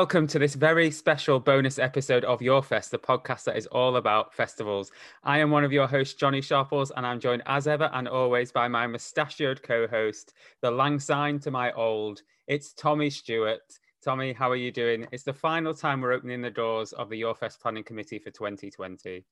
welcome 0.00 0.26
to 0.26 0.38
this 0.38 0.54
very 0.54 0.90
special 0.90 1.38
bonus 1.38 1.78
episode 1.78 2.24
of 2.24 2.40
Your 2.40 2.62
Fest, 2.62 2.90
the 2.90 2.98
podcast 2.98 3.44
that 3.44 3.58
is 3.58 3.66
all 3.66 3.96
about 3.96 4.32
festivals. 4.32 4.90
I 5.24 5.36
am 5.40 5.50
one 5.50 5.62
of 5.62 5.72
your 5.74 5.86
hosts, 5.86 6.14
Johnny 6.14 6.40
Sharples, 6.40 6.90
and 6.96 7.04
I'm 7.06 7.20
joined 7.20 7.42
as 7.44 7.66
ever 7.66 7.90
and 7.92 8.08
always 8.08 8.50
by 8.50 8.66
my 8.66 8.86
mustachioed 8.86 9.62
co 9.62 9.86
host, 9.86 10.32
the 10.62 10.70
lang 10.70 11.00
syne 11.00 11.38
to 11.40 11.50
my 11.50 11.70
old. 11.72 12.22
It's 12.46 12.72
Tommy 12.72 13.10
Stewart. 13.10 13.60
Tommy, 14.02 14.32
how 14.32 14.50
are 14.50 14.56
you 14.56 14.72
doing? 14.72 15.06
It's 15.12 15.22
the 15.22 15.34
final 15.34 15.74
time 15.74 16.00
we're 16.00 16.12
opening 16.12 16.40
the 16.40 16.50
doors 16.50 16.94
of 16.94 17.10
the 17.10 17.18
Your 17.18 17.34
Fest 17.34 17.60
Planning 17.60 17.84
Committee 17.84 18.18
for 18.18 18.30
2020. 18.30 19.22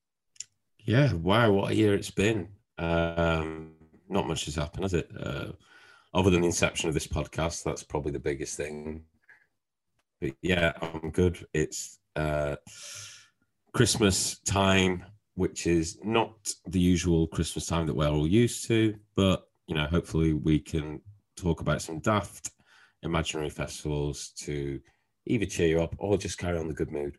Yeah, 0.81 1.15
wow, 1.15 1.51
what 1.51 1.71
a 1.71 1.75
year 1.75 1.95
it's 1.95 2.11
been. 2.11 2.47
Um, 2.77 3.71
not 4.11 4.29
much 4.29 4.45
has 4.45 4.57
happened, 4.57 4.83
has 4.83 4.93
it? 4.93 5.11
Uh, 5.19 5.47
other 6.13 6.29
than 6.29 6.43
the 6.43 6.47
inception 6.47 6.91
of 6.91 6.95
this 6.95 7.07
podcast, 7.07 7.65
that's 7.65 7.83
probably 7.83 8.13
the 8.13 8.19
biggest 8.19 8.59
thing. 8.59 9.05
But 10.21 10.33
yeah, 10.43 10.73
I'm 10.81 11.11
good. 11.11 11.47
It's 11.55 11.99
uh, 12.17 12.57
Christmas 13.73 14.41
time, 14.41 15.05
which 15.35 15.67
is 15.67 15.99
not 16.03 16.53
the 16.67 16.81
usual 16.81 17.27
Christmas 17.29 17.67
time 17.67 17.87
that 17.87 17.95
we're 17.95 18.09
all 18.09 18.27
used 18.27 18.67
to, 18.69 18.95
but 19.15 19.45
you 19.67 19.75
know, 19.75 19.87
hopefully 19.87 20.33
we 20.33 20.59
can 20.59 21.01
talk 21.37 21.61
about 21.61 21.83
some 21.83 22.01
daft 22.01 22.51
imaginary 23.03 23.51
festivals 23.51 24.31
to 24.39 24.81
either 25.27 25.47
cheer 25.47 25.69
you 25.69 25.83
up 25.83 25.95
or 25.99 26.19
just 26.19 26.39
carry 26.39 26.59
on 26.59 26.69
the 26.69 26.75
good 26.75 26.91
mood. 26.91 27.17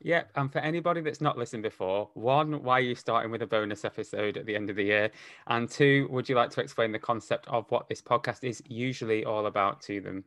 Yep. 0.00 0.32
And 0.34 0.52
for 0.52 0.58
anybody 0.58 1.00
that's 1.00 1.20
not 1.20 1.38
listened 1.38 1.62
before, 1.62 2.10
one, 2.14 2.62
why 2.62 2.78
are 2.78 2.80
you 2.80 2.94
starting 2.94 3.30
with 3.30 3.42
a 3.42 3.46
bonus 3.46 3.84
episode 3.84 4.36
at 4.36 4.46
the 4.46 4.56
end 4.56 4.68
of 4.68 4.76
the 4.76 4.84
year? 4.84 5.10
And 5.46 5.70
two, 5.70 6.08
would 6.10 6.28
you 6.28 6.34
like 6.34 6.50
to 6.50 6.60
explain 6.60 6.92
the 6.92 6.98
concept 6.98 7.46
of 7.48 7.70
what 7.70 7.88
this 7.88 8.02
podcast 8.02 8.44
is 8.44 8.62
usually 8.66 9.24
all 9.24 9.46
about 9.46 9.80
to 9.82 10.00
them? 10.00 10.24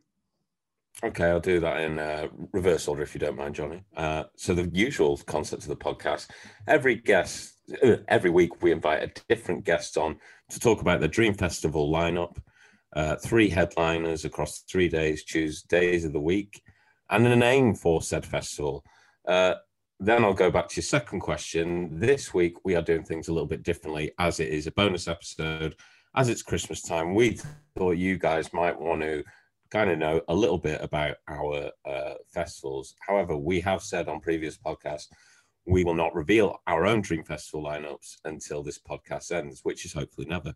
Okay, 1.04 1.26
I'll 1.26 1.40
do 1.40 1.60
that 1.60 1.80
in 1.80 1.98
uh, 1.98 2.28
reverse 2.52 2.88
order 2.88 3.02
if 3.02 3.14
you 3.14 3.20
don't 3.20 3.36
mind, 3.36 3.54
Johnny. 3.54 3.84
Uh, 3.96 4.24
so 4.36 4.54
the 4.54 4.70
usual 4.72 5.18
concept 5.18 5.62
of 5.62 5.68
the 5.68 5.76
podcast: 5.76 6.28
every 6.66 6.94
guest, 6.94 7.54
uh, 7.84 7.96
every 8.08 8.30
week 8.30 8.62
we 8.62 8.72
invite 8.72 9.02
a 9.02 9.22
different 9.28 9.64
guest 9.64 9.98
on 9.98 10.16
to 10.48 10.58
talk 10.58 10.80
about 10.80 11.00
the 11.00 11.08
Dream 11.08 11.34
Festival 11.34 11.92
lineup. 11.92 12.38
Uh, 12.94 13.16
three 13.16 13.50
headliners 13.50 14.24
across 14.24 14.60
three 14.60 14.88
days, 14.88 15.24
choose 15.24 15.62
days 15.62 16.06
of 16.06 16.14
the 16.14 16.20
week, 16.20 16.62
and 17.10 17.26
a 17.26 17.36
name 17.36 17.74
for 17.74 18.00
said 18.00 18.24
festival. 18.24 18.82
Uh, 19.28 19.54
then 20.00 20.24
I'll 20.24 20.32
go 20.32 20.50
back 20.50 20.68
to 20.68 20.76
your 20.76 20.82
second 20.82 21.20
question. 21.20 22.00
This 22.00 22.32
week 22.32 22.54
we 22.64 22.74
are 22.74 22.82
doing 22.82 23.02
things 23.02 23.28
a 23.28 23.32
little 23.34 23.48
bit 23.48 23.64
differently, 23.64 24.12
as 24.18 24.40
it 24.40 24.48
is 24.48 24.66
a 24.66 24.72
bonus 24.72 25.08
episode. 25.08 25.76
As 26.14 26.30
it's 26.30 26.42
Christmas 26.42 26.80
time, 26.80 27.14
we 27.14 27.38
thought 27.76 27.98
you 27.98 28.16
guys 28.16 28.54
might 28.54 28.80
want 28.80 29.02
to 29.02 29.22
kind 29.70 29.90
of 29.90 29.98
know 29.98 30.20
a 30.28 30.34
little 30.34 30.58
bit 30.58 30.80
about 30.82 31.16
our 31.28 31.70
uh, 31.84 32.14
festivals. 32.28 32.94
However, 33.06 33.36
we 33.36 33.60
have 33.60 33.82
said 33.82 34.08
on 34.08 34.20
previous 34.20 34.56
podcasts 34.56 35.08
we 35.66 35.84
will 35.84 35.94
not 35.94 36.14
reveal 36.14 36.60
our 36.66 36.86
own 36.86 37.00
Dream 37.00 37.24
Festival 37.24 37.64
lineups 37.64 38.18
until 38.24 38.62
this 38.62 38.78
podcast 38.78 39.32
ends, 39.32 39.60
which 39.64 39.84
is 39.84 39.92
hopefully 39.92 40.26
never. 40.28 40.54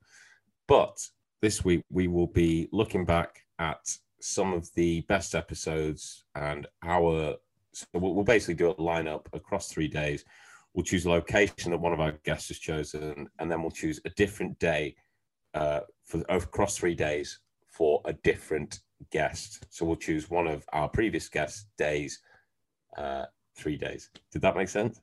But 0.69 0.97
this 1.43 1.65
week 1.65 1.83
we 1.91 2.07
will 2.07 2.29
be 2.29 2.69
looking 2.73 3.05
back 3.05 3.45
at 3.59 3.81
some 4.21 4.53
of 4.53 4.73
the 4.75 5.01
best 5.03 5.35
episodes 5.35 6.25
and 6.37 6.67
our. 6.85 7.37
So 7.73 7.87
we'll 7.95 8.25
basically 8.25 8.55
do 8.55 8.71
a 8.71 8.75
lineup 8.77 9.27
across 9.33 9.69
three 9.69 9.89
days. 9.89 10.25
We'll 10.75 10.85
choose 10.85 11.05
a 11.05 11.11
location 11.11 11.73
that 11.73 11.79
one 11.79 11.93
of 11.93 12.01
our 12.01 12.13
guests 12.25 12.49
has 12.49 12.59
chosen, 12.59 13.29
and 13.39 13.51
then 13.51 13.63
we'll 13.63 13.71
choose 13.71 14.01
a 14.05 14.11
different 14.11 14.59
day 14.59 14.95
uh, 15.55 15.81
for 16.05 16.23
across 16.29 16.77
three 16.77 16.95
days 16.95 17.41
for 17.69 18.01
a 18.05 18.13
different 18.13 18.81
guest. 19.11 19.67
So 19.71 19.85
we'll 19.85 19.97
choose 19.97 20.31
one 20.31 20.47
of 20.47 20.65
our 20.73 20.89
previous 20.89 21.29
guest 21.29 21.67
days, 21.79 22.21
uh, 22.97 23.27
three 23.57 23.77
days. 23.77 24.11
Did 24.33 24.43
that 24.43 24.57
make 24.57 24.69
sense? 24.69 25.01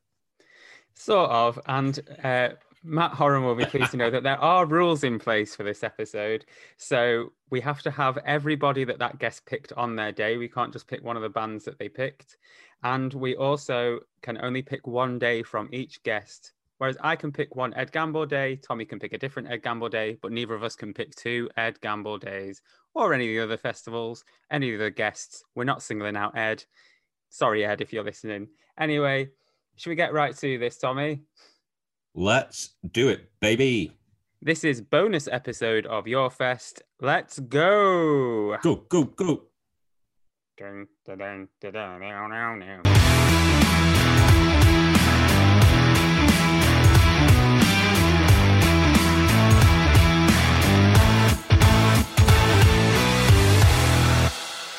Sort 0.93 1.29
of. 1.29 1.59
And 1.67 1.99
uh, 2.23 2.49
Matt 2.83 3.11
Horan 3.11 3.43
will 3.43 3.55
be 3.55 3.65
pleased 3.65 3.91
to 3.91 3.97
know 3.97 4.09
that 4.09 4.23
there 4.23 4.39
are 4.39 4.65
rules 4.65 5.03
in 5.03 5.19
place 5.19 5.55
for 5.55 5.63
this 5.63 5.83
episode. 5.83 6.45
So 6.77 7.33
we 7.49 7.61
have 7.61 7.81
to 7.83 7.91
have 7.91 8.17
everybody 8.25 8.83
that 8.85 8.99
that 8.99 9.19
guest 9.19 9.45
picked 9.45 9.73
on 9.73 9.95
their 9.95 10.11
day. 10.11 10.37
We 10.37 10.47
can't 10.47 10.73
just 10.73 10.87
pick 10.87 11.03
one 11.03 11.15
of 11.15 11.21
the 11.21 11.29
bands 11.29 11.65
that 11.65 11.79
they 11.79 11.89
picked. 11.89 12.37
And 12.83 13.13
we 13.13 13.35
also 13.35 13.99
can 14.21 14.37
only 14.37 14.61
pick 14.61 14.87
one 14.87 15.19
day 15.19 15.43
from 15.43 15.69
each 15.71 16.01
guest. 16.03 16.53
Whereas 16.77 16.97
I 17.01 17.15
can 17.15 17.31
pick 17.31 17.55
one 17.55 17.73
Ed 17.73 17.91
Gamble 17.91 18.25
day, 18.25 18.55
Tommy 18.57 18.85
can 18.85 18.99
pick 18.99 19.13
a 19.13 19.17
different 19.17 19.49
Ed 19.49 19.63
Gamble 19.63 19.89
day, 19.89 20.17
but 20.21 20.31
neither 20.31 20.53
of 20.53 20.63
us 20.63 20.75
can 20.75 20.93
pick 20.93 21.15
two 21.15 21.49
Ed 21.57 21.79
Gamble 21.81 22.19
days 22.19 22.61
or 22.93 23.13
any 23.13 23.25
of 23.25 23.29
the 23.35 23.43
other 23.43 23.57
festivals, 23.57 24.23
any 24.51 24.73
of 24.73 24.79
the 24.79 24.91
guests. 24.91 25.43
We're 25.55 25.63
not 25.63 25.81
singling 25.81 26.15
out 26.15 26.37
Ed. 26.37 26.63
Sorry, 27.29 27.65
Ed, 27.65 27.81
if 27.81 27.91
you're 27.91 28.03
listening. 28.03 28.49
Anyway, 28.79 29.29
should 29.75 29.89
we 29.89 29.95
get 29.95 30.13
right 30.13 30.35
to 30.37 30.57
this, 30.59 30.77
Tommy? 30.77 31.21
Let's 32.13 32.75
do 32.91 33.09
it, 33.09 33.29
baby. 33.39 33.93
This 34.41 34.63
is 34.63 34.81
bonus 34.81 35.27
episode 35.27 35.87
of 35.87 36.07
Your 36.07 36.29
Fest. 36.29 36.83
Let's 37.01 37.39
go. 37.39 38.57
Go, 38.61 38.75
go, 38.87 39.03
go. 39.03 39.43
Dun, 40.57 40.87
dun, 41.05 41.47
dun, 41.59 42.27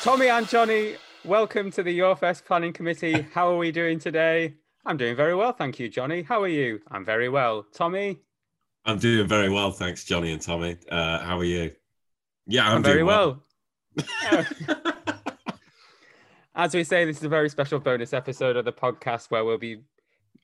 Tommy 0.01 0.29
and 0.29 0.47
Johnny, 0.47 0.95
welcome 1.25 1.69
to 1.71 1.83
the 1.83 1.91
Your 1.91 2.15
Fest 2.15 2.45
Planning 2.45 2.71
Committee. 2.71 3.27
How 3.33 3.51
are 3.51 3.57
we 3.57 3.69
doing 3.69 3.99
today? 3.99 4.53
I'm 4.85 4.95
doing 4.95 5.13
very 5.13 5.35
well, 5.35 5.51
thank 5.51 5.77
you, 5.77 5.89
Johnny. 5.89 6.21
How 6.21 6.41
are 6.41 6.47
you? 6.47 6.79
I'm 6.89 7.03
very 7.03 7.27
well. 7.27 7.65
Tommy? 7.73 8.17
I'm 8.85 8.97
doing 8.97 9.27
very 9.27 9.49
well, 9.49 9.71
thanks, 9.71 10.05
Johnny 10.05 10.31
and 10.31 10.41
Tommy. 10.41 10.77
Uh, 10.89 11.19
how 11.19 11.37
are 11.37 11.43
you? 11.43 11.73
Yeah, 12.47 12.69
I'm, 12.69 12.77
I'm 12.77 12.83
very 12.83 12.99
doing 12.99 13.07
well. 13.07 13.43
As 16.55 16.73
we 16.73 16.85
say, 16.85 17.03
this 17.03 17.17
is 17.17 17.23
a 17.23 17.29
very 17.29 17.49
special 17.49 17.79
bonus 17.79 18.13
episode 18.13 18.55
of 18.55 18.63
the 18.63 18.71
podcast 18.71 19.29
where 19.31 19.43
we'll 19.43 19.57
be 19.57 19.81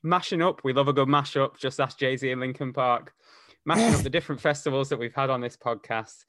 mashing 0.02 0.42
up. 0.42 0.60
We 0.64 0.74
love 0.74 0.88
a 0.88 0.92
good 0.92 1.08
mashup. 1.08 1.56
Just 1.56 1.80
ask 1.80 1.98
Jay 1.98 2.18
Z 2.18 2.30
in 2.30 2.40
Linkin 2.40 2.74
Park. 2.74 3.14
Mashing 3.64 3.94
up 3.94 4.02
the 4.02 4.10
different 4.10 4.42
festivals 4.42 4.90
that 4.90 4.98
we've 4.98 5.14
had 5.14 5.30
on 5.30 5.40
this 5.40 5.56
podcast 5.56 6.26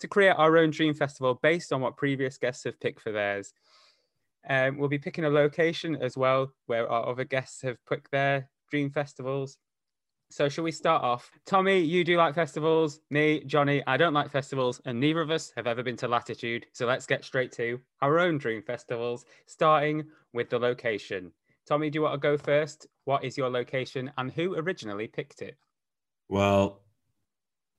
to 0.00 0.08
create 0.08 0.34
our 0.36 0.56
own 0.58 0.70
dream 0.70 0.94
festival 0.94 1.38
based 1.42 1.72
on 1.72 1.80
what 1.80 1.96
previous 1.96 2.38
guests 2.38 2.64
have 2.64 2.80
picked 2.80 3.00
for 3.00 3.12
theirs. 3.12 3.52
Um, 4.48 4.78
we'll 4.78 4.88
be 4.88 4.98
picking 4.98 5.24
a 5.24 5.30
location 5.30 5.96
as 6.00 6.16
well 6.16 6.52
where 6.66 6.90
our 6.90 7.08
other 7.08 7.24
guests 7.24 7.62
have 7.62 7.78
picked 7.88 8.10
their 8.10 8.48
dream 8.70 8.90
festivals. 8.90 9.58
So, 10.30 10.48
shall 10.48 10.64
we 10.64 10.72
start 10.72 11.04
off? 11.04 11.30
Tommy, 11.46 11.78
you 11.78 12.02
do 12.02 12.16
like 12.16 12.34
festivals. 12.34 13.00
Me, 13.10 13.44
Johnny, 13.44 13.82
I 13.86 13.96
don't 13.96 14.12
like 14.12 14.30
festivals, 14.30 14.80
and 14.84 14.98
neither 14.98 15.20
of 15.20 15.30
us 15.30 15.52
have 15.56 15.68
ever 15.68 15.84
been 15.84 15.96
to 15.98 16.08
Latitude. 16.08 16.66
So, 16.72 16.84
let's 16.84 17.06
get 17.06 17.24
straight 17.24 17.52
to 17.52 17.78
our 18.02 18.18
own 18.18 18.38
dream 18.38 18.62
festivals, 18.62 19.24
starting 19.46 20.04
with 20.32 20.50
the 20.50 20.58
location. 20.58 21.30
Tommy, 21.66 21.90
do 21.90 21.98
you 21.98 22.02
want 22.02 22.14
to 22.14 22.18
go 22.18 22.36
first? 22.36 22.88
What 23.04 23.24
is 23.24 23.36
your 23.36 23.50
location 23.50 24.10
and 24.18 24.32
who 24.32 24.56
originally 24.56 25.06
picked 25.06 25.42
it? 25.42 25.56
Well, 26.28 26.82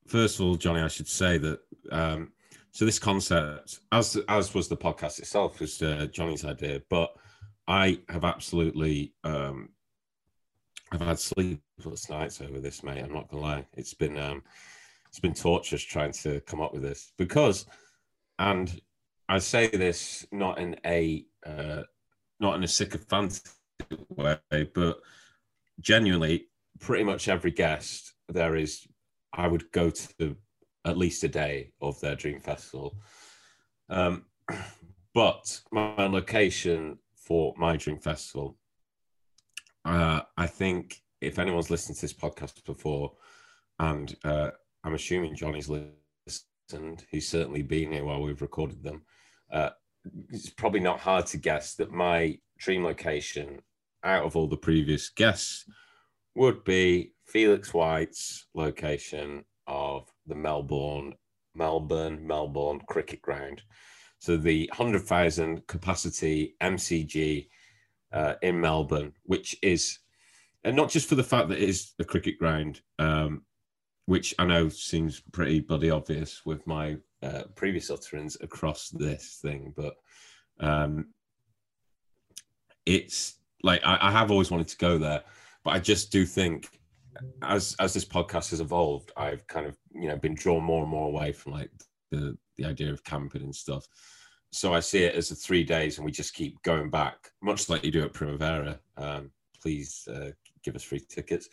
first 0.07 0.39
of 0.39 0.45
all, 0.45 0.55
Johnny, 0.55 0.81
I 0.81 0.87
should 0.87 1.07
say 1.07 1.37
that 1.37 1.59
um, 1.91 2.31
so 2.71 2.85
this 2.85 2.99
concept, 2.99 3.79
as 3.91 4.17
as 4.27 4.53
was 4.53 4.67
the 4.67 4.77
podcast 4.77 5.19
itself, 5.19 5.59
was 5.59 5.81
uh, 5.81 6.07
Johnny's 6.11 6.45
idea, 6.45 6.81
but 6.89 7.15
I 7.67 7.99
have 8.09 8.23
absolutely 8.23 9.13
um, 9.23 9.69
I've 10.91 11.01
had 11.01 11.19
sleepless 11.19 12.09
nights 12.09 12.41
over 12.41 12.59
this, 12.59 12.83
mate. 12.83 13.03
I'm 13.03 13.13
not 13.13 13.29
gonna 13.29 13.43
lie. 13.43 13.65
It's 13.73 13.93
been 13.93 14.17
um, 14.17 14.43
it's 15.07 15.19
been 15.19 15.33
torturous 15.33 15.83
trying 15.83 16.13
to 16.13 16.39
come 16.41 16.61
up 16.61 16.73
with 16.73 16.81
this 16.81 17.11
because, 17.17 17.65
and 18.39 18.79
I 19.27 19.39
say 19.39 19.67
this 19.67 20.25
not 20.31 20.59
in 20.59 20.77
a 20.85 21.25
uh, 21.45 21.83
not 22.39 22.55
in 22.55 22.63
a 22.63 22.67
sycophantic 22.67 23.43
way, 24.09 24.37
but 24.73 24.99
genuinely, 25.79 26.47
pretty 26.79 27.03
much 27.03 27.27
every 27.27 27.51
guest 27.51 28.13
there 28.29 28.55
is, 28.55 28.87
I 29.33 29.47
would 29.47 29.71
go 29.71 29.89
to 29.89 30.35
at 30.85 30.97
least 30.97 31.23
a 31.23 31.27
day 31.27 31.71
of 31.81 31.99
their 31.99 32.15
dream 32.15 32.39
festival. 32.39 32.97
Um, 33.89 34.25
but 35.13 35.61
my 35.71 36.07
location 36.07 36.99
for 37.15 37.53
my 37.57 37.77
dream 37.77 37.99
festival, 37.99 38.57
uh, 39.85 40.21
I 40.37 40.47
think 40.47 41.01
if 41.21 41.39
anyone's 41.39 41.69
listened 41.69 41.95
to 41.97 42.01
this 42.01 42.13
podcast 42.13 42.63
before, 42.65 43.13
and 43.79 44.15
uh, 44.23 44.51
I'm 44.83 44.93
assuming 44.93 45.35
Johnny's 45.35 45.69
listened, 45.69 47.05
he's 47.09 47.27
certainly 47.27 47.63
been 47.63 47.91
here 47.91 48.05
while 48.05 48.21
we've 48.21 48.41
recorded 48.41 48.83
them. 48.83 49.03
Uh, 49.51 49.69
it's 50.29 50.49
probably 50.49 50.79
not 50.79 50.99
hard 50.99 51.25
to 51.27 51.37
guess 51.37 51.75
that 51.75 51.91
my 51.91 52.37
dream 52.57 52.83
location 52.83 53.59
out 54.03 54.23
of 54.23 54.35
all 54.35 54.47
the 54.47 54.57
previous 54.57 55.09
guests 55.09 55.65
would 56.35 56.63
be 56.63 57.13
Felix 57.27 57.73
White's 57.73 58.47
location 58.53 59.43
of 59.67 60.09
the 60.25 60.35
Melbourne, 60.35 61.13
Melbourne, 61.55 62.25
Melbourne 62.25 62.81
cricket 62.87 63.21
ground. 63.21 63.61
So 64.19 64.37
the 64.37 64.69
100,000 64.73 65.67
capacity 65.67 66.55
MCG 66.61 67.47
uh, 68.13 68.33
in 68.41 68.59
Melbourne, 68.59 69.13
which 69.23 69.57
is, 69.61 69.99
and 70.63 70.75
not 70.75 70.89
just 70.89 71.09
for 71.09 71.15
the 71.15 71.23
fact 71.23 71.49
that 71.49 71.61
it 71.61 71.69
is 71.69 71.93
a 71.99 72.05
cricket 72.05 72.39
ground, 72.39 72.81
um, 72.97 73.43
which 74.05 74.33
I 74.39 74.45
know 74.45 74.69
seems 74.69 75.21
pretty 75.33 75.59
bloody 75.59 75.91
obvious 75.91 76.45
with 76.45 76.65
my 76.65 76.97
uh, 77.21 77.43
previous 77.55 77.91
utterance 77.91 78.37
across 78.41 78.89
this 78.89 79.39
thing, 79.41 79.73
but 79.75 79.95
um, 80.59 81.09
it's 82.85 83.35
like 83.63 83.81
I, 83.83 83.97
I 84.01 84.11
have 84.11 84.31
always 84.31 84.49
wanted 84.49 84.69
to 84.69 84.77
go 84.77 84.97
there, 84.97 85.23
but 85.63 85.71
I 85.71 85.79
just 85.79 86.11
do 86.11 86.25
think 86.25 86.76
as 87.41 87.75
as 87.79 87.93
this 87.93 88.05
podcast 88.05 88.49
has 88.51 88.61
evolved, 88.61 89.11
I've 89.17 89.45
kind 89.47 89.65
of 89.65 89.77
you 89.93 90.07
know 90.07 90.17
been 90.17 90.35
drawn 90.35 90.63
more 90.63 90.81
and 90.81 90.91
more 90.91 91.07
away 91.07 91.31
from 91.31 91.53
like 91.53 91.71
the 92.11 92.37
the 92.57 92.65
idea 92.65 92.91
of 92.91 93.03
camping 93.03 93.43
and 93.43 93.55
stuff. 93.55 93.87
So 94.51 94.73
I 94.73 94.79
see 94.79 95.03
it 95.03 95.15
as 95.15 95.31
a 95.31 95.35
three 95.35 95.63
days, 95.63 95.97
and 95.97 96.05
we 96.05 96.11
just 96.11 96.33
keep 96.33 96.61
going 96.63 96.89
back, 96.89 97.31
much 97.41 97.69
like 97.69 97.83
you 97.83 97.91
do 97.91 98.03
at 98.03 98.13
Primavera. 98.13 98.79
Um, 98.95 99.31
please 99.61 100.07
uh, 100.13 100.31
give 100.63 100.75
us 100.75 100.83
free 100.83 101.01
tickets. 101.01 101.49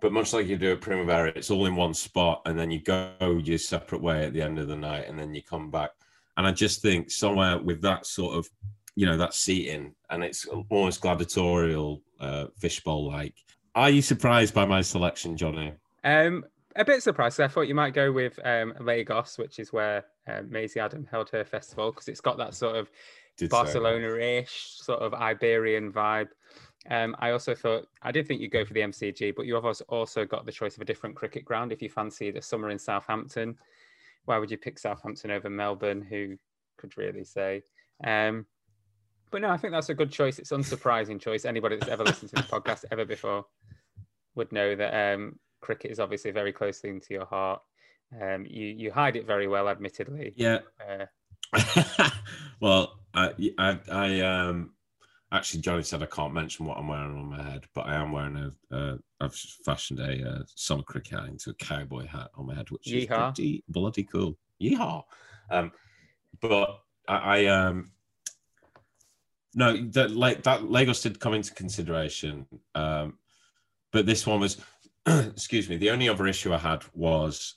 But 0.00 0.12
much 0.12 0.32
like 0.32 0.46
you 0.46 0.56
do 0.56 0.72
at 0.72 0.80
Primavera, 0.80 1.32
it's 1.34 1.50
all 1.50 1.66
in 1.66 1.76
one 1.76 1.94
spot, 1.94 2.42
and 2.46 2.58
then 2.58 2.70
you 2.70 2.80
go 2.80 3.40
your 3.42 3.58
separate 3.58 4.02
way 4.02 4.24
at 4.24 4.32
the 4.32 4.42
end 4.42 4.58
of 4.58 4.68
the 4.68 4.76
night, 4.76 5.06
and 5.08 5.18
then 5.18 5.34
you 5.34 5.42
come 5.42 5.70
back. 5.70 5.90
And 6.36 6.46
I 6.46 6.52
just 6.52 6.82
think 6.82 7.10
somewhere 7.10 7.58
with 7.58 7.80
that 7.82 8.06
sort 8.06 8.36
of, 8.36 8.48
you 8.96 9.06
know, 9.06 9.16
that 9.16 9.34
seating, 9.34 9.94
and 10.10 10.24
it's 10.24 10.46
almost 10.46 11.00
gladiatorial, 11.00 12.02
uh, 12.20 12.46
fishbowl 12.58 13.06
like. 13.06 13.34
Are 13.74 13.90
you 13.90 14.02
surprised 14.02 14.54
by 14.54 14.64
my 14.66 14.82
selection, 14.82 15.36
Johnny? 15.36 15.72
Um, 16.04 16.44
a 16.76 16.84
bit 16.84 17.02
surprised. 17.02 17.40
I 17.40 17.48
thought 17.48 17.62
you 17.62 17.74
might 17.74 17.94
go 17.94 18.12
with 18.12 18.38
um, 18.44 18.74
Lagos, 18.80 19.38
which 19.38 19.58
is 19.58 19.72
where 19.72 20.04
um, 20.28 20.50
Maisie 20.50 20.80
Adam 20.80 21.06
held 21.10 21.30
her 21.30 21.44
festival, 21.44 21.90
because 21.90 22.08
it's 22.08 22.20
got 22.20 22.38
that 22.38 22.54
sort 22.54 22.76
of 22.76 22.90
Did. 23.36 23.50
Barcelona-ish 23.50 24.76
sort 24.80 25.00
of 25.00 25.14
Iberian 25.14 25.92
vibe. 25.92 26.28
Um, 26.90 27.16
I 27.18 27.30
also 27.30 27.54
thought 27.54 27.88
I 28.02 28.12
did 28.12 28.28
think 28.28 28.40
you'd 28.40 28.50
go 28.50 28.64
for 28.64 28.74
the 28.74 28.80
MCG, 28.80 29.34
but 29.34 29.46
you 29.46 29.54
have 29.54 29.64
also- 29.64 29.84
also 29.88 30.24
got 30.24 30.44
the 30.44 30.52
choice 30.52 30.76
of 30.76 30.82
a 30.82 30.84
different 30.84 31.16
cricket 31.16 31.44
ground. 31.44 31.72
If 31.72 31.80
you 31.80 31.88
fancy 31.88 32.30
the 32.30 32.42
summer 32.42 32.70
in 32.70 32.78
Southampton, 32.78 33.56
why 34.26 34.38
would 34.38 34.50
you 34.50 34.58
pick 34.58 34.78
Southampton 34.78 35.30
over 35.30 35.48
Melbourne? 35.48 36.02
Who 36.02 36.36
could 36.76 36.96
really 36.98 37.24
say? 37.24 37.62
Um, 38.04 38.46
but 39.30 39.40
no, 39.40 39.50
I 39.50 39.56
think 39.56 39.72
that's 39.72 39.88
a 39.88 39.94
good 39.94 40.12
choice. 40.12 40.38
It's 40.38 40.52
an 40.52 40.60
unsurprising 40.60 41.20
choice. 41.20 41.44
Anybody 41.44 41.76
that's 41.76 41.90
ever 41.90 42.04
listened 42.04 42.30
to 42.30 42.36
this 42.36 42.46
podcast 42.50 42.84
ever 42.92 43.04
before 43.04 43.46
would 44.34 44.52
know 44.52 44.74
that 44.74 45.14
um, 45.14 45.38
cricket 45.60 45.90
is 45.90 46.00
obviously 46.00 46.30
very 46.30 46.52
close 46.52 46.80
thing 46.80 47.00
to 47.00 47.14
your 47.14 47.26
heart. 47.26 47.60
Um, 48.20 48.46
you 48.48 48.66
you 48.66 48.92
hide 48.92 49.16
it 49.16 49.26
very 49.26 49.48
well, 49.48 49.68
admittedly. 49.68 50.32
Yeah. 50.36 50.58
Uh, 50.80 51.06
well, 52.60 52.98
I, 53.14 53.30
I, 53.58 53.78
I, 53.90 54.20
um, 54.20 54.72
actually, 55.32 55.60
Johnny 55.60 55.82
said 55.82 56.02
I 56.02 56.06
can't 56.06 56.34
mention 56.34 56.66
what 56.66 56.78
I'm 56.78 56.88
wearing 56.88 57.16
on 57.16 57.30
my 57.30 57.42
head, 57.42 57.64
but 57.74 57.86
I 57.86 57.94
am 57.94 58.12
wearing 58.12 58.36
a, 58.70 58.76
uh, 58.76 58.96
I've 59.20 59.34
fashioned 59.34 60.00
a 60.00 60.28
uh, 60.28 60.42
summer 60.54 60.82
cricket 60.82 61.18
hat 61.18 61.28
into 61.28 61.50
a 61.50 61.54
cowboy 61.54 62.06
hat 62.06 62.30
on 62.34 62.46
my 62.46 62.54
head, 62.54 62.70
which 62.70 62.90
is 62.92 63.06
pretty 63.06 63.62
bloody 63.68 64.04
cool. 64.04 64.36
Yeehaw! 64.60 65.02
Um, 65.50 65.72
but 66.40 66.80
I, 67.08 67.16
I 67.16 67.46
um, 67.46 67.90
no, 69.54 69.76
that 69.76 70.10
like 70.10 70.42
that 70.44 70.70
Lagos 70.70 71.02
did 71.02 71.20
come 71.20 71.34
into 71.34 71.54
consideration, 71.54 72.46
um, 72.74 73.18
but 73.94 74.06
this 74.06 74.26
one 74.26 74.40
was, 74.40 74.58
excuse 75.06 75.70
me, 75.70 75.76
the 75.76 75.90
only 75.90 76.08
other 76.08 76.26
issue 76.26 76.52
I 76.52 76.58
had 76.58 76.82
was 76.94 77.54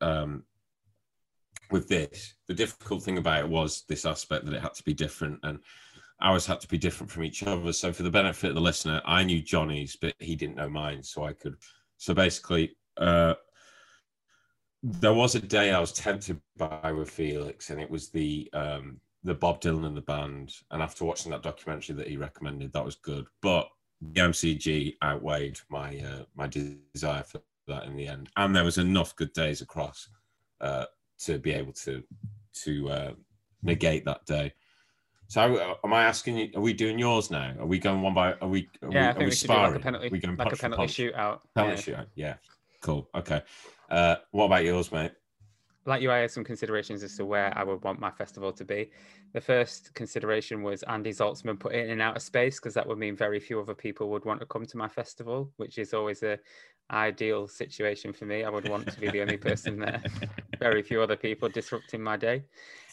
um, 0.00 0.44
with 1.72 1.88
this. 1.88 2.34
The 2.46 2.54
difficult 2.54 3.02
thing 3.02 3.18
about 3.18 3.40
it 3.40 3.48
was 3.48 3.82
this 3.88 4.06
aspect 4.06 4.46
that 4.46 4.54
it 4.54 4.62
had 4.62 4.74
to 4.74 4.84
be 4.84 4.94
different, 4.94 5.40
and 5.42 5.58
ours 6.22 6.46
had 6.46 6.60
to 6.60 6.68
be 6.68 6.78
different 6.78 7.10
from 7.10 7.24
each 7.24 7.42
other. 7.42 7.72
So, 7.72 7.92
for 7.92 8.04
the 8.04 8.10
benefit 8.10 8.50
of 8.50 8.54
the 8.54 8.60
listener, 8.60 9.02
I 9.04 9.24
knew 9.24 9.42
Johnny's, 9.42 9.96
but 10.00 10.14
he 10.20 10.36
didn't 10.36 10.56
know 10.56 10.70
mine, 10.70 11.02
so 11.02 11.24
I 11.24 11.32
could. 11.32 11.56
So 11.96 12.14
basically, 12.14 12.76
uh, 12.96 13.34
there 14.84 15.12
was 15.12 15.34
a 15.34 15.40
day 15.40 15.72
I 15.72 15.80
was 15.80 15.92
tempted 15.92 16.40
by 16.56 16.92
with 16.92 17.10
Felix, 17.10 17.70
and 17.70 17.80
it 17.80 17.90
was 17.90 18.10
the 18.10 18.48
um, 18.52 19.00
the 19.24 19.34
Bob 19.34 19.60
Dylan 19.60 19.86
and 19.86 19.96
the 19.96 20.02
band. 20.02 20.54
And 20.70 20.82
after 20.82 21.04
watching 21.04 21.32
that 21.32 21.42
documentary 21.42 21.96
that 21.96 22.06
he 22.06 22.16
recommended, 22.16 22.72
that 22.74 22.84
was 22.84 22.94
good. 22.94 23.26
But 23.42 23.68
the 24.00 24.20
MCG 24.20 24.96
outweighed 25.02 25.58
my 25.68 25.98
uh, 25.98 26.24
my 26.34 26.46
desire 26.46 27.22
for 27.22 27.40
that 27.66 27.84
in 27.84 27.96
the 27.96 28.06
end, 28.06 28.28
and 28.36 28.54
there 28.54 28.64
was 28.64 28.78
enough 28.78 29.14
good 29.16 29.32
days 29.32 29.60
across 29.60 30.08
uh, 30.60 30.86
to 31.18 31.38
be 31.38 31.52
able 31.52 31.72
to 31.72 32.02
to 32.64 32.88
uh, 32.90 33.12
negate 33.62 34.04
that 34.04 34.24
day. 34.26 34.52
So, 35.28 35.42
uh, 35.56 35.74
am 35.84 35.92
I 35.92 36.04
asking 36.04 36.38
you? 36.38 36.50
Are 36.56 36.60
we 36.60 36.72
doing 36.72 36.98
yours 36.98 37.30
now? 37.30 37.54
Are 37.60 37.66
we 37.66 37.78
going 37.78 38.02
one 38.02 38.14
by? 38.14 38.34
Are 38.34 38.48
we? 38.48 38.68
Are 38.82 38.90
yeah, 38.90 38.90
I 38.90 38.90
we, 38.90 38.98
are 38.98 39.12
think 39.12 39.18
we 39.18 39.24
we 39.26 39.30
sparring? 39.32 39.72
Like 39.74 39.82
penalty, 39.82 40.06
are 40.06 40.10
we 40.10 40.18
going 40.18 40.36
like 40.36 40.52
a 40.52 40.56
penalty 40.56 40.86
shootout. 40.86 41.40
Penalty 41.54 41.90
Yeah. 41.90 41.96
shootout. 41.96 42.06
Yeah, 42.14 42.34
cool. 42.80 43.08
Okay. 43.14 43.42
Uh, 43.88 44.16
what 44.32 44.46
about 44.46 44.64
yours, 44.64 44.90
mate? 44.90 45.12
Like 45.86 46.02
you, 46.02 46.10
I 46.12 46.18
had 46.18 46.30
some 46.30 46.44
considerations 46.44 47.02
as 47.02 47.16
to 47.16 47.24
where 47.24 47.56
I 47.56 47.64
would 47.64 47.82
want 47.82 48.00
my 48.00 48.10
festival 48.10 48.52
to 48.52 48.64
be. 48.64 48.90
The 49.32 49.40
first 49.40 49.94
consideration 49.94 50.62
was 50.62 50.82
Andy 50.84 51.10
Zaltzman 51.10 51.58
put 51.58 51.74
it 51.74 51.88
in 51.88 52.00
outer 52.00 52.20
space 52.20 52.58
because 52.58 52.74
that 52.74 52.86
would 52.86 52.98
mean 52.98 53.16
very 53.16 53.40
few 53.40 53.60
other 53.60 53.74
people 53.74 54.10
would 54.10 54.24
want 54.24 54.40
to 54.40 54.46
come 54.46 54.66
to 54.66 54.76
my 54.76 54.88
festival, 54.88 55.50
which 55.56 55.78
is 55.78 55.94
always 55.94 56.22
a 56.22 56.38
ideal 56.90 57.46
situation 57.46 58.12
for 58.12 58.24
me. 58.24 58.44
I 58.44 58.50
would 58.50 58.68
want 58.68 58.90
to 58.92 59.00
be 59.00 59.10
the 59.10 59.22
only 59.22 59.36
person 59.36 59.78
there. 59.78 60.02
Very 60.58 60.82
few 60.82 61.00
other 61.00 61.16
people 61.16 61.48
disrupting 61.48 62.02
my 62.02 62.16
day. 62.16 62.44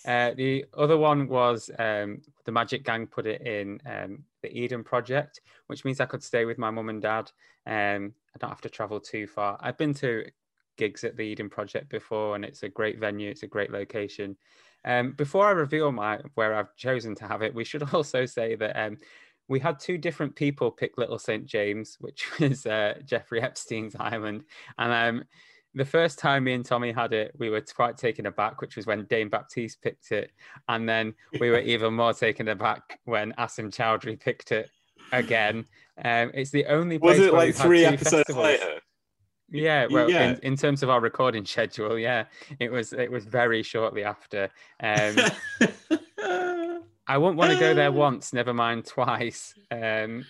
Uh, 0.06 0.32
the 0.36 0.66
other 0.78 0.98
one 0.98 1.28
was 1.28 1.70
um, 1.80 2.22
the 2.46 2.52
Magic 2.52 2.86
Gang 2.86 3.08
put 3.08 3.26
it 3.26 3.42
in 3.42 3.82
um, 3.86 4.24
the 4.42 4.50
Eden 4.58 4.84
Project, 4.84 5.42
which 5.68 5.84
means 5.84 6.00
I 6.00 6.06
could 6.06 6.24
stay 6.24 6.46
with 6.46 6.58
my 6.58 6.70
mum 6.70 6.90
and 6.90 7.02
dad. 7.02 7.32
Um, 7.66 8.14
I 8.34 8.38
don't 8.40 8.50
have 8.50 8.62
to 8.62 8.70
travel 8.70 9.00
too 9.00 9.28
far. 9.28 9.58
I've 9.60 9.78
been 9.78 9.94
to 9.96 10.26
gigs 10.78 11.04
at 11.04 11.18
the 11.18 11.24
Eden 11.24 11.50
Project 11.50 11.90
before, 11.90 12.36
and 12.36 12.46
it's 12.46 12.64
a 12.64 12.70
great 12.70 13.00
venue. 13.00 13.30
It's 13.30 13.44
a 13.44 13.48
great 13.48 13.72
location. 13.72 14.38
Um, 14.86 15.12
before 15.12 15.46
I 15.48 15.52
reveal 15.52 15.92
my 15.92 16.20
where 16.36 16.56
I've 16.56 16.76
chosen 16.76 17.16
to 17.16 17.28
have 17.28 17.42
it, 17.42 17.54
we 17.54 17.64
should 17.64 17.84
also 17.94 18.26
say 18.26 18.56
that 18.56 18.80
um, 18.80 18.98
we 19.48 19.60
had 19.60 19.80
two 19.80 19.98
different 19.98 20.36
people 20.36 20.72
pick 20.72 20.98
Little 20.98 21.20
St 21.20 21.46
James, 21.46 21.98
which 22.00 22.28
was 22.40 22.66
uh, 22.66 22.96
Jeffrey 23.06 23.42
Epstein's 23.42 23.96
island, 24.00 24.44
and 24.78 24.94
um, 24.94 25.26
the 25.74 25.86
first 25.86 26.18
time 26.18 26.46
me 26.46 26.54
and 26.54 26.66
Tommy 26.66 26.92
had 26.92 27.14
it, 27.14 27.32
we 27.38 27.50
were 27.50 27.62
quite 27.62 27.98
taken 27.98 28.26
aback, 28.26 28.62
which 28.62 28.76
was 28.76 28.88
when 28.88 29.06
Dane 29.06 29.30
Baptiste 29.30 29.82
picked 29.82 30.12
it, 30.12 30.32
and 30.70 30.88
then 30.88 31.14
we 31.40 31.50
were 31.50 31.60
even 31.60 31.94
more 31.94 32.14
taken 32.14 32.48
aback 32.48 33.00
when 33.06 33.34
Asim 33.34 33.70
Chowdhury 33.70 34.20
picked 34.20 34.52
it 34.52 34.70
again. 35.12 35.66
Um, 36.04 36.32
it's 36.34 36.52
the 36.52 36.66
only 36.66 36.98
place 36.98 37.20
Was 37.20 37.28
it 37.28 37.34
like 37.34 37.56
three 37.56 37.86
episodes 37.86 38.24
festivals. 38.28 38.44
later? 38.44 38.80
Yeah, 39.50 39.88
well, 39.90 40.10
yeah. 40.10 40.32
In, 40.32 40.40
in 40.44 40.56
terms 40.58 40.84
of 40.84 40.90
our 40.90 41.00
recording 41.00 41.46
schedule, 41.46 41.98
yeah, 41.98 42.26
it 42.60 42.72
was 42.72 42.94
it 42.94 43.12
was 43.12 43.26
very 43.26 43.64
shortly 43.64 44.04
after. 44.04 44.50
Um, 44.82 45.16
I 47.10 47.18
wouldn't 47.18 47.38
want 47.38 47.54
to 47.54 47.60
go 47.60 47.74
there 47.74 47.92
once, 48.08 48.34
never 48.34 48.54
mind 48.54 48.86
twice. 48.86 49.54
Um, 49.72 50.26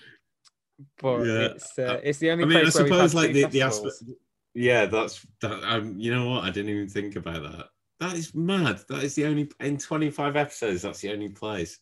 but 1.01 1.23
Yeah, 1.23 1.39
it's 1.39 1.79
uh, 1.79 1.99
it's 2.03 2.19
the 2.19 2.31
only 2.31 2.43
I 2.43 2.47
mean, 2.47 2.65
I 2.65 2.69
suppose 2.69 3.15
like 3.15 3.33
the, 3.33 3.45
the 3.45 3.61
aspect. 3.63 4.03
Yeah, 4.53 4.85
that's 4.85 5.25
that. 5.41 5.63
Um, 5.63 5.99
you 5.99 6.13
know 6.13 6.29
what? 6.29 6.43
I 6.43 6.49
didn't 6.49 6.71
even 6.71 6.87
think 6.87 7.15
about 7.15 7.43
that. 7.43 7.67
That 7.99 8.13
is 8.13 8.35
mad. 8.35 8.79
That 8.89 9.03
is 9.03 9.15
the 9.15 9.25
only 9.25 9.49
in 9.59 9.77
25 9.77 10.35
episodes. 10.35 10.83
That's 10.83 10.99
the 11.01 11.11
only 11.11 11.29
place, 11.29 11.79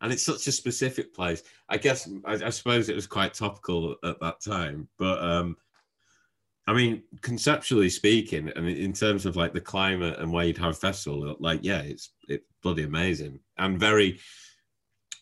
and 0.00 0.12
it's 0.12 0.24
such 0.24 0.46
a 0.48 0.52
specific 0.52 1.14
place. 1.14 1.42
I 1.68 1.76
guess 1.76 2.08
I, 2.24 2.32
I 2.34 2.50
suppose 2.50 2.88
it 2.88 2.96
was 2.96 3.06
quite 3.06 3.34
topical 3.34 3.96
at 4.04 4.20
that 4.20 4.40
time, 4.40 4.88
but 4.98 5.22
um, 5.22 5.56
I 6.66 6.72
mean, 6.74 7.02
conceptually 7.22 7.88
speaking, 7.90 8.50
I 8.56 8.60
mean, 8.60 8.76
in 8.76 8.92
terms 8.92 9.26
of 9.26 9.34
like 9.36 9.52
the 9.52 9.60
climate 9.60 10.18
and 10.20 10.32
where 10.32 10.44
you'd 10.44 10.58
have 10.58 10.70
a 10.70 10.74
festival, 10.74 11.36
like 11.40 11.60
yeah, 11.62 11.80
it's 11.80 12.10
it's 12.28 12.44
bloody 12.62 12.84
amazing 12.84 13.40
and 13.58 13.78
very, 13.80 14.20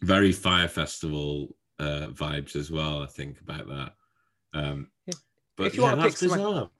very 0.02 0.32
fire 0.32 0.68
festival 0.68 1.56
uh, 1.78 2.08
vibes 2.08 2.56
as 2.56 2.70
well. 2.70 3.02
I 3.02 3.06
think 3.06 3.40
about 3.40 3.66
that. 3.68 3.92
Um, 4.52 4.88
but 5.56 5.68
If 5.68 5.76
you 5.76 5.82
yeah, 5.82 5.88
want 5.94 6.00
to 6.00 6.04
pick 6.06 6.12
that's 6.12 6.20
somewhere- 6.32 6.38
bizarre. 6.38 6.70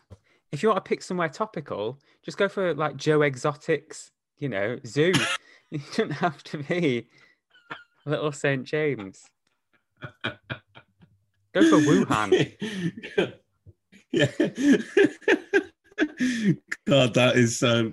If 0.52 0.62
you 0.62 0.68
want 0.68 0.84
to 0.84 0.88
pick 0.88 1.02
somewhere 1.02 1.28
topical, 1.28 2.00
just 2.22 2.36
go 2.36 2.48
for 2.48 2.74
like 2.74 2.96
Joe 2.96 3.22
Exotics, 3.22 4.10
you 4.38 4.48
know, 4.48 4.78
zoo. 4.84 5.12
you 5.70 5.80
don't 5.96 6.10
have 6.10 6.42
to 6.42 6.58
be 6.64 7.08
Little 8.04 8.32
St. 8.32 8.64
James. 8.64 9.24
Go 10.24 11.62
for 11.62 11.78
Wuhan. 11.86 13.34
Yeah. 14.12 14.30
God, 16.86 17.14
that 17.14 17.32
is 17.36 17.58
so. 17.58 17.92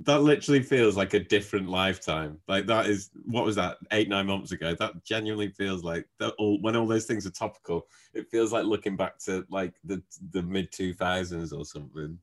That 0.00 0.22
literally 0.22 0.62
feels 0.62 0.96
like 0.96 1.12
a 1.14 1.20
different 1.20 1.68
lifetime. 1.68 2.38
Like 2.46 2.66
that 2.66 2.86
is 2.86 3.10
what 3.26 3.44
was 3.44 3.56
that 3.56 3.78
eight 3.92 4.08
nine 4.08 4.26
months 4.26 4.52
ago? 4.52 4.74
That 4.78 5.04
genuinely 5.04 5.48
feels 5.48 5.82
like 5.82 6.06
that. 6.18 6.34
All 6.38 6.60
when 6.60 6.76
all 6.76 6.86
those 6.86 7.04
things 7.04 7.26
are 7.26 7.30
topical, 7.30 7.86
it 8.14 8.30
feels 8.30 8.52
like 8.52 8.64
looking 8.64 8.96
back 8.96 9.18
to 9.20 9.44
like 9.50 9.74
the 9.84 10.02
the 10.32 10.42
mid 10.42 10.72
two 10.72 10.94
thousands 10.94 11.52
or 11.52 11.64
something. 11.64 12.18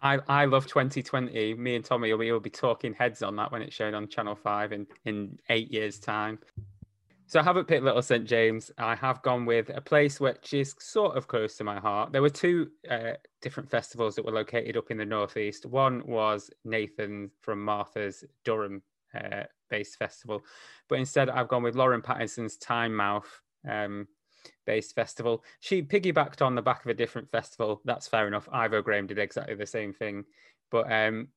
I, 0.00 0.20
I 0.28 0.44
love 0.44 0.66
2020. 0.66 1.54
Me 1.54 1.74
and 1.74 1.84
Tommy 1.84 2.12
will 2.12 2.18
be, 2.18 2.30
will 2.30 2.40
be 2.40 2.50
talking 2.50 2.94
heads 2.94 3.22
on 3.22 3.36
that 3.36 3.50
when 3.50 3.62
it's 3.62 3.74
shown 3.74 3.94
on 3.94 4.06
Channel 4.08 4.36
5 4.36 4.72
in, 4.72 4.86
in 5.04 5.38
eight 5.48 5.72
years' 5.72 5.98
time. 5.98 6.38
So 7.28 7.40
I 7.40 7.42
haven't 7.42 7.68
picked 7.68 7.84
Little 7.84 8.00
St. 8.00 8.24
James. 8.24 8.70
I 8.78 8.94
have 8.94 9.20
gone 9.20 9.44
with 9.44 9.70
a 9.74 9.82
place 9.82 10.18
which 10.18 10.54
is 10.54 10.74
sort 10.78 11.14
of 11.14 11.28
close 11.28 11.58
to 11.58 11.64
my 11.64 11.78
heart. 11.78 12.10
There 12.10 12.22
were 12.22 12.30
two 12.30 12.70
uh, 12.90 13.12
different 13.42 13.70
festivals 13.70 14.14
that 14.14 14.24
were 14.24 14.32
located 14.32 14.78
up 14.78 14.90
in 14.90 14.96
the 14.96 15.04
Northeast. 15.04 15.66
One 15.66 16.02
was 16.06 16.50
Nathan 16.64 17.30
from 17.42 17.62
Martha's 17.62 18.24
Durham 18.46 18.80
uh, 19.14 19.42
based 19.68 19.98
festival. 19.98 20.42
But 20.88 21.00
instead, 21.00 21.28
I've 21.28 21.48
gone 21.48 21.62
with 21.62 21.76
Lauren 21.76 22.00
Pattison's 22.00 22.56
Time 22.56 22.96
Mouth 22.96 23.42
um, 23.68 24.08
based 24.64 24.94
festival. 24.94 25.44
She 25.60 25.82
piggybacked 25.82 26.40
on 26.40 26.54
the 26.54 26.62
back 26.62 26.82
of 26.82 26.90
a 26.90 26.94
different 26.94 27.30
festival. 27.30 27.82
That's 27.84 28.08
fair 28.08 28.26
enough. 28.26 28.48
Ivo 28.50 28.80
Graham 28.80 29.06
did 29.06 29.18
exactly 29.18 29.54
the 29.54 29.66
same 29.66 29.92
thing. 29.92 30.24
But 30.70 30.90
um, 30.90 31.28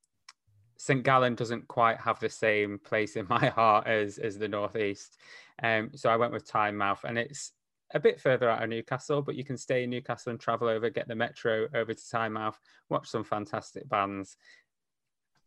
St. 0.81 1.03
Gallen 1.03 1.35
doesn't 1.35 1.67
quite 1.67 1.99
have 1.99 2.19
the 2.19 2.27
same 2.27 2.79
place 2.79 3.15
in 3.15 3.27
my 3.29 3.49
heart 3.49 3.85
as, 3.85 4.17
as 4.17 4.39
the 4.39 4.47
Northeast. 4.47 5.15
Um, 5.61 5.91
so 5.93 6.09
I 6.09 6.15
went 6.15 6.33
with 6.33 6.49
Tynemouth, 6.51 7.03
and 7.03 7.19
it's 7.19 7.51
a 7.93 7.99
bit 7.99 8.19
further 8.19 8.49
out 8.49 8.63
of 8.63 8.69
Newcastle, 8.69 9.21
but 9.21 9.35
you 9.35 9.43
can 9.43 9.57
stay 9.57 9.83
in 9.83 9.91
Newcastle 9.91 10.31
and 10.31 10.39
travel 10.39 10.67
over, 10.67 10.89
get 10.89 11.07
the 11.07 11.13
metro 11.13 11.67
over 11.75 11.93
to 11.93 12.01
Tynemouth, 12.01 12.55
watch 12.89 13.07
some 13.07 13.23
fantastic 13.23 13.87
bands 13.87 14.37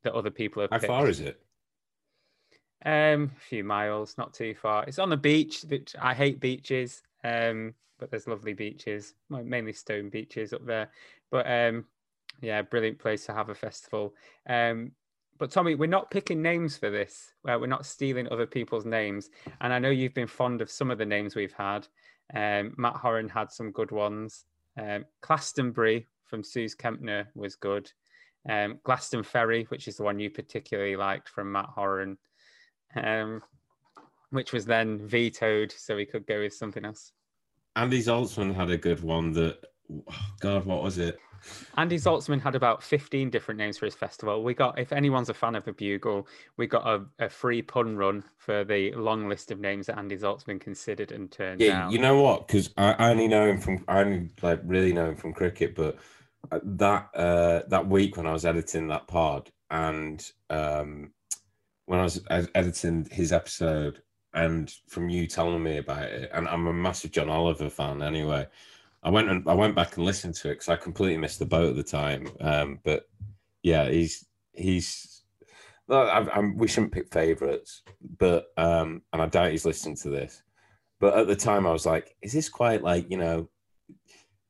that 0.04 0.14
other 0.14 0.30
people 0.30 0.62
have 0.62 0.70
How 0.70 0.78
picked. 0.78 0.86
far 0.86 1.08
is 1.08 1.18
it? 1.18 1.40
Um, 2.84 3.32
a 3.36 3.40
few 3.40 3.64
miles, 3.64 4.16
not 4.16 4.34
too 4.34 4.54
far. 4.54 4.84
It's 4.84 5.00
on 5.00 5.10
the 5.10 5.16
beach, 5.16 5.64
which 5.66 5.96
I 6.00 6.14
hate 6.14 6.38
beaches. 6.38 7.02
Um, 7.24 7.74
but 7.98 8.08
there's 8.08 8.28
lovely 8.28 8.52
beaches, 8.52 9.14
mainly 9.30 9.72
stone 9.72 10.10
beaches 10.10 10.52
up 10.52 10.64
there. 10.64 10.90
But 11.32 11.50
um, 11.50 11.86
yeah, 12.40 12.62
brilliant 12.62 13.00
place 13.00 13.26
to 13.26 13.32
have 13.34 13.48
a 13.48 13.54
festival. 13.54 14.14
Um, 14.48 14.92
but 15.38 15.50
Tommy, 15.50 15.74
we're 15.74 15.86
not 15.86 16.10
picking 16.10 16.40
names 16.42 16.76
for 16.76 16.90
this. 16.90 17.32
We're 17.42 17.66
not 17.66 17.86
stealing 17.86 18.28
other 18.28 18.46
people's 18.46 18.84
names. 18.84 19.30
And 19.60 19.72
I 19.72 19.78
know 19.78 19.90
you've 19.90 20.14
been 20.14 20.28
fond 20.28 20.60
of 20.60 20.70
some 20.70 20.90
of 20.90 20.98
the 20.98 21.06
names 21.06 21.34
we've 21.34 21.52
had. 21.52 21.88
Um, 22.34 22.74
Matt 22.76 22.96
Horan 22.96 23.28
had 23.28 23.50
some 23.50 23.72
good 23.72 23.90
ones. 23.90 24.44
Um, 24.80 25.04
from 26.24 26.42
Sooz 26.42 26.76
Kempner 26.76 27.26
was 27.34 27.56
good. 27.56 27.90
Um, 28.48 28.78
Ferry, 29.24 29.64
which 29.64 29.88
is 29.88 29.96
the 29.96 30.02
one 30.02 30.20
you 30.20 30.30
particularly 30.30 30.96
liked 30.96 31.28
from 31.28 31.50
Matt 31.50 31.66
Horan, 31.74 32.18
um, 32.94 33.42
which 34.30 34.52
was 34.52 34.66
then 34.66 34.98
vetoed, 35.06 35.72
so 35.72 35.96
we 35.96 36.06
could 36.06 36.26
go 36.26 36.40
with 36.40 36.52
something 36.52 36.84
else. 36.84 37.12
Andy 37.76 38.00
Zaltzman 38.00 38.54
had 38.54 38.70
a 38.70 38.76
good 38.76 39.02
one 39.02 39.32
that. 39.32 39.58
God, 40.40 40.64
what 40.64 40.82
was 40.82 40.98
it? 40.98 41.18
Andy 41.76 41.96
Zaltzman 41.96 42.40
had 42.40 42.54
about 42.54 42.82
15 42.82 43.28
different 43.30 43.58
names 43.58 43.76
for 43.76 43.84
his 43.84 43.94
festival. 43.94 44.42
We 44.42 44.54
got, 44.54 44.78
if 44.78 44.92
anyone's 44.92 45.28
a 45.28 45.34
fan 45.34 45.54
of 45.54 45.64
the 45.64 45.72
Bugle, 45.72 46.26
we 46.56 46.66
got 46.66 46.86
a, 46.86 47.04
a 47.24 47.28
free 47.28 47.60
pun 47.60 47.96
run 47.96 48.24
for 48.38 48.64
the 48.64 48.92
long 48.92 49.28
list 49.28 49.50
of 49.50 49.60
names 49.60 49.86
that 49.86 49.98
Andy 49.98 50.16
Zaltzman 50.16 50.60
considered 50.60 51.12
and 51.12 51.30
turned 51.30 51.60
Yeah, 51.60 51.82
down. 51.82 51.92
you 51.92 51.98
know 51.98 52.20
what? 52.20 52.46
Because 52.46 52.70
I, 52.78 53.10
only 53.10 53.28
know 53.28 53.46
him 53.46 53.58
from 53.58 53.84
I 53.88 54.00
only 54.00 54.30
like 54.40 54.60
really 54.64 54.92
know 54.92 55.10
him 55.10 55.16
from 55.16 55.34
cricket, 55.34 55.74
but 55.74 55.98
uh, 56.50 56.60
that 56.62 57.10
uh, 57.14 57.62
that 57.68 57.86
week 57.88 58.16
when 58.16 58.26
I 58.26 58.32
was 58.32 58.46
editing 58.46 58.88
that 58.88 59.06
pod 59.06 59.50
and 59.70 60.26
um, 60.48 61.12
when 61.86 62.00
I 62.00 62.04
was 62.04 62.22
ed- 62.30 62.50
editing 62.54 63.06
his 63.10 63.32
episode, 63.32 64.00
and 64.32 64.72
from 64.88 65.08
you 65.08 65.26
telling 65.26 65.62
me 65.62 65.76
about 65.78 66.04
it, 66.04 66.30
and 66.32 66.48
I'm 66.48 66.66
a 66.66 66.72
massive 66.72 67.12
John 67.12 67.28
Oliver 67.28 67.68
fan 67.68 68.02
anyway. 68.02 68.46
I 69.04 69.10
went 69.10 69.28
and 69.28 69.48
I 69.48 69.54
went 69.54 69.74
back 69.74 69.96
and 69.96 70.04
listened 70.04 70.34
to 70.36 70.48
it 70.48 70.54
because 70.54 70.68
I 70.68 70.76
completely 70.76 71.18
missed 71.18 71.38
the 71.38 71.46
boat 71.46 71.70
at 71.70 71.76
the 71.76 71.82
time. 71.82 72.26
Um, 72.40 72.78
but 72.84 73.04
yeah, 73.62 73.88
he's 73.88 74.26
he's. 74.52 75.22
I, 75.90 76.40
we 76.56 76.66
shouldn't 76.66 76.92
pick 76.92 77.12
favorites, 77.12 77.82
but 78.18 78.46
um, 78.56 79.02
and 79.12 79.20
I 79.20 79.26
doubt 79.26 79.50
he's 79.50 79.66
listening 79.66 79.96
to 79.96 80.08
this. 80.08 80.42
But 80.98 81.18
at 81.18 81.26
the 81.26 81.36
time, 81.36 81.66
I 81.66 81.72
was 81.72 81.84
like, 81.84 82.16
"Is 82.22 82.32
this 82.32 82.48
quite 82.48 82.82
like 82.82 83.10
you 83.10 83.18
know? 83.18 83.50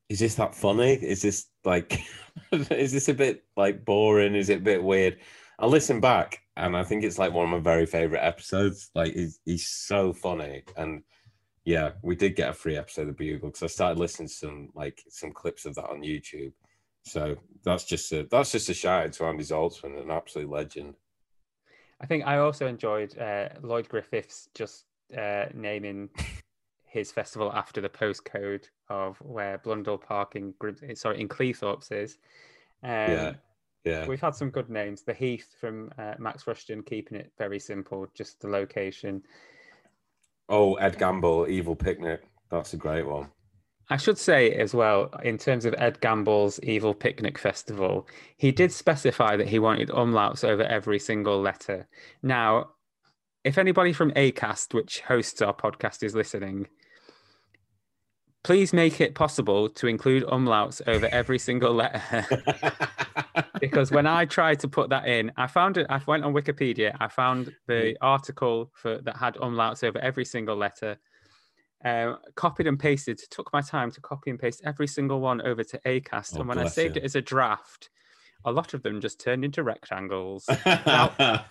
Is 0.08 0.20
this 0.20 0.36
that 0.36 0.54
funny? 0.54 0.92
Is 0.92 1.22
this 1.22 1.46
like? 1.64 2.00
is 2.52 2.92
this 2.92 3.08
a 3.08 3.14
bit 3.14 3.42
like 3.56 3.84
boring? 3.84 4.36
Is 4.36 4.50
it 4.50 4.58
a 4.58 4.64
bit 4.64 4.82
weird?" 4.82 5.18
I 5.58 5.66
listen 5.66 6.00
back, 6.00 6.40
and 6.56 6.76
I 6.76 6.84
think 6.84 7.02
it's 7.02 7.18
like 7.18 7.32
one 7.32 7.44
of 7.44 7.50
my 7.50 7.58
very 7.58 7.86
favorite 7.86 8.24
episodes. 8.24 8.90
Like 8.94 9.14
he's, 9.14 9.40
he's 9.44 9.68
so 9.68 10.12
funny, 10.12 10.62
and 10.76 11.02
yeah, 11.64 11.92
we 12.02 12.14
did 12.14 12.36
get 12.36 12.50
a 12.50 12.54
free 12.54 12.76
episode 12.76 13.08
of 13.08 13.16
Bugle 13.16 13.48
because 13.48 13.62
I 13.62 13.68
started 13.68 13.98
listening 13.98 14.28
to 14.28 14.34
some 14.34 14.68
like 14.74 15.02
some 15.08 15.32
clips 15.32 15.64
of 15.64 15.74
that 15.76 15.88
on 15.88 16.02
YouTube. 16.02 16.52
So 17.04 17.36
that's 17.64 17.84
just 17.84 18.12
a 18.12 18.26
that's 18.30 18.52
just 18.52 18.68
a 18.68 18.74
shout 18.74 19.06
out 19.06 19.12
to 19.14 19.24
Andy 19.24 19.44
Zaltzman, 19.44 20.00
an 20.02 20.10
absolute 20.10 20.50
legend. 20.50 20.94
I 22.00 22.06
think 22.06 22.26
I 22.26 22.38
also 22.38 22.66
enjoyed 22.66 23.16
uh, 23.18 23.48
Lloyd 23.62 23.88
Griffiths 23.88 24.48
just 24.54 24.84
uh, 25.16 25.46
naming 25.54 26.10
his 26.86 27.10
festival 27.10 27.52
after 27.52 27.80
the 27.80 27.88
postcode 27.88 28.64
of 28.88 29.16
where 29.20 29.58
Blundell 29.58 29.98
Park 29.98 30.36
in 30.36 30.54
sorry 30.94 31.20
in 31.20 31.28
Cleethorpes 31.28 31.92
is. 31.92 32.18
Um, 32.82 32.90
Yeah. 32.90 33.32
Yeah, 33.84 34.06
We've 34.06 34.20
had 34.20 34.34
some 34.34 34.48
good 34.48 34.70
names. 34.70 35.02
The 35.02 35.12
Heath 35.12 35.56
from 35.60 35.90
uh, 35.98 36.14
Max 36.18 36.46
Rushton, 36.46 36.82
keeping 36.84 37.18
it 37.18 37.30
very 37.36 37.58
simple, 37.58 38.06
just 38.14 38.40
the 38.40 38.48
location. 38.48 39.22
Oh, 40.48 40.74
Ed 40.74 40.98
Gamble, 40.98 41.46
Evil 41.48 41.76
Picnic. 41.76 42.22
That's 42.50 42.74
a 42.74 42.76
great 42.76 43.06
one. 43.06 43.30
I 43.90 43.98
should 43.98 44.16
say 44.16 44.52
as 44.52 44.74
well, 44.74 45.10
in 45.22 45.36
terms 45.36 45.66
of 45.66 45.74
Ed 45.76 46.00
Gamble's 46.00 46.58
Evil 46.62 46.94
Picnic 46.94 47.38
Festival, 47.38 48.08
he 48.36 48.50
did 48.50 48.72
specify 48.72 49.36
that 49.36 49.48
he 49.48 49.58
wanted 49.58 49.90
umlauts 49.90 50.42
over 50.42 50.62
every 50.62 50.98
single 50.98 51.40
letter. 51.40 51.86
Now, 52.22 52.70
if 53.44 53.58
anybody 53.58 53.92
from 53.92 54.10
ACAST, 54.12 54.72
which 54.72 55.00
hosts 55.00 55.42
our 55.42 55.54
podcast, 55.54 56.02
is 56.02 56.14
listening, 56.14 56.68
please 58.44 58.72
make 58.72 59.00
it 59.00 59.14
possible 59.14 59.68
to 59.70 59.86
include 59.86 60.22
umlauts 60.24 60.80
over 60.86 61.06
every 61.06 61.38
single 61.38 61.72
letter. 61.72 62.26
because 63.60 63.90
when 63.90 64.06
I 64.06 64.26
tried 64.26 64.60
to 64.60 64.68
put 64.68 64.90
that 64.90 65.08
in, 65.08 65.32
I 65.36 65.46
found 65.46 65.78
it. 65.78 65.86
I 65.88 66.00
went 66.06 66.24
on 66.24 66.34
Wikipedia. 66.34 66.94
I 67.00 67.08
found 67.08 67.52
the 67.66 67.96
article 68.00 68.70
for 68.74 68.98
that 68.98 69.16
had 69.16 69.34
umlauts 69.36 69.82
over 69.82 69.98
every 69.98 70.26
single 70.26 70.56
letter. 70.56 70.98
Uh, 71.82 72.16
copied 72.34 72.66
and 72.66 72.78
pasted. 72.78 73.18
Took 73.30 73.52
my 73.52 73.62
time 73.62 73.90
to 73.90 74.00
copy 74.00 74.30
and 74.30 74.38
paste 74.38 74.62
every 74.64 74.86
single 74.86 75.20
one 75.20 75.40
over 75.42 75.64
to 75.64 75.80
Acast, 75.86 76.36
Oh, 76.36 76.40
and 76.40 76.48
when 76.48 76.58
I 76.58 76.66
saved 76.66 76.96
you. 76.96 77.02
it 77.02 77.04
as 77.04 77.14
a 77.14 77.20
draft, 77.20 77.90
a 78.44 78.52
lot 78.52 78.74
of 78.74 78.82
them 78.82 79.00
just 79.00 79.20
turned 79.20 79.44
into 79.44 79.62
rectangles. 79.62 80.44
I, 80.48 81.44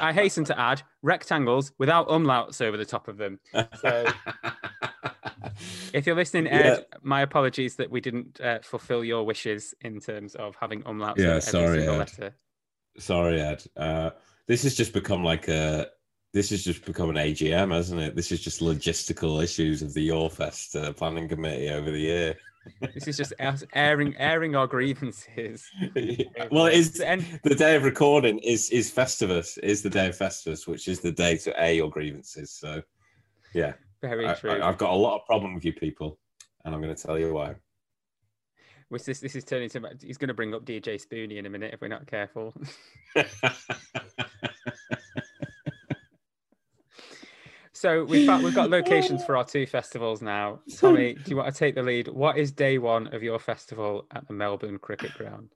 I 0.00 0.12
hasten 0.12 0.44
to 0.46 0.58
add 0.58 0.82
rectangles 1.02 1.72
without 1.78 2.08
umlauts 2.08 2.60
over 2.60 2.76
the 2.76 2.84
top 2.84 3.08
of 3.08 3.18
them. 3.18 3.40
So 3.80 4.06
if 5.92 6.06
you're 6.06 6.16
listening, 6.16 6.46
Ed, 6.48 6.84
my 7.02 7.22
apologies 7.22 7.76
that 7.76 7.90
we 7.90 8.00
didn't 8.00 8.40
uh, 8.40 8.60
fulfill 8.62 9.04
your 9.04 9.24
wishes 9.24 9.74
in 9.80 10.00
terms 10.00 10.34
of 10.34 10.56
having 10.60 10.82
umlauts 10.82 11.18
Yeah, 11.18 11.26
every 11.26 11.40
sorry, 11.40 11.78
single 11.78 11.94
Ed. 11.94 11.98
letter. 11.98 12.36
Sorry, 12.98 13.40
Ed. 13.40 13.64
Uh, 13.76 14.10
this 14.46 14.62
has 14.64 14.74
just 14.74 14.92
become 14.92 15.24
like 15.24 15.48
a. 15.48 15.88
This 16.32 16.48
has 16.50 16.64
just 16.64 16.86
become 16.86 17.10
an 17.10 17.16
AGM, 17.16 17.72
hasn't 17.72 18.00
it? 18.00 18.16
This 18.16 18.32
is 18.32 18.40
just 18.40 18.60
logistical 18.60 19.42
issues 19.42 19.82
of 19.82 19.92
the 19.92 20.08
Yorfest 20.08 20.82
uh, 20.82 20.92
planning 20.94 21.28
committee 21.28 21.68
over 21.68 21.90
the 21.90 21.98
year. 22.00 22.36
This 22.94 23.08
is 23.08 23.16
just 23.16 23.34
us 23.38 23.64
airing 23.74 24.14
airing 24.18 24.54
our 24.54 24.66
grievances. 24.66 25.68
well, 26.50 26.66
it 26.66 26.74
is 26.74 26.92
the 26.94 27.54
day 27.56 27.76
of 27.76 27.84
recording 27.84 28.38
is 28.38 28.70
is 28.70 28.90
Festivus, 28.90 29.58
is 29.62 29.82
the 29.82 29.90
day 29.90 30.08
of 30.08 30.16
Festivus, 30.16 30.66
which 30.66 30.88
is 30.88 31.00
the 31.00 31.12
day 31.12 31.36
to 31.38 31.60
air 31.60 31.74
your 31.74 31.90
grievances. 31.90 32.50
So, 32.50 32.82
yeah, 33.52 33.74
very 34.08 34.26
I, 34.26 34.34
true. 34.34 34.50
I, 34.50 34.66
have 34.66 34.78
got 34.78 34.92
a 34.92 34.96
lot 34.96 35.16
of 35.16 35.26
problem 35.26 35.54
with 35.54 35.64
you 35.64 35.72
people, 35.72 36.18
and 36.64 36.74
I'm 36.74 36.82
going 36.82 36.94
to 36.94 37.02
tell 37.02 37.18
you 37.18 37.32
why. 37.32 37.54
Which 38.88 39.04
this 39.04 39.20
this 39.20 39.34
is 39.34 39.44
turning 39.44 39.70
to 39.70 39.90
he's 40.02 40.18
going 40.18 40.28
to 40.28 40.34
bring 40.34 40.54
up 40.54 40.66
DJ 40.66 41.00
Spoony 41.00 41.38
in 41.38 41.46
a 41.46 41.50
minute 41.50 41.72
if 41.72 41.80
we're 41.80 41.88
not 41.88 42.06
careful. 42.06 42.54
So 47.82 48.04
we've 48.04 48.28
got 48.28 48.44
we've 48.44 48.54
got 48.54 48.70
locations 48.70 49.24
for 49.24 49.36
our 49.36 49.42
two 49.44 49.66
festivals 49.66 50.22
now. 50.22 50.60
Tommy, 50.78 51.14
do 51.14 51.22
you 51.26 51.36
want 51.36 51.52
to 51.52 51.58
take 51.58 51.74
the 51.74 51.82
lead? 51.82 52.06
What 52.06 52.38
is 52.38 52.52
day 52.52 52.78
one 52.78 53.12
of 53.12 53.24
your 53.24 53.40
festival 53.40 54.06
at 54.12 54.24
the 54.28 54.32
Melbourne 54.32 54.78
Cricket 54.78 55.12
Ground? 55.14 55.48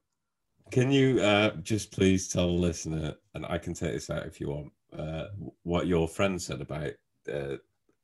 Can 0.72 0.90
you 0.90 1.20
uh, 1.20 1.54
just 1.62 1.92
please 1.92 2.26
tell 2.26 2.48
the 2.48 2.60
listener, 2.60 3.14
and 3.36 3.46
I 3.46 3.58
can 3.58 3.74
take 3.74 3.92
this 3.92 4.10
out 4.10 4.26
if 4.26 4.40
you 4.40 4.48
want, 4.48 4.72
uh, 4.98 5.26
what 5.62 5.86
your 5.86 6.08
friend 6.08 6.42
said 6.42 6.60
about 6.60 6.94
uh, 7.32 7.58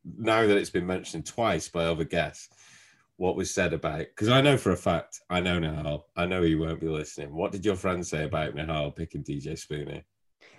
now 0.04 0.46
that 0.46 0.56
it's 0.56 0.70
been 0.70 0.86
mentioned 0.86 1.26
twice 1.26 1.68
by 1.68 1.84
other 1.84 2.04
guests, 2.04 2.48
what 3.16 3.36
was 3.36 3.52
said 3.54 3.72
about? 3.72 3.98
Because 4.00 4.28
I 4.28 4.40
know 4.40 4.56
for 4.56 4.72
a 4.72 4.76
fact, 4.76 5.20
I 5.30 5.40
know 5.40 5.60
Nihal, 5.60 6.04
I 6.16 6.26
know 6.26 6.42
he 6.42 6.54
won't 6.54 6.80
be 6.80 6.88
listening. 6.88 7.34
What 7.34 7.52
did 7.52 7.64
your 7.64 7.76
friend 7.76 8.04
say 8.06 8.24
about 8.24 8.54
Nihal 8.54 8.94
picking 8.96 9.22
DJ 9.22 9.58
Spoony? 9.58 10.02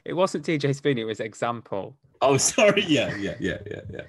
It 0.05 0.13
wasn't 0.13 0.45
DJ 0.45 0.73
Spoony, 0.75 1.01
it 1.01 1.05
was 1.05 1.19
Example. 1.19 1.97
Oh, 2.21 2.37
sorry. 2.37 2.83
Yeah, 2.87 3.15
yeah, 3.17 3.35
yeah, 3.39 3.57
yeah, 3.69 3.81
yeah. 3.91 4.01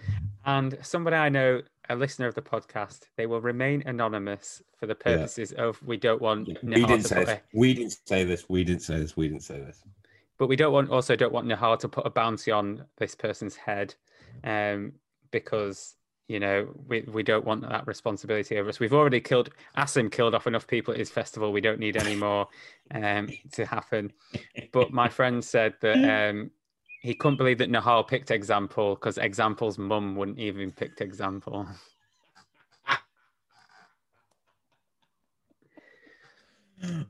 And 0.45 0.77
somebody 0.83 1.17
I 1.17 1.31
know, 1.31 1.63
a 1.89 1.97
listener 1.97 2.27
of 2.27 2.35
the 2.35 2.43
podcast, 2.43 3.01
they 3.17 3.27
will 3.27 3.41
remain 3.41 3.83
anonymous 3.87 4.63
for 4.79 4.87
the 4.87 4.97
Yeah. 5.05 5.17
purposes 5.17 5.53
of 5.53 5.83
we 5.83 5.97
don't 5.97 6.21
want 6.23 6.49
we 6.63 6.75
didn't 6.85 7.03
to 7.03 7.09
say 7.09 7.25
this. 7.25 7.41
We 7.55 7.75
didn't 7.75 7.97
say 8.07 8.25
this. 8.25 8.49
We 8.49 8.65
didn't 8.65 8.83
say 8.83 8.99
this. 9.01 9.17
We 9.17 9.29
didn't 9.29 9.43
say 9.43 9.59
this. 9.61 9.83
but 10.39 10.47
we 10.49 10.57
don't 10.57 10.73
want 10.73 10.91
also 10.91 11.17
don't 11.17 11.33
want 11.33 11.47
Nihal 11.49 11.79
to 11.81 11.89
put 11.89 12.07
a 12.07 12.11
bounty 12.11 12.51
on 12.51 12.85
this 12.99 13.15
person's 13.15 13.57
head, 13.57 13.95
um, 14.45 14.93
because 15.35 15.97
you 16.29 16.39
know 16.39 16.69
we, 16.87 17.03
we 17.03 17.23
don't 17.25 17.45
want 17.45 17.69
that 17.69 17.87
responsibility 17.87 18.57
over 18.57 18.69
us. 18.69 18.81
We've 18.81 18.95
already 18.95 19.21
killed 19.21 19.51
Asim 19.77 20.11
killed 20.11 20.35
off 20.35 20.47
enough 20.47 20.67
people 20.67 20.95
at 20.95 21.01
his 21.01 21.11
festival. 21.11 21.53
We 21.53 21.61
don't 21.61 21.81
need 21.81 21.97
any 21.97 22.15
more 22.15 22.47
um, 22.95 23.29
to 23.53 23.67
happen. 23.67 24.13
But 24.73 24.93
my 24.93 25.09
friend 25.09 25.45
said 25.45 25.75
that 25.83 26.31
um, 26.31 26.53
he 27.03 27.15
couldn't 27.15 27.37
believe 27.37 27.59
that 27.59 27.71
Nihal 27.71 28.07
picked 28.07 28.31
Example 28.31 28.95
because 28.95 29.19
Example's 29.19 29.77
mum 29.77 30.17
wouldn't 30.17 30.39
even 30.39 30.71
picked 30.71 31.01
Example. 31.01 31.67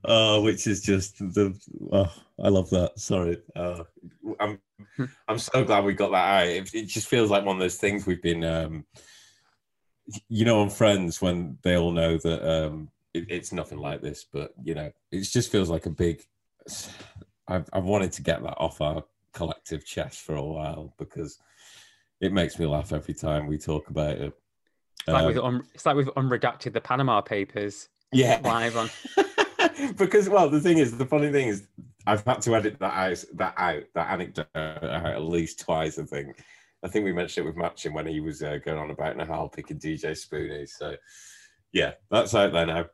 Oh, 0.05 0.43
which 0.43 0.67
is 0.67 0.81
just 0.83 1.19
the. 1.19 1.59
Oh, 1.93 2.13
I 2.43 2.49
love 2.49 2.71
that. 2.71 2.99
Sorry. 2.99 3.39
Uh, 3.55 3.85
I'm. 4.41 4.61
I'm 5.29 5.39
so 5.39 5.65
glad 5.65 5.85
we 5.85 5.95
got 5.95 6.11
that 6.13 6.43
out. 6.43 6.47
It, 6.49 6.75
it 6.75 6.87
just 6.87 7.09
feels 7.09 7.31
like 7.31 7.45
one 7.45 7.57
of 7.57 7.61
those 7.61 7.77
things 7.77 8.07
we've 8.07 8.23
been. 8.23 8.45
Um, 8.45 8.85
you 10.29 10.45
know, 10.45 10.61
on 10.61 10.69
Friends 10.71 11.23
when 11.23 11.59
they 11.63 11.77
all 11.77 11.91
know 11.91 12.19
that 12.19 12.49
um, 12.49 12.91
it, 13.15 13.25
it's 13.29 13.53
nothing 13.53 13.79
like 13.79 14.03
this, 14.03 14.27
but 14.31 14.53
you 14.63 14.75
know, 14.75 14.93
it 15.11 15.21
just 15.23 15.51
feels 15.51 15.71
like 15.71 15.87
a 15.87 15.91
big. 15.91 16.23
I've 17.49 17.69
I've 17.73 17.85
wanted 17.85 18.13
to 18.13 18.23
get 18.23 18.43
that 18.43 18.57
off 18.59 18.81
our 18.81 19.05
collective 19.33 19.85
chest 19.85 20.21
for 20.21 20.35
a 20.35 20.43
while 20.43 20.95
because 20.99 21.39
it 22.21 22.33
makes 22.33 22.59
me 22.59 22.67
laugh 22.67 22.93
every 22.93 23.15
time 23.15 23.47
we 23.47 23.59
talk 23.59 23.89
about 23.89 24.17
it. 24.19 24.33
It's 25.07 25.13
like, 25.13 25.27
we've 25.27 25.39
Um, 25.39 25.57
un- 25.57 25.67
it's 25.75 25.85
like 25.85 25.97
we've 25.97 26.15
unredacted 26.15 26.73
the 26.73 26.81
Panama 26.81 27.21
Papers 27.21 27.89
yeah, 28.13 28.41
live 28.43 28.77
on. 28.77 28.89
because 29.97 30.29
well, 30.29 30.49
the 30.49 30.61
thing 30.61 30.79
is, 30.79 30.97
the 30.97 31.07
funny 31.07 31.31
thing 31.31 31.49
is, 31.49 31.67
I've 32.07 32.25
had 32.25 32.43
to 32.43 32.55
edit 32.55 32.79
that 32.81 32.95
out, 32.95 33.25
that 33.35 33.55
out, 33.57 33.83
that 33.95 34.11
anecdote 34.11 34.47
out 34.55 34.85
at 34.85 35.23
least 35.23 35.61
twice. 35.61 35.99
I 35.99 36.05
think. 36.05 36.43
I 36.85 36.89
think 36.89 37.07
we 37.07 37.15
mentioned 37.15 37.47
it 37.47 37.49
with 37.49 37.57
Matching 37.57 37.95
when 37.95 38.07
he 38.07 38.21
was 38.21 38.43
uh, 38.43 38.59
going 38.63 38.77
on 38.77 38.91
about 38.91 39.17
Nihal 39.17 39.51
picking 39.51 39.79
DJ 39.79 40.15
Spoony. 40.15 40.67
So, 40.67 40.97
yeah, 41.73 41.93
that's 42.11 42.35
out 42.35 42.53
there 42.53 42.67
now. 42.67 42.85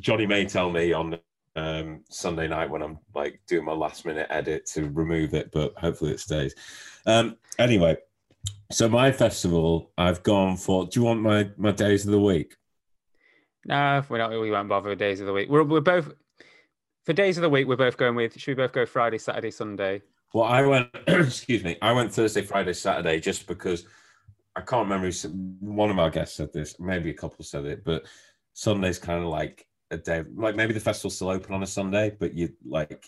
Johnny 0.00 0.26
may 0.26 0.44
tell 0.44 0.72
me 0.72 0.92
on 0.92 1.20
um, 1.54 2.02
Sunday 2.10 2.48
night 2.48 2.68
when 2.68 2.82
I'm 2.82 2.98
like 3.14 3.40
doing 3.46 3.64
my 3.64 3.74
last 3.74 4.04
minute 4.04 4.26
edit 4.30 4.66
to 4.72 4.90
remove 4.90 5.34
it, 5.34 5.50
but 5.52 5.72
hopefully 5.78 6.10
it 6.10 6.18
stays. 6.20 6.54
Um, 7.06 7.36
anyway, 7.60 7.96
so 8.72 8.88
my 8.88 9.12
festival, 9.12 9.92
I've 9.96 10.22
gone 10.22 10.56
for. 10.56 10.86
Do 10.86 10.98
you 10.98 11.06
want 11.06 11.22
my 11.22 11.50
my 11.56 11.72
days 11.72 12.04
of 12.04 12.12
the 12.12 12.20
week? 12.20 12.56
No, 13.64 14.02
we're 14.08 14.18
not. 14.18 14.30
We 14.30 14.50
won't 14.50 14.68
bother 14.68 14.90
with 14.90 14.98
days 14.98 15.20
of 15.20 15.26
the 15.26 15.32
week. 15.32 15.48
We're 15.48 15.62
we're 15.62 15.80
both 15.80 16.12
for 17.04 17.12
days 17.12 17.38
of 17.38 17.42
the 17.42 17.50
week. 17.50 17.66
We're 17.66 17.76
both 17.76 17.96
going 17.96 18.14
with. 18.14 18.38
Should 18.38 18.56
we 18.56 18.62
both 18.62 18.72
go 18.72 18.86
Friday, 18.86 19.18
Saturday, 19.18 19.50
Sunday? 19.50 20.02
Well, 20.34 20.44
I 20.44 20.62
went. 20.62 20.88
excuse 21.06 21.62
me. 21.62 21.76
I 21.82 21.92
went 21.92 22.12
Thursday, 22.12 22.42
Friday, 22.42 22.72
Saturday, 22.72 23.20
just 23.20 23.46
because 23.46 23.86
I 24.56 24.62
can't 24.62 24.88
remember. 24.88 25.10
who 25.10 25.28
One 25.60 25.90
of 25.90 25.98
our 25.98 26.10
guests 26.10 26.36
said 26.36 26.52
this. 26.52 26.80
Maybe 26.80 27.10
a 27.10 27.14
couple 27.14 27.44
said 27.44 27.64
it, 27.66 27.84
but 27.84 28.04
Sunday's 28.52 28.98
kind 28.98 29.22
of 29.22 29.30
like 29.30 29.66
a 29.90 29.96
day. 29.96 30.24
Like 30.34 30.56
maybe 30.56 30.74
the 30.74 30.80
festival's 30.80 31.16
still 31.16 31.30
open 31.30 31.54
on 31.54 31.62
a 31.62 31.66
Sunday, 31.66 32.16
but 32.18 32.34
you 32.34 32.50
like 32.64 33.04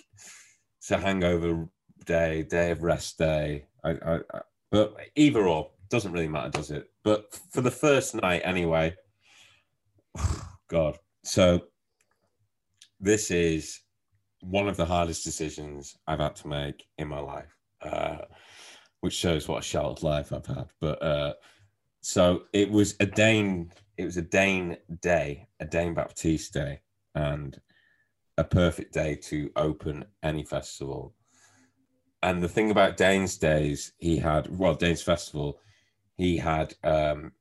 it's 0.79 0.91
a 0.91 0.99
hangover 0.99 1.69
day, 2.05 2.43
day 2.43 2.71
of 2.71 2.83
rest 2.83 3.19
day. 3.19 3.67
I, 3.83 3.91
I, 3.91 4.15
I 4.33 4.41
but 4.71 4.97
either 5.17 5.47
or 5.49 5.71
doesn't 5.89 6.13
really 6.13 6.29
matter, 6.29 6.51
does 6.51 6.71
it? 6.71 6.91
But 7.03 7.39
for 7.51 7.61
the 7.61 7.71
first 7.71 8.15
night, 8.15 8.43
anyway. 8.45 8.95
God. 10.69 10.99
So 11.25 11.63
this 13.01 13.31
is 13.31 13.81
one 14.41 14.69
of 14.69 14.77
the 14.77 14.85
hardest 14.85 15.25
decisions 15.25 15.97
I've 16.07 16.21
had 16.21 16.37
to 16.37 16.49
make 16.49 16.87
in 16.99 17.09
my 17.09 17.21
life, 17.21 17.57
uh, 17.83 18.19
which 19.01 19.15
shows 19.15 19.49
what 19.49 19.61
a 19.61 19.63
sheltered 19.63 20.03
life 20.03 20.33
I've 20.33 20.47
had. 20.47 20.69
But 20.81 21.03
uh, 21.03 21.33
so 22.01 22.43
it 22.53 22.71
was 22.71 22.95
a 23.01 23.07
Dane, 23.07 23.73
it 23.97 24.05
was 24.05 24.17
a 24.17 24.23
Dane 24.23 24.77
day, 25.01 25.49
a 25.61 25.65
Dane 25.65 25.95
Baptiste 25.95 26.53
day, 26.53 26.81
and 27.15 27.59
a 28.37 28.45
perfect 28.45 28.93
day 28.93 29.15
to 29.15 29.51
open 29.57 30.05
any 30.23 30.45
festival. 30.45 31.15
And 32.23 32.43
the 32.43 32.49
thing 32.49 32.71
about 32.71 32.97
Dane's 32.97 33.37
days, 33.37 33.93
he 33.99 34.17
had 34.19 34.57
well, 34.57 34.75
Dane's 34.75 35.03
festival, 35.03 35.61
he 36.17 36.37
had 36.37 36.75
um, 36.83 37.33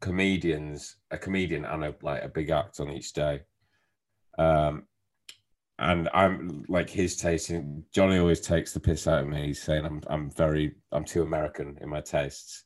comedians, 0.00 0.96
a 1.10 1.18
comedian 1.18 1.64
and 1.64 1.84
a 1.84 1.94
like 2.02 2.22
a 2.22 2.28
big 2.28 2.50
act 2.50 2.80
on 2.80 2.90
each 2.90 3.12
day. 3.12 3.42
Um, 4.38 4.84
and 5.78 6.08
I'm 6.12 6.64
like 6.68 6.90
his 6.90 7.16
taste. 7.16 7.52
Johnny 7.92 8.18
always 8.18 8.40
takes 8.40 8.72
the 8.72 8.80
piss 8.80 9.06
out 9.06 9.22
of 9.22 9.28
me. 9.28 9.46
He's 9.48 9.62
saying 9.62 9.84
I'm 9.84 10.02
I'm 10.08 10.30
very 10.30 10.74
I'm 10.92 11.04
too 11.04 11.22
American 11.22 11.78
in 11.80 11.88
my 11.88 12.00
tastes, 12.00 12.64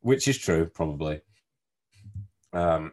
which 0.00 0.28
is 0.28 0.38
true 0.38 0.66
probably. 0.66 1.20
Um, 2.52 2.92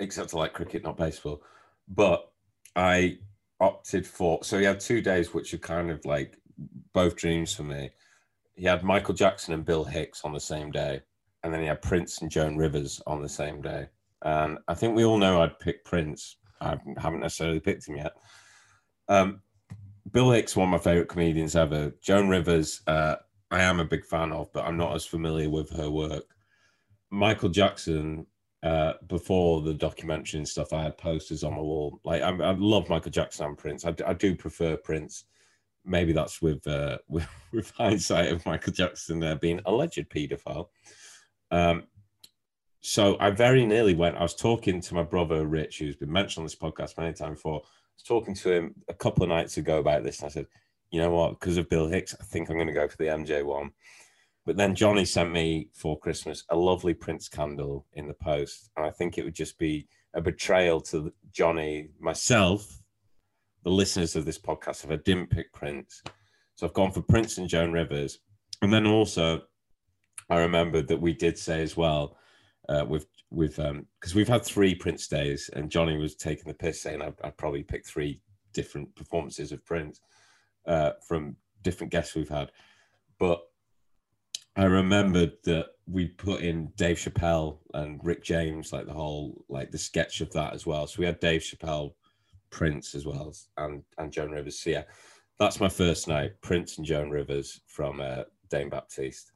except 0.00 0.34
I 0.34 0.38
like 0.38 0.54
cricket, 0.54 0.82
not 0.82 0.96
baseball. 0.96 1.42
But 1.88 2.30
I 2.74 3.18
opted 3.60 4.06
for 4.06 4.42
so 4.42 4.58
he 4.58 4.64
had 4.64 4.80
two 4.80 5.00
days 5.00 5.32
which 5.32 5.54
are 5.54 5.58
kind 5.58 5.90
of 5.90 6.04
like 6.04 6.36
both 6.92 7.16
dreams 7.16 7.54
for 7.54 7.62
me. 7.62 7.90
He 8.54 8.64
had 8.64 8.82
Michael 8.82 9.14
Jackson 9.14 9.54
and 9.54 9.64
Bill 9.64 9.84
Hicks 9.84 10.24
on 10.24 10.32
the 10.32 10.40
same 10.40 10.72
day, 10.72 11.02
and 11.42 11.52
then 11.52 11.60
he 11.60 11.66
had 11.66 11.82
Prince 11.82 12.22
and 12.22 12.30
Joan 12.30 12.56
Rivers 12.56 13.00
on 13.06 13.22
the 13.22 13.28
same 13.28 13.60
day. 13.60 13.88
And 14.22 14.58
I 14.68 14.74
think 14.74 14.94
we 14.94 15.04
all 15.04 15.18
know 15.18 15.42
I'd 15.42 15.58
pick 15.58 15.84
Prince. 15.84 16.36
I 16.60 16.76
haven't 16.98 17.20
necessarily 17.20 17.60
picked 17.60 17.88
him 17.88 17.96
yet. 17.96 18.12
Um, 19.08 19.42
Bill 20.10 20.30
Hicks, 20.30 20.56
one 20.56 20.68
of 20.68 20.72
my 20.72 20.78
favorite 20.78 21.08
comedians 21.08 21.56
ever. 21.56 21.92
Joan 22.00 22.28
Rivers, 22.28 22.82
uh, 22.86 23.16
I 23.50 23.62
am 23.62 23.80
a 23.80 23.84
big 23.84 24.04
fan 24.04 24.32
of, 24.32 24.52
but 24.52 24.64
I'm 24.64 24.76
not 24.76 24.94
as 24.94 25.04
familiar 25.04 25.50
with 25.50 25.70
her 25.70 25.90
work. 25.90 26.24
Michael 27.10 27.48
Jackson, 27.48 28.26
uh, 28.62 28.94
before 29.08 29.60
the 29.62 29.74
documentary 29.74 30.38
and 30.38 30.48
stuff, 30.48 30.72
I 30.72 30.84
had 30.84 30.96
posters 30.96 31.44
on 31.44 31.54
my 31.54 31.60
wall. 31.60 32.00
Like 32.04 32.22
I, 32.22 32.30
I 32.30 32.52
love 32.52 32.88
Michael 32.88 33.10
Jackson 33.10 33.46
and 33.46 33.58
Prince. 33.58 33.84
I, 33.84 33.94
I 34.06 34.12
do 34.14 34.36
prefer 34.36 34.76
Prince. 34.76 35.24
Maybe 35.84 36.12
that's 36.12 36.40
with, 36.40 36.64
uh, 36.66 36.98
with 37.08 37.26
with 37.52 37.70
hindsight 37.72 38.32
of 38.32 38.46
Michael 38.46 38.72
Jackson 38.72 39.22
uh, 39.22 39.34
being 39.34 39.60
alleged 39.66 40.08
paedophile. 40.08 40.68
Um, 41.52 41.84
so 42.80 43.16
I 43.20 43.30
very 43.30 43.64
nearly 43.64 43.94
went. 43.94 44.16
I 44.16 44.22
was 44.22 44.34
talking 44.34 44.80
to 44.80 44.94
my 44.94 45.04
brother 45.04 45.46
Rich, 45.46 45.78
who's 45.78 45.94
been 45.94 46.10
mentioned 46.10 46.42
on 46.42 46.46
this 46.46 46.56
podcast 46.56 46.98
many 46.98 47.12
times 47.12 47.36
before. 47.36 47.60
I 47.60 47.94
was 47.94 48.02
talking 48.02 48.34
to 48.34 48.50
him 48.50 48.74
a 48.88 48.94
couple 48.94 49.22
of 49.22 49.28
nights 49.28 49.56
ago 49.58 49.78
about 49.78 50.02
this, 50.02 50.18
and 50.18 50.26
I 50.26 50.30
said, 50.30 50.48
"You 50.90 51.00
know 51.00 51.10
what? 51.10 51.38
Because 51.38 51.58
of 51.58 51.68
Bill 51.68 51.86
Hicks, 51.86 52.16
I 52.20 52.24
think 52.24 52.48
I'm 52.48 52.56
going 52.56 52.66
to 52.66 52.72
go 52.72 52.88
for 52.88 52.96
the 52.96 53.08
MJ 53.08 53.44
one." 53.44 53.70
But 54.44 54.56
then 54.56 54.74
Johnny 54.74 55.04
sent 55.04 55.30
me 55.30 55.68
for 55.72 55.96
Christmas 55.96 56.42
a 56.48 56.56
lovely 56.56 56.94
Prince 56.94 57.28
candle 57.28 57.86
in 57.92 58.08
the 58.08 58.14
post, 58.14 58.70
and 58.76 58.84
I 58.84 58.90
think 58.90 59.16
it 59.16 59.24
would 59.24 59.34
just 59.34 59.58
be 59.58 59.86
a 60.14 60.20
betrayal 60.20 60.80
to 60.80 61.12
Johnny, 61.30 61.90
myself, 62.00 62.82
the 63.62 63.70
listeners 63.70 64.16
of 64.16 64.24
this 64.24 64.38
podcast, 64.38 64.84
if 64.84 64.90
I 64.90 64.96
didn't 64.96 65.30
pick 65.30 65.52
Prince. 65.52 66.02
So 66.56 66.66
I've 66.66 66.74
gone 66.74 66.90
for 66.90 67.02
Prince 67.02 67.38
and 67.38 67.48
Joan 67.48 67.70
Rivers, 67.70 68.18
and 68.62 68.72
then 68.72 68.86
also 68.86 69.42
I 70.32 70.38
remembered 70.38 70.88
that 70.88 71.00
we 71.00 71.12
did 71.12 71.36
say 71.36 71.62
as 71.62 71.76
well 71.76 72.16
uh, 72.70 72.86
with 72.88 73.06
with 73.30 73.58
um 73.58 73.86
because 74.00 74.14
we've 74.14 74.28
had 74.28 74.42
three 74.42 74.74
Prince 74.74 75.06
days, 75.06 75.50
and 75.52 75.70
Johnny 75.70 75.98
was 75.98 76.14
taking 76.16 76.46
the 76.46 76.54
piss 76.54 76.80
saying 76.80 77.02
I'd, 77.02 77.14
I'd 77.22 77.36
probably 77.36 77.62
pick 77.62 77.86
three 77.86 78.22
different 78.54 78.94
performances 78.94 79.52
of 79.52 79.64
Prince 79.66 80.00
uh, 80.66 80.92
from 81.06 81.36
different 81.60 81.92
guests 81.92 82.14
we've 82.14 82.30
had, 82.30 82.50
but 83.18 83.42
I 84.56 84.64
remembered 84.64 85.32
that 85.44 85.66
we 85.86 86.06
put 86.08 86.40
in 86.40 86.72
Dave 86.76 86.96
Chappelle 86.96 87.58
and 87.74 88.00
Rick 88.02 88.24
James, 88.24 88.72
like 88.72 88.86
the 88.86 88.92
whole 88.94 89.44
like 89.50 89.70
the 89.70 89.78
sketch 89.78 90.22
of 90.22 90.32
that 90.32 90.54
as 90.54 90.64
well. 90.64 90.86
So 90.86 91.00
we 91.00 91.06
had 91.06 91.20
Dave 91.20 91.42
Chappelle, 91.42 91.92
Prince 92.48 92.94
as 92.94 93.04
well, 93.04 93.34
and 93.58 93.82
and 93.98 94.10
Joan 94.10 94.30
Rivers. 94.30 94.58
So 94.60 94.70
yeah, 94.70 94.84
that's 95.38 95.60
my 95.60 95.68
first 95.68 96.08
night. 96.08 96.40
Prince 96.40 96.78
and 96.78 96.86
Joan 96.86 97.10
Rivers 97.10 97.60
from 97.66 98.00
uh, 98.00 98.22
Dane 98.48 98.70
Baptiste. 98.70 99.32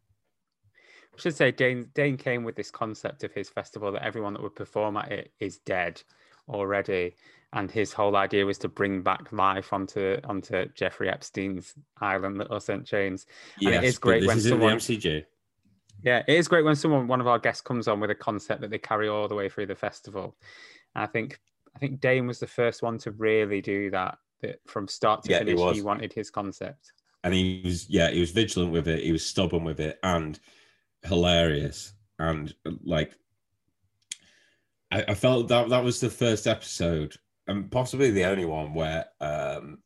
I 1.16 1.20
should 1.20 1.36
say 1.36 1.50
Dane 1.50 1.88
Dane 1.94 2.16
came 2.16 2.44
with 2.44 2.56
this 2.56 2.70
concept 2.70 3.24
of 3.24 3.32
his 3.32 3.48
festival 3.48 3.92
that 3.92 4.04
everyone 4.04 4.34
that 4.34 4.42
would 4.42 4.54
perform 4.54 4.96
at 4.96 5.10
it 5.10 5.32
is 5.40 5.58
dead 5.58 6.02
already, 6.48 7.16
and 7.52 7.70
his 7.70 7.92
whole 7.92 8.16
idea 8.16 8.44
was 8.44 8.58
to 8.58 8.68
bring 8.68 9.02
back 9.02 9.32
life 9.32 9.72
onto 9.72 10.18
onto 10.24 10.66
Jeffrey 10.74 11.08
Epstein's 11.08 11.74
island, 12.00 12.38
Little 12.38 12.60
St 12.60 12.84
James. 12.84 13.26
And 13.64 13.74
it 13.74 13.84
is 13.84 13.98
great 13.98 14.26
when 14.26 14.36
is 14.38 14.48
someone- 14.48 14.74
MCG. 14.74 15.24
Yeah, 16.02 16.22
it 16.28 16.34
is 16.34 16.46
great 16.46 16.64
when 16.64 16.76
someone 16.76 17.08
one 17.08 17.20
of 17.22 17.26
our 17.26 17.38
guests 17.38 17.62
comes 17.62 17.88
on 17.88 18.00
with 18.00 18.10
a 18.10 18.14
concept 18.14 18.60
that 18.60 18.70
they 18.70 18.78
carry 18.78 19.08
all 19.08 19.26
the 19.28 19.34
way 19.34 19.48
through 19.48 19.66
the 19.66 19.74
festival. 19.74 20.36
And 20.94 21.02
I 21.02 21.06
think 21.06 21.40
I 21.74 21.78
think 21.78 22.00
Dane 22.00 22.26
was 22.26 22.38
the 22.40 22.46
first 22.46 22.82
one 22.82 22.98
to 22.98 23.10
really 23.12 23.60
do 23.62 23.90
that. 23.90 24.18
That 24.42 24.60
from 24.66 24.86
start 24.86 25.22
to 25.24 25.30
Yeah, 25.30 25.38
finish, 25.38 25.58
he, 25.58 25.64
was. 25.64 25.82
wanted 25.82 26.12
his 26.12 26.30
concept. 26.30 26.92
and 27.24 27.32
he 27.32 27.62
was 27.64 27.88
yeah 27.88 28.10
he 28.10 28.20
was 28.20 28.30
vigilant 28.32 28.70
with 28.70 28.86
it 28.86 29.02
he 29.02 29.10
was 29.10 29.24
stubborn 29.24 29.64
with 29.64 29.80
it 29.80 29.98
and 30.02 30.38
hilarious. 31.06 31.92
And 32.18 32.54
like 32.84 33.14
I, 34.90 35.04
I 35.08 35.14
felt 35.14 35.48
that 35.48 35.68
that 35.68 35.84
was 35.84 36.00
the 36.00 36.10
first 36.10 36.46
episode 36.46 37.14
and 37.46 37.70
possibly 37.70 38.10
the 38.10 38.24
only 38.24 38.44
one 38.44 38.74
where 38.74 39.06
um 39.20 39.78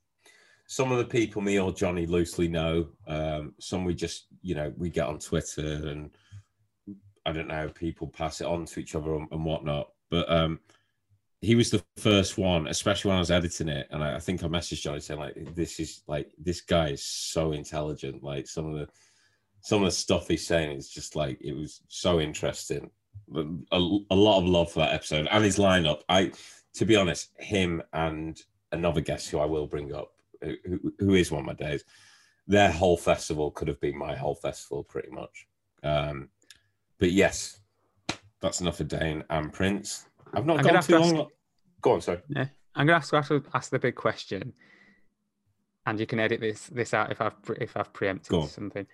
some 0.66 0.92
of 0.92 0.98
the 0.98 1.04
people 1.04 1.42
me 1.42 1.58
or 1.58 1.72
johnny 1.72 2.06
loosely 2.06 2.48
know. 2.48 2.88
Um 3.06 3.54
some 3.58 3.84
we 3.84 3.94
just 3.94 4.26
you 4.42 4.54
know 4.54 4.72
we 4.76 4.90
get 4.90 5.06
on 5.06 5.18
twitter 5.18 5.88
and 5.88 6.10
i 7.26 7.32
don't 7.32 7.48
know 7.48 7.68
people 7.68 8.06
pass 8.06 8.40
it 8.40 8.46
on 8.46 8.64
to 8.64 8.80
each 8.80 8.94
other 8.94 9.14
and, 9.14 9.28
and 9.32 9.44
whatnot. 9.44 9.90
But 10.10 10.30
um 10.30 10.60
he 11.42 11.54
was 11.54 11.70
the 11.70 11.82
first 11.96 12.36
one, 12.36 12.66
especially 12.66 13.08
when 13.08 13.16
I 13.16 13.20
was 13.20 13.30
editing 13.30 13.68
it, 13.68 13.88
and 13.90 14.04
I, 14.04 14.16
I 14.16 14.18
think 14.18 14.42
I 14.42 14.46
messaged 14.46 14.82
Johnny 14.82 15.00
saying 15.00 15.20
like, 15.20 15.54
"This 15.54 15.80
is 15.80 16.02
like 16.06 16.30
this 16.38 16.60
guy 16.60 16.88
is 16.88 17.02
so 17.02 17.52
intelligent. 17.52 18.22
Like 18.22 18.46
some 18.46 18.66
of 18.66 18.78
the 18.78 18.88
some 19.62 19.80
of 19.82 19.86
the 19.86 19.90
stuff 19.90 20.28
he's 20.28 20.46
saying 20.46 20.76
is 20.76 20.88
just 20.88 21.16
like 21.16 21.38
it 21.40 21.52
was 21.52 21.82
so 21.88 22.20
interesting. 22.20 22.90
A, 23.34 23.42
a 23.72 23.78
lot 23.78 24.38
of 24.38 24.44
love 24.44 24.72
for 24.72 24.80
that 24.80 24.92
episode 24.94 25.28
and 25.30 25.44
his 25.44 25.58
lineup. 25.58 26.00
I, 26.08 26.32
to 26.74 26.84
be 26.84 26.96
honest, 26.96 27.30
him 27.38 27.82
and 27.92 28.40
another 28.72 29.00
guest 29.00 29.28
who 29.30 29.38
I 29.38 29.44
will 29.44 29.66
bring 29.66 29.92
up, 29.94 30.12
who, 30.42 30.56
who 30.98 31.14
is 31.14 31.30
one 31.30 31.40
of 31.40 31.46
my 31.46 31.54
days, 31.54 31.84
their 32.46 32.70
whole 32.72 32.96
festival 32.96 33.50
could 33.50 33.68
have 33.68 33.80
been 33.80 33.96
my 33.96 34.16
whole 34.16 34.34
festival 34.34 34.82
pretty 34.84 35.10
much. 35.10 35.46
Um, 35.82 36.28
but 36.98 37.12
yes, 37.12 37.60
that's 38.40 38.60
enough 38.60 38.80
of 38.80 38.88
Dane 38.88 39.22
and 39.30 39.52
Prince. 39.52 40.06
I've 40.32 40.46
not 40.46 40.58
I'm 40.58 40.64
gone 40.64 40.82
too 40.82 40.92
to 40.94 40.98
long. 41.00 41.18
ask- 41.20 41.28
Go 41.82 41.92
on, 41.92 42.00
sorry. 42.00 42.20
Yeah, 42.28 42.46
I'm 42.74 42.86
gonna 42.86 42.98
ask, 42.98 43.12
ask 43.14 43.70
the 43.70 43.78
big 43.78 43.94
question, 43.94 44.52
and 45.86 45.98
you 45.98 46.06
can 46.06 46.20
edit 46.20 46.40
this 46.40 46.66
this 46.66 46.92
out 46.92 47.10
if 47.10 47.20
I've 47.20 47.34
if 47.58 47.76
I've 47.76 47.92
preempted 47.92 48.48
something. 48.50 48.86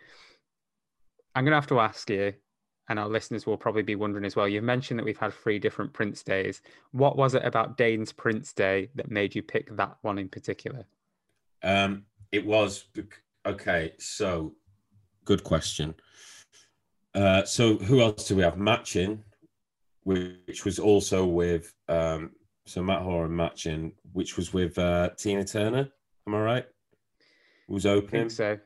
I'm 1.37 1.45
gonna 1.45 1.57
have 1.57 1.67
to 1.67 1.81
ask 1.81 2.09
you, 2.09 2.33
and 2.89 2.99
our 2.99 3.09
listeners 3.09 3.47
will 3.47 3.59
probably 3.59 3.83
be 3.83 3.95
wondering 3.95 4.25
as 4.25 4.35
well. 4.35 4.49
You've 4.49 4.65
mentioned 4.65 4.99
that 4.99 5.05
we've 5.05 5.19
had 5.19 5.35
three 5.35 5.59
different 5.59 5.93
Prince 5.93 6.23
days. 6.23 6.63
What 6.93 7.19
was 7.19 7.35
it 7.35 7.45
about 7.45 7.77
Dane's 7.77 8.11
Prince 8.11 8.55
Day 8.55 8.89
that 8.95 9.11
made 9.11 9.35
you 9.35 9.43
pick 9.43 9.77
that 9.77 9.99
one 10.01 10.19
in 10.19 10.31
particular? 10.31 10.87
Um, 11.63 12.05
it 12.33 12.47
was 12.47 12.87
okay. 13.45 13.93
So, 13.99 14.55
good 15.27 15.45
question. 15.45 15.95
Uh, 17.15 17.45
so 17.45 17.77
who 17.77 18.01
else 18.01 18.29
do 18.29 18.37
we 18.37 18.43
have? 18.43 18.57
Matching, 18.57 19.23
which 20.05 20.65
was 20.65 20.79
also 20.79 21.27
with 21.27 21.75
um, 21.89 22.31
so 22.65 22.83
Matt 22.83 23.03
Horan 23.03 23.37
matching, 23.37 23.93
which 24.13 24.39
was 24.39 24.55
with 24.55 24.79
uh, 24.79 25.11
Tina 25.19 25.45
Turner. 25.45 25.91
Am 26.27 26.35
I 26.35 26.41
right? 26.41 26.67
Was 27.69 27.85
I 27.85 27.91
opening, 27.91 28.29
think 28.29 28.31
so. 28.31 28.59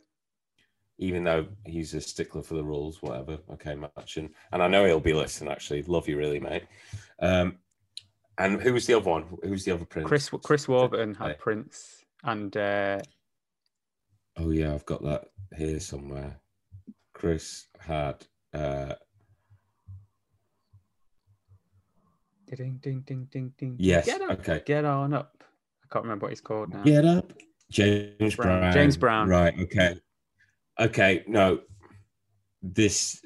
Even 1.01 1.25
though 1.25 1.47
he's 1.67 1.95
a 1.95 2.01
stickler 2.01 2.43
for 2.43 2.55
the 2.55 2.65
rules. 2.65 3.03
Whatever. 3.03 3.39
Okay, 3.55 3.75
matching, 3.75 4.27
and 4.27 4.35
and 4.53 4.63
I 4.63 4.69
know 4.69 4.85
he'll 4.85 5.01
be 5.01 5.15
listening. 5.15 5.51
Actually, 5.51 5.83
love 5.83 6.07
you, 6.09 6.17
really, 6.17 6.39
mate. 6.39 6.65
Um, 7.21 7.57
and 8.39 8.61
who 8.63 8.73
was 8.73 8.87
the 8.87 8.95
other 8.95 9.11
one? 9.11 9.25
Who 9.43 9.51
was 9.51 9.65
the 9.65 9.73
other 9.73 9.85
prince? 9.85 10.07
Chris 10.07 10.31
Chris 10.45 10.69
Warburton 10.69 11.15
had. 11.15 11.39
Prince, 11.39 12.05
and 12.23 12.57
uh, 12.57 13.01
Oh 14.37 14.51
yeah, 14.51 14.73
I've 14.73 14.87
got 14.87 15.03
that 15.03 15.25
here 15.57 15.81
somewhere. 15.81 16.39
Chris 17.13 17.67
had 17.79 18.25
uh 18.55 18.95
ding 22.47 22.79
ding 22.83 23.01
ding 23.07 23.29
ding 23.31 23.53
ding. 23.59 23.77
yes, 23.79 24.07
Get 24.07 24.23
up, 24.23 24.41
okay. 24.41 24.63
get 24.65 24.85
on 24.85 25.13
up. 25.13 25.45
I 25.85 25.93
can't 25.93 26.05
remember 26.05 26.25
what 26.25 26.31
he's 26.33 26.41
called 26.41 26.73
now. 26.73 26.83
Get 26.83 27.05
up. 27.05 27.33
James 27.71 28.35
Brown. 28.35 28.61
Brown. 28.61 28.73
James 28.73 28.97
Brown. 28.97 29.29
Right, 29.29 29.55
okay. 29.61 30.01
Okay, 30.81 31.25
no. 31.27 31.61
This 32.63 33.25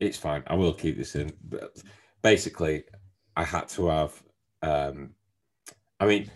it's 0.00 0.18
fine. 0.18 0.42
I 0.46 0.54
will 0.54 0.74
keep 0.74 0.96
this 0.96 1.14
in. 1.14 1.32
But 1.48 1.76
basically, 2.22 2.84
I 3.36 3.44
had 3.44 3.68
to 3.70 3.86
have 3.88 4.22
um 4.62 5.10
I 6.00 6.06
mean 6.06 6.30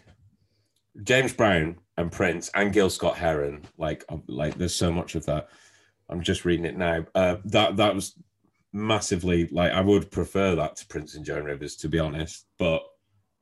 James 1.03 1.33
Brown 1.33 1.79
and 1.97 2.13
Prince 2.13 2.51
and 2.55 2.73
Gil 2.73 2.91
Scott 2.91 3.17
Heron, 3.17 3.63
like 3.79 4.05
um, 4.09 4.23
like 4.29 4.57
there's 4.57 4.75
so 4.75 4.93
much 4.93 5.15
of 5.15 5.27
that. 5.27 5.49
I'm 6.09 6.23
just 6.23 6.45
reading 6.45 6.67
it 6.67 6.77
now. 6.77 7.07
Uh 7.15 7.37
that 7.47 7.77
that 7.77 7.95
was 7.95 8.15
massively 8.73 9.47
like 9.49 9.73
I 9.73 9.81
would 9.81 10.11
prefer 10.11 10.55
that 10.55 10.77
to 10.77 10.87
Prince 10.87 11.15
and 11.15 11.25
Joan 11.25 11.45
Rivers 11.45 11.77
to 11.77 11.89
be 11.89 11.99
honest, 11.99 12.47
but 12.59 12.83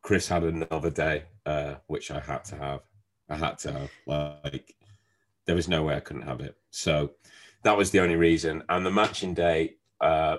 Chris 0.02 0.28
had 0.28 0.44
another 0.44 0.90
day, 0.90 1.24
uh, 1.46 1.76
which 1.87 2.11
I 2.11 2.20
had 2.20 2.44
to 2.46 2.57
have. 2.57 2.80
I 3.30 3.37
had 3.37 3.59
to 3.61 3.72
have 3.72 3.90
like 4.07 4.74
there 5.46 5.57
was 5.57 5.68
no 5.68 5.83
way 5.83 5.94
I 5.94 6.00
couldn't 6.00 6.22
have 6.22 6.40
it. 6.40 6.57
So 6.70 7.12
that 7.62 7.76
was 7.76 7.90
the 7.90 8.00
only 8.00 8.16
reason. 8.16 8.62
And 8.68 8.85
the 8.85 8.90
matching 8.90 9.35
day, 9.35 9.76
uh, 10.00 10.38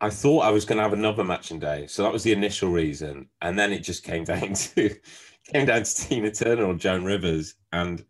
I 0.00 0.10
thought 0.10 0.44
I 0.44 0.50
was 0.50 0.64
going 0.64 0.76
to 0.76 0.82
have 0.82 0.92
another 0.92 1.24
matching 1.24 1.58
day, 1.58 1.86
so 1.88 2.02
that 2.02 2.12
was 2.12 2.22
the 2.22 2.32
initial 2.32 2.70
reason. 2.70 3.28
And 3.42 3.58
then 3.58 3.72
it 3.72 3.80
just 3.80 4.04
came 4.04 4.24
down 4.24 4.54
to 4.54 4.94
came 5.52 5.66
down 5.66 5.82
to 5.82 5.94
Tina 5.94 6.30
Turner 6.30 6.64
or 6.64 6.74
Joan 6.74 7.04
Rivers, 7.04 7.54
and 7.72 8.04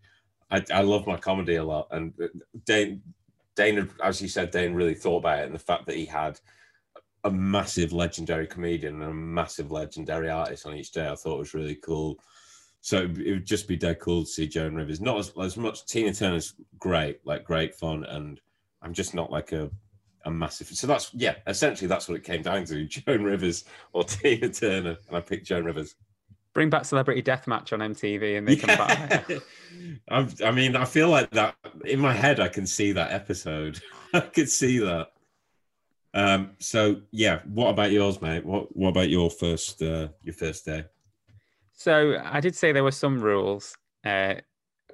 I, 0.50 0.64
I 0.72 0.82
love 0.82 1.06
my 1.06 1.16
comedy 1.16 1.56
a 1.56 1.64
lot. 1.64 1.88
And 1.90 2.12
Dane, 2.64 3.02
Dane, 3.56 3.88
as 4.02 4.20
you 4.20 4.28
said, 4.28 4.50
Dane 4.50 4.74
really 4.74 4.94
thought 4.94 5.18
about 5.18 5.40
it, 5.40 5.46
and 5.46 5.54
the 5.54 5.60
fact 5.60 5.86
that 5.86 5.96
he 5.96 6.04
had 6.04 6.38
a 7.24 7.30
massive 7.30 7.92
legendary 7.92 8.46
comedian 8.46 9.02
and 9.02 9.10
a 9.10 9.14
massive 9.14 9.70
legendary 9.70 10.30
artist 10.30 10.66
on 10.66 10.76
each 10.76 10.92
day, 10.92 11.08
I 11.08 11.14
thought 11.14 11.38
was 11.38 11.54
really 11.54 11.76
cool. 11.76 12.18
So 12.80 13.02
it 13.02 13.30
would 13.30 13.46
just 13.46 13.68
be 13.68 13.76
dead 13.76 13.98
cool 14.00 14.22
to 14.22 14.28
see 14.28 14.46
Joan 14.46 14.74
Rivers. 14.74 15.00
Not 15.00 15.18
as, 15.18 15.32
as 15.40 15.56
much. 15.56 15.84
Tina 15.86 16.12
Turner's 16.12 16.54
great, 16.78 17.20
like 17.26 17.44
great 17.44 17.74
fun, 17.74 18.04
and 18.04 18.40
I'm 18.82 18.92
just 18.92 19.14
not 19.14 19.30
like 19.30 19.52
a 19.52 19.70
a 20.24 20.30
massive. 20.30 20.68
So 20.68 20.86
that's 20.86 21.12
yeah, 21.14 21.36
essentially 21.46 21.88
that's 21.88 22.08
what 22.08 22.16
it 22.16 22.24
came 22.24 22.42
down 22.42 22.64
to: 22.66 22.84
Joan 22.86 23.24
Rivers 23.24 23.64
or 23.92 24.04
Tina 24.04 24.48
Turner, 24.48 24.96
and 25.08 25.16
I 25.16 25.20
picked 25.20 25.46
Joan 25.46 25.64
Rivers. 25.64 25.94
Bring 26.54 26.70
back 26.70 26.84
Celebrity 26.84 27.22
Deathmatch 27.22 27.72
on 27.72 27.80
MTV 27.94 28.38
and 28.38 28.48
they 28.48 28.56
come 28.56 28.76
back. 28.76 29.30
I, 30.10 30.28
I 30.44 30.50
mean, 30.50 30.74
I 30.74 30.86
feel 30.86 31.08
like 31.08 31.30
that 31.30 31.54
in 31.84 32.00
my 32.00 32.12
head. 32.12 32.40
I 32.40 32.48
can 32.48 32.66
see 32.66 32.92
that 32.92 33.12
episode. 33.12 33.80
I 34.14 34.20
could 34.20 34.48
see 34.48 34.78
that. 34.78 35.12
Um. 36.14 36.52
So 36.58 37.02
yeah, 37.10 37.40
what 37.44 37.70
about 37.70 37.92
yours, 37.92 38.22
mate? 38.22 38.44
What 38.44 38.74
What 38.76 38.90
about 38.90 39.10
your 39.10 39.30
first 39.30 39.82
uh, 39.82 40.08
your 40.22 40.34
first 40.34 40.64
day? 40.64 40.84
So 41.78 42.20
I 42.24 42.40
did 42.40 42.56
say 42.56 42.72
there 42.72 42.82
were 42.82 42.90
some 42.90 43.20
rules 43.20 43.76
uh, 44.04 44.34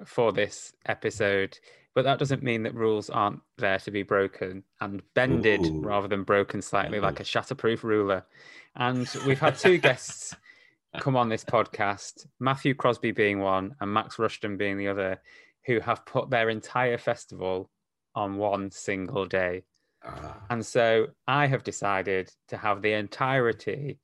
for 0.05 0.31
this 0.31 0.71
episode, 0.85 1.57
but 1.95 2.03
that 2.03 2.19
doesn't 2.19 2.43
mean 2.43 2.61
that 2.63 2.75
rules 2.75 3.09
aren't 3.09 3.39
there 3.57 3.79
to 3.79 3.89
be 3.89 4.03
broken 4.03 4.63
and 4.81 5.01
bended 5.15 5.65
Ooh. 5.65 5.81
rather 5.81 6.07
than 6.07 6.23
broken 6.23 6.61
slightly, 6.61 6.99
like 6.99 7.19
a 7.19 7.23
shatterproof 7.23 7.81
ruler. 7.81 8.23
And 8.75 9.09
we've 9.25 9.39
had 9.39 9.57
two 9.57 9.79
guests 9.79 10.35
come 10.99 11.15
on 11.15 11.27
this 11.27 11.43
podcast, 11.43 12.27
Matthew 12.39 12.75
Crosby 12.75 13.11
being 13.11 13.39
one 13.39 13.73
and 13.81 13.91
Max 13.91 14.19
Rushton 14.19 14.55
being 14.55 14.77
the 14.77 14.89
other, 14.89 15.19
who 15.65 15.79
have 15.79 16.05
put 16.05 16.29
their 16.29 16.51
entire 16.51 16.99
festival 16.99 17.71
on 18.13 18.37
one 18.37 18.69
single 18.69 19.25
day. 19.25 19.63
Ah, 20.03 20.37
And 20.51 20.63
so 20.63 21.07
I 21.27 21.47
have 21.47 21.63
decided 21.63 22.31
to 22.49 22.57
have 22.57 22.83
the 22.83 22.93
entirety 22.93 23.97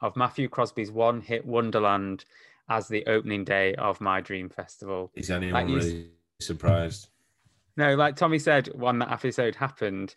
of 0.00 0.16
Matthew 0.16 0.48
Crosby's 0.48 0.90
one 0.90 1.20
hit 1.20 1.44
Wonderland 1.46 2.24
as 2.68 2.88
the 2.88 3.04
opening 3.06 3.44
day 3.44 3.74
of 3.74 4.00
my 4.00 4.20
dream 4.20 4.48
festival. 4.48 5.10
is 5.14 5.30
anyone 5.30 5.52
Like 5.52 5.66
really 5.66 6.10
surprised? 6.40 7.08
No, 7.76 7.94
like 7.94 8.16
Tommy 8.16 8.38
said 8.38 8.68
when 8.74 8.98
that 9.00 9.10
episode 9.10 9.54
happened, 9.56 10.14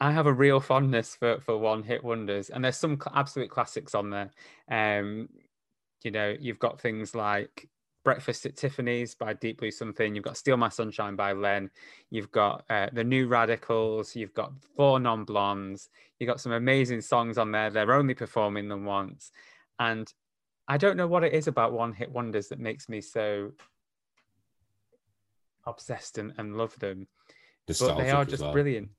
I 0.00 0.12
have 0.12 0.26
a 0.26 0.32
real 0.32 0.60
fondness 0.60 1.14
for 1.14 1.40
for 1.40 1.56
one 1.56 1.82
hit 1.82 2.04
wonders, 2.04 2.50
and 2.50 2.64
there's 2.64 2.76
some 2.76 3.00
absolute 3.14 3.50
classics 3.50 3.94
on 3.94 4.10
there. 4.10 4.30
Um, 4.70 5.28
you 6.02 6.10
know, 6.10 6.36
you've 6.38 6.58
got 6.58 6.80
things 6.80 7.14
like 7.14 7.68
Breakfast 8.06 8.46
at 8.46 8.56
Tiffany's 8.56 9.16
by 9.16 9.32
Deep 9.32 9.58
Blue 9.58 9.72
Something. 9.72 10.14
You've 10.14 10.24
got 10.24 10.36
Steal 10.36 10.56
My 10.56 10.68
Sunshine 10.68 11.16
by 11.16 11.32
Len. 11.32 11.68
You've 12.08 12.30
got 12.30 12.64
uh, 12.70 12.86
the 12.92 13.02
New 13.02 13.26
Radicals. 13.26 14.14
You've 14.14 14.32
got 14.32 14.52
Four 14.76 15.00
Non 15.00 15.24
Blondes. 15.24 15.88
You've 16.20 16.28
got 16.28 16.40
some 16.40 16.52
amazing 16.52 17.00
songs 17.00 17.36
on 17.36 17.50
there. 17.50 17.68
They're 17.68 17.92
only 17.92 18.14
performing 18.14 18.68
them 18.68 18.84
once, 18.84 19.32
and 19.80 20.06
I 20.68 20.76
don't 20.76 20.96
know 20.96 21.08
what 21.08 21.24
it 21.24 21.32
is 21.32 21.48
about 21.48 21.72
one 21.72 21.92
hit 21.92 22.12
wonders 22.12 22.46
that 22.48 22.60
makes 22.60 22.88
me 22.88 23.00
so 23.00 23.50
obsessed 25.66 26.18
and, 26.18 26.32
and 26.38 26.56
love 26.56 26.78
them 26.78 27.08
but 27.66 27.98
they 27.98 28.10
are 28.10 28.24
just 28.24 28.42
well. 28.42 28.52
brilliant. 28.52 28.90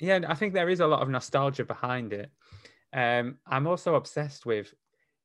Yeah, 0.00 0.20
I 0.26 0.34
think 0.34 0.52
there 0.52 0.68
is 0.68 0.80
a 0.80 0.86
lot 0.88 1.02
of 1.02 1.08
nostalgia 1.08 1.64
behind 1.64 2.12
it. 2.12 2.30
Um, 2.92 3.38
I'm 3.46 3.68
also 3.68 3.94
obsessed 3.94 4.46
with 4.46 4.74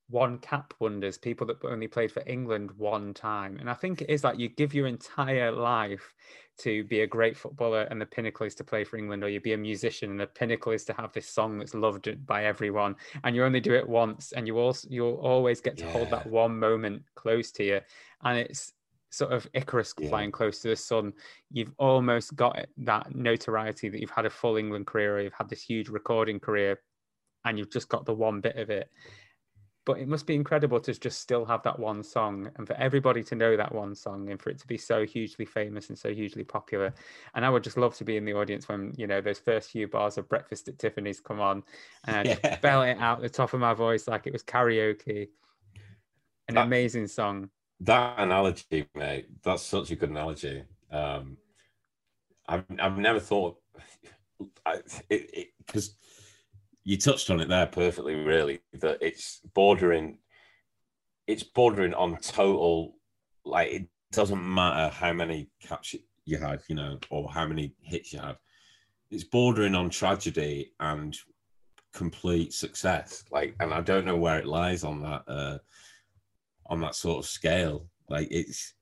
one 0.10 0.38
cap 0.40 0.74
wonders, 0.80 1.18
people 1.18 1.48
that 1.48 1.64
only 1.64 1.88
played 1.88 2.12
for 2.12 2.24
England 2.28 2.72
one 2.78 3.14
time. 3.14 3.58
And 3.58 3.70
I 3.70 3.74
think 3.74 4.02
it 4.02 4.10
is 4.10 4.24
like 4.24 4.38
you 4.38 4.50
give 4.50 4.74
your 4.74 4.88
entire 4.88 5.52
life 5.52 6.14
to 6.60 6.84
be 6.84 7.02
a 7.02 7.08
great 7.08 7.36
footballer, 7.36 7.84
and 7.84 8.00
the 8.00 8.06
pinnacle 8.06 8.46
is 8.46 8.54
to 8.56 8.64
play 8.64 8.84
for 8.84 8.98
England, 8.98 9.24
or 9.24 9.30
you 9.30 9.42
be 9.42 9.54
a 9.54 9.58
musician, 9.58 10.12
and 10.12 10.20
the 10.20 10.28
pinnacle 10.28 10.72
is 10.72 10.86
to 10.86 10.94
have 10.94 11.12
this 11.14 11.28
song 11.28 11.58
that's 11.58 11.74
loved 11.74 12.26
by 12.28 12.46
everyone. 12.46 12.96
And 13.24 13.36
you 13.36 13.44
only 13.44 13.60
do 13.60 13.74
it 13.74 13.88
once, 13.88 14.34
and 14.34 14.46
you 14.46 14.60
also 14.60 14.88
you'll 14.92 15.16
always 15.16 15.62
get 15.62 15.78
to 15.80 15.86
hold 15.88 16.12
that 16.12 16.28
one 16.28 16.60
moment 16.60 17.04
close 17.16 17.52
to 17.54 17.64
you. 17.64 17.82
And 18.24 18.38
it's 18.38 18.74
sort 19.10 19.32
of 19.32 19.48
Icarus 19.54 19.94
Yeah. 19.98 20.10
flying 20.10 20.32
close 20.32 20.60
to 20.62 20.70
the 20.70 20.76
sun. 20.76 21.14
You've 21.50 21.74
almost 21.78 22.36
got 22.36 22.58
it- 22.60 22.70
that 22.78 23.16
notoriety 23.16 23.90
that 23.90 24.00
you've 24.00 24.10
had 24.10 24.26
a 24.26 24.30
full 24.30 24.58
England 24.58 24.86
career, 24.86 25.18
or 25.18 25.22
you've 25.22 25.34
had 25.34 25.50
this 25.50 25.64
huge 25.64 25.90
recording 25.90 26.40
career, 26.40 26.82
and 27.46 27.58
you've 27.58 27.72
just 27.72 27.90
got 27.90 28.06
the 28.06 28.14
one 28.14 28.42
bit 28.42 28.58
of 28.58 28.70
it. 28.70 28.92
But 29.86 30.00
it 30.00 30.08
must 30.08 30.26
be 30.26 30.36
incredible 30.36 30.80
to 30.80 30.94
just 30.94 31.20
still 31.20 31.44
have 31.46 31.62
that 31.64 31.78
one 31.78 32.04
song 32.04 32.50
and 32.56 32.66
for 32.66 32.74
everybody 32.76 33.22
to 33.24 33.36
know 33.36 33.58
that 33.58 33.74
one 33.76 33.94
song 33.96 34.30
and 34.30 34.42
for 34.42 34.50
it 34.50 34.58
to 34.60 34.68
be 34.68 34.78
so 34.78 35.06
hugely 35.06 35.44
famous 35.46 35.90
and 35.90 35.98
so 36.00 36.14
hugely 36.14 36.46
popular. 36.46 36.94
And 37.36 37.46
I 37.46 37.50
would 37.50 37.64
just 37.66 37.76
love 37.78 37.94
to 37.96 38.06
be 38.06 38.16
in 38.16 38.24
the 38.24 38.34
audience 38.34 38.70
when, 38.70 38.94
you 38.96 39.08
know, 39.08 39.20
those 39.20 39.40
first 39.40 39.72
few 39.72 39.90
bars 39.90 40.18
of 40.18 40.30
Breakfast 40.30 40.70
at 40.70 40.80
Tiffany's 40.80 41.20
come 41.20 41.42
on 41.42 41.64
and 42.08 42.16
I 42.16 42.24
Yeah. 42.44 42.56
bell 42.62 42.84
it 42.84 42.98
out 43.00 43.22
the 43.22 43.30
top 43.30 43.54
of 43.54 43.60
my 43.60 43.74
voice 43.74 44.08
like 44.08 44.26
it 44.26 44.32
was 44.34 44.44
karaoke. 44.44 45.28
An 46.48 46.56
That- 46.56 46.66
amazing 46.66 47.08
song. 47.08 47.50
That 47.82 48.18
analogy, 48.20 48.88
mate, 48.96 49.28
that's 49.44 49.64
such 49.64 49.92
a 49.92 49.98
good 49.98 50.10
analogy. 50.12 50.64
Um, 50.90 51.36
I've, 52.48 52.64
I've 52.80 52.98
never 52.98 53.20
thought, 53.20 53.58
I, 54.66 54.80
it 55.10 55.50
because 55.66 55.96
you 56.84 56.98
touched 56.98 57.30
on 57.30 57.40
it 57.40 57.50
there 57.50 57.68
perfectly, 57.68 58.16
really, 58.16 58.60
that 58.74 58.98
it's 59.02 59.42
bordering, 59.54 60.20
it's 61.28 61.44
bordering 61.44 61.94
on 61.94 62.18
total, 62.18 62.96
like, 63.46 63.72
it 63.72 63.88
doesn't 64.12 64.44
matter 64.44 64.94
how 64.94 65.14
many 65.14 65.50
caps 65.62 65.96
you 66.26 66.38
had, 66.38 66.62
you 66.68 66.76
know, 66.76 67.00
or 67.10 67.30
how 67.32 67.48
many 67.48 67.74
hits 67.82 68.14
you 68.14 68.20
had. 68.20 68.38
It's 69.12 69.24
bordering 69.24 69.76
on 69.76 69.90
tragedy 69.90 70.74
and 70.80 71.16
complete 71.94 72.54
success. 72.54 73.24
Like, 73.32 73.56
and 73.60 73.74
I 73.74 73.82
don't 73.82 74.06
know 74.06 74.18
where 74.18 74.40
it 74.40 74.46
lies 74.46 74.84
on 74.84 75.02
that. 75.04 75.24
Uh, 75.28 75.58
on 76.68 76.82
that 76.82 76.96
sort 76.96 77.24
of 77.24 77.30
scale. 77.30 77.88
Like 78.10 78.28
it's 78.32 78.74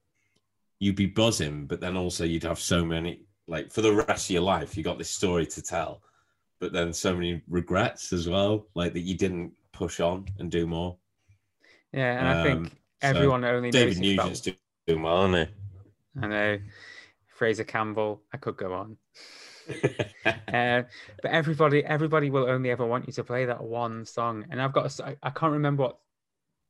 you'd 0.80 0.96
be 0.96 1.08
buzzing, 1.08 1.68
but 1.68 1.80
then 1.80 1.98
also 1.98 2.24
you'd 2.24 2.44
have 2.44 2.60
so 2.60 2.84
many 2.84 3.26
like 3.48 3.72
for 3.72 3.82
the 3.82 3.94
rest 3.94 4.30
of 4.30 4.34
your 4.34 4.44
life, 4.44 4.78
you 4.78 4.84
got 4.84 4.98
this 4.98 5.10
story 5.10 5.46
to 5.46 5.62
tell, 5.62 6.02
but 6.62 6.72
then 6.72 6.94
so 6.94 7.14
many 7.14 7.42
regrets 7.50 8.14
as 8.14 8.30
well, 8.30 8.68
like 8.76 8.94
that 8.94 9.02
you 9.02 9.18
didn't 9.18 9.52
push 9.74 10.00
on 10.00 10.26
and 10.40 10.50
do 10.50 10.66
more. 10.68 10.96
Yeah, 11.92 12.20
and 12.20 12.28
I 12.28 12.40
Um, 12.40 12.46
think 12.66 12.70
so 12.70 12.78
everyone 13.02 13.44
only 13.44 13.72
David 13.72 13.98
knows 13.98 14.14
about 14.14 14.30
Nugent's 14.30 14.60
doing 14.88 15.02
well, 15.02 15.26
isn't 15.36 15.50
I 16.22 16.28
know 16.28 16.60
Fraser 17.28 17.64
Campbell. 17.64 18.22
I 18.32 18.38
could 18.38 18.56
go 18.56 18.74
on. 18.74 18.98
Uh, 20.26 20.84
but 21.22 21.32
everybody, 21.32 21.84
everybody 21.86 22.30
will 22.30 22.50
only 22.50 22.70
ever 22.72 22.86
want 22.86 23.08
you 23.08 23.14
to 23.14 23.24
play 23.24 23.46
that 23.46 23.64
one 23.64 24.06
song. 24.06 24.46
And 24.52 24.62
I've 24.62 24.74
got, 24.74 25.00
I 25.00 25.16
I 25.24 25.30
can't 25.30 25.54
remember 25.54 25.84
what, 25.84 25.98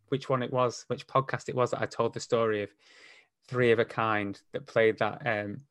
which 0.09 0.29
one 0.29 0.43
it 0.43 0.53
was, 0.53 0.85
which 0.87 1.07
podcast 1.07 1.49
it 1.49 1.55
was 1.55 1.71
that 1.71 1.81
I 1.81 1.87
told 1.87 2.13
the 2.13 2.19
story 2.19 2.61
of 2.61 2.69
three 3.47 3.71
of 3.71 3.79
a 3.79 3.85
kind 3.85 4.39
that 4.51 4.67
played 4.67 4.99
that 4.99 5.25
um, 5.25 5.61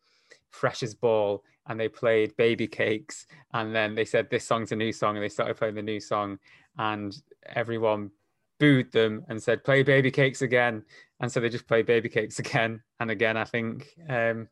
fresh 0.50 0.82
as 0.82 0.94
ball, 0.94 1.44
and 1.66 1.78
they 1.78 1.88
played 1.88 2.36
Baby 2.36 2.66
Cakes, 2.66 3.26
and 3.54 3.74
then 3.74 3.94
they 3.94 4.04
said 4.04 4.28
this 4.30 4.44
song's 4.46 4.72
a 4.72 4.76
new 4.76 4.92
song, 4.92 5.16
and 5.16 5.24
they 5.24 5.28
started 5.28 5.56
playing 5.56 5.74
the 5.76 5.82
new 5.82 6.00
song, 6.00 6.38
and 6.78 7.16
everyone 7.54 8.10
booed 8.58 8.92
them 8.92 9.24
and 9.28 9.42
said 9.42 9.64
play 9.64 9.82
Baby 9.82 10.10
Cakes 10.10 10.42
again, 10.42 10.82
and 11.20 11.30
so 11.30 11.40
they 11.40 11.48
just 11.48 11.66
played 11.66 11.86
Baby 11.86 12.08
Cakes 12.08 12.38
again 12.44 12.82
and 13.00 13.10
again. 13.10 13.36
I 13.36 13.44
think. 13.44 13.88
Um, 14.08 14.48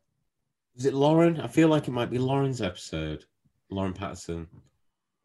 Is 0.75 0.85
it 0.85 0.93
Lauren? 0.93 1.39
I 1.41 1.47
feel 1.47 1.67
like 1.67 1.87
it 1.87 1.91
might 1.91 2.09
be 2.09 2.17
Lauren's 2.19 2.61
episode. 2.61 3.25
Lauren 3.71 3.93
Pattison. 3.93 4.47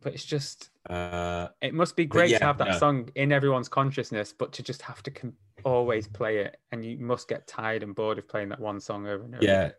but 0.03 0.13
it's 0.13 0.25
just 0.27 0.69
Uh, 0.91 1.49
it 1.63 1.73
must 1.73 1.97
be 1.97 2.05
great 2.05 2.29
yeah, 2.31 2.39
to 2.39 2.45
have 2.45 2.59
that 2.59 2.67
yeah. 2.69 2.79
song 2.79 3.09
in 3.15 3.33
everyone's 3.33 3.71
consciousness, 3.71 4.35
but 4.39 4.53
to 4.53 4.63
just 4.63 4.83
have 4.83 5.03
to 5.03 5.11
com- 5.11 5.33
always 5.65 6.07
play 6.07 6.39
it, 6.39 6.59
and 6.73 6.85
you 6.85 6.99
must 6.99 7.27
get 7.27 7.47
tired 7.47 7.83
and 7.83 7.95
bored 7.95 8.19
of 8.19 8.29
playing 8.29 8.51
that 8.51 8.61
one 8.61 8.79
song 8.81 9.07
over 9.07 9.25
and 9.25 9.35
over. 9.37 9.45
yeah, 9.45 9.71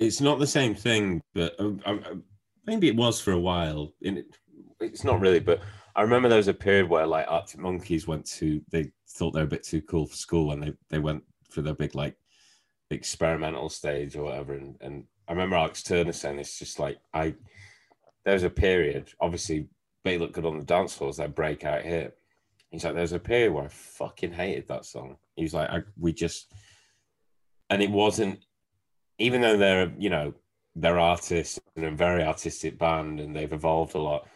it's 0.00 0.20
not 0.20 0.40
the 0.40 0.46
same 0.46 0.74
thing, 0.74 1.20
but 1.34 1.54
uh, 1.60 1.70
uh, 1.86 2.14
maybe 2.66 2.88
it 2.88 2.96
was 2.96 3.20
for 3.20 3.32
a 3.32 3.38
while. 3.38 3.92
It, 4.00 4.26
it's 4.80 5.04
not 5.04 5.20
really, 5.20 5.38
but 5.38 5.60
I 5.94 6.02
remember 6.02 6.28
there 6.28 6.38
was 6.38 6.48
a 6.48 6.54
period 6.54 6.88
where 6.88 7.06
like 7.06 7.26
Arctic 7.28 7.60
Monkeys 7.60 8.08
went 8.08 8.26
to 8.38 8.60
they 8.72 8.90
thought 9.10 9.32
they 9.32 9.40
were 9.40 9.46
a 9.46 9.50
bit 9.50 9.62
too 9.62 9.82
cool 9.82 10.06
for 10.06 10.16
school, 10.16 10.52
and 10.52 10.62
they 10.62 10.72
they 10.88 10.98
went 10.98 11.22
for 11.50 11.62
their 11.62 11.74
big 11.74 11.94
like 11.94 12.16
experimental 12.90 13.68
stage 13.68 14.16
or 14.16 14.24
whatever. 14.24 14.54
And 14.54 14.76
and 14.80 15.04
I 15.28 15.32
remember 15.32 15.56
Alex 15.56 15.82
Turner 15.84 16.12
saying 16.12 16.38
it's 16.38 16.58
just 16.58 16.80
like 16.80 16.98
I 17.14 17.34
there 18.24 18.34
was 18.34 18.42
a 18.42 18.50
period, 18.50 19.12
obviously 19.20 19.68
they 20.04 20.18
look 20.18 20.32
good 20.32 20.46
on 20.46 20.58
the 20.58 20.64
dance 20.64 20.94
floors, 20.94 21.16
their 21.16 21.28
breakout 21.28 21.82
hit. 21.82 22.16
He's 22.70 22.84
like, 22.84 22.94
there's 22.94 23.12
a 23.12 23.18
period 23.18 23.52
where 23.52 23.64
I 23.64 23.68
fucking 23.68 24.32
hated 24.32 24.68
that 24.68 24.84
song. 24.84 25.16
He 25.34 25.42
was 25.42 25.54
like, 25.54 25.68
I, 25.68 25.82
we 25.98 26.12
just, 26.12 26.52
and 27.68 27.82
it 27.82 27.90
wasn't, 27.90 28.44
even 29.20 29.42
though 29.42 29.56
they're, 29.56 29.92
you 29.98 30.10
know, 30.10 30.34
they're 30.74 30.98
artists 30.98 31.60
and 31.76 31.84
a 31.84 31.90
very 31.90 32.24
artistic 32.24 32.78
band 32.78 33.20
and 33.20 33.36
they've 33.36 33.52
evolved 33.52 33.94
a 33.94 33.98
lot, 33.98 34.26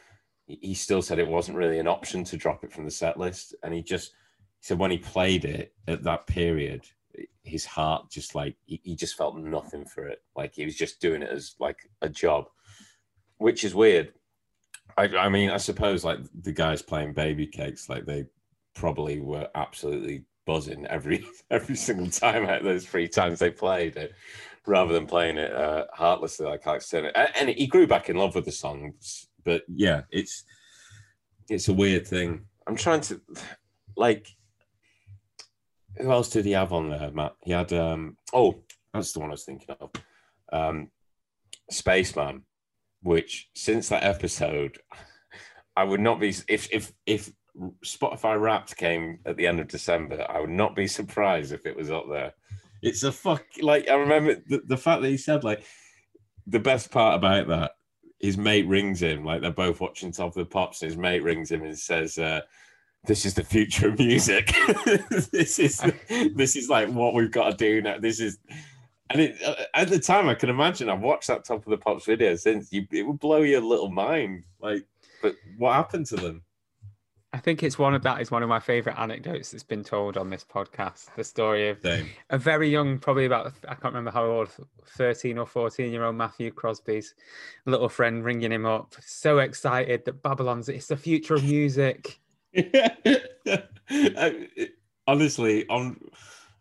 he- 0.46 0.74
still 0.74 1.00
said 1.00 1.18
it 1.18 1.26
wasn't 1.26 1.56
really 1.56 1.78
an 1.78 1.88
option 1.88 2.22
to 2.24 2.36
drop 2.36 2.62
it 2.62 2.72
from 2.72 2.84
the 2.84 2.90
set 2.90 3.18
list. 3.18 3.54
And 3.62 3.72
he 3.72 3.82
just, 3.82 4.12
said 4.60 4.78
when 4.78 4.90
he 4.90 4.98
played 4.98 5.44
it 5.44 5.74
at 5.88 6.02
that 6.04 6.26
period, 6.26 6.86
his 7.42 7.64
heart 7.66 8.10
just 8.10 8.34
like, 8.34 8.56
he, 8.66 8.94
just 8.96 9.16
felt 9.16 9.36
nothing 9.36 9.84
for 9.84 10.06
it. 10.06 10.22
Like 10.36 10.54
he 10.54 10.64
was 10.64 10.76
just 10.76 11.00
doing 11.00 11.22
it 11.22 11.30
as 11.30 11.54
like 11.58 11.78
a 12.02 12.08
job, 12.08 12.46
which 13.38 13.64
is 13.64 13.74
weird. 13.74 14.12
I, 14.96 15.04
I 15.04 15.28
mean, 15.28 15.50
I 15.50 15.58
suppose 15.58 16.04
like 16.04 16.18
the 16.42 16.52
guys 16.52 16.82
playing 16.82 17.14
baby 17.14 17.46
cakes, 17.46 17.88
like 17.88 18.06
they 18.06 18.24
probably 18.74 19.20
were 19.20 19.48
absolutely 19.54 20.24
buzzing 20.46 20.86
every 20.86 21.26
every 21.50 21.76
single 21.76 22.10
time 22.10 22.48
of 22.48 22.62
those 22.62 22.86
three 22.86 23.08
times 23.08 23.38
they 23.38 23.50
played 23.50 23.96
it, 23.96 24.12
rather 24.66 24.92
than 24.92 25.06
playing 25.06 25.38
it 25.38 25.52
uh, 25.52 25.84
heartlessly 25.92 26.46
like 26.46 26.66
Alex 26.66 26.88
Turner. 26.88 27.12
And 27.38 27.48
he 27.48 27.66
grew 27.66 27.86
back 27.86 28.08
in 28.08 28.16
love 28.16 28.34
with 28.34 28.44
the 28.44 28.52
songs, 28.52 29.28
but 29.44 29.62
yeah, 29.68 30.02
it's 30.10 30.44
it's 31.48 31.68
a 31.68 31.74
weird 31.74 32.06
thing. 32.06 32.46
I'm 32.66 32.76
trying 32.76 33.02
to 33.02 33.20
like 33.96 34.28
who 35.96 36.10
else 36.10 36.28
did 36.30 36.44
he 36.44 36.52
have 36.52 36.72
on 36.72 36.90
there, 36.90 37.10
Matt? 37.12 37.34
He 37.42 37.52
had 37.52 37.72
um 37.72 38.16
oh 38.32 38.62
that's 38.92 39.12
the 39.12 39.20
one 39.20 39.30
I 39.30 39.32
was 39.32 39.44
thinking 39.44 39.74
of. 39.80 39.90
Um 40.52 40.90
Spaceman, 41.70 42.42
which 43.02 43.48
since 43.54 43.88
that 43.88 44.04
episode, 44.04 44.78
I 45.76 45.84
would 45.84 46.00
not 46.00 46.20
be 46.20 46.34
if 46.48 46.68
if 46.72 46.92
if 47.06 47.30
Spotify 47.84 48.40
Wrapped 48.40 48.76
came 48.76 49.20
at 49.26 49.36
the 49.36 49.46
end 49.46 49.60
of 49.60 49.68
December, 49.68 50.26
I 50.28 50.40
would 50.40 50.50
not 50.50 50.74
be 50.74 50.86
surprised 50.86 51.52
if 51.52 51.66
it 51.66 51.76
was 51.76 51.90
up 51.90 52.06
there. 52.10 52.32
It's 52.84 53.02
a 53.02 53.12
fuck 53.12 53.44
like 53.60 53.88
I 53.88 53.94
remember 53.94 54.36
the, 54.46 54.62
the 54.66 54.76
fact 54.76 55.02
that 55.02 55.08
he 55.08 55.16
said 55.16 55.44
like 55.44 55.64
the 56.46 56.60
best 56.60 56.90
part 56.90 57.16
about 57.16 57.48
that 57.48 57.72
his 58.24 58.38
mate 58.38 58.66
rings 58.66 59.02
him 59.02 59.22
like 59.22 59.42
they're 59.42 59.50
both 59.50 59.80
watching 59.80 60.10
Top 60.10 60.28
of 60.28 60.34
the 60.34 60.46
Pops. 60.46 60.80
And 60.80 60.90
his 60.90 60.98
mate 60.98 61.22
rings 61.22 61.50
him 61.50 61.62
and 61.62 61.78
says, 61.78 62.18
uh, 62.18 62.40
"This 63.04 63.26
is 63.26 63.34
the 63.34 63.44
future 63.44 63.88
of 63.88 63.98
music. 63.98 64.54
this 65.30 65.58
is 65.58 65.82
this 66.34 66.56
is 66.56 66.70
like 66.70 66.88
what 66.88 67.12
we've 67.12 67.30
got 67.30 67.50
to 67.50 67.56
do 67.56 67.82
now. 67.82 67.98
This 67.98 68.20
is." 68.20 68.38
And 69.10 69.20
it, 69.20 69.36
uh, 69.44 69.54
at 69.74 69.88
the 69.88 69.98
time, 69.98 70.30
I 70.30 70.34
can 70.34 70.48
imagine. 70.48 70.88
I've 70.88 71.02
watched 71.02 71.26
that 71.28 71.44
Top 71.44 71.66
of 71.66 71.70
the 71.70 71.76
Pops 71.76 72.06
video 72.06 72.34
since. 72.36 72.72
You, 72.72 72.86
it 72.90 73.02
would 73.02 73.18
blow 73.18 73.42
your 73.42 73.60
little 73.60 73.90
mind. 73.90 74.44
Like, 74.58 74.86
but 75.20 75.34
what 75.58 75.74
happened 75.74 76.06
to 76.06 76.16
them? 76.16 76.42
I 77.34 77.38
think 77.38 77.64
it's 77.64 77.80
one 77.80 77.94
of 77.94 78.02
that 78.04 78.20
is 78.20 78.30
one 78.30 78.44
of 78.44 78.48
my 78.48 78.60
favorite 78.60 78.96
anecdotes 78.96 79.50
that's 79.50 79.64
been 79.64 79.82
told 79.82 80.16
on 80.16 80.30
this 80.30 80.44
podcast. 80.44 81.12
The 81.16 81.24
story 81.24 81.68
of 81.68 81.80
Same. 81.82 82.08
a 82.30 82.38
very 82.38 82.70
young, 82.70 82.96
probably 83.00 83.24
about 83.24 83.52
I 83.66 83.74
can't 83.74 83.92
remember 83.92 84.12
how 84.12 84.24
old, 84.24 84.50
thirteen 84.90 85.38
or 85.38 85.44
fourteen 85.44 85.90
year 85.90 86.04
old 86.04 86.14
Matthew 86.14 86.52
Crosby's 86.52 87.16
little 87.66 87.88
friend 87.88 88.24
ringing 88.24 88.52
him 88.52 88.64
up, 88.64 88.94
so 89.04 89.40
excited 89.40 90.04
that 90.04 90.22
Babylon 90.22 90.62
Zoo 90.62 90.74
it's 90.74 90.86
the 90.86 90.96
future 90.96 91.34
of 91.34 91.42
music. 91.42 92.20
Honestly, 95.08 95.68
on 95.68 95.98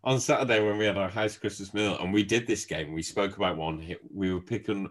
on 0.03 0.19
Saturday 0.19 0.59
when 0.59 0.79
we 0.79 0.86
had 0.86 0.97
our 0.97 1.07
house 1.07 1.38
Christmas 1.38 1.71
meal 1.75 1.99
and 1.99 2.12
we 2.12 2.23
did 2.23 2.47
this 2.47 2.65
game, 2.65 2.93
we 2.93 3.03
spoke 3.03 3.38
about 3.38 3.57
one. 3.57 3.95
We 4.12 4.33
were 4.33 4.41
picking 4.41 4.89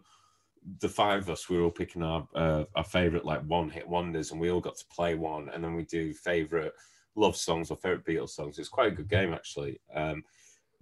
the 0.78 0.88
five 0.88 1.22
of 1.22 1.30
us. 1.30 1.48
We 1.48 1.56
were 1.56 1.64
all 1.64 1.70
picking 1.70 2.02
our 2.02 2.26
uh, 2.34 2.64
our 2.74 2.84
favorite 2.84 3.24
like 3.24 3.42
one 3.42 3.70
hit 3.70 3.88
wonders, 3.88 4.30
and 4.30 4.40
we 4.40 4.50
all 4.50 4.60
got 4.60 4.76
to 4.76 4.84
play 4.86 5.14
one, 5.14 5.48
and 5.50 5.62
then 5.62 5.74
we 5.74 5.84
do 5.84 6.14
favorite 6.14 6.72
love 7.14 7.36
songs 7.36 7.70
or 7.70 7.76
favorite 7.76 8.06
Beatles 8.06 8.30
songs. 8.30 8.58
It's 8.58 8.68
quite 8.68 8.92
a 8.92 8.96
good 8.96 9.08
game 9.08 9.32
actually. 9.32 9.80
Um, 9.94 10.22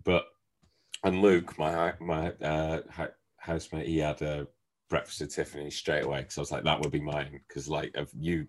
but 0.04 0.24
and 1.04 1.22
Luke, 1.22 1.58
my 1.58 1.94
my 2.00 2.32
uh, 2.42 2.80
housemate, 3.38 3.86
he 3.86 3.98
had 3.98 4.20
a 4.22 4.46
breakfast 4.88 5.22
at 5.22 5.30
Tiffany 5.30 5.70
straight 5.70 6.04
away 6.04 6.20
because 6.20 6.36
I 6.36 6.40
was 6.42 6.52
like, 6.52 6.64
that 6.64 6.80
would 6.80 6.92
be 6.92 7.00
mine 7.00 7.40
because 7.48 7.68
like 7.68 7.92
of 7.94 8.10
you 8.18 8.46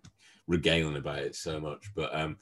regaling 0.47 0.97
about 0.97 1.19
it 1.19 1.35
so 1.35 1.59
much. 1.59 1.91
But 1.95 2.13
um, 2.13 2.37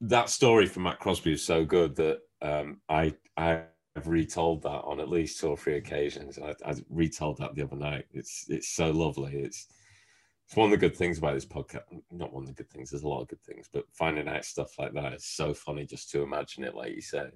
that 0.00 0.28
story 0.28 0.66
from 0.66 0.84
Matt 0.84 0.98
Crosby 0.98 1.32
is 1.32 1.44
so 1.44 1.64
good 1.64 1.96
that 1.96 2.20
um, 2.42 2.80
I 2.88 3.14
I 3.36 3.62
have 3.94 4.06
retold 4.06 4.62
that 4.62 4.82
on 4.84 5.00
at 5.00 5.08
least 5.08 5.40
two 5.40 5.48
or 5.48 5.56
three 5.56 5.76
occasions. 5.76 6.38
I, 6.38 6.54
I 6.64 6.74
retold 6.88 7.38
that 7.38 7.54
the 7.54 7.62
other 7.62 7.76
night. 7.76 8.06
It's 8.12 8.46
it's 8.48 8.68
so 8.68 8.90
lovely. 8.90 9.36
It's 9.36 9.68
it's 10.46 10.56
one 10.56 10.66
of 10.66 10.70
the 10.70 10.88
good 10.88 10.96
things 10.96 11.18
about 11.18 11.34
this 11.34 11.44
podcast. 11.44 11.82
Not 12.10 12.32
one 12.32 12.44
of 12.44 12.48
the 12.48 12.54
good 12.54 12.70
things. 12.70 12.90
There's 12.90 13.02
a 13.02 13.08
lot 13.08 13.22
of 13.22 13.28
good 13.28 13.42
things, 13.42 13.68
but 13.72 13.84
finding 13.92 14.28
out 14.28 14.44
stuff 14.44 14.78
like 14.78 14.94
that 14.94 15.14
is 15.14 15.24
so 15.24 15.52
funny 15.52 15.84
just 15.84 16.10
to 16.10 16.22
imagine 16.22 16.64
it, 16.64 16.74
like 16.74 16.94
you 16.94 17.02
say. 17.02 17.28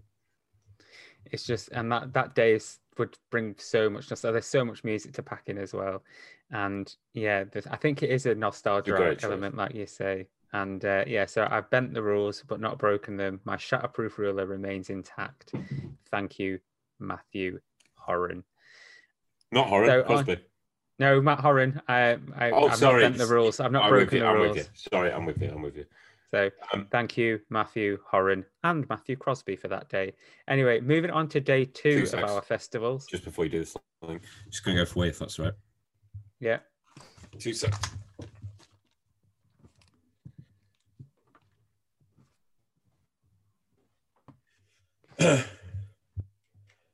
It's 1.26 1.44
just 1.44 1.68
and 1.72 1.90
that 1.92 2.12
that 2.14 2.34
day 2.34 2.54
is, 2.54 2.78
would 2.98 3.16
bring 3.30 3.54
so 3.58 3.90
much 3.90 4.10
nostalgia. 4.10 4.32
There's 4.32 4.46
so 4.46 4.64
much 4.64 4.84
music 4.84 5.12
to 5.14 5.22
pack 5.22 5.44
in 5.46 5.58
as 5.58 5.72
well, 5.72 6.02
and 6.50 6.94
yeah, 7.12 7.44
I 7.70 7.76
think 7.76 8.02
it 8.02 8.10
is 8.10 8.26
a 8.26 8.34
nostalgia 8.34 8.92
great 8.92 9.18
choice. 9.18 9.24
element, 9.24 9.56
like 9.56 9.74
you 9.74 9.86
say. 9.86 10.26
And 10.54 10.84
uh, 10.84 11.04
yeah, 11.06 11.24
so 11.26 11.48
I've 11.50 11.70
bent 11.70 11.94
the 11.94 12.02
rules 12.02 12.42
but 12.46 12.60
not 12.60 12.78
broken 12.78 13.16
them. 13.16 13.40
My 13.44 13.56
shatterproof 13.56 14.18
ruler 14.18 14.46
remains 14.46 14.90
intact. 14.90 15.52
Thank 16.10 16.38
you, 16.38 16.58
Matthew 17.00 17.60
Horan. 17.94 18.44
Not 19.50 19.68
Horan, 19.68 19.88
So 19.88 20.00
on- 20.00 20.06
Crosby. 20.06 20.36
No, 20.98 21.20
Matt 21.22 21.40
Horan. 21.40 21.80
I, 21.88 22.18
I, 22.36 22.50
Oh, 22.50 22.68
I've 22.68 22.76
sorry. 22.76 23.02
not 23.02 23.08
bent 23.08 23.18
the 23.18 23.26
rules. 23.34 23.58
I've 23.60 23.72
not 23.72 23.84
I'm 23.84 23.90
broken 23.90 24.20
the 24.20 24.26
I'm 24.26 24.36
rules. 24.36 24.56
with 24.56 24.66
you. 24.66 24.72
Sorry, 24.74 25.10
I'm 25.10 25.24
with 25.26 25.40
you. 25.42 25.50
I'm 25.50 25.62
with 25.62 25.76
you. 25.76 25.86
So 26.30 26.50
Um, 26.72 26.86
thank 26.92 27.16
you, 27.16 27.40
Matthew 27.50 27.98
Horan 28.08 28.44
and 28.62 28.88
Matthew 28.88 29.16
Crosby 29.16 29.56
for 29.56 29.68
that 29.68 29.88
day. 29.88 30.12
Anyway, 30.48 30.80
moving 30.80 31.10
on 31.10 31.28
to 31.30 31.40
day 31.40 31.64
two, 31.64 32.06
of 32.12 32.24
our 32.24 32.40
festivals. 32.42 33.06
Just 33.06 33.24
before 33.24 33.44
you 33.46 33.50
do 33.50 33.58
this 33.60 33.76
thing, 34.06 34.20
just 34.50 34.64
gonna 34.64 34.76
go 34.78 34.84
for 34.84 35.00
way 35.00 35.08
if 35.08 35.18
that's 35.18 35.38
right. 35.38 35.52
Yeah. 36.40 36.58
Two 37.38 37.52
seconds. 37.52 37.96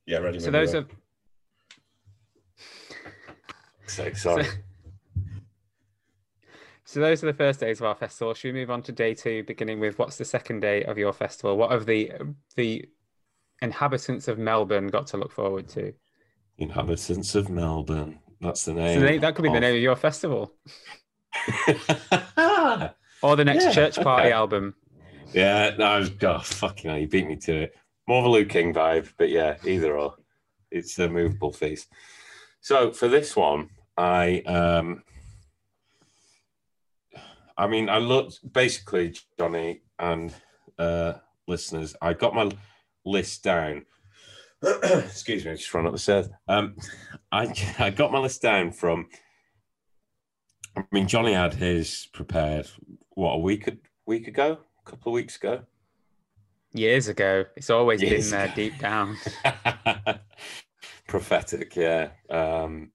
Yeah, 0.07 0.19
ready. 0.19 0.39
So 0.41 0.51
those 0.51 0.75
are. 0.75 0.79
are 0.81 0.87
So- 3.87 4.13
sorry. 4.13 4.45
so 6.85 7.01
those 7.01 7.23
are 7.23 7.27
the 7.27 7.35
first 7.35 7.61
days 7.61 7.81
of 7.81 7.87
our 7.87 7.95
festival. 7.95 8.35
Should 8.35 8.53
we 8.55 8.61
move 8.61 8.71
on 8.71 8.83
to 8.83 8.93
day 8.93 9.15
two, 9.15 9.45
beginning 9.45 9.81
with 9.81 9.99
what's 9.99 10.17
the 10.19 10.25
second 10.25 10.61
day 10.61 10.85
of 10.85 10.99
your 10.99 11.13
festival? 11.13 11.57
What 11.57 11.71
have 11.71 11.87
the 11.87 12.13
the 12.57 12.85
inhabitants 13.63 14.29
of 14.29 14.39
Melbourne 14.39 14.87
got 14.89 15.07
to 15.09 15.17
look 15.17 15.33
forward 15.33 15.69
to? 15.71 15.93
Inhabitants 16.59 17.35
of 17.35 17.49
Melbourne. 17.49 18.19
That's 18.41 18.65
the 18.65 18.73
So 18.73 18.75
name. 18.75 19.01
they- 19.01 19.19
that 19.19 19.35
could 19.35 19.43
be 19.43 19.49
the 19.53 19.59
name 19.61 19.75
of 19.77 19.83
your 19.83 19.97
festival 19.97 20.53
or 23.23 23.37
the 23.37 23.45
next 23.45 23.65
Yeah, 23.65 23.73
church 23.73 23.97
party 23.97 24.29
okay. 24.29 24.33
album. 24.33 24.75
yeah, 25.33 25.75
no, 25.79 25.85
I 25.87 25.99
was, 25.99 26.11
God, 26.11 26.47
fucking 26.47 26.91
hell, 26.91 26.99
you 27.01 27.09
beat 27.09 27.27
me 27.27 27.37
to 27.37 27.63
it. 27.63 27.75
More 28.09 28.21
of 28.21 28.25
a 28.25 28.31
Luke 28.31 28.49
King 28.49 28.73
vibe, 28.73 29.13
but 29.19 29.29
yeah, 29.29 29.59
either 29.67 29.99
or. 29.99 30.15
It's 30.71 30.99
a 30.99 31.11
movable 31.11 31.53
feast. 31.53 31.89
So 32.63 32.91
for 32.91 33.07
this 33.07 33.37
one, 33.37 33.69
I 33.99 34.41
um 34.47 35.03
I 37.57 37.67
mean 37.67 37.91
I 37.91 37.99
looked 37.99 38.51
basically 38.51 39.15
Johnny 39.39 39.83
and 39.99 40.33
uh 40.79 41.15
listeners, 41.47 41.95
I 42.01 42.15
got 42.15 42.35
my 42.35 42.51
list 43.05 43.45
down. 43.45 43.85
Excuse 44.63 45.45
me, 45.45 45.51
I 45.51 45.55
just 45.57 45.73
run 45.75 45.87
up 45.87 45.93
the 45.93 45.99
stairs. 45.99 46.31
Um 46.49 46.77
I 47.31 47.53
I 47.79 47.91
got 47.91 48.11
my 48.11 48.21
list 48.21 48.41
down 48.41 48.73
from 48.73 49.09
I 50.75 50.85
mean 50.93 51.09
Johnny 51.09 51.35
had 51.35 51.55
his 51.55 52.09
prepared 52.15 52.69
what 53.11 53.33
a 53.33 53.39
week 53.39 53.69
a 53.69 53.77
week 54.07 54.29
ago, 54.29 54.61
a 54.87 54.91
couple 54.91 55.13
of 55.13 55.15
weeks 55.15 55.37
ago. 55.37 55.65
Years 56.73 57.09
ago, 57.09 57.45
it's 57.57 57.71
always 57.71 58.03
Years 58.03 58.31
been 58.31 58.39
there 58.39 58.45
ago. 58.47 58.55
deep 58.55 58.79
down. 58.79 59.17
prophetic, 61.09 61.75
yeah. 61.77 62.11
Um, 62.31 62.93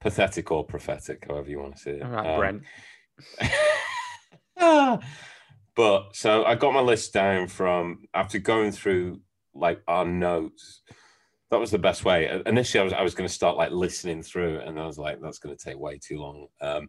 pathetic 0.00 0.50
or 0.50 0.64
prophetic, 0.64 1.26
however 1.28 1.50
you 1.50 1.58
want 1.60 1.76
to 1.76 1.82
see 1.82 1.90
it. 1.90 2.02
All 2.02 2.10
right, 2.10 2.26
Um, 2.26 2.38
Brent. 2.38 2.62
but 5.76 6.14
so 6.16 6.44
I 6.44 6.54
got 6.54 6.74
my 6.74 6.80
list 6.80 7.12
down 7.12 7.48
from 7.48 8.04
after 8.14 8.38
going 8.38 8.72
through 8.72 9.20
like 9.54 9.82
our 9.86 10.04
notes. 10.04 10.82
That 11.50 11.58
was 11.60 11.70
the 11.72 11.78
best 11.78 12.04
way. 12.04 12.42
Initially, 12.46 12.80
I 12.80 12.84
was 12.84 12.92
I 12.92 13.02
was 13.02 13.14
going 13.14 13.28
to 13.28 13.34
start 13.34 13.56
like 13.56 13.72
listening 13.72 14.22
through, 14.22 14.60
and 14.60 14.78
I 14.78 14.86
was 14.86 14.98
like, 14.98 15.20
that's 15.20 15.38
going 15.38 15.56
to 15.56 15.62
take 15.62 15.78
way 15.78 15.98
too 15.98 16.18
long. 16.18 16.46
Um, 16.60 16.88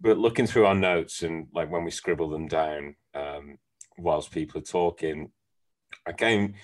but 0.00 0.18
looking 0.18 0.46
through 0.46 0.66
our 0.66 0.74
notes 0.74 1.22
and 1.22 1.46
like 1.54 1.70
when 1.70 1.84
we 1.84 1.90
scribble 1.90 2.28
them 2.30 2.46
down 2.46 2.94
um, 3.14 3.58
whilst 3.98 4.30
people 4.32 4.60
are 4.60 4.64
talking, 4.64 5.30
I 6.06 6.12
came 6.12 6.54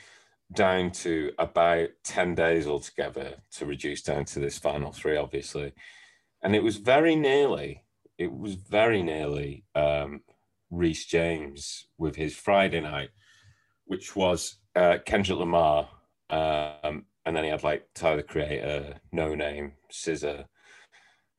down 0.53 0.91
to 0.93 1.33
about 1.39 1.89
10 2.05 2.35
days 2.35 2.67
altogether 2.67 3.35
to 3.53 3.67
reduce 3.67 4.03
down 4.03 4.25
to 4.27 4.41
this 4.41 4.59
final 4.59 4.93
three, 4.93 5.17
obviously. 5.17 5.73
And 6.43 6.55
it 6.55 6.63
was 6.63 6.77
very 6.77 7.17
nearly, 7.17 7.83
it 8.19 8.33
was 8.33 8.55
very 8.55 9.03
nearly 9.03 9.65
um, 9.75 10.21
Reese 10.71 11.07
James 11.07 11.89
with 11.99 12.17
his 12.17 12.37
Friday 12.37 12.81
night, 12.81 13.11
which 13.87 14.15
was 14.15 14.57
uh, 14.75 14.99
Kendrick 15.05 15.39
Lamar. 15.39 15.89
Um, 16.31 17.07
and 17.25 17.35
then 17.37 17.45
he 17.45 17.51
had 17.51 17.65
like 17.65 17.89
Tyler 17.95 18.23
Creator, 18.23 19.01
No 19.13 19.35
Name, 19.35 19.73
Scissor. 19.91 20.47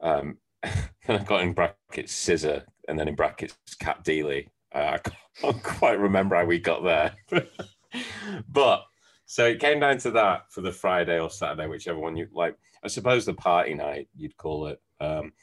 Um, 0.02 0.38
then 0.64 1.22
I 1.22 1.24
got 1.24 1.44
in 1.44 1.54
brackets 1.54 2.14
Scissor, 2.14 2.66
and 2.88 3.00
then 3.00 3.08
in 3.08 3.16
brackets 3.16 3.56
Cat 3.80 4.04
Deeley. 4.04 4.48
Uh, 4.74 4.98
I 4.98 5.10
can't 5.40 5.64
quite 5.64 6.00
remember 6.00 6.36
how 6.36 6.46
we 6.46 6.60
got 6.60 6.84
there. 6.84 7.16
but 8.50 8.84
so 9.26 9.46
it 9.46 9.60
came 9.60 9.80
down 9.80 9.98
to 10.00 10.12
that 10.12 10.52
for 10.52 10.62
the 10.62 10.72
Friday 10.72 11.20
or 11.20 11.30
Saturday, 11.30 11.68
whichever 11.68 12.00
one 12.00 12.16
you 12.16 12.28
like. 12.34 12.56
I 12.84 12.88
suppose 12.88 13.26
the 13.26 13.34
party 13.34 13.74
night 13.74 14.08
you'd 14.16 14.38
call 14.38 14.68
it. 14.68 14.82
Um, 15.00 15.34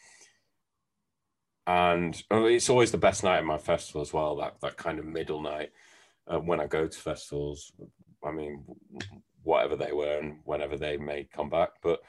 and 1.66 2.22
oh, 2.30 2.46
it's 2.46 2.70
always 2.70 2.90
the 2.90 2.98
best 2.98 3.24
night 3.24 3.38
of 3.38 3.44
my 3.44 3.58
festival 3.58 4.02
as 4.02 4.12
well. 4.12 4.36
That 4.36 4.60
that 4.60 4.76
kind 4.76 4.98
of 4.98 5.06
middle 5.06 5.40
night 5.40 5.72
uh, 6.26 6.38
when 6.38 6.60
I 6.60 6.66
go 6.66 6.86
to 6.86 6.98
festivals. 6.98 7.72
I 8.24 8.30
mean, 8.32 8.64
whatever 9.42 9.76
they 9.76 9.92
were 9.92 10.18
and 10.18 10.38
whenever 10.44 10.76
they 10.76 10.96
may 10.96 11.24
come 11.24 11.50
back. 11.50 11.70
But 11.82 12.00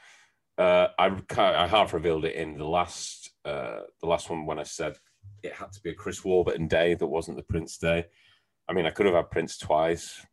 uh, 0.58 0.88
I 0.98 1.10
I 1.36 1.66
half 1.66 1.92
revealed 1.92 2.24
it 2.24 2.34
in 2.34 2.58
the 2.58 2.66
last 2.66 3.30
uh, 3.44 3.80
the 4.00 4.06
last 4.06 4.30
one 4.30 4.46
when 4.46 4.58
I 4.58 4.64
said 4.64 4.96
it 5.42 5.52
had 5.52 5.72
to 5.72 5.80
be 5.80 5.90
a 5.90 5.94
Chris 5.94 6.24
Warburton 6.24 6.68
day 6.68 6.94
that 6.94 7.06
wasn't 7.06 7.36
the 7.36 7.42
Prince 7.42 7.78
day. 7.78 8.06
I 8.68 8.72
mean, 8.72 8.86
I 8.86 8.90
could 8.90 9.06
have 9.06 9.14
had 9.14 9.30
Prince 9.30 9.58
twice. 9.58 10.24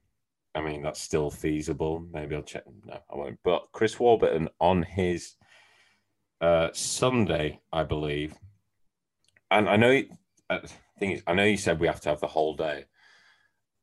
I 0.56 0.62
mean, 0.62 0.84
that's 0.84 1.02
still 1.02 1.32
feasible. 1.32 2.06
Maybe 2.12 2.36
I'll 2.36 2.44
check. 2.44 2.64
No, 2.86 3.00
I 3.12 3.16
won't. 3.16 3.40
But 3.44 3.68
Chris 3.72 4.00
Warburton 4.00 4.50
on 4.60 4.84
his 4.84 5.36
uh, 6.42 6.70
Sunday, 6.74 7.62
I 7.72 7.84
believe, 7.84 8.36
and 9.50 9.70
I 9.70 9.78
know. 9.78 10.04
Uh, 10.50 10.60
thing 11.00 11.12
is, 11.12 11.24
I 11.26 11.34
know 11.34 11.44
you 11.44 11.58
said 11.58 11.80
we 11.80 11.88
have 11.88 12.02
to 12.02 12.10
have 12.10 12.20
the 12.20 12.28
whole 12.28 12.56
day, 12.56 12.86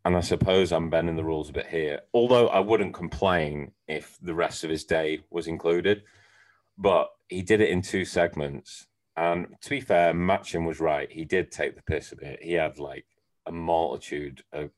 and 0.05 0.16
I 0.16 0.21
suppose 0.21 0.73
I'm 0.73 0.91
bending 0.91 1.16
the 1.16 1.25
rules 1.25 1.51
a 1.51 1.55
bit 1.55 1.66
here. 1.66 2.01
Although 2.14 2.49
I 2.49 2.61
wouldn't 2.61 2.95
complain 2.95 3.73
if 3.89 4.16
the 4.23 4.35
rest 4.35 4.62
of 4.64 4.71
his 4.71 4.85
day 4.85 5.21
was 5.31 5.47
included, 5.47 6.03
but 6.79 7.11
he 7.29 7.43
did 7.43 7.61
it 7.61 7.71
in 7.71 7.83
two 7.83 8.05
segments. 8.05 8.87
And 9.16 9.49
to 9.62 9.71
be 9.71 9.81
fair, 9.81 10.14
Matching 10.14 10.64
was 10.64 10.81
right. 10.81 11.11
He 11.11 11.25
did 11.25 11.51
take 11.51 11.77
the 11.77 11.83
piss 11.83 12.12
a 12.12 12.16
bit. 12.16 12.43
He 12.43 12.53
had 12.53 12.79
like 12.79 13.07
a 13.47 13.53
multitude 13.53 14.43
of 14.53 14.71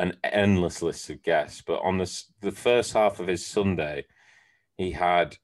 an 0.00 0.16
endless 0.24 0.80
list 0.80 1.10
of 1.10 1.22
guests. 1.22 1.62
But 1.64 1.80
on 1.82 1.98
this, 1.98 2.32
the 2.40 2.50
first 2.50 2.94
half 2.94 3.20
of 3.20 3.26
his 3.26 3.46
Sunday, 3.46 4.06
he 4.76 4.90
had 4.90 5.36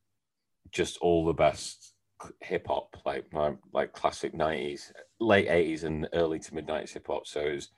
just 0.73 0.97
all 0.99 1.27
the 1.27 1.35
best 1.35 1.93
hip 2.41 2.67
hop, 2.67 2.97
like 3.05 3.27
like 3.73 3.93
classic 3.93 4.35
nineties 4.35 4.93
late 5.21 5.49
80s 5.49 5.85
and 5.85 6.09
early 6.15 6.39
to 6.39 6.55
mid 6.55 6.67
90s 6.67 6.95
hip 6.95 7.07
hop. 7.07 7.27
So 7.27 7.41
it 7.41 7.55
was 7.55 7.69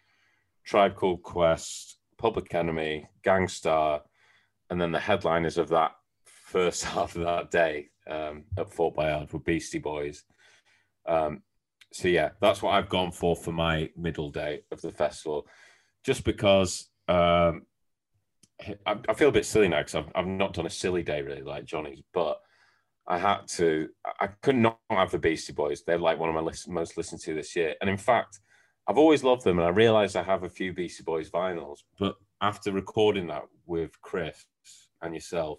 Tribe 0.65 0.95
Called 0.95 1.23
Quest, 1.23 1.99
Public 2.17 2.55
Enemy, 2.55 3.09
Gang 3.25 3.49
Starr, 3.49 4.03
and 4.71 4.81
then 4.81 4.93
the 4.93 5.01
headliners 5.01 5.59
of 5.59 5.69
that 5.71 5.93
first 6.25 6.85
half 6.85 7.17
of 7.17 7.23
that 7.23 7.51
day 7.51 7.89
um, 8.09 8.45
at 8.57 8.73
Fort 8.73 8.95
Bayard 8.95 9.33
were 9.33 9.41
Beastie 9.41 9.79
Boys. 9.79 10.23
Um, 11.07 11.43
so 11.93 12.07
yeah, 12.07 12.31
that's 12.41 12.63
what 12.63 12.75
I've 12.75 12.89
gone 12.89 13.13
for 13.13 13.35
for 13.35 13.53
my 13.53 13.91
middle 13.97 14.31
day 14.31 14.61
of 14.71 14.81
the 14.81 14.93
festival, 14.93 15.47
just 16.09 16.25
because 16.25 16.89
um, 17.07 17.67
I, 18.87 18.97
I 19.07 19.13
feel 19.13 19.29
a 19.29 19.33
bit 19.33 19.45
silly 19.45 19.69
now 19.69 19.81
because 19.81 19.95
I've, 19.95 20.11
I've 20.15 20.27
not 20.27 20.55
done 20.55 20.65
a 20.65 20.71
silly 20.71 21.03
day 21.03 21.21
really 21.21 21.43
like 21.43 21.67
Johnny's, 21.67 22.01
but 22.15 22.41
I 23.07 23.19
had 23.19 23.47
to. 23.59 23.91
I 24.19 24.29
could 24.41 24.57
not 24.57 24.79
have 24.89 25.11
the 25.11 25.19
Beastie 25.19 25.53
Boys. 25.53 25.83
They're 25.83 25.99
like 25.99 26.19
one 26.19 26.31
of 26.31 26.35
my 26.35 26.41
list, 26.41 26.67
most 26.67 26.97
listened 26.97 27.21
to 27.23 27.35
this 27.35 27.55
year, 27.55 27.75
and 27.83 27.91
in 27.91 27.99
fact, 27.99 28.41
I've 28.87 28.97
always 28.97 29.23
loved 29.23 29.45
them, 29.45 29.59
and 29.59 29.69
I 29.69 29.71
realised 29.71 30.17
I 30.17 30.23
have 30.23 30.45
a 30.45 30.49
few 30.49 30.73
Beastie 30.73 31.03
Boys 31.03 31.29
vinyls. 31.29 31.81
But 31.99 32.15
after 32.41 32.73
recording 32.73 33.27
that 33.27 33.43
with 33.67 34.01
Chris 34.01 34.47
and 35.03 35.13
yourself, 35.13 35.59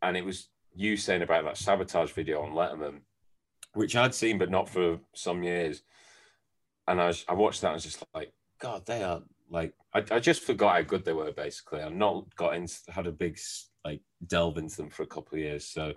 and 0.00 0.16
it 0.16 0.24
was 0.24 0.48
you 0.74 0.96
saying 0.96 1.20
about 1.20 1.44
that 1.44 1.58
sabotage 1.58 2.12
video 2.12 2.40
on 2.40 2.52
Letterman, 2.52 3.00
which 3.74 3.96
I'd 3.96 4.14
seen 4.14 4.38
but 4.38 4.50
not 4.50 4.70
for 4.70 4.98
some 5.14 5.42
years, 5.42 5.82
and 6.86 7.02
I 7.02 7.08
was, 7.08 7.26
I 7.28 7.34
watched 7.34 7.60
that 7.60 7.68
and 7.68 7.74
was 7.74 7.84
just 7.84 8.02
like, 8.14 8.32
God, 8.58 8.86
they 8.86 9.02
are 9.02 9.20
like 9.50 9.74
I, 9.94 10.04
I 10.10 10.18
just 10.20 10.42
forgot 10.42 10.76
how 10.76 10.82
good 10.82 11.04
they 11.04 11.12
were. 11.12 11.32
Basically, 11.32 11.80
I've 11.80 11.94
not 11.94 12.34
got 12.36 12.54
into 12.54 12.76
had 12.88 13.06
a 13.06 13.12
big 13.12 13.38
like 13.84 14.00
delve 14.26 14.58
into 14.58 14.76
them 14.76 14.90
for 14.90 15.02
a 15.02 15.06
couple 15.06 15.34
of 15.34 15.40
years, 15.40 15.66
so 15.66 15.92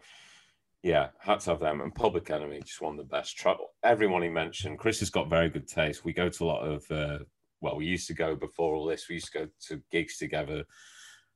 yeah, 0.84 1.10
hats 1.20 1.48
off 1.48 1.60
them. 1.60 1.82
And 1.82 1.94
Public 1.94 2.30
Enemy, 2.30 2.62
just 2.66 2.82
of 2.82 2.98
the 2.98 3.04
best. 3.04 3.38
Trouble. 3.38 3.68
Everyone 3.84 4.24
he 4.24 4.30
mentioned, 4.30 4.80
Chris 4.80 5.00
has 5.00 5.10
got 5.10 5.30
very 5.30 5.50
good 5.50 5.68
taste. 5.68 6.04
We 6.04 6.14
go 6.14 6.30
to 6.30 6.44
a 6.44 6.46
lot 6.46 6.64
of, 6.64 6.90
uh, 6.90 7.20
well, 7.62 7.76
we 7.76 7.86
used 7.86 8.08
to 8.08 8.14
go 8.14 8.36
before 8.36 8.76
all 8.76 8.88
this. 8.88 9.08
We 9.08 9.16
used 9.16 9.32
to 9.32 9.40
go 9.40 9.48
to 9.68 9.82
gigs 9.92 10.18
together, 10.18 10.64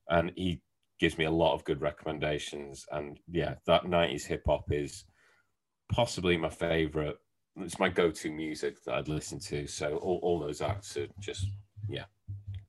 and 0.09 0.32
he 0.36 0.61
gives 0.99 1.18
me 1.18 1.26
a 1.26 1.32
lot 1.32 1.53
of 1.53 1.63
good 1.63 1.82
recommendations. 1.82 2.86
And 2.91 3.20
yeah, 3.32 3.55
that 3.68 3.84
'90s 3.84 4.26
hip 4.26 4.43
hop 4.47 4.72
is 4.72 5.05
possibly 5.91 6.38
my 6.38 6.49
favorite. 6.49 7.18
It's 7.57 7.80
my 7.80 7.89
go-to 7.89 8.32
music 8.32 8.84
that 8.84 8.95
I'd 8.95 9.07
listen 9.07 9.39
to. 9.39 9.68
So 9.68 9.97
all, 9.97 10.20
all 10.24 10.39
those 10.39 10.61
acts 10.61 10.97
are 10.97 11.07
just 11.20 11.47
yeah, 11.88 12.05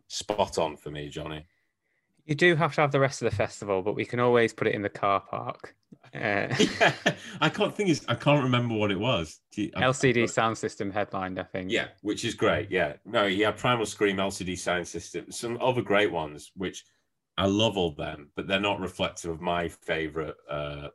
spot 0.08 0.58
on 0.58 0.76
for 0.76 0.90
me, 0.90 1.08
Johnny. 1.08 1.46
You 2.24 2.34
do 2.34 2.56
have 2.56 2.74
to 2.74 2.80
have 2.80 2.90
the 2.90 2.98
rest 2.98 3.22
of 3.22 3.30
the 3.30 3.36
festival, 3.36 3.82
but 3.82 3.94
we 3.94 4.04
can 4.04 4.18
always 4.18 4.52
put 4.52 4.66
it 4.66 4.74
in 4.74 4.82
the 4.82 4.88
car 4.88 5.20
park. 5.20 5.76
Uh, 6.12 6.48
yeah, 6.80 6.92
I 7.40 7.48
can't 7.48 7.74
think. 7.74 7.88
Is 7.88 8.04
I 8.08 8.16
can't 8.16 8.42
remember 8.42 8.74
what 8.74 8.90
it 8.90 8.98
was. 8.98 9.40
You- 9.54 9.70
I've- 9.76 9.84
LCD 9.84 10.28
sound 10.28 10.58
system 10.58 10.90
headlined, 10.90 11.38
I 11.38 11.44
think. 11.44 11.70
Yeah, 11.70 11.88
which 12.02 12.24
is 12.24 12.34
great. 12.34 12.70
Yeah, 12.70 12.94
no, 13.04 13.28
had 13.28 13.56
Primal 13.56 13.86
Scream, 13.86 14.16
LCD 14.16 14.58
Sound 14.58 14.88
System, 14.88 15.30
some 15.30 15.56
other 15.60 15.82
great 15.82 16.10
ones, 16.10 16.50
which 16.56 16.84
I 17.38 17.46
love 17.46 17.76
all 17.76 17.92
them, 17.92 18.30
but 18.34 18.46
they're 18.46 18.58
not 18.60 18.80
reflective 18.80 19.30
of 19.30 19.40
my 19.40 19.68
favorite 19.68 20.36
uh, 20.50 20.88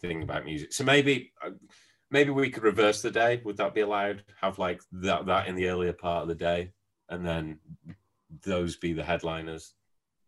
thing 0.00 0.22
about 0.22 0.44
music. 0.44 0.72
So 0.72 0.82
maybe, 0.82 1.32
uh, 1.44 1.50
maybe 2.10 2.30
we 2.30 2.50
could 2.50 2.62
reverse 2.62 3.02
the 3.02 3.10
day. 3.10 3.40
Would 3.44 3.58
that 3.58 3.74
be 3.74 3.82
allowed? 3.82 4.24
Have 4.40 4.58
like 4.58 4.80
that 4.92 5.26
that 5.26 5.46
in 5.46 5.54
the 5.54 5.68
earlier 5.68 5.92
part 5.92 6.22
of 6.22 6.28
the 6.28 6.34
day, 6.34 6.72
and 7.08 7.24
then 7.26 7.58
those 8.44 8.76
be 8.76 8.92
the 8.92 9.04
headliners, 9.04 9.74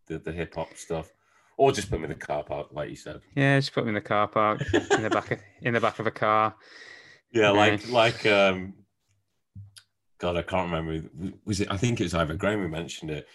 the 0.07 0.19
the 0.19 0.33
hip 0.33 0.55
hop 0.55 0.77
stuff, 0.77 1.13
or 1.57 1.73
just 1.73 1.91
put 1.91 1.99
me 2.01 2.05
in 2.05 2.11
the 2.11 2.17
car 2.17 2.43
park, 2.43 2.69
like 2.73 2.91
you 2.91 2.97
said. 2.97 3.21
Yeah, 3.35 3.59
just 3.59 3.73
put 3.73 3.85
me 3.85 3.89
in 3.91 3.95
the 3.95 4.01
car 4.01 4.29
park 4.29 4.63
in 4.73 5.03
the 5.03 5.11
back 5.11 5.31
of, 5.31 5.41
in 5.63 5.75
the 5.75 5.81
back 5.81 5.99
of 5.99 6.07
a 6.07 6.11
car. 6.11 6.55
Yeah, 7.33 7.51
like 7.51 7.73
Nice. 7.85 7.91
like 7.91 8.27
um 8.27 8.75
God, 10.19 10.37
I 10.37 10.43
can't 10.43 10.71
remember. 10.73 11.09
Was 11.45 11.61
it? 11.61 11.71
I 11.71 11.77
think 11.77 12.01
it 12.01 12.05
was 12.05 12.15
either 12.15 12.35
Graham 12.35 12.61
who 12.61 12.69
mentioned 12.69 13.11
it. 13.13 13.29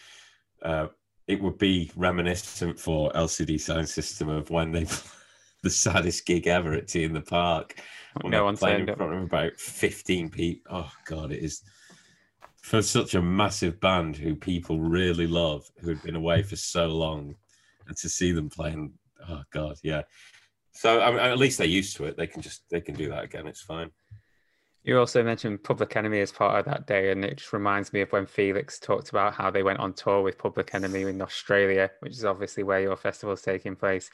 Uh, 0.62 0.88
it 1.28 1.42
would 1.42 1.58
be 1.58 1.90
reminiscent 1.96 2.78
for 2.78 3.10
LCD 3.14 3.60
Sound 3.60 3.88
System 3.88 4.28
of 4.28 4.50
when 4.50 4.72
they 4.72 4.86
the 5.64 5.70
saddest 5.70 6.26
gig 6.26 6.48
ever 6.48 6.74
at 6.74 6.90
T 6.90 7.04
in 7.04 7.14
the 7.14 7.22
Park. 7.22 7.80
When 8.22 8.32
No 8.32 8.44
one 8.44 8.58
playing 8.58 8.88
in 8.88 8.96
front 8.96 9.14
of 9.14 9.24
about 9.24 9.56
fifteen 9.58 10.30
people. 10.30 10.76
Oh 10.76 10.92
God, 11.06 11.32
it 11.32 11.42
is 11.42 11.62
for 12.64 12.82
such 12.82 13.14
a 13.14 13.22
massive 13.22 13.80
band 13.82 14.16
who 14.16 14.36
people 14.36 14.80
really 14.80 15.28
love, 15.28 15.70
who 15.80 15.90
had 15.90 16.02
been 16.02 16.16
away 16.16 16.42
for 16.42 16.56
so 16.56 16.88
long, 16.88 17.36
and 17.88 17.98
to 17.98 18.10
see 18.10 18.32
them 18.32 18.50
playing. 18.50 18.94
Oh 19.30 19.44
God, 19.52 19.78
yeah. 19.84 20.04
So 20.72 21.02
I 21.02 21.12
mean, 21.12 21.20
at 21.20 21.38
least 21.38 21.58
they're 21.58 21.68
used 21.68 21.98
to 21.98 22.06
it. 22.06 22.18
They 22.18 22.26
can 22.26 22.42
just 22.42 22.64
they 22.72 22.82
can 22.82 22.96
do 22.96 23.10
that 23.10 23.26
again. 23.26 23.48
It's 23.48 23.62
fine. 23.62 23.92
You 24.86 25.00
also 25.00 25.24
mentioned 25.24 25.64
Public 25.64 25.96
Enemy 25.96 26.20
as 26.20 26.32
part 26.34 26.60
of 26.60 26.66
that 26.66 26.88
day, 26.88 27.12
and 27.12 27.24
it 27.24 27.38
just 27.38 27.54
reminds 27.54 27.94
me 27.94 28.02
of 28.02 28.12
when 28.12 28.26
Felix 28.26 28.80
talked 28.80 29.10
about 29.10 29.34
how 29.34 29.50
they 29.50 29.64
went 29.64 29.80
on 29.80 29.94
tour 29.94 30.22
with 30.22 30.38
Public 30.38 30.74
Enemy 30.74 31.04
in 31.04 31.22
Australia, 31.22 31.90
which 32.02 32.12
is 32.12 32.26
obviously 32.26 32.64
where 32.64 32.82
your 32.82 32.98
festival's 32.98 33.42
taking 33.42 33.78
place, 33.78 34.10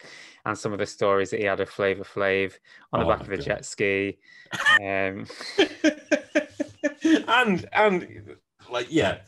and 0.45 0.55
some 0.55 0.71
of 0.71 0.77
the 0.77 0.85
stories 0.85 1.31
that 1.31 1.39
he 1.39 1.45
had 1.45 1.59
of 1.59 1.69
Flavor 1.69 2.03
Flav 2.03 2.53
on 2.93 2.99
the 2.99 3.05
Oh 3.07 3.09
back 3.09 3.21
of 3.21 3.31
a 3.31 3.37
God. 3.37 3.45
jet 3.45 3.65
ski. 3.65 4.17
Um, 4.81 5.27
and 7.29 7.69
and 7.71 8.35
like 8.69 8.87
yeah. 8.89 9.19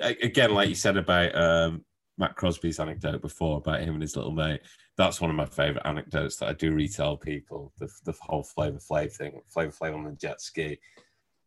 Again 0.00 0.54
like 0.54 0.70
you 0.70 0.74
said 0.74 0.96
about 0.96 1.34
um 1.36 1.84
matt 2.18 2.34
crosby's 2.34 2.80
anecdote 2.80 3.20
before 3.20 3.58
about 3.58 3.80
him 3.80 3.94
and 3.94 4.02
his 4.02 4.16
little 4.16 4.32
mate 4.32 4.60
that's 4.96 5.20
one 5.20 5.30
of 5.30 5.36
my 5.36 5.44
favorite 5.46 5.86
anecdotes 5.86 6.36
that 6.36 6.48
i 6.48 6.52
do 6.52 6.72
retell 6.72 7.16
people 7.16 7.72
the, 7.78 7.88
the 8.04 8.14
whole 8.20 8.42
flavor 8.42 8.78
flav 8.78 9.12
thing 9.12 9.40
flavor 9.48 9.72
flav 9.72 9.94
on 9.94 10.04
the 10.04 10.12
jet 10.12 10.40
ski. 10.40 10.78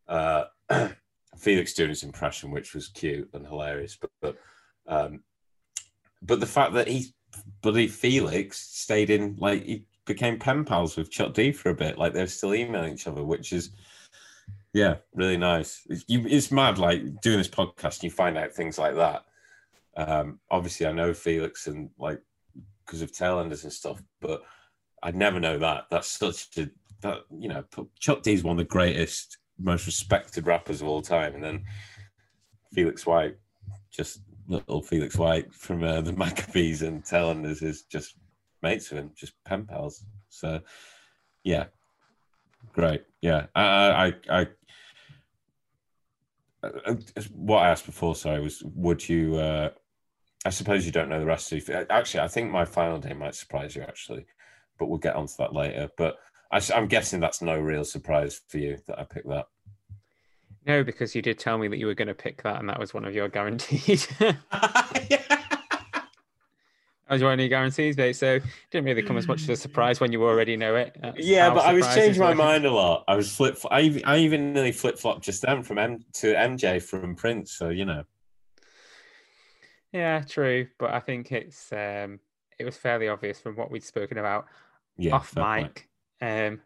Uh 0.08 0.44
felix 1.38 1.74
doing 1.74 1.88
his 1.88 2.02
impression 2.02 2.50
which 2.50 2.74
was 2.74 2.88
cute 2.88 3.28
and 3.34 3.46
hilarious 3.46 3.96
but, 4.00 4.10
but 4.20 4.36
um 4.86 5.20
but 6.22 6.40
the 6.40 6.46
fact 6.46 6.72
that 6.72 6.88
he 6.88 7.06
bloody 7.62 7.88
felix 7.88 8.58
stayed 8.58 9.10
in 9.10 9.36
like 9.38 9.64
he 9.64 9.86
became 10.06 10.38
pen 10.38 10.64
pals 10.64 10.96
with 10.96 11.10
chuck 11.10 11.34
d 11.34 11.52
for 11.52 11.70
a 11.70 11.74
bit 11.74 11.98
like 11.98 12.12
they're 12.12 12.26
still 12.26 12.54
emailing 12.54 12.92
each 12.92 13.06
other 13.06 13.24
which 13.24 13.52
is 13.52 13.70
yeah, 14.76 14.96
really 15.14 15.38
nice. 15.38 15.86
It's, 15.88 16.04
you, 16.06 16.26
it's 16.26 16.52
mad, 16.52 16.76
like 16.76 17.22
doing 17.22 17.38
this 17.38 17.48
podcast, 17.48 17.96
and 17.96 18.04
you 18.04 18.10
find 18.10 18.36
out 18.36 18.52
things 18.52 18.78
like 18.78 18.94
that. 18.96 19.24
Um, 19.96 20.38
obviously, 20.50 20.86
I 20.86 20.92
know 20.92 21.14
Felix 21.14 21.66
and 21.66 21.88
like 21.98 22.20
because 22.84 23.00
of 23.00 23.10
Tailenders 23.10 23.64
and 23.64 23.72
stuff, 23.72 24.02
but 24.20 24.42
I'd 25.02 25.16
never 25.16 25.40
know 25.40 25.58
that. 25.58 25.86
That's 25.90 26.08
such 26.08 26.58
a 26.58 26.68
that 27.00 27.20
you 27.38 27.48
know, 27.48 27.64
Chuck 27.98 28.26
is 28.26 28.44
one 28.44 28.52
of 28.52 28.58
the 28.58 28.64
greatest, 28.64 29.38
most 29.58 29.86
respected 29.86 30.46
rappers 30.46 30.82
of 30.82 30.88
all 30.88 31.00
time, 31.00 31.34
and 31.34 31.42
then 31.42 31.64
Felix 32.74 33.06
White, 33.06 33.36
just 33.90 34.20
little 34.46 34.82
Felix 34.82 35.16
White 35.16 35.54
from 35.54 35.84
uh, 35.84 36.02
the 36.02 36.12
Maccabees 36.16 36.82
and 36.82 37.02
Tailenders 37.02 37.62
is 37.62 37.84
just 37.84 38.16
mates 38.62 38.90
with 38.90 38.98
him, 38.98 39.12
just 39.16 39.32
pen 39.46 39.64
pals. 39.64 40.04
So, 40.28 40.60
yeah, 41.44 41.64
great. 42.74 43.04
Yeah, 43.22 43.46
I, 43.54 44.12
I, 44.28 44.40
I, 44.40 44.46
Uh, 46.86 46.94
uh, 47.16 47.22
what 47.32 47.62
I 47.62 47.70
asked 47.70 47.86
before, 47.86 48.14
sorry, 48.14 48.40
was 48.40 48.62
would 48.74 49.08
you? 49.08 49.36
Uh, 49.36 49.70
I 50.44 50.50
suppose 50.50 50.86
you 50.86 50.92
don't 50.92 51.08
know 51.08 51.20
the 51.20 51.26
rest 51.26 51.52
of. 51.52 51.68
Uh, 51.68 51.84
actually, 51.90 52.20
I 52.20 52.28
think 52.28 52.50
my 52.50 52.64
final 52.64 52.98
day 52.98 53.12
might 53.12 53.34
surprise 53.34 53.74
you. 53.74 53.82
Actually, 53.82 54.26
but 54.78 54.86
we'll 54.86 54.98
get 54.98 55.16
onto 55.16 55.34
that 55.38 55.54
later. 55.54 55.88
But 55.96 56.16
I, 56.50 56.60
am 56.74 56.86
guessing 56.86 57.20
that's 57.20 57.42
no 57.42 57.58
real 57.58 57.84
surprise 57.84 58.40
for 58.48 58.58
you 58.58 58.78
that 58.86 58.98
I 58.98 59.04
picked 59.04 59.28
that. 59.28 59.46
no, 60.66 60.84
because 60.84 61.14
you 61.14 61.22
did 61.22 61.38
tell 61.38 61.58
me 61.58 61.68
that 61.68 61.78
you 61.78 61.86
were 61.86 61.94
going 61.94 62.08
to 62.08 62.14
pick 62.14 62.42
that, 62.42 62.60
and 62.60 62.68
that 62.68 62.78
was 62.78 62.94
one 62.94 63.04
of 63.04 63.14
your 63.14 63.28
guaranteed. 63.28 64.06
That 64.50 65.45
was 67.14 67.22
one 67.22 67.34
of 67.34 67.40
your 67.40 67.48
guarantees, 67.48 67.96
mate. 67.96 68.14
So 68.14 68.34
it 68.34 68.42
didn't 68.70 68.86
really 68.86 69.02
come 69.02 69.16
as 69.16 69.28
much 69.28 69.42
as 69.42 69.50
a 69.50 69.56
surprise 69.56 70.00
when 70.00 70.12
you 70.12 70.24
already 70.24 70.56
know 70.56 70.76
it. 70.76 70.96
That's 71.00 71.18
yeah, 71.18 71.52
but 71.52 71.64
I 71.64 71.72
was 71.72 71.86
changing 71.94 72.22
my 72.22 72.34
mind 72.34 72.64
a 72.66 72.70
lot. 72.70 73.04
I 73.06 73.16
was 73.16 73.34
flip. 73.34 73.58
I 73.70 73.82
even, 73.82 74.04
I 74.04 74.18
even 74.18 74.52
nearly 74.52 74.72
flip 74.72 74.98
flopped 74.98 75.22
just 75.22 75.42
then 75.42 75.62
from 75.62 75.78
M 75.78 76.04
to 76.14 76.34
MJ 76.34 76.82
from 76.82 77.14
Prince. 77.14 77.52
So 77.52 77.68
you 77.68 77.84
know, 77.84 78.04
Yeah, 79.92 80.22
true. 80.22 80.68
But 80.78 80.94
I 80.94 81.00
think 81.00 81.32
it's 81.32 81.72
um 81.72 82.20
it 82.58 82.64
was 82.64 82.76
fairly 82.76 83.08
obvious 83.08 83.40
from 83.40 83.56
what 83.56 83.70
we'd 83.70 83.84
spoken 83.84 84.18
about 84.18 84.46
yeah, 84.98 85.14
off 85.14 85.36
mic 85.36 85.88
um 86.20 86.60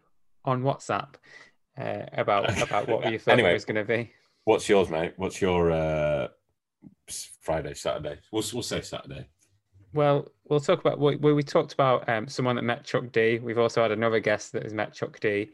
on 0.44 0.62
WhatsApp 0.62 1.14
uh, 1.78 2.06
about 2.12 2.62
about 2.62 2.88
what 2.88 3.10
you 3.10 3.18
thought 3.18 3.32
Anyway. 3.32 3.50
it 3.50 3.54
was 3.54 3.64
going 3.64 3.76
to 3.76 3.84
be. 3.84 4.12
What's 4.44 4.68
yours, 4.68 4.88
mate? 4.88 5.14
What's 5.16 5.40
your 5.40 5.70
uh, 5.70 6.28
Friday, 7.40 7.74
Saturday? 7.74 8.18
We'll 8.32 8.44
we'll 8.52 8.62
say 8.62 8.80
Saturday. 8.80 9.28
Well, 9.92 10.28
we'll 10.48 10.60
talk 10.60 10.80
about 10.80 10.98
we 10.98 11.16
we 11.16 11.32
we 11.32 11.42
talked 11.42 11.72
about 11.72 12.08
um, 12.08 12.28
someone 12.28 12.56
that 12.56 12.62
met 12.62 12.84
Chuck 12.84 13.10
D. 13.12 13.38
We've 13.38 13.58
also 13.58 13.82
had 13.82 13.90
another 13.90 14.20
guest 14.20 14.52
that 14.52 14.62
has 14.62 14.72
met 14.72 14.92
Chuck 14.92 15.18
D 15.20 15.50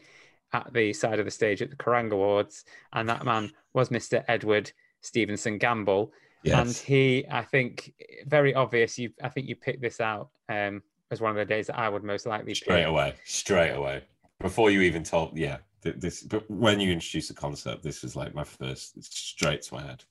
at 0.52 0.72
the 0.72 0.92
side 0.92 1.18
of 1.18 1.24
the 1.24 1.30
stage 1.30 1.62
at 1.62 1.70
the 1.70 1.76
Kerrang 1.76 2.12
Awards, 2.12 2.64
and 2.92 3.08
that 3.08 3.24
man 3.24 3.50
was 3.72 3.88
Mr. 3.88 4.24
Edward 4.28 4.72
Stevenson 5.00 5.58
Gamble. 5.58 6.12
Yes. 6.42 6.58
And 6.60 6.76
he, 6.86 7.24
I 7.30 7.42
think, 7.42 7.92
very 8.26 8.54
obvious. 8.54 8.98
You, 8.98 9.10
I 9.22 9.28
think 9.28 9.48
you 9.48 9.56
picked 9.56 9.82
this 9.82 10.00
out 10.00 10.28
um, 10.48 10.82
as 11.10 11.20
one 11.20 11.30
of 11.30 11.36
the 11.36 11.44
days 11.44 11.66
that 11.66 11.78
I 11.78 11.88
would 11.88 12.04
most 12.04 12.26
likely 12.26 12.54
straight 12.54 12.82
pick. 12.82 12.86
away, 12.86 13.14
straight 13.24 13.72
away. 13.72 14.04
Before 14.40 14.70
you 14.70 14.82
even 14.82 15.02
told, 15.02 15.36
yeah, 15.36 15.58
this. 15.82 16.22
But 16.22 16.48
when 16.50 16.78
you 16.78 16.92
introduced 16.92 17.28
the 17.28 17.34
concept, 17.34 17.82
this 17.82 18.02
was 18.02 18.14
like 18.16 18.34
my 18.34 18.44
first 18.44 19.02
straight 19.02 19.62
to 19.62 19.74
my 19.74 19.82
head. 19.82 20.04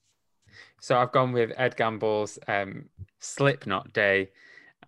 So 0.80 0.98
I've 0.98 1.12
gone 1.12 1.32
with 1.32 1.52
Ed 1.56 1.76
Gamble's 1.76 2.38
um, 2.48 2.86
Slipknot 3.20 3.92
Day, 3.92 4.30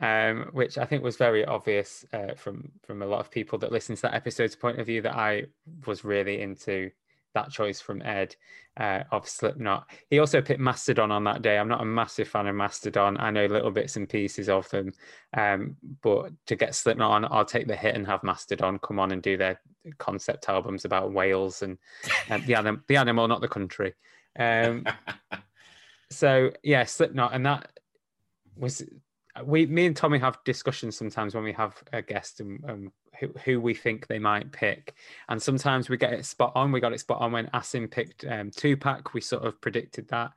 um, 0.00 0.50
which 0.52 0.78
I 0.78 0.84
think 0.84 1.02
was 1.02 1.16
very 1.16 1.44
obvious 1.44 2.04
uh, 2.12 2.34
from 2.36 2.70
from 2.84 3.02
a 3.02 3.06
lot 3.06 3.20
of 3.20 3.30
people 3.30 3.58
that 3.58 3.72
listened 3.72 3.98
to 3.98 4.02
that 4.02 4.14
episode's 4.14 4.56
point 4.56 4.78
of 4.78 4.86
view 4.86 5.02
that 5.02 5.16
I 5.16 5.44
was 5.86 6.04
really 6.04 6.40
into 6.40 6.90
that 7.34 7.50
choice 7.50 7.80
from 7.80 8.02
Ed 8.02 8.34
uh, 8.78 9.02
of 9.10 9.28
Slipknot. 9.28 9.90
He 10.10 10.18
also 10.18 10.40
picked 10.40 10.60
Mastodon 10.60 11.10
on 11.10 11.24
that 11.24 11.42
day. 11.42 11.58
I'm 11.58 11.68
not 11.68 11.82
a 11.82 11.86
massive 11.86 12.28
fan 12.28 12.46
of 12.46 12.54
Mastodon. 12.54 13.16
I 13.18 13.30
know 13.30 13.46
little 13.46 13.70
bits 13.70 13.96
and 13.96 14.08
pieces 14.08 14.48
of 14.48 14.68
them, 14.70 14.92
um, 15.36 15.76
but 16.02 16.32
to 16.46 16.56
get 16.56 16.74
Slipknot 16.74 17.10
on, 17.10 17.24
I'll 17.30 17.44
take 17.44 17.66
the 17.66 17.76
hit 17.76 17.94
and 17.94 18.06
have 18.06 18.22
Mastodon 18.22 18.78
come 18.78 18.98
on 18.98 19.12
and 19.12 19.22
do 19.22 19.36
their 19.36 19.60
concept 19.98 20.48
albums 20.48 20.84
about 20.84 21.12
whales 21.12 21.62
and, 21.62 21.78
and 22.28 22.44
the 22.46 22.54
anim- 22.54 22.84
the 22.88 22.96
animal, 22.96 23.28
not 23.28 23.40
the 23.40 23.48
country. 23.48 23.94
Um, 24.38 24.84
so 26.10 26.50
yeah, 26.62 26.84
Slipknot, 26.84 27.34
and 27.34 27.44
that 27.46 27.78
was 28.56 28.82
we. 29.44 29.66
Me 29.66 29.86
and 29.86 29.96
Tommy 29.96 30.18
have 30.18 30.38
discussions 30.44 30.96
sometimes 30.96 31.34
when 31.34 31.44
we 31.44 31.52
have 31.52 31.82
a 31.92 32.02
guest 32.02 32.40
and 32.40 32.64
um, 32.68 32.92
who, 33.20 33.28
who 33.44 33.60
we 33.60 33.74
think 33.74 34.06
they 34.06 34.18
might 34.18 34.50
pick, 34.50 34.94
and 35.28 35.40
sometimes 35.40 35.88
we 35.88 35.96
get 35.96 36.12
it 36.12 36.24
spot 36.24 36.52
on. 36.54 36.72
We 36.72 36.80
got 36.80 36.92
it 36.92 37.00
spot 37.00 37.20
on 37.20 37.32
when 37.32 37.46
Asim 37.48 37.90
picked 37.90 38.24
um, 38.24 38.50
Tupac. 38.50 39.12
We 39.12 39.20
sort 39.20 39.44
of 39.44 39.60
predicted 39.60 40.08
that. 40.08 40.32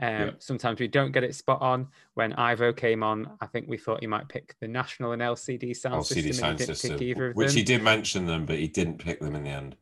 Um, 0.00 0.08
Yeah. 0.08 0.30
Sometimes 0.38 0.78
we 0.78 0.88
don't 0.88 1.12
get 1.12 1.24
it 1.24 1.34
spot 1.34 1.60
on. 1.60 1.88
When 2.14 2.32
Ivo 2.34 2.72
came 2.72 3.02
on, 3.02 3.30
I 3.40 3.46
think 3.46 3.66
we 3.68 3.78
thought 3.78 4.00
he 4.00 4.06
might 4.06 4.28
pick 4.28 4.54
the 4.60 4.68
National 4.68 5.12
and 5.12 5.22
LCD 5.22 5.74
sound 5.74 6.02
LCD 6.02 6.06
system, 6.08 6.32
sound 6.32 6.50
and 6.50 6.60
he 6.60 6.66
didn't 6.66 6.76
system, 6.76 6.98
pick 6.98 7.08
either 7.08 7.30
of 7.30 7.36
which 7.36 7.48
them. 7.48 7.56
he 7.56 7.62
did 7.62 7.82
mention 7.82 8.26
them, 8.26 8.46
but 8.46 8.58
he 8.58 8.68
didn't 8.68 8.98
pick 8.98 9.20
them 9.20 9.34
in 9.34 9.42
the 9.42 9.50
end. 9.50 9.76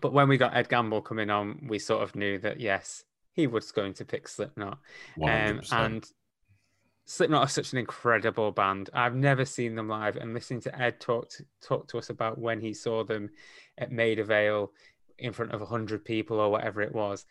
But 0.00 0.12
when 0.12 0.28
we 0.28 0.36
got 0.36 0.54
Ed 0.54 0.68
Gamble 0.68 1.00
coming 1.00 1.30
on, 1.30 1.66
we 1.68 1.78
sort 1.78 2.02
of 2.02 2.14
knew 2.14 2.38
that 2.40 2.60
yes, 2.60 3.04
he 3.34 3.46
was 3.46 3.70
going 3.72 3.92
to 3.94 4.04
pick 4.04 4.26
Slipknot. 4.28 4.78
Um, 5.22 5.60
and 5.72 6.06
Slipknot 7.06 7.42
are 7.42 7.48
such 7.48 7.72
an 7.72 7.78
incredible 7.78 8.50
band. 8.52 8.88
I've 8.94 9.14
never 9.14 9.44
seen 9.44 9.74
them 9.74 9.88
live, 9.88 10.16
and 10.16 10.32
listening 10.32 10.60
to 10.62 10.80
Ed 10.80 11.00
talk 11.00 11.28
to, 11.30 11.44
talk 11.62 11.88
to 11.88 11.98
us 11.98 12.08
about 12.10 12.38
when 12.38 12.60
he 12.60 12.72
saw 12.72 13.04
them 13.04 13.28
at 13.76 13.92
Maida 13.92 14.24
Vale 14.24 14.72
in 15.18 15.32
front 15.32 15.52
of 15.52 15.60
hundred 15.68 16.04
people 16.04 16.40
or 16.40 16.50
whatever 16.50 16.80
it 16.80 16.94
was, 16.94 17.26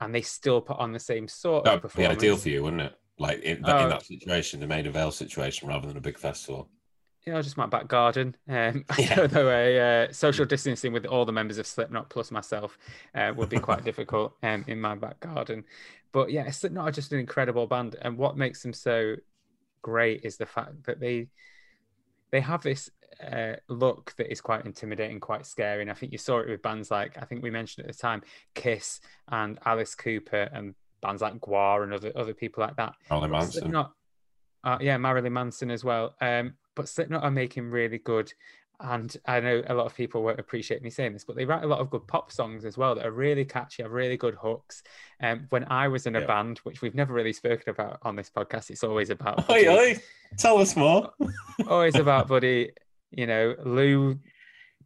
and 0.00 0.14
they 0.14 0.22
still 0.22 0.60
put 0.60 0.78
on 0.78 0.92
the 0.92 0.98
same 0.98 1.28
sort 1.28 1.58
of 1.58 1.64
That'd 1.64 1.80
be 1.82 1.88
performance. 1.88 2.18
ideal 2.18 2.36
for 2.36 2.48
you, 2.48 2.62
wouldn't 2.64 2.82
it? 2.82 2.94
Like 3.20 3.40
in 3.42 3.62
that, 3.62 3.80
in 3.80 3.86
Oh. 3.86 3.88
that 3.90 4.04
situation, 4.06 4.60
the 4.60 4.66
Maida 4.66 4.90
Vale 4.90 5.10
situation, 5.12 5.68
rather 5.68 5.86
than 5.88 5.96
a 5.96 6.00
big 6.00 6.18
festival. 6.18 6.70
You 7.28 7.34
know, 7.34 7.42
just 7.42 7.58
my 7.58 7.66
back 7.66 7.88
garden. 7.88 8.34
Um, 8.48 8.86
Yeah. 8.98 9.12
I 9.12 9.14
don't 9.16 9.32
know, 9.34 9.50
a 9.50 10.06
uh, 10.06 10.12
social 10.12 10.46
distancing 10.46 10.94
with 10.94 11.04
all 11.04 11.26
the 11.26 11.32
members 11.32 11.58
of 11.58 11.66
Slipknot 11.66 12.08
plus 12.08 12.30
myself 12.30 12.78
uh, 13.14 13.34
would 13.36 13.50
be 13.50 13.58
quite 13.58 13.84
difficult 13.84 14.32
um, 14.42 14.64
in 14.66 14.80
my 14.80 14.94
back 14.94 15.20
garden. 15.20 15.64
But 16.12 16.32
yeah, 16.32 16.50
Slipknot 16.50 16.88
are 16.88 16.90
just 16.90 17.12
an 17.12 17.18
incredible 17.18 17.66
band, 17.66 17.96
and 18.00 18.16
what 18.16 18.38
makes 18.38 18.62
them 18.62 18.72
so 18.72 19.16
great 19.82 20.24
is 20.24 20.38
the 20.38 20.46
fact 20.46 20.84
that 20.84 21.00
they 21.00 21.28
they 22.30 22.40
have 22.40 22.62
this 22.62 22.88
uh, 23.22 23.56
look 23.68 24.14
that 24.16 24.32
is 24.32 24.40
quite 24.40 24.64
intimidating, 24.64 25.20
quite 25.20 25.44
scary. 25.44 25.82
And 25.82 25.90
I 25.90 25.94
think 25.94 26.12
you 26.12 26.18
saw 26.18 26.38
it 26.38 26.48
with 26.48 26.62
bands 26.62 26.90
like 26.90 27.18
I 27.20 27.26
think 27.26 27.42
we 27.42 27.50
mentioned 27.50 27.86
at 27.86 27.94
the 27.94 27.98
time, 27.98 28.22
Kiss 28.54 29.00
and 29.28 29.58
Alice 29.66 29.94
Cooper, 29.94 30.48
and 30.54 30.74
bands 31.02 31.20
like 31.20 31.38
GWAR 31.40 31.82
and 31.82 31.92
other 31.92 32.10
other 32.16 32.32
people 32.32 32.64
like 32.64 32.76
that. 32.76 32.94
Marilyn 33.10 33.32
Manson. 33.32 33.52
Slipknot, 33.52 33.92
uh, 34.64 34.78
yeah, 34.80 34.96
Marilyn 34.96 35.32
Manson 35.32 35.70
as 35.70 35.84
well. 35.84 36.14
Um, 36.20 36.54
but 36.78 36.88
Slipknot 36.88 37.22
are 37.24 37.30
making 37.30 37.70
really 37.70 37.98
good, 37.98 38.32
and 38.80 39.14
I 39.26 39.40
know 39.40 39.62
a 39.66 39.74
lot 39.74 39.86
of 39.86 39.94
people 39.96 40.22
won't 40.22 40.38
appreciate 40.38 40.80
me 40.82 40.88
saying 40.90 41.12
this, 41.12 41.24
but 41.24 41.34
they 41.36 41.44
write 41.44 41.64
a 41.64 41.66
lot 41.66 41.80
of 41.80 41.90
good 41.90 42.06
pop 42.06 42.30
songs 42.30 42.64
as 42.64 42.78
well 42.78 42.94
that 42.94 43.04
are 43.04 43.10
really 43.10 43.44
catchy, 43.44 43.82
have 43.82 43.90
really 43.90 44.16
good 44.16 44.36
hooks. 44.36 44.82
Um, 45.20 45.46
when 45.50 45.64
I 45.64 45.88
was 45.88 46.06
in 46.06 46.14
a 46.16 46.20
Yeah. 46.20 46.26
band, 46.26 46.58
which 46.58 46.80
we've 46.80 46.94
never 46.94 47.12
really 47.12 47.32
spoken 47.32 47.68
about 47.70 47.98
on 48.02 48.14
this 48.16 48.30
podcast, 48.30 48.70
it's 48.70 48.84
always 48.84 49.10
about 49.10 49.50
Oi, 49.50 49.68
oi, 49.68 49.98
tell 50.36 50.58
us 50.58 50.76
more. 50.76 51.10
always 51.68 51.96
about 51.96 52.28
Buddy, 52.28 52.70
you 53.10 53.26
know, 53.26 53.56
Lou 53.64 54.18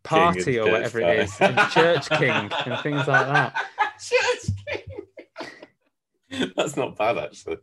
Party 0.03 0.59
or 0.59 0.71
whatever 0.71 1.01
it 1.01 1.19
is, 1.25 1.37
and 1.41 1.59
Church 1.71 2.09
King 2.09 2.51
and 2.67 2.81
things 2.83 3.07
like 3.07 3.27
that. 3.27 3.55
Church 4.01 4.57
King! 4.67 6.53
That's 6.57 6.77
not 6.79 6.97
bad, 6.97 7.19
actually. 7.19 7.59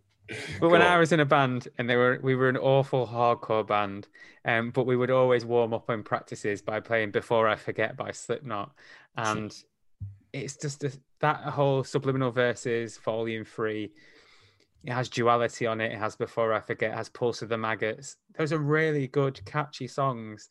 But 0.59 0.69
when 0.69 0.81
Go 0.81 0.87
I 0.87 0.97
was 0.97 1.11
in 1.11 1.19
a 1.19 1.25
band 1.25 1.67
and 1.77 1.89
they 1.89 1.95
were 1.95 2.19
we 2.21 2.35
were 2.35 2.49
an 2.49 2.57
awful 2.57 3.07
hardcore 3.07 3.65
band, 3.65 4.07
um, 4.45 4.71
but 4.71 4.85
we 4.85 4.95
would 4.95 5.11
always 5.11 5.45
warm 5.45 5.73
up 5.73 5.89
in 5.89 6.03
practices 6.03 6.61
by 6.61 6.79
playing 6.79 7.11
Before 7.11 7.47
I 7.47 7.55
Forget 7.55 7.97
by 7.97 8.11
Slipknot. 8.11 8.71
And 9.17 9.55
it's 10.33 10.55
just 10.57 10.83
a, 10.83 10.91
that 11.19 11.41
whole 11.41 11.83
subliminal 11.83 12.31
verses, 12.31 12.97
volume 12.97 13.45
three. 13.45 13.91
It 14.85 14.93
has 14.93 15.09
duality 15.09 15.65
on 15.65 15.81
it. 15.81 15.91
It 15.91 15.97
has 15.97 16.15
Before 16.15 16.53
I 16.53 16.61
Forget, 16.61 16.91
it 16.91 16.97
has 16.97 17.09
Pulse 17.09 17.41
of 17.41 17.49
the 17.49 17.57
Maggots. 17.57 18.15
Those 18.37 18.53
are 18.53 18.59
really 18.59 19.07
good, 19.07 19.43
catchy 19.45 19.87
songs. 19.87 20.49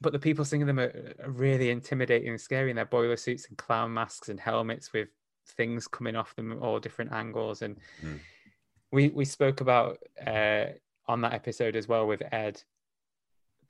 But 0.00 0.12
the 0.12 0.18
people 0.18 0.44
singing 0.44 0.66
them 0.66 0.78
are, 0.78 1.14
are 1.22 1.30
really 1.30 1.70
intimidating 1.70 2.30
and 2.30 2.40
scary 2.40 2.70
in 2.70 2.76
their 2.76 2.86
boiler 2.86 3.16
suits 3.16 3.48
and 3.48 3.58
clown 3.58 3.92
masks 3.92 4.28
and 4.28 4.38
helmets 4.38 4.92
with 4.92 5.08
things 5.56 5.88
coming 5.88 6.16
off 6.16 6.36
them 6.36 6.52
at 6.52 6.58
all 6.58 6.78
different 6.78 7.12
angles. 7.12 7.62
And 7.62 7.76
Mm. 8.02 8.20
We 8.92 9.08
we 9.08 9.24
spoke 9.24 9.60
about 9.60 9.98
uh, 10.26 10.66
on 11.08 11.20
that 11.22 11.34
episode 11.34 11.76
as 11.76 11.88
well 11.88 12.06
with 12.06 12.22
Ed 12.32 12.62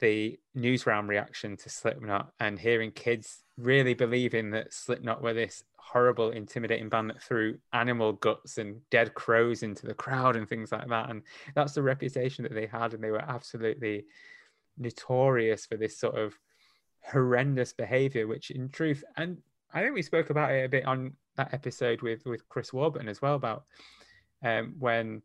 the 0.01 0.39
news 0.55 0.87
round 0.87 1.09
reaction 1.09 1.57
to 1.59 1.69
Slipknot 1.69 2.33
and 2.41 2.59
hearing 2.59 2.91
kids 2.91 3.45
really 3.59 3.93
believing 3.95 4.51
that 4.51 4.73
Slipknot 4.73 5.23
were 5.23 5.35
this 5.35 5.63
horrible, 5.77 6.31
intimidating 6.31 6.89
band 6.89 7.11
that 7.11 7.23
threw 7.23 7.59
animal 7.73 8.15
guts 8.15 8.59
and 8.59 8.81
dead 8.91 9.13
crows 9.15 9.63
into 9.63 9.87
the 9.87 9.95
crowd 9.95 10.37
and 10.37 10.49
things 10.49 10.73
like 10.73 10.89
that. 10.89 11.11
And 11.11 11.23
that's 11.55 11.75
the 11.75 11.83
reputation 11.83 12.45
that 12.45 12.55
they 12.55 12.67
had, 12.67 12.95
and 12.95 13.03
they 13.03 13.11
were 13.11 13.21
absolutely 13.21 14.07
notorious 14.79 15.67
for 15.67 15.77
this 15.77 15.99
sort 15.99 16.17
of 16.17 16.39
horrendous 17.05 17.73
behavior, 17.73 18.27
which 18.27 18.51
in 18.51 18.69
truth, 18.69 19.05
and 19.17 19.39
I 19.73 19.83
think 19.83 19.95
we 19.95 20.03
spoke 20.03 20.31
about 20.31 20.53
it 20.53 20.65
a 20.65 20.69
bit 20.69 20.87
on 20.87 21.13
that 21.37 21.55
episode 21.55 22.03
with 22.03 22.25
with 22.27 22.49
Chris 22.49 22.73
Warburton 22.73 23.09
as 23.09 23.23
well 23.23 23.35
about 23.35 23.65
um, 24.45 24.75
when 24.79 25.23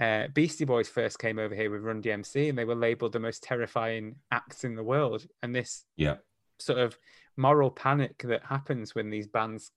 uh, 0.00 0.28
Beastie 0.32 0.64
Boys 0.64 0.88
first 0.88 1.18
came 1.18 1.38
over 1.38 1.54
here 1.54 1.70
with 1.70 1.82
Run 1.82 2.02
DMC, 2.02 2.48
and 2.48 2.56
they 2.56 2.64
were 2.64 2.74
labeled 2.74 3.12
the 3.12 3.20
most 3.20 3.42
terrifying 3.42 4.16
acts 4.30 4.64
in 4.64 4.74
the 4.74 4.82
world. 4.82 5.26
And 5.42 5.54
this 5.54 5.84
Yeah. 5.96 6.16
sort 6.58 6.78
of 6.78 6.98
moral 7.36 7.70
panic 7.70 8.18
that 8.24 8.44
happens 8.44 8.94
when 8.94 9.10
these 9.10 9.26
bands 9.26 9.72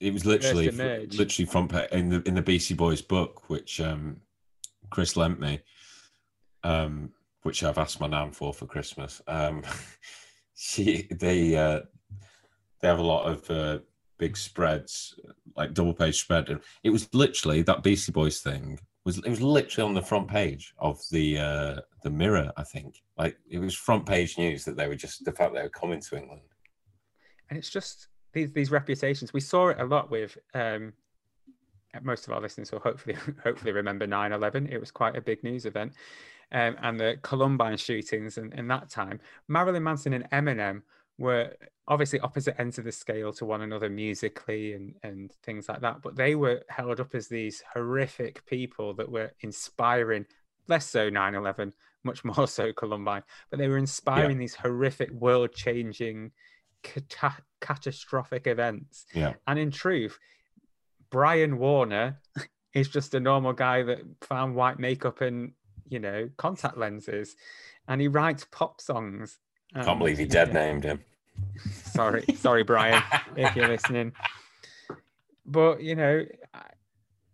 It 0.00 0.12
was 0.12 0.24
literally, 0.24 0.70
literally 0.70 1.68
pa- 1.68 1.86
in 1.92 2.08
the 2.08 2.22
in 2.26 2.34
the 2.34 2.42
Beastie 2.42 2.74
Boys 2.74 3.02
book, 3.02 3.48
which 3.50 3.80
um, 3.80 4.20
Chris 4.90 5.16
lent 5.16 5.40
me, 5.40 5.60
um, 6.62 7.12
which 7.42 7.62
I've 7.62 7.78
asked 7.78 8.00
my 8.00 8.06
nan 8.06 8.32
for 8.32 8.52
for 8.54 8.66
Christmas. 8.66 9.20
Um, 9.26 9.62
she 10.54 11.08
they 11.10 11.56
uh, 11.56 11.80
they 12.80 12.88
have 12.88 12.98
a 12.98 13.02
lot 13.02 13.24
of 13.24 13.50
uh, 13.50 13.78
big 14.20 14.36
spreads, 14.36 15.18
like 15.56 15.74
double 15.74 15.94
page 15.94 16.20
spread, 16.20 16.60
it 16.84 16.90
was 16.90 17.12
literally 17.12 17.62
that 17.62 17.82
Beastie 17.82 18.12
Boys 18.12 18.40
thing 18.40 18.78
was 19.04 19.18
it 19.18 19.30
was 19.30 19.40
literally 19.40 19.88
on 19.88 19.94
the 19.94 20.02
front 20.02 20.28
page 20.28 20.74
of 20.78 21.00
the 21.10 21.38
uh, 21.38 21.80
the 22.04 22.10
Mirror, 22.10 22.52
I 22.56 22.62
think. 22.62 23.02
Like 23.18 23.36
it 23.48 23.58
was 23.58 23.74
front 23.74 24.06
page 24.06 24.38
news 24.38 24.64
that 24.66 24.76
they 24.76 24.86
were 24.86 24.94
just 24.94 25.24
the 25.24 25.32
fact 25.32 25.54
they 25.54 25.62
were 25.62 25.70
coming 25.70 26.00
to 26.00 26.16
England. 26.16 26.42
and 27.48 27.58
it's 27.58 27.70
just 27.70 28.08
these 28.32 28.52
these 28.52 28.70
reputations. 28.70 29.32
We 29.32 29.40
saw 29.40 29.68
it 29.68 29.80
a 29.80 29.84
lot 29.84 30.10
with 30.10 30.36
um, 30.54 30.92
most 32.02 32.26
of 32.26 32.34
our 32.34 32.40
listeners 32.40 32.70
will 32.70 32.80
hopefully 32.80 33.16
hopefully 33.42 33.72
remember 33.72 34.06
9-11. 34.06 34.70
It 34.70 34.78
was 34.78 34.90
quite 34.90 35.16
a 35.16 35.20
big 35.20 35.42
news 35.42 35.66
event. 35.66 35.92
Um, 36.52 36.76
and 36.82 36.98
the 36.98 37.16
Columbine 37.22 37.76
shootings 37.76 38.36
and 38.36 38.52
in 38.54 38.66
that 38.68 38.90
time, 38.90 39.20
Marilyn 39.46 39.84
Manson 39.84 40.12
and 40.12 40.28
Eminem 40.30 40.82
were 41.20 41.54
obviously 41.86 42.18
opposite 42.20 42.58
ends 42.58 42.78
of 42.78 42.84
the 42.84 42.92
scale 42.92 43.30
to 43.30 43.44
one 43.44 43.60
another 43.60 43.90
musically 43.90 44.72
and, 44.72 44.94
and 45.02 45.30
things 45.42 45.68
like 45.68 45.82
that. 45.82 46.00
But 46.00 46.16
they 46.16 46.34
were 46.34 46.62
held 46.68 46.98
up 46.98 47.14
as 47.14 47.28
these 47.28 47.62
horrific 47.74 48.44
people 48.46 48.94
that 48.94 49.12
were 49.12 49.30
inspiring, 49.40 50.24
less 50.66 50.86
so 50.86 51.10
9 51.10 51.34
11, 51.34 51.74
much 52.04 52.24
more 52.24 52.48
so 52.48 52.72
Columbine, 52.72 53.22
but 53.50 53.58
they 53.58 53.68
were 53.68 53.76
inspiring 53.76 54.38
these 54.38 54.54
horrific, 54.54 55.10
world 55.10 55.52
changing, 55.52 56.32
cata- 56.82 57.42
catastrophic 57.60 58.46
events. 58.46 59.04
Yeah. 59.12 59.34
And 59.46 59.58
in 59.58 59.70
truth, 59.70 60.18
Brian 61.10 61.58
Warner 61.58 62.18
is 62.72 62.88
just 62.88 63.14
a 63.14 63.20
normal 63.20 63.52
guy 63.52 63.82
that 63.82 63.98
found 64.22 64.54
white 64.54 64.78
makeup 64.78 65.20
and, 65.20 65.52
you 65.86 65.98
know, 65.98 66.30
contact 66.38 66.78
lenses. 66.78 67.36
And 67.86 68.00
he 68.00 68.08
writes 68.08 68.46
pop 68.50 68.80
songs. 68.80 69.38
Can't 69.74 69.98
believe 69.98 70.18
he 70.18 70.24
dead 70.24 70.54
named 70.54 70.82
him. 70.82 71.00
Sorry, 71.84 72.24
sorry, 72.36 72.62
Brian, 72.62 73.02
if 73.36 73.54
you're 73.56 73.68
listening. 73.76 74.12
But 75.44 75.82
you 75.82 75.94
know, 75.96 76.24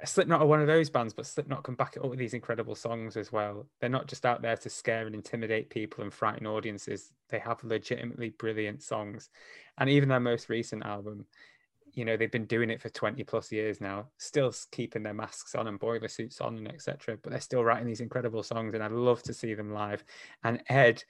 Slipknot 0.05 0.43
are 0.43 0.47
one 0.47 0.61
of 0.61 0.67
those 0.67 0.91
bands, 0.91 1.15
but 1.15 1.27
Slipknot 1.27 1.65
can 1.65 1.75
back 1.75 1.97
it 1.97 2.05
up 2.05 2.11
with 2.11 2.19
these 2.19 2.35
incredible 2.35 2.75
songs 2.75 3.17
as 3.17 3.33
well. 3.33 3.67
They're 3.81 3.89
not 3.89 4.09
just 4.09 4.27
out 4.27 4.43
there 4.43 4.57
to 4.57 4.69
scare 4.69 5.07
and 5.07 5.15
intimidate 5.15 5.71
people 5.71 6.05
and 6.05 6.13
frighten 6.13 6.47
audiences. 6.47 7.13
They 7.29 7.39
have 7.39 7.65
legitimately 7.65 8.31
brilliant 8.31 8.83
songs. 8.83 9.31
And 9.79 9.89
even 9.89 10.09
their 10.09 10.21
most 10.21 10.49
recent 10.51 10.85
album, 10.85 11.27
you 11.95 12.05
know, 12.05 12.17
they've 12.17 12.31
been 12.31 12.45
doing 12.45 12.69
it 12.69 12.83
for 12.83 12.91
20 12.91 13.25
plus 13.25 13.51
years 13.51 13.81
now, 13.81 14.09
still 14.19 14.53
keeping 14.71 15.03
their 15.03 15.15
masks 15.15 15.55
on 15.55 15.67
and 15.67 15.79
boiler 15.79 16.09
suits 16.09 16.43
on 16.43 16.59
and 16.59 16.69
etc. 16.69 17.17
But 17.23 17.31
they're 17.31 17.41
still 17.41 17.65
writing 17.65 17.87
these 17.87 18.03
incredible 18.03 18.43
songs, 18.43 18.75
and 18.75 18.83
I'd 18.83 18.93
love 18.93 19.23
to 19.25 19.35
see 19.35 19.55
them 19.55 19.73
live. 19.73 20.05
And 20.45 20.63
Ed, 20.69 21.03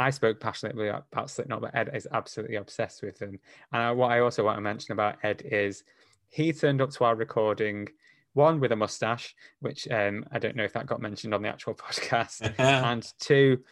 I 0.00 0.08
spoke 0.08 0.40
passionately 0.40 0.88
about 0.88 1.30
Slipknot, 1.30 1.60
but 1.60 1.74
Ed 1.74 1.90
is 1.92 2.08
absolutely 2.10 2.56
obsessed 2.56 3.02
with 3.02 3.18
them. 3.18 3.38
And 3.70 3.82
I, 3.82 3.90
what 3.92 4.10
I 4.10 4.20
also 4.20 4.42
want 4.42 4.56
to 4.56 4.62
mention 4.62 4.92
about 4.92 5.18
Ed 5.22 5.42
is 5.44 5.84
he 6.30 6.54
turned 6.54 6.80
up 6.80 6.90
to 6.92 7.04
our 7.04 7.14
recording, 7.14 7.86
one 8.32 8.60
with 8.60 8.72
a 8.72 8.76
mustache, 8.76 9.34
which 9.60 9.86
um, 9.90 10.24
I 10.32 10.38
don't 10.38 10.56
know 10.56 10.64
if 10.64 10.72
that 10.72 10.86
got 10.86 11.02
mentioned 11.02 11.34
on 11.34 11.42
the 11.42 11.50
actual 11.50 11.74
podcast, 11.76 12.50
and 12.58 13.06
two, 13.20 13.62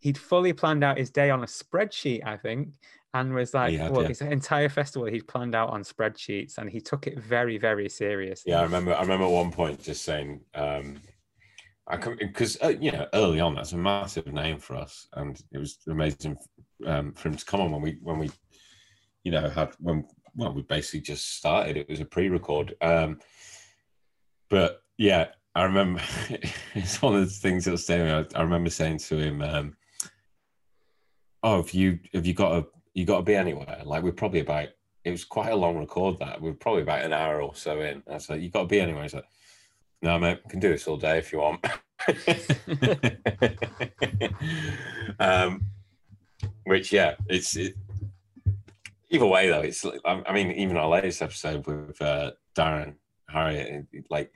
he'd 0.00 0.18
fully 0.18 0.52
planned 0.52 0.82
out 0.82 0.98
his 0.98 1.10
day 1.10 1.30
on 1.30 1.44
a 1.44 1.46
spreadsheet, 1.46 2.26
I 2.26 2.36
think, 2.36 2.70
and 3.14 3.32
was 3.32 3.54
like, 3.54 3.78
had, 3.78 3.92
well, 3.92 4.02
yeah. 4.02 4.08
his 4.08 4.22
entire 4.22 4.68
festival 4.68 5.06
he'd 5.06 5.28
planned 5.28 5.54
out 5.54 5.70
on 5.70 5.84
spreadsheets, 5.84 6.58
and 6.58 6.68
he 6.68 6.80
took 6.80 7.06
it 7.06 7.16
very, 7.16 7.58
very 7.58 7.88
seriously. 7.88 8.50
Yeah, 8.50 8.58
I 8.58 8.64
remember. 8.64 8.92
I 8.92 9.02
remember 9.02 9.26
at 9.26 9.30
one 9.30 9.52
point 9.52 9.80
just 9.80 10.02
saying, 10.02 10.40
um, 10.52 11.00
because 12.18 12.58
uh, 12.62 12.74
you 12.80 12.90
know, 12.90 13.06
early 13.14 13.40
on, 13.40 13.54
that's 13.54 13.72
a 13.72 13.76
massive 13.76 14.26
name 14.26 14.58
for 14.58 14.76
us, 14.76 15.08
and 15.14 15.40
it 15.52 15.58
was 15.58 15.78
amazing 15.88 16.36
um, 16.86 17.12
for 17.12 17.28
him 17.28 17.36
to 17.36 17.44
come 17.44 17.60
on 17.60 17.70
when 17.70 17.82
we 17.82 17.98
when 18.02 18.18
we, 18.18 18.30
you 19.24 19.32
know, 19.32 19.48
had 19.48 19.72
when 19.78 20.04
well, 20.34 20.52
we 20.52 20.62
basically 20.62 21.00
just 21.00 21.36
started. 21.36 21.76
It 21.76 21.88
was 21.88 22.00
a 22.00 22.04
pre-record, 22.04 22.74
um, 22.82 23.20
but 24.50 24.82
yeah, 24.98 25.28
I 25.54 25.62
remember 25.64 26.02
it's 26.74 27.00
one 27.00 27.14
of 27.14 27.20
the 27.20 27.26
things 27.26 27.64
that 27.64 27.70
was 27.72 27.88
me. 27.88 28.10
I, 28.10 28.24
I 28.34 28.42
remember 28.42 28.70
saying 28.70 28.98
to 28.98 29.16
him, 29.18 29.42
um, 29.42 29.76
"Oh, 31.42 31.62
have 31.62 31.72
you 31.72 32.00
have 32.14 32.26
you 32.26 32.34
got 32.34 32.52
a 32.52 32.66
you 32.94 33.04
got 33.04 33.18
to 33.18 33.22
be 33.22 33.36
anywhere?" 33.36 33.82
Like 33.84 34.02
we're 34.02 34.12
probably 34.12 34.40
about 34.40 34.68
it 35.06 35.12
was 35.12 35.24
quite 35.24 35.52
a 35.52 35.56
long 35.56 35.78
record 35.78 36.18
that 36.18 36.42
we 36.42 36.50
are 36.50 36.54
probably 36.54 36.82
about 36.82 37.04
an 37.04 37.12
hour 37.12 37.40
or 37.40 37.54
so 37.54 37.80
in. 37.80 38.02
I 38.10 38.14
was 38.14 38.28
like, 38.28 38.40
you 38.40 38.50
got 38.50 38.62
to 38.62 38.66
be 38.66 38.80
anywhere. 38.80 39.04
He's 39.04 39.14
like, 39.14 39.28
no, 40.02 40.18
mate, 40.18 40.40
can 40.48 40.60
do 40.60 40.68
this 40.68 40.86
all 40.86 40.96
day 40.96 41.18
if 41.18 41.32
you 41.32 41.40
want. 41.40 41.64
um, 45.18 45.62
which, 46.64 46.92
yeah, 46.92 47.14
it's 47.28 47.56
it, 47.56 47.74
either 49.10 49.26
way 49.26 49.48
though. 49.48 49.60
It's 49.60 49.84
I 50.04 50.32
mean, 50.32 50.52
even 50.52 50.76
our 50.76 50.88
latest 50.88 51.22
episode 51.22 51.66
with 51.66 52.00
uh, 52.02 52.32
Darren 52.56 52.94
Harriott, 53.28 53.86
like 54.10 54.32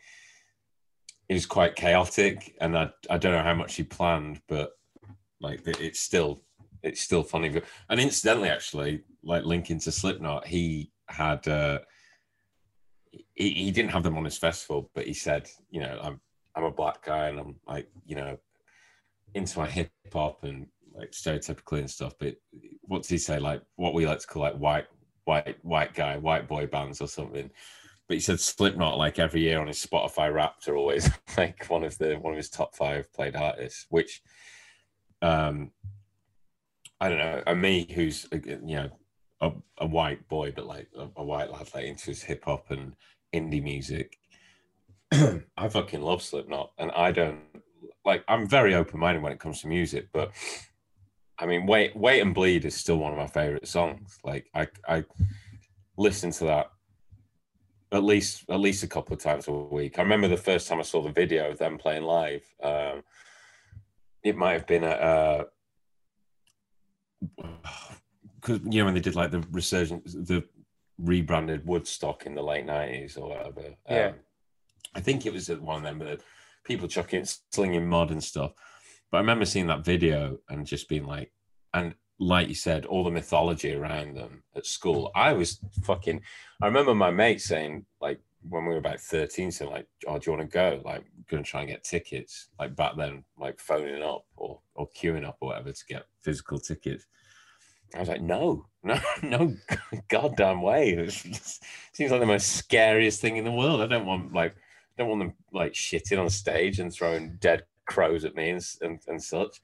it 1.29 1.35
was 1.35 1.47
quite 1.47 1.77
chaotic, 1.77 2.57
and 2.61 2.77
I 2.77 2.91
I 3.09 3.19
don't 3.19 3.33
know 3.33 3.43
how 3.43 3.55
much 3.55 3.77
he 3.77 3.83
planned, 3.83 4.41
but 4.49 4.73
like 5.41 5.67
it- 5.67 5.81
it's 5.81 6.01
still 6.01 6.43
it's 6.83 7.03
still 7.03 7.23
funny. 7.23 7.61
And 7.89 8.01
incidentally, 8.01 8.49
actually, 8.49 9.03
like 9.23 9.45
linking 9.45 9.81
to 9.81 9.93
Slipknot, 9.93 10.47
he 10.47 10.91
had 11.09 11.47
uh, 11.47 11.81
he, 13.41 13.51
he 13.51 13.71
didn't 13.71 13.91
have 13.93 14.03
them 14.03 14.19
on 14.19 14.25
his 14.25 14.37
festival, 14.37 14.91
but 14.95 15.07
he 15.07 15.15
said, 15.15 15.49
you 15.71 15.81
know, 15.81 15.99
I'm 16.03 16.21
I'm 16.55 16.65
a 16.65 16.71
black 16.71 17.05
guy 17.05 17.29
and 17.29 17.39
I'm 17.39 17.57
like, 17.67 17.89
you 18.05 18.17
know, 18.17 18.37
into 19.35 19.59
my 19.59 19.67
hip 19.67 19.91
hop 20.13 20.45
and 20.45 20.67
like 20.95 21.13
stereotypically 21.13 21.79
and 21.79 21.91
stuff. 21.91 22.15
But 22.19 22.37
what 22.83 23.03
did 23.03 23.11
he 23.11 23.19
say? 23.19 23.39
Like 23.39 23.63
what 23.77 23.95
we 23.95 24.07
like 24.07 24.21
to 24.21 24.27
call 24.27 24.43
like 24.43 24.57
white 24.57 24.87
white 25.25 25.57
white 25.63 25.95
guy, 25.95 26.19
white 26.19 26.49
boy 26.49 26.67
bands 26.67 27.01
or 27.01 27.09
something. 27.09 27.51
But 28.09 28.15
he 28.15 28.21
said 28.21 28.41
Slipknot 28.41 28.99
like 28.99 29.19
every 29.19 29.41
year 29.41 29.61
on 29.61 29.69
his 29.69 29.85
Spotify 29.85 30.33
Wrapped 30.33 30.69
are 30.69 30.77
always 30.77 31.09
like 31.39 31.65
one 31.69 31.85
of 31.85 31.97
the 31.97 32.17
one 32.17 32.35
of 32.35 32.37
his 32.37 32.51
top 32.51 32.75
five 32.75 33.11
played 33.15 33.37
artists, 33.37 33.87
which 33.89 34.21
um 35.23 35.71
I 37.01 37.09
don't 37.09 37.19
know, 37.19 37.43
and 37.47 37.63
me 37.63 37.91
who's 37.95 38.27
you 38.33 38.59
know 38.61 38.91
a, 39.41 39.53
a 39.79 39.87
white 39.87 40.29
boy, 40.29 40.53
but 40.55 40.67
like 40.67 40.89
a, 40.99 41.09
a 41.17 41.25
white 41.25 41.51
lad 41.51 41.71
like 41.75 41.87
into 41.87 42.07
his 42.07 42.23
hip 42.23 42.45
hop 42.45 42.71
and 42.71 42.95
indie 43.35 43.63
music. 43.63 44.19
I 45.13 45.69
fucking 45.69 46.03
love 46.03 46.23
Slipknot, 46.23 46.73
and 46.79 46.91
I 46.93 47.13
don't 47.13 47.41
like. 48.05 48.25
I'm 48.29 48.47
very 48.47 48.75
open 48.75 49.01
minded 49.01 49.23
when 49.23 49.33
it 49.33 49.41
comes 49.41 49.61
to 49.63 49.69
music, 49.69 50.09
but 50.13 50.33
I 51.39 51.47
mean, 51.47 51.67
wait, 51.67 51.97
wait 51.97 52.21
and 52.21 52.35
bleed 52.35 52.65
is 52.65 52.77
still 52.77 52.99
one 52.99 53.13
of 53.13 53.19
my 53.19 53.27
favorite 53.27 53.67
songs. 53.67 54.19
Like 54.25 54.49
I, 54.55 54.69
I 54.87 55.05
listen 55.97 56.31
to 56.33 56.45
that 56.45 56.71
at 57.93 58.05
least 58.05 58.45
at 58.49 58.61
least 58.61 58.85
a 58.85 58.89
couple 58.89 59.15
of 59.15 59.23
times 59.23 59.49
a 59.49 59.53
week. 59.53 59.99
I 59.99 60.03
remember 60.03 60.29
the 60.29 60.37
first 60.37 60.69
time 60.69 60.79
I 60.79 60.83
saw 60.83 61.03
the 61.03 61.11
video 61.11 61.51
of 61.51 61.59
them 61.59 61.79
playing 61.79 62.05
live. 62.05 62.45
Um, 62.63 63.03
it 64.23 64.37
might 64.37 64.53
have 64.53 64.67
been. 64.67 64.85
Uh, 64.85 65.45
because 68.41 68.61
you 68.71 68.79
know 68.79 68.87
when 68.87 68.95
they 68.95 69.01
did 69.01 69.17
like 69.17 69.31
the 69.31 69.45
resurgence, 69.51 70.15
the 70.15 70.45
rebranded 71.03 71.67
Woodstock 71.67 72.27
in 72.27 72.35
the 72.35 72.43
late 72.43 72.67
nineties 72.67 73.17
or 73.17 73.31
whatever. 73.31 73.75
Yeah. 73.89 74.09
Um, 74.09 74.15
I 74.95 75.01
think 75.01 75.25
it 75.25 75.33
was 75.33 75.49
at 75.51 75.61
one 75.61 75.79
of 75.79 75.83
them, 75.83 75.99
but 75.99 76.21
people 76.65 76.89
chucking, 76.89 77.27
slinging 77.53 77.89
mud 77.89 78.11
and 78.11 78.23
stuff. 78.23 78.53
But 79.11 79.19
I 79.19 79.21
remember 79.21 79.45
seeing 79.45 79.67
that 79.69 79.85
video 79.85 80.39
and 80.49 80.67
just 80.67 80.89
being 80.89 81.05
like, 81.05 81.33
and 81.75 81.95
like 82.19 82.49
you 82.49 82.55
said, 82.55 82.85
all 82.85 83.05
the 83.05 83.11
mythology 83.11 83.75
around 83.75 84.17
them 84.17 84.43
at 84.55 84.67
school. 84.67 85.11
I 85.15 85.33
was 85.33 85.61
fucking. 85.83 86.21
I 86.61 86.67
remember 86.67 86.95
my 86.95 87.11
mate 87.11 87.41
saying 87.41 87.87
like 88.01 88.21
when 88.43 88.65
we 88.65 88.73
were 88.73 88.79
about 88.79 89.01
thirteen, 89.01 89.51
saying 89.51 89.71
like, 89.71 89.87
"Oh, 90.07 90.19
do 90.19 90.31
you 90.31 90.37
want 90.37 90.51
to 90.51 90.55
go? 90.55 90.81
Like, 90.85 91.05
going 91.31 91.43
to 91.43 91.49
try 91.49 91.61
and 91.61 91.71
get 91.71 91.85
tickets." 91.85 92.49
Like 92.59 92.77
back 92.77 92.97
then, 92.97 93.25
like 93.39 93.59
phoning 93.59 94.03
up 94.03 94.25
or 94.37 94.61
or 94.75 94.89
queuing 94.91 95.27
up 95.27 95.39
or 95.41 95.49
whatever 95.49 95.73
to 95.73 95.87
get 95.89 96.05
physical 96.23 96.59
tickets. 96.59 97.07
I 97.95 98.01
was 98.01 98.09
like, 98.09 98.23
no, 98.23 98.67
no, 98.83 98.99
no, 99.23 99.55
goddamn 100.09 100.63
way. 100.63 100.91
It 100.91 101.13
seems 101.93 102.11
like 102.11 102.21
the 102.21 102.27
most 102.27 102.53
scariest 102.53 103.21
thing 103.21 103.37
in 103.37 103.45
the 103.45 103.53
world. 103.53 103.81
I 103.81 103.87
don't 103.87 104.07
want 104.07 104.33
like, 104.33 104.55
don't 104.97 105.09
want 105.09 105.21
them 105.21 105.35
like 105.53 105.73
shitting 105.73 106.21
on 106.21 106.29
stage 106.31 106.79
and 106.79 106.93
throwing 106.93 107.37
dead 107.41 107.65
crows 107.87 108.25
at 108.25 108.35
me 108.35 108.51
and 108.51 108.67
and, 108.83 109.01
and 109.07 109.23
such. 109.23 109.61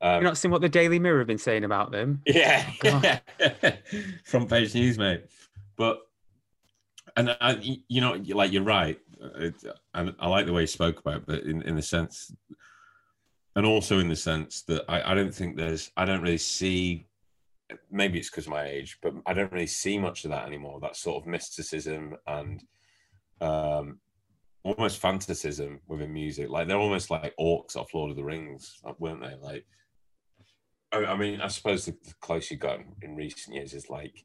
Um, 0.00 0.14
You've 0.16 0.24
not 0.24 0.38
seen 0.38 0.50
what 0.50 0.60
the 0.60 0.68
Daily 0.68 0.98
Mirror 0.98 1.18
have 1.18 1.26
been 1.26 1.38
saying 1.38 1.64
about 1.64 1.90
them? 1.90 2.22
yeah, 2.26 2.70
God. 2.80 3.20
front 4.24 4.48
page 4.48 4.74
news, 4.74 4.96
mate. 4.96 5.24
But 5.76 6.00
and 7.16 7.36
I, 7.40 7.58
you 7.88 8.00
know, 8.00 8.20
like 8.28 8.52
you're 8.52 8.62
right, 8.62 8.98
it, 9.36 9.54
and 9.94 10.14
I 10.20 10.28
like 10.28 10.46
the 10.46 10.52
way 10.52 10.62
you 10.62 10.66
spoke 10.68 11.00
about, 11.00 11.16
it, 11.16 11.26
but 11.26 11.42
in 11.42 11.62
in 11.62 11.74
the 11.74 11.82
sense, 11.82 12.32
and 13.56 13.66
also 13.66 13.98
in 13.98 14.08
the 14.08 14.16
sense 14.16 14.62
that 14.62 14.84
I, 14.88 15.12
I 15.12 15.14
don't 15.14 15.34
think 15.34 15.56
there's, 15.56 15.90
I 15.96 16.04
don't 16.04 16.22
really 16.22 16.38
see. 16.38 17.07
Maybe 17.90 18.18
it's 18.18 18.30
because 18.30 18.46
of 18.46 18.52
my 18.52 18.64
age, 18.64 18.98
but 19.02 19.14
I 19.26 19.34
don't 19.34 19.52
really 19.52 19.66
see 19.66 19.98
much 19.98 20.24
of 20.24 20.30
that 20.30 20.46
anymore. 20.46 20.80
That 20.80 20.96
sort 20.96 21.22
of 21.22 21.26
mysticism 21.26 22.16
and 22.26 22.62
um, 23.40 23.98
almost 24.62 25.02
fantasism 25.02 25.78
within 25.86 26.12
music. 26.12 26.48
Like 26.48 26.68
they're 26.68 26.78
almost 26.78 27.10
like 27.10 27.34
orcs 27.38 27.76
off 27.76 27.94
Lord 27.94 28.10
of 28.10 28.16
the 28.16 28.24
Rings, 28.24 28.80
weren't 28.98 29.20
they? 29.20 29.34
Like 29.40 29.64
I, 30.92 31.04
I 31.04 31.16
mean, 31.16 31.40
I 31.40 31.48
suppose 31.48 31.84
the, 31.84 31.92
the 32.04 32.14
close 32.20 32.50
you 32.50 32.56
got 32.56 32.80
in, 32.80 32.94
in 33.02 33.16
recent 33.16 33.54
years 33.54 33.74
is 33.74 33.90
like 33.90 34.24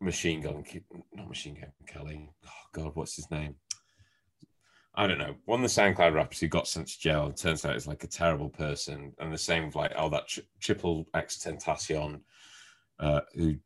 Machine 0.00 0.40
Gun, 0.40 0.64
not 1.12 1.28
Machine 1.28 1.54
Gun 1.54 1.72
Kelly. 1.86 2.30
Oh 2.44 2.50
God, 2.72 2.92
what's 2.94 3.16
his 3.16 3.30
name? 3.30 3.56
I 4.94 5.06
don't 5.06 5.18
know. 5.18 5.34
One 5.46 5.64
of 5.64 5.74
the 5.74 5.80
SoundCloud 5.80 6.14
rappers 6.14 6.40
who 6.40 6.48
got 6.48 6.68
sent 6.68 6.88
to 6.88 7.00
jail 7.00 7.32
turns 7.32 7.64
out 7.64 7.76
is 7.76 7.86
like 7.86 8.04
a 8.04 8.08
terrible 8.08 8.50
person. 8.50 9.14
And 9.18 9.32
the 9.32 9.38
same 9.38 9.66
with 9.66 9.74
like, 9.74 9.92
oh, 9.96 10.10
that 10.10 10.28
tri- 10.28 10.44
triple 10.60 11.06
X 11.14 11.38
Tentacion 11.38 12.20
uh, 12.98 13.20
who 13.34 13.56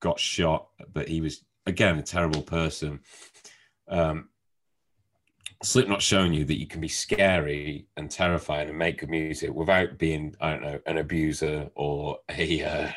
got 0.00 0.18
shot, 0.18 0.68
but 0.92 1.08
he 1.08 1.20
was 1.20 1.44
again 1.66 1.98
a 1.98 2.02
terrible 2.02 2.42
person. 2.42 3.00
Um, 3.88 4.30
Slipknot 5.62 6.00
showing 6.00 6.32
you 6.32 6.46
that 6.46 6.58
you 6.58 6.66
can 6.66 6.80
be 6.80 6.88
scary 6.88 7.86
and 7.98 8.10
terrifying 8.10 8.70
and 8.70 8.78
make 8.78 9.00
good 9.00 9.10
music 9.10 9.52
without 9.52 9.98
being, 9.98 10.34
I 10.40 10.52
don't 10.52 10.62
know, 10.62 10.80
an 10.86 10.96
abuser 10.96 11.68
or 11.74 12.16
a 12.30 12.62
uh, 12.62 12.92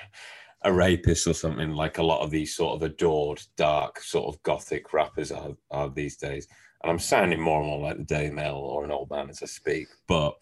a 0.63 0.71
rapist 0.71 1.27
or 1.27 1.33
something 1.33 1.71
like 1.71 1.97
a 1.97 2.03
lot 2.03 2.21
of 2.21 2.31
these 2.31 2.55
sort 2.55 2.75
of 2.75 2.83
adored, 2.83 3.41
dark, 3.57 3.99
sort 3.99 4.33
of 4.33 4.41
gothic 4.43 4.93
rappers 4.93 5.29
are, 5.29 5.51
are 5.71 5.89
these 5.89 6.15
days. 6.15 6.47
And 6.83 6.91
I'm 6.91 6.99
sounding 6.99 7.39
more 7.39 7.59
and 7.59 7.69
more 7.69 7.79
like 7.79 7.97
the 7.97 8.03
Daily 8.03 8.31
Mail 8.31 8.55
or 8.55 8.83
an 8.83 8.91
old 8.91 9.09
man 9.09 9.29
as 9.29 9.41
I 9.41 9.45
speak. 9.45 9.87
But 10.07 10.35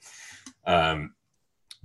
um, 0.66 1.14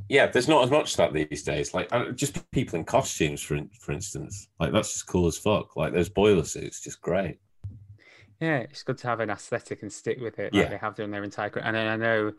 yeah, 0.08 0.26
there's 0.26 0.48
not 0.48 0.64
as 0.64 0.70
much 0.70 0.92
of 0.92 0.96
that 0.98 1.12
these 1.12 1.42
days. 1.42 1.74
Like 1.74 1.92
uh, 1.92 2.10
just 2.12 2.50
people 2.50 2.78
in 2.78 2.84
costumes, 2.84 3.42
for 3.42 3.58
for 3.80 3.92
instance, 3.92 4.48
like 4.58 4.72
that's 4.72 4.92
just 4.92 5.06
cool 5.06 5.26
as 5.26 5.38
fuck. 5.38 5.76
Like 5.76 5.92
those 5.92 6.08
boiler 6.08 6.44
suits, 6.44 6.80
just 6.80 7.00
great. 7.00 7.38
Yeah, 8.40 8.58
it's 8.58 8.82
good 8.82 8.98
to 8.98 9.08
have 9.08 9.20
an 9.20 9.30
aesthetic 9.30 9.82
and 9.82 9.92
stick 9.92 10.20
with 10.20 10.38
it. 10.38 10.52
Yeah. 10.52 10.68
They 10.68 10.76
have 10.76 10.94
done 10.94 11.10
their 11.10 11.24
entire 11.24 11.48
career. 11.48 11.64
And 11.64 11.76
I 11.76 11.96
know 11.96 12.32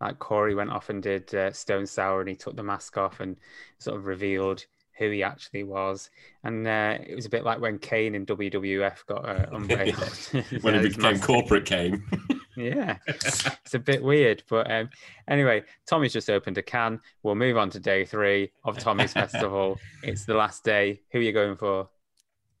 like 0.00 0.18
Corey 0.18 0.54
went 0.54 0.70
off 0.70 0.90
and 0.90 1.02
did 1.02 1.32
uh, 1.34 1.52
Stone 1.52 1.86
Sour 1.86 2.20
and 2.20 2.28
he 2.28 2.36
took 2.36 2.56
the 2.56 2.62
mask 2.62 2.98
off 2.98 3.20
and 3.20 3.36
sort 3.78 3.96
of 3.96 4.06
revealed 4.06 4.66
who 4.98 5.10
he 5.10 5.22
actually 5.22 5.62
was. 5.62 6.10
And 6.44 6.66
uh, 6.66 6.98
it 7.06 7.14
was 7.14 7.26
a 7.26 7.30
bit 7.30 7.44
like 7.44 7.60
when 7.60 7.78
Kane 7.78 8.14
in 8.14 8.26
WWF 8.26 9.06
got 9.06 9.28
uh, 9.28 9.46
unveiled. 9.52 9.96
when 10.62 10.74
he 10.74 10.88
became 10.88 11.02
mask. 11.02 11.24
corporate 11.24 11.66
Kane. 11.66 12.02
Yeah, 12.58 12.96
it's 13.06 13.74
a 13.74 13.78
bit 13.78 14.02
weird. 14.02 14.42
But 14.48 14.70
um, 14.70 14.88
anyway, 15.28 15.62
Tommy's 15.86 16.14
just 16.14 16.30
opened 16.30 16.56
a 16.56 16.62
can. 16.62 17.00
We'll 17.22 17.34
move 17.34 17.58
on 17.58 17.68
to 17.68 17.78
day 17.78 18.06
three 18.06 18.50
of 18.64 18.78
Tommy's 18.78 19.12
Festival. 19.12 19.78
It's 20.02 20.24
the 20.24 20.32
last 20.32 20.64
day. 20.64 21.02
Who 21.12 21.18
are 21.18 21.22
you 21.22 21.32
going 21.32 21.56
for? 21.56 21.90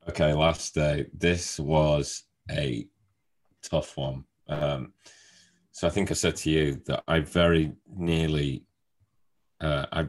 Okay, 0.06 0.34
last 0.34 0.74
day. 0.74 1.06
This 1.14 1.58
was 1.58 2.24
a 2.50 2.86
tough 3.62 3.96
one. 3.96 4.24
Um, 4.50 4.92
so 5.72 5.86
I 5.86 5.90
think 5.90 6.10
I 6.10 6.14
said 6.14 6.36
to 6.36 6.50
you 6.50 6.82
that 6.86 7.02
I 7.08 7.20
very 7.20 7.72
nearly, 7.86 8.64
uh, 9.62 9.86
I, 9.90 10.08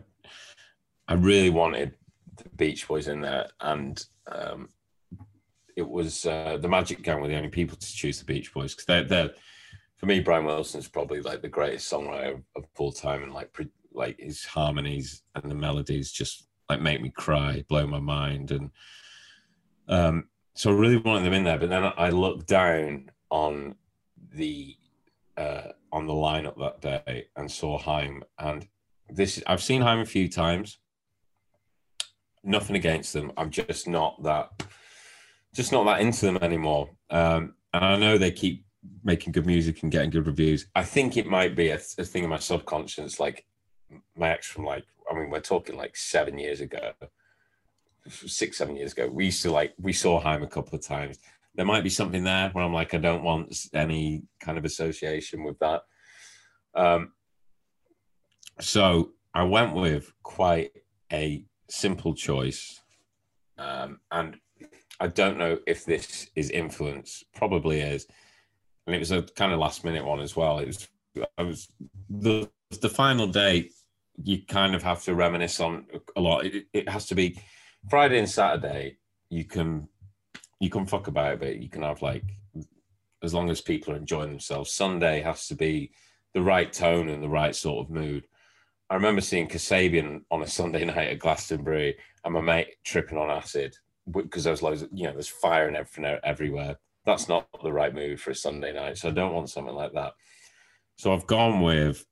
I 1.07 1.13
really 1.13 1.49
wanted 1.49 1.93
the 2.37 2.49
Beach 2.49 2.87
Boys 2.87 3.07
in 3.07 3.21
there, 3.21 3.47
and 3.61 4.03
um, 4.31 4.69
it 5.75 5.87
was 5.87 6.25
uh, 6.25 6.57
the 6.59 6.69
Magic 6.69 7.01
Gang 7.03 7.21
were 7.21 7.27
the 7.27 7.35
only 7.35 7.49
people 7.49 7.77
to 7.77 7.93
choose 7.93 8.19
the 8.19 8.25
Beach 8.25 8.53
Boys 8.53 8.73
because 8.73 8.85
they're, 8.85 9.03
they're, 9.03 9.31
for 9.97 10.05
me, 10.05 10.19
Brian 10.19 10.45
Wilson's 10.45 10.87
probably 10.87 11.21
like 11.21 11.41
the 11.41 11.47
greatest 11.47 11.91
songwriter 11.91 12.41
of, 12.55 12.65
all 12.77 12.91
time, 12.91 13.23
and 13.23 13.33
like 13.33 13.53
pre- 13.53 13.71
like 13.93 14.19
his 14.19 14.45
harmonies 14.45 15.23
and 15.35 15.49
the 15.49 15.55
melodies 15.55 16.11
just 16.11 16.47
like 16.69 16.81
make 16.81 17.01
me 17.01 17.09
cry, 17.09 17.63
blow 17.69 17.85
my 17.87 17.99
mind, 17.99 18.51
and 18.51 18.71
um, 19.87 20.25
so 20.55 20.71
I 20.71 20.73
really 20.73 20.97
wanted 20.97 21.25
them 21.25 21.33
in 21.33 21.43
there, 21.43 21.59
but 21.59 21.69
then 21.69 21.91
I 21.97 22.09
looked 22.09 22.47
down 22.47 23.11
on 23.29 23.75
the 24.33 24.75
uh, 25.37 25.71
on 25.91 26.07
the 26.07 26.13
lineup 26.13 26.59
that 26.59 26.81
day 26.81 27.27
and 27.35 27.49
saw 27.49 27.77
Haim, 27.77 28.23
and 28.39 28.67
this 29.09 29.41
I've 29.47 29.61
seen 29.61 29.81
Haim 29.81 29.99
a 29.99 30.05
few 30.05 30.27
times. 30.27 30.79
Nothing 32.43 32.75
against 32.75 33.13
them. 33.13 33.31
I'm 33.37 33.49
just 33.49 33.87
not 33.87 34.21
that, 34.23 34.63
just 35.53 35.71
not 35.71 35.85
that 35.85 36.01
into 36.01 36.25
them 36.25 36.37
anymore. 36.41 36.89
Um, 37.09 37.55
and 37.73 37.83
I 37.83 37.97
know 37.97 38.17
they 38.17 38.31
keep 38.31 38.65
making 39.03 39.33
good 39.33 39.45
music 39.45 39.83
and 39.83 39.91
getting 39.91 40.09
good 40.09 40.27
reviews. 40.27 40.67
I 40.75 40.83
think 40.83 41.17
it 41.17 41.27
might 41.27 41.55
be 41.55 41.69
a, 41.69 41.75
a 41.75 42.05
thing 42.05 42.23
in 42.23 42.29
my 42.29 42.37
subconscious, 42.37 43.19
like 43.19 43.45
my 44.15 44.29
ex 44.29 44.47
from 44.47 44.65
like 44.65 44.83
I 45.09 45.15
mean 45.15 45.29
we're 45.29 45.39
talking 45.39 45.77
like 45.77 45.95
seven 45.95 46.37
years 46.37 46.59
ago 46.59 46.91
six, 48.09 48.57
seven 48.57 48.75
years 48.75 48.93
ago, 48.93 49.07
we 49.07 49.25
used 49.25 49.41
to 49.43 49.51
like 49.51 49.73
we 49.79 49.93
saw 49.93 50.19
Haim 50.19 50.43
a 50.43 50.47
couple 50.47 50.77
of 50.77 50.85
times. 50.85 51.19
There 51.55 51.65
might 51.65 51.83
be 51.83 51.89
something 51.89 52.23
there 52.23 52.49
where 52.49 52.63
I'm 52.63 52.73
like, 52.73 52.93
I 52.93 52.97
don't 52.97 53.23
want 53.23 53.55
any 53.73 54.23
kind 54.39 54.57
of 54.57 54.65
association 54.65 55.43
with 55.43 55.57
that. 55.59 55.81
Um, 56.75 57.13
so 58.59 59.11
I 59.33 59.43
went 59.43 59.73
with 59.73 60.11
quite 60.21 60.71
a 61.11 61.43
simple 61.69 62.13
choice, 62.13 62.81
um, 63.57 63.99
and 64.11 64.37
I 64.99 65.07
don't 65.07 65.37
know 65.37 65.59
if 65.67 65.85
this 65.85 66.29
is 66.35 66.49
influence. 66.49 67.23
Probably 67.35 67.81
is, 67.81 68.07
and 68.85 68.95
it 68.95 68.99
was 68.99 69.11
a 69.11 69.23
kind 69.23 69.51
of 69.51 69.59
last 69.59 69.83
minute 69.83 70.05
one 70.05 70.19
as 70.19 70.35
well. 70.35 70.59
It 70.59 70.67
was 70.67 70.87
I 71.37 71.43
was 71.43 71.69
the 72.09 72.49
the 72.81 72.89
final 72.89 73.27
day. 73.27 73.69
You 74.23 74.43
kind 74.45 74.73
of 74.73 74.81
have 74.81 75.03
to 75.03 75.13
reminisce 75.13 75.59
on 75.59 75.85
a 76.15 76.21
lot. 76.21 76.45
It, 76.45 76.65
it 76.73 76.89
has 76.89 77.05
to 77.07 77.15
be 77.15 77.39
Friday 77.89 78.19
and 78.19 78.29
Saturday, 78.29 78.97
you 79.29 79.45
can 79.45 79.87
you 80.59 80.69
can 80.69 80.85
fuck 80.85 81.07
about 81.07 81.35
a 81.35 81.37
bit. 81.37 81.57
You 81.57 81.69
can 81.69 81.83
have 81.83 82.01
like 82.01 82.23
as 83.23 83.33
long 83.33 83.49
as 83.49 83.61
people 83.61 83.93
are 83.93 83.97
enjoying 83.97 84.29
themselves. 84.29 84.73
Sunday 84.73 85.21
has 85.21 85.47
to 85.47 85.55
be 85.55 85.91
the 86.33 86.41
right 86.41 86.71
tone 86.71 87.09
and 87.09 87.23
the 87.23 87.29
right 87.29 87.55
sort 87.55 87.85
of 87.85 87.91
mood. 87.91 88.27
I 88.89 88.95
remember 88.95 89.21
seeing 89.21 89.47
Kasabian 89.47 90.21
on 90.31 90.43
a 90.43 90.47
Sunday 90.47 90.85
night 90.85 91.09
at 91.09 91.19
Glastonbury 91.19 91.97
and 92.23 92.33
my 92.33 92.41
mate 92.41 92.75
tripping 92.83 93.17
on 93.17 93.29
acid 93.29 93.75
because 94.09 94.45
there 94.45 94.51
was 94.51 94.61
loads 94.61 94.81
of, 94.81 94.89
you 94.93 95.03
know, 95.03 95.13
there's 95.13 95.27
fire 95.27 95.67
and 95.67 95.75
everything 95.75 96.05
everywhere. 96.23 96.77
That's 97.05 97.27
not 97.27 97.47
the 97.61 97.71
right 97.71 97.93
move 97.93 98.21
for 98.21 98.31
a 98.31 98.35
Sunday 98.35 98.73
night. 98.73 98.97
So 98.97 99.09
I 99.09 99.11
don't 99.11 99.33
want 99.33 99.49
something 99.49 99.75
like 99.75 99.93
that. 99.93 100.13
So 100.97 101.13
I've 101.13 101.27
gone 101.27 101.61
with 101.61 102.05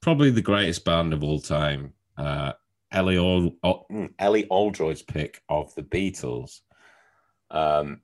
probably 0.00 0.30
the 0.30 0.42
greatest 0.42 0.84
band 0.84 1.12
of 1.12 1.24
all 1.24 1.40
time, 1.40 1.94
uh, 2.16 2.52
Ellie, 2.92 3.18
Ol- 3.18 3.56
Ol- 3.62 3.86
mm, 3.90 4.12
Ellie 4.18 4.46
Oldroyd's 4.46 5.02
pick 5.02 5.42
of 5.48 5.74
the 5.74 5.82
Beatles. 5.82 6.60
Um, 7.50 8.02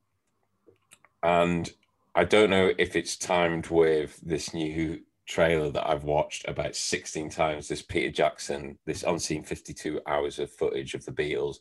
and 1.23 1.71
I 2.15 2.25
don't 2.25 2.51
know 2.51 2.73
if 2.79 2.97
it's 2.97 3.17
timed 3.17 3.69
with 3.69 4.19
this 4.23 4.53
new 4.55 5.01
trailer 5.27 5.71
that 5.71 5.89
I've 5.89 6.05
watched 6.05 6.47
about 6.49 6.77
16 6.77 7.31
times. 7.31 7.69
This 7.69 7.83
Peter 7.83 8.11
Jackson, 8.11 8.79
this 8.85 9.03
unseen 9.03 9.43
52 9.43 10.01
hours 10.07 10.39
of 10.39 10.51
footage 10.51 10.95
of 10.95 11.05
the 11.05 11.13
Beatles. 11.13 11.57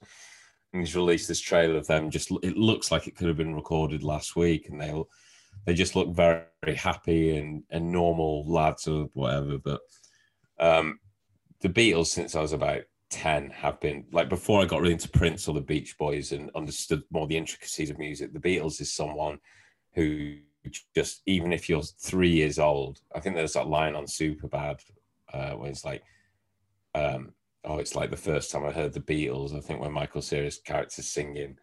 And 0.73 0.81
he's 0.81 0.95
released 0.95 1.27
this 1.27 1.39
trailer 1.39 1.77
of 1.77 1.87
them. 1.87 2.09
Just 2.09 2.31
it 2.41 2.57
looks 2.57 2.91
like 2.91 3.07
it 3.07 3.15
could 3.15 3.27
have 3.27 3.37
been 3.37 3.55
recorded 3.55 4.03
last 4.03 4.35
week, 4.35 4.69
and 4.69 4.81
they 4.81 4.91
they 5.65 5.73
just 5.73 5.95
look 5.95 6.09
very, 6.09 6.41
very 6.63 6.75
happy 6.75 7.37
and 7.37 7.63
and 7.69 7.91
normal 7.91 8.43
lads 8.51 8.87
or 8.87 9.09
whatever. 9.13 9.59
But 9.59 9.81
um, 10.59 10.99
the 11.61 11.69
Beatles, 11.69 12.07
since 12.07 12.35
I 12.35 12.41
was 12.41 12.53
about 12.53 12.81
10 13.13 13.51
have 13.51 13.79
been 13.79 14.03
like 14.11 14.27
before 14.27 14.59
I 14.59 14.65
got 14.65 14.81
really 14.81 14.93
into 14.93 15.07
Prince 15.07 15.47
or 15.47 15.53
the 15.53 15.61
Beach 15.61 15.95
Boys 15.99 16.31
and 16.31 16.49
understood 16.55 17.03
more 17.11 17.27
the 17.27 17.37
intricacies 17.37 17.91
of 17.91 17.99
music. 17.99 18.33
The 18.33 18.39
Beatles 18.39 18.81
is 18.81 18.91
someone 18.91 19.37
who 19.93 20.37
just 20.95 21.21
even 21.25 21.51
if 21.51 21.69
you're 21.69 21.81
three 21.81 22.31
years 22.31 22.59
old, 22.59 23.01
I 23.15 23.19
think 23.19 23.35
there's 23.35 23.53
that 23.53 23.67
line 23.67 23.95
on 23.95 24.05
Superbad 24.05 24.79
uh, 25.33 25.51
where 25.51 25.69
it's 25.69 25.85
like, 25.85 26.03
um, 26.95 27.33
oh, 27.63 27.77
it's 27.77 27.95
like 27.95 28.11
the 28.11 28.17
first 28.17 28.51
time 28.51 28.65
I 28.65 28.71
heard 28.71 28.93
the 28.93 28.99
Beatles. 28.99 29.55
I 29.55 29.59
think 29.59 29.81
when 29.81 29.91
Michael 29.91 30.21
Cera's 30.21 30.59
character's 30.59 31.07
singing. 31.07 31.57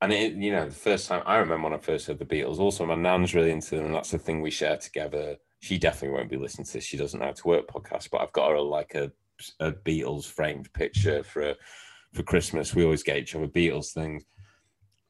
And 0.00 0.12
it, 0.12 0.34
you 0.34 0.50
know, 0.50 0.66
the 0.66 0.74
first 0.74 1.08
time 1.08 1.22
I 1.26 1.36
remember 1.36 1.68
when 1.68 1.78
I 1.78 1.82
first 1.82 2.06
heard 2.06 2.18
the 2.18 2.24
Beatles. 2.24 2.58
Also, 2.58 2.84
my 2.84 2.96
nan's 2.96 3.34
really 3.34 3.52
into 3.52 3.76
them, 3.76 3.86
and 3.86 3.94
that's 3.94 4.10
the 4.10 4.18
thing 4.18 4.40
we 4.40 4.50
share 4.50 4.76
together. 4.76 5.36
She 5.60 5.78
definitely 5.78 6.16
won't 6.16 6.30
be 6.30 6.36
listening 6.36 6.66
to 6.66 6.72
this. 6.74 6.84
She 6.84 6.96
doesn't 6.96 7.20
know 7.20 7.26
how 7.26 7.32
to 7.32 7.48
work 7.48 7.68
podcasts, 7.68 8.10
but 8.10 8.20
I've 8.20 8.32
got 8.32 8.50
her 8.50 8.60
like 8.60 8.94
a 8.94 9.12
a 9.60 9.72
Beatles 9.72 10.26
framed 10.26 10.72
picture 10.72 11.22
for 11.22 11.54
for 12.12 12.22
Christmas. 12.22 12.74
We 12.74 12.84
always 12.84 13.02
get 13.02 13.16
each 13.16 13.34
other 13.34 13.48
Beatles 13.48 13.92
things. 13.92 14.24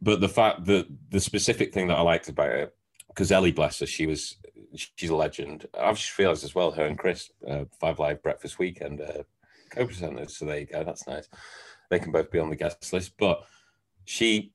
But 0.00 0.20
the 0.20 0.28
fact 0.28 0.64
that 0.66 0.86
the 1.10 1.20
specific 1.20 1.72
thing 1.72 1.88
that 1.88 1.98
I 1.98 2.02
liked 2.02 2.28
about 2.28 2.50
it, 2.50 2.76
because 3.14 3.32
Ellie, 3.32 3.52
bless 3.52 3.80
her, 3.80 3.86
she 3.86 4.06
was 4.06 4.36
she's 4.74 5.10
a 5.10 5.16
legend. 5.16 5.66
I've 5.78 5.98
just 5.98 6.18
realised 6.18 6.44
as 6.44 6.54
well, 6.54 6.70
her 6.72 6.86
and 6.86 6.98
Chris, 6.98 7.30
uh, 7.46 7.64
Five 7.80 7.98
Live 7.98 8.22
Breakfast 8.22 8.58
Weekend 8.58 9.00
uh, 9.00 9.22
co-presenters. 9.70 10.30
So 10.30 10.46
there 10.46 10.60
you 10.60 10.66
go. 10.66 10.84
That's 10.84 11.06
nice. 11.06 11.28
They 11.90 11.98
can 11.98 12.12
both 12.12 12.30
be 12.30 12.38
on 12.38 12.50
the 12.50 12.56
guest 12.56 12.92
list. 12.92 13.12
But 13.18 13.44
she 14.04 14.52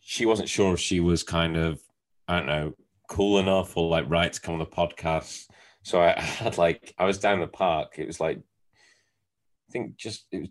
she 0.00 0.26
wasn't 0.26 0.48
sure 0.48 0.74
if 0.74 0.80
she 0.80 1.00
was 1.00 1.22
kind 1.22 1.56
of 1.56 1.80
I 2.26 2.38
don't 2.38 2.46
know 2.46 2.74
cool 3.08 3.38
enough 3.38 3.76
or 3.76 3.88
like 3.88 4.08
right 4.08 4.32
to 4.32 4.40
come 4.40 4.54
on 4.54 4.60
the 4.60 4.66
podcast. 4.66 5.46
So 5.82 6.00
I 6.00 6.12
had 6.20 6.58
like 6.58 6.94
I 6.98 7.04
was 7.04 7.18
down 7.18 7.40
the 7.40 7.46
park. 7.46 7.94
It 7.98 8.06
was 8.06 8.20
like 8.20 8.38
I 8.38 9.72
think 9.72 9.96
just 9.96 10.26
it 10.32 10.40
was 10.40 10.48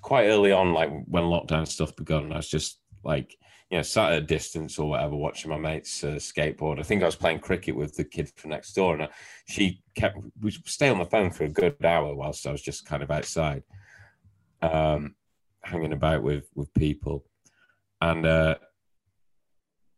quite 0.00 0.26
early 0.26 0.52
on, 0.52 0.72
like 0.72 0.90
when 1.06 1.24
lockdown 1.24 1.66
stuff 1.66 1.94
begun. 1.96 2.32
I 2.32 2.36
was 2.36 2.48
just 2.48 2.80
like, 3.04 3.36
you 3.70 3.76
know, 3.76 3.82
sat 3.82 4.12
at 4.12 4.18
a 4.18 4.22
distance 4.22 4.78
or 4.78 4.88
whatever, 4.90 5.14
watching 5.14 5.50
my 5.50 5.58
mates 5.58 6.02
uh, 6.02 6.12
skateboard. 6.12 6.78
I 6.78 6.82
think 6.82 7.02
I 7.02 7.06
was 7.06 7.16
playing 7.16 7.40
cricket 7.40 7.76
with 7.76 7.94
the 7.96 8.04
kid 8.04 8.30
from 8.34 8.50
next 8.50 8.72
door, 8.72 8.94
and 8.94 9.04
I, 9.04 9.08
she 9.46 9.82
kept 9.94 10.18
we 10.40 10.50
stay 10.50 10.88
on 10.88 10.98
the 10.98 11.04
phone 11.04 11.30
for 11.30 11.44
a 11.44 11.50
good 11.50 11.84
hour 11.84 12.14
whilst 12.14 12.46
I 12.46 12.52
was 12.52 12.62
just 12.62 12.86
kind 12.86 13.02
of 13.02 13.10
outside, 13.10 13.62
um, 14.62 15.14
hanging 15.62 15.92
about 15.92 16.22
with 16.22 16.48
with 16.54 16.72
people, 16.72 17.26
and 18.00 18.24
uh, 18.24 18.54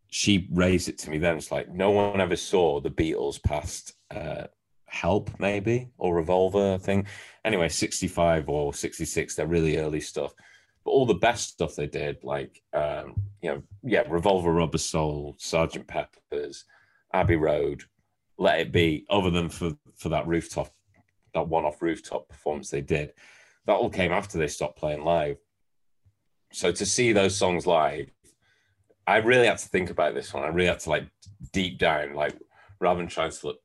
she 0.08 0.48
raised 0.52 0.88
it 0.88 0.98
to 0.98 1.10
me. 1.10 1.18
Then 1.18 1.36
it's 1.36 1.52
like 1.52 1.68
no 1.68 1.90
one 1.90 2.20
ever 2.20 2.36
saw 2.36 2.80
the 2.80 2.90
Beatles 2.90 3.42
past. 3.42 3.94
Uh, 4.10 4.46
help 4.92 5.30
maybe 5.38 5.88
or 5.98 6.16
revolver 6.16 6.76
thing 6.76 7.06
anyway 7.44 7.68
65 7.68 8.48
or 8.48 8.74
66 8.74 9.36
they're 9.36 9.46
really 9.46 9.76
early 9.76 10.00
stuff 10.00 10.34
but 10.84 10.90
all 10.90 11.06
the 11.06 11.14
best 11.14 11.48
stuff 11.48 11.74
they 11.74 11.86
did 11.86 12.16
like 12.22 12.62
um 12.72 13.14
you 13.42 13.50
know 13.50 13.62
yeah 13.82 14.02
revolver 14.08 14.52
rubber 14.52 14.78
soul 14.78 15.34
sergeant 15.38 15.86
peppers 15.86 16.64
abbey 17.12 17.36
road 17.36 17.82
let 18.38 18.60
it 18.60 18.72
be 18.72 19.04
other 19.10 19.30
than 19.30 19.48
for 19.48 19.72
for 19.96 20.08
that 20.08 20.26
rooftop 20.26 20.70
that 21.34 21.48
one-off 21.48 21.80
rooftop 21.80 22.28
performance 22.28 22.70
they 22.70 22.80
did 22.80 23.12
that 23.66 23.74
all 23.74 23.90
came 23.90 24.12
after 24.12 24.38
they 24.38 24.48
stopped 24.48 24.78
playing 24.78 25.04
live 25.04 25.36
so 26.52 26.72
to 26.72 26.84
see 26.84 27.12
those 27.12 27.36
songs 27.36 27.66
live 27.66 28.10
i 29.06 29.16
really 29.18 29.46
had 29.46 29.58
to 29.58 29.68
think 29.68 29.90
about 29.90 30.14
this 30.14 30.32
one 30.32 30.42
i 30.42 30.48
really 30.48 30.68
had 30.68 30.80
to 30.80 30.90
like 30.90 31.06
deep 31.52 31.78
down 31.78 32.14
like 32.14 32.36
rather 32.80 32.98
than 32.98 33.08
trying 33.08 33.30
to 33.30 33.46
look 33.46 33.58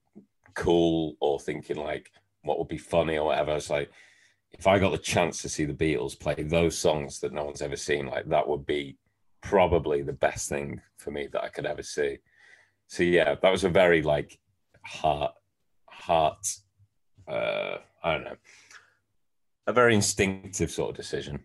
cool 0.56 1.16
or 1.20 1.40
thinking 1.40 1.78
like 1.78 2.12
what 2.44 2.58
would 2.58 2.68
be 2.68 2.78
funny 2.78 3.18
or 3.18 3.28
whatever. 3.28 3.56
It's 3.56 3.70
like 3.70 3.92
if 4.58 4.68
I 4.68 4.80
got 4.80 4.92
the 4.92 4.98
chance 4.98 5.42
to 5.42 5.50
see 5.50 5.66
the 5.66 5.74
Beatles 5.74 6.20
play 6.20 6.36
those 6.36 6.78
songs 6.78 7.20
that 7.20 7.34
no 7.34 7.44
one's 7.44 7.62
ever 7.62 7.76
seen, 7.76 8.08
like 8.08 8.28
that 8.30 8.48
would 8.48 8.66
be 8.66 8.98
probably 9.42 10.02
the 10.02 10.14
best 10.14 10.50
thing 10.50 10.82
for 10.98 11.12
me 11.12 11.28
that 11.32 11.44
I 11.44 11.50
could 11.50 11.66
ever 11.66 11.84
see. 11.84 12.18
So 12.88 13.04
yeah, 13.04 13.36
that 13.42 13.52
was 13.52 13.64
a 13.64 13.70
very 13.70 14.02
like 14.02 14.40
heart 14.84 15.34
heart 15.90 16.48
uh 17.28 17.78
I 18.04 18.14
don't 18.14 18.24
know. 18.24 18.36
A 19.68 19.74
very 19.74 19.96
instinctive 19.96 20.72
sort 20.72 20.92
of 20.92 20.96
decision. 20.96 21.40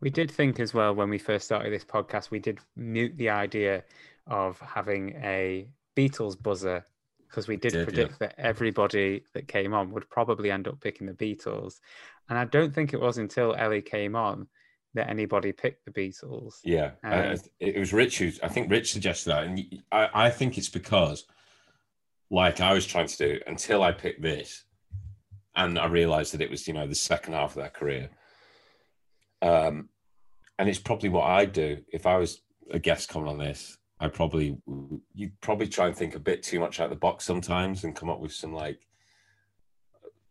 We 0.00 0.10
did 0.10 0.30
think 0.30 0.60
as 0.60 0.74
well 0.74 0.94
when 0.94 1.08
we 1.08 1.18
first 1.18 1.46
started 1.46 1.72
this 1.72 1.84
podcast, 1.84 2.30
we 2.30 2.40
did 2.40 2.58
mute 2.76 3.16
the 3.16 3.30
idea 3.30 3.84
of 4.26 4.58
having 4.60 5.10
a 5.22 5.68
Beatles 5.96 6.40
buzzer 6.40 6.84
because 7.34 7.48
we 7.48 7.56
did, 7.56 7.72
did, 7.72 7.78
yeah. 7.78 7.84
predict 7.84 8.18
that 8.20 8.34
everybody 8.38 9.24
that 9.32 9.48
came 9.48 9.74
on 9.74 9.90
would 9.90 10.08
probably 10.08 10.52
end 10.52 10.68
up 10.68 10.80
picking 10.80 11.08
the 11.08 11.12
Beatles. 11.12 11.80
And 12.28 12.38
I 12.38 12.44
don't 12.44 12.72
think 12.72 12.94
it 12.94 13.00
was 13.00 13.18
until 13.18 13.56
Ellie 13.56 13.82
came 13.82 14.14
on 14.14 14.46
that 14.94 15.10
anybody 15.10 15.50
picked 15.50 15.84
the 15.84 15.90
Beatles. 15.90 16.54
Yeah, 16.62 16.92
Um, 17.02 17.36
it 17.58 17.76
was 17.76 17.92
Rich 17.92 18.18
who 18.18 18.30
I 18.40 18.48
think 18.48 18.70
Rich 18.70 18.92
suggested 18.92 19.30
that, 19.30 19.44
and 19.44 19.60
I, 19.90 20.26
I 20.26 20.30
think 20.30 20.56
it's 20.56 20.68
because, 20.68 21.24
like 22.30 22.60
I 22.60 22.72
was 22.72 22.86
trying 22.86 23.08
to 23.08 23.16
do, 23.16 23.40
until 23.48 23.82
I 23.82 23.90
picked 23.90 24.22
this, 24.22 24.64
and 25.56 25.76
I 25.76 25.86
realised 25.86 26.34
that 26.34 26.40
it 26.40 26.50
was 26.50 26.68
you 26.68 26.74
know 26.74 26.86
the 26.86 26.94
second 26.94 27.32
half 27.32 27.50
of 27.50 27.56
their 27.56 27.70
career. 27.70 28.10
Um, 29.42 29.88
and 30.60 30.68
it's 30.68 30.78
probably 30.78 31.08
what 31.08 31.24
I'd 31.24 31.52
do 31.52 31.78
if 31.92 32.06
I 32.06 32.16
was 32.16 32.40
a 32.70 32.78
guest 32.78 33.08
coming 33.08 33.28
on 33.28 33.38
this. 33.38 33.76
I 34.04 34.08
probably 34.08 34.58
you'd 35.14 35.40
probably 35.40 35.66
try 35.66 35.86
and 35.86 35.96
think 35.96 36.14
a 36.14 36.20
bit 36.20 36.42
too 36.42 36.60
much 36.60 36.78
out 36.78 36.84
of 36.84 36.90
the 36.90 36.96
box 36.96 37.24
sometimes 37.24 37.84
and 37.84 37.96
come 37.96 38.10
up 38.10 38.20
with 38.20 38.32
some 38.32 38.52
like. 38.52 38.86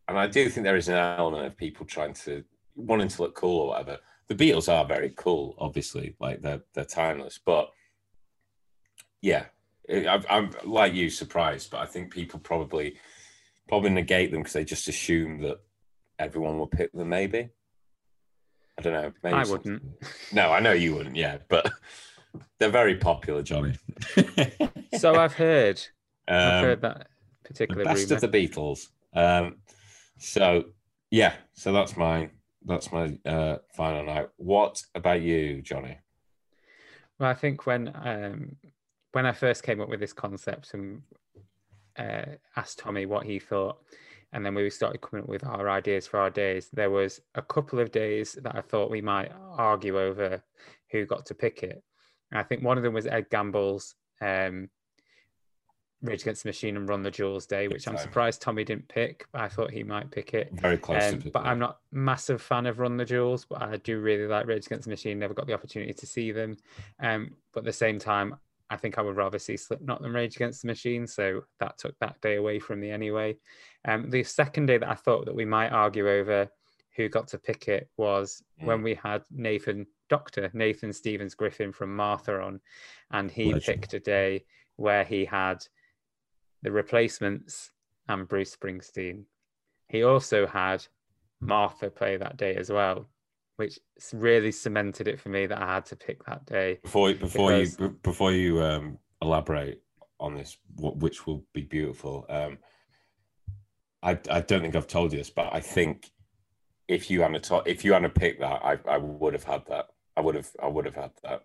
And 0.08 0.20
I 0.20 0.28
do 0.28 0.50
think 0.50 0.64
there 0.64 0.76
is 0.76 0.90
an 0.90 0.96
element 0.96 1.46
of 1.46 1.58
people 1.58 1.86
trying 1.86 2.14
to 2.26 2.44
wanting 2.76 3.08
to 3.08 3.22
look 3.22 3.36
cool 3.36 3.62
or 3.62 3.68
whatever 3.70 3.98
the 4.28 4.36
Beatles 4.36 4.72
are 4.72 4.86
very 4.86 5.12
cool, 5.16 5.56
obviously, 5.58 6.16
like 6.20 6.42
they're 6.42 6.62
they're 6.74 6.86
timeless. 6.86 7.40
But 7.44 7.70
yeah, 9.22 9.46
I'm, 9.90 10.24
I'm 10.30 10.52
like 10.66 10.94
you, 10.94 11.10
surprised, 11.10 11.72
but 11.72 11.82
I 11.82 11.86
think 11.86 12.14
people 12.14 12.40
probably 12.40 12.98
probably 13.68 13.90
negate 13.90 14.32
them 14.32 14.42
because 14.42 14.54
they 14.54 14.66
just 14.66 14.88
assume 14.88 15.42
that 15.42 15.58
everyone 16.20 16.58
will 16.58 16.68
pick 16.68 16.92
them. 16.94 17.10
Maybe 17.10 17.50
I 18.78 18.82
don't 18.82 18.94
know. 18.94 19.14
Maybe 19.24 19.36
I 19.36 19.44
wouldn't. 19.44 19.84
No, 20.32 20.52
I 20.52 20.60
know 20.60 20.72
you 20.72 20.96
wouldn't. 20.96 21.16
Yeah, 21.16 21.38
but 21.48 21.72
they're 22.60 22.70
very 22.70 22.96
popular, 22.96 23.42
Johnny. 23.44 23.76
So 25.00 25.16
I've 25.16 25.34
heard, 25.34 25.82
I've 26.28 26.54
Um, 26.60 26.64
heard 26.64 26.82
that 26.82 27.08
the 27.44 27.48
particular 27.50 27.84
best 27.84 28.04
rumor. 28.12 28.16
of 28.16 28.22
the 28.22 28.28
Beatles. 28.48 28.88
Um, 29.16 29.56
so 30.20 30.66
yeah, 31.10 31.34
so 31.54 31.74
that's 31.74 31.98
mine. 31.98 32.30
That's 32.64 32.92
my 32.92 33.18
uh, 33.26 33.58
final 33.76 34.06
night. 34.06 34.30
What 34.38 34.82
about 34.94 35.22
you, 35.22 35.64
Johnny? 35.64 35.98
Well, 37.20 37.30
I 37.30 37.34
think 37.34 37.66
when 37.66 37.92
um, 37.96 38.56
when 39.14 39.26
I 39.26 39.32
first 39.32 39.64
came 39.64 39.82
up 39.82 39.90
with 39.90 40.00
this 40.00 40.14
concept 40.14 40.76
and 40.76 41.02
uh, 41.98 42.26
asked 42.56 42.78
Tommy 42.80 43.08
what 43.08 43.26
he 43.26 43.40
thought, 43.40 43.80
and 44.32 44.46
then 44.46 44.54
we 44.54 44.70
started 44.70 45.02
coming 45.02 45.24
up 45.24 45.30
with 45.30 45.44
our 45.44 45.70
ideas 45.72 46.06
for 46.06 46.20
our 46.20 46.30
days, 46.30 46.70
there 46.72 46.92
was 46.92 47.20
a 47.34 47.42
couple 47.42 47.80
of 47.80 47.92
days 47.92 48.34
that 48.44 48.56
I 48.56 48.62
thought 48.62 48.92
we 48.92 49.02
might 49.02 49.32
argue 49.58 50.00
over 50.00 50.42
who 50.92 51.06
got 51.08 51.26
to 51.26 51.34
pick 51.36 51.64
it. 51.64 51.84
And 52.32 52.40
I 52.40 52.44
think 52.44 52.64
one 52.64 52.78
of 52.78 52.84
them 52.84 52.94
was 52.94 53.06
Ed 53.08 53.30
Gamble's 53.30 53.96
um, 54.22 54.70
Rage 56.02 56.24
Against 56.24 56.44
the 56.44 56.50
Machine 56.50 56.76
and 56.76 56.90
Run 56.90 57.02
the 57.02 57.12
Jewels 57.12 57.46
Day, 57.46 57.70
which 57.70 57.88
I'm 57.88 57.98
surprised 57.98 58.42
Tommy 58.42 58.66
didn't 58.66 58.90
pick, 58.90 59.26
I 59.34 59.48
thought 59.48 59.72
he 59.72 59.84
might 59.84 60.12
pick 60.12 60.34
it. 60.34 60.50
Very 60.52 60.78
close 60.78 61.14
Um, 61.14 61.24
but. 61.32 61.46
I'm 61.46 61.60
not 61.60 61.80
massive 61.94 62.42
fan 62.42 62.66
of 62.66 62.80
Run 62.80 62.98
the 62.98 63.06
Jewels, 63.06 63.46
but 63.46 63.62
I 63.62 63.78
do 63.78 64.00
really 64.02 64.28
like 64.28 64.46
Rage 64.46 64.66
Against 64.66 64.84
the 64.86 64.90
Machine. 64.90 65.18
Never 65.18 65.34
got 65.34 65.48
the 65.48 65.54
opportunity 65.54 65.94
to 65.94 66.06
see 66.06 66.32
them, 66.34 66.58
um, 67.00 67.32
but 67.54 67.60
at 67.62 67.66
the 67.66 67.72
same 67.74 68.00
time, 68.00 68.36
I 68.70 68.76
think 68.76 68.98
I 68.98 69.02
would 69.02 69.16
rather 69.16 69.40
see 69.40 69.56
Slipknot 69.56 70.02
than 70.02 70.12
Rage 70.14 70.36
Against 70.36 70.64
the 70.64 70.68
Machine. 70.68 71.08
So 71.08 71.46
that 71.62 71.78
took 71.78 71.98
that 72.00 72.20
day 72.22 72.36
away 72.36 72.60
from 72.60 72.82
me 72.82 72.92
anyway. 72.92 73.38
Um, 73.86 74.10
the 74.10 74.24
second 74.24 74.66
day 74.66 74.78
that 74.80 74.90
I 74.90 74.96
thought 74.96 75.26
that 75.26 75.36
we 75.36 75.46
might 75.46 75.70
argue 75.70 76.10
over 76.10 76.50
who 76.98 77.08
got 77.08 77.28
to 77.30 77.38
pick 77.38 77.70
it 77.70 77.88
was 77.98 78.44
when 78.60 78.80
Mm. 78.80 78.84
we 78.84 78.94
had 78.96 79.24
Nathan 79.32 79.86
Doctor 80.14 80.52
Nathan 80.54 80.94
Stephens 80.94 81.34
Griffin 81.34 81.72
from 81.72 81.96
Martha 81.96 82.40
on, 82.40 82.60
and 83.10 83.32
he 83.32 83.52
Legend. 83.52 83.82
picked 83.82 83.94
a 83.96 84.00
day 84.00 84.46
where 84.76 85.04
he 85.04 85.26
had 85.26 85.66
the 86.62 86.72
replacements 86.72 87.72
and 88.08 88.28
Bruce 88.28 88.56
Springsteen. 88.56 89.24
He 89.90 90.04
also 90.04 90.46
had 90.46 90.86
Martha 91.42 91.90
play 91.90 92.18
that 92.18 92.38
day 92.38 92.54
as 92.54 92.70
well, 92.70 93.10
which 93.56 93.80
really 94.14 94.52
cemented 94.52 95.08
it 95.08 95.20
for 95.20 95.30
me 95.30 95.48
that 95.48 95.60
I 95.60 95.74
had 95.74 95.86
to 95.88 95.96
pick 95.96 96.24
that 96.26 96.46
day. 96.46 96.78
before 96.84 97.12
before 97.16 97.50
because- 97.50 97.80
you 97.80 97.90
before 98.04 98.32
you 98.32 98.62
um, 98.62 99.00
elaborate 99.20 99.82
on 100.20 100.36
this, 100.36 100.58
wh- 100.78 100.96
which 101.02 101.26
will 101.26 101.44
be 101.54 101.64
beautiful. 101.64 102.28
Um, 102.30 102.60
I 104.04 104.12
I 104.30 104.42
don't 104.42 104.62
think 104.62 104.76
I've 104.76 104.86
told 104.88 105.12
you 105.12 105.18
this, 105.18 105.32
but 105.32 105.50
I 105.52 105.60
think 105.60 106.12
if 106.88 107.10
you 107.10 107.22
hadn't 107.24 107.44
to, 107.46 107.64
if 107.66 107.84
you 107.84 107.94
hadn't 107.94 108.14
picked 108.14 108.42
that, 108.42 108.62
I 108.64 108.78
I 108.88 108.98
would 109.00 109.34
have 109.34 109.46
had 109.46 109.66
that. 109.70 109.88
I 110.16 110.22
would 110.22 110.36
have 110.36 110.50
I 110.62 110.68
would 110.68 110.86
have 110.86 110.96
had 110.96 111.12
that. 111.24 111.44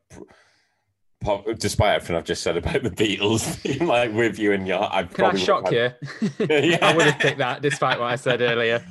Po- 1.20 1.44
Despite 1.58 1.96
everything 1.96 2.14
I've 2.16 2.24
just 2.24 2.42
said 2.44 2.56
about 2.56 2.82
the 2.84 2.90
Beatles, 2.90 3.60
being 3.64 3.86
like 3.88 4.12
with 4.12 4.38
you 4.38 4.52
and 4.52 4.68
your, 4.68 4.82
I 4.82 5.02
Can 5.02 5.10
I 5.24 5.30
probably 5.32 5.40
would 5.40 5.46
shock 5.46 5.64
have 5.64 5.72
you? 5.72 6.46
Yeah. 6.48 6.78
I 6.80 6.94
would 6.96 7.06
have 7.06 7.18
picked 7.18 7.38
that, 7.38 7.60
despite 7.60 7.98
what 7.98 8.06
I 8.12 8.16
said 8.16 8.40
earlier. 8.40 8.84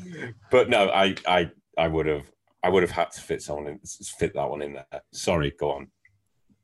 But 0.51 0.69
no, 0.69 0.89
I 0.89 1.15
I 1.28 1.49
I 1.78 1.88
would 1.88 2.05
have 2.05 2.30
I 2.63 2.69
would 2.69 2.84
have 2.84 2.91
had 2.91 3.11
to 3.11 3.21
fit 3.21 3.41
someone 3.41 3.67
in, 3.67 3.80
fit 4.17 4.34
that 4.34 4.49
one 4.49 4.61
in 4.61 4.73
there. 4.73 4.86
Sorry, 5.13 5.51
go 5.57 5.71
on. 5.71 5.88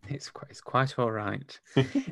It's 0.10 0.30
quite, 0.30 0.50
it's 0.52 0.60
quite 0.60 1.00
all 1.00 1.12
right. 1.12 1.58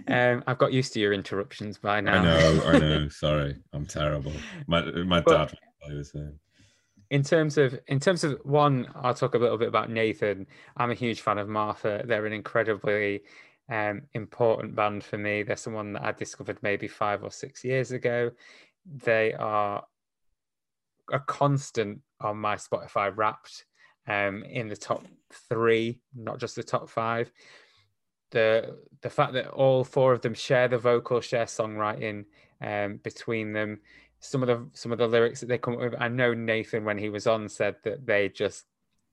Um, 0.08 0.46
I've 0.48 0.58
got 0.58 0.72
used 0.72 0.94
to 0.94 1.02
your 1.02 1.12
interruptions 1.12 1.78
by 1.78 2.00
now. 2.00 2.22
I 2.22 2.24
know, 2.24 2.64
I 2.68 2.80
know. 2.80 3.10
Sorry, 3.10 3.58
I'm 3.74 3.86
terrible. 3.86 4.32
My 4.68 4.82
my 5.04 5.20
But- 5.20 5.32
dad 5.38 5.50
would 5.50 5.88
play 5.90 5.98
the 5.98 6.06
same. 6.06 6.40
In 7.12 7.24
terms 7.24 7.58
of 7.58 7.78
in 7.88 8.00
terms 8.00 8.24
of 8.24 8.40
one 8.44 8.88
i'll 8.96 9.14
talk 9.14 9.36
a 9.36 9.38
little 9.38 9.58
bit 9.58 9.68
about 9.68 9.92
nathan. 9.92 10.48
I'm 10.78 10.92
a 10.92 10.96
huge 10.96 11.22
fan 11.22 11.38
of 11.38 11.48
martha. 11.48 12.04
They're 12.06 12.26
an 12.26 12.34
incredibly 12.34 13.22
um, 13.70 14.04
important 14.14 14.76
band 14.76 15.04
for 15.04 15.18
me. 15.18 15.44
They're 15.44 15.58
someone 15.58 15.94
that 15.94 16.04
i 16.04 16.12
discovered 16.14 16.58
maybe 16.64 16.88
five 16.88 17.24
or 17.24 17.30
six 17.30 17.64
years 17.64 17.92
ago. 17.92 18.32
They 18.86 19.34
are 19.34 19.84
a 21.12 21.20
constant 21.20 22.00
on 22.22 22.38
my 22.38 22.56
spotify 22.56 23.12
wrapped 23.16 23.66
um, 24.08 24.44
in 24.44 24.70
the 24.70 24.78
top 24.78 25.06
three 25.50 26.00
not 26.16 26.40
just 26.40 26.56
the 26.56 26.64
top 26.64 26.90
five. 26.90 27.30
The 28.32 28.78
the 29.02 29.10
fact 29.10 29.34
that 29.34 29.50
all 29.50 29.84
four 29.84 30.14
of 30.14 30.22
them 30.22 30.34
share 30.34 30.70
the 30.70 30.78
vocal 30.78 31.20
share 31.20 31.46
songwriting 31.46 32.24
um, 32.62 33.02
between 33.04 33.52
them 33.52 33.82
some 34.22 34.44
of 34.44 34.48
the 34.48 34.66
some 34.74 34.92
of 34.92 35.00
the 35.00 35.08
lyrics 35.08 35.42
that 35.42 35.48
they 35.48 35.58
come 35.58 35.74
up 35.74 35.80
with. 35.80 35.96
I 36.00 36.08
know 36.08 36.34
Nathan 36.34 36.86
when 36.86 36.98
he 36.98 37.10
was 37.10 37.28
on 37.28 37.50
said 37.50 37.76
that 37.84 38.06
they 38.06 38.30
just 38.30 38.66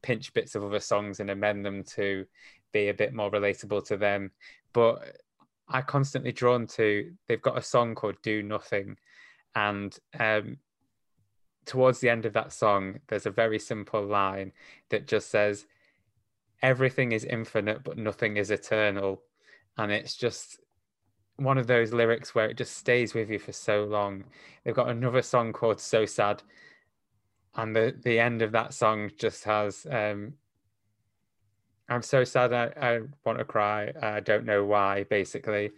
pinch 0.02 0.32
bits 0.34 0.54
of 0.54 0.62
other 0.62 0.78
songs 0.78 1.18
and 1.18 1.30
amend 1.30 1.64
them 1.64 1.82
to 1.82 2.26
be 2.72 2.88
a 2.88 2.94
bit 2.94 3.14
more 3.14 3.30
relatable 3.30 3.84
to 3.86 3.96
them. 3.96 4.30
But 4.72 5.16
I 5.66 5.80
constantly 5.80 6.30
drawn 6.32 6.66
to 6.68 7.10
they've 7.26 7.42
got 7.42 7.58
a 7.58 7.62
song 7.62 7.94
called 7.94 8.16
"Do 8.22 8.42
Nothing," 8.42 8.98
and 9.54 9.98
um, 10.18 10.58
towards 11.64 12.00
the 12.00 12.10
end 12.10 12.26
of 12.26 12.34
that 12.34 12.52
song, 12.52 13.00
there's 13.08 13.26
a 13.26 13.30
very 13.30 13.58
simple 13.58 14.04
line 14.04 14.52
that 14.90 15.08
just 15.08 15.30
says, 15.30 15.66
"Everything 16.60 17.12
is 17.12 17.24
infinite, 17.24 17.82
but 17.82 17.96
nothing 17.96 18.36
is 18.36 18.50
eternal," 18.50 19.22
and 19.78 19.90
it's 19.90 20.16
just 20.16 20.60
one 21.38 21.56
of 21.56 21.66
those 21.68 21.92
lyrics 21.92 22.34
where 22.34 22.48
it 22.50 22.56
just 22.56 22.76
stays 22.76 23.14
with 23.14 23.30
you 23.30 23.38
for 23.38 23.52
so 23.52 23.84
long. 23.84 24.24
They've 24.64 24.74
got 24.74 24.88
another 24.90 25.22
song 25.22 25.52
called 25.52 25.80
"So 25.80 26.04
Sad," 26.04 26.42
and 27.54 27.74
the 27.74 27.96
the 28.02 28.18
end 28.18 28.42
of 28.42 28.52
that 28.52 28.74
song 28.74 29.10
just 29.18 29.44
has 29.44 29.86
um, 29.90 30.34
"I'm 31.88 32.02
so 32.02 32.24
sad, 32.24 32.52
I, 32.52 32.72
I 32.80 33.00
want 33.24 33.38
to 33.38 33.44
cry, 33.44 33.92
I 34.02 34.20
don't 34.20 34.44
know 34.44 34.64
why," 34.64 35.04
basically. 35.04 35.70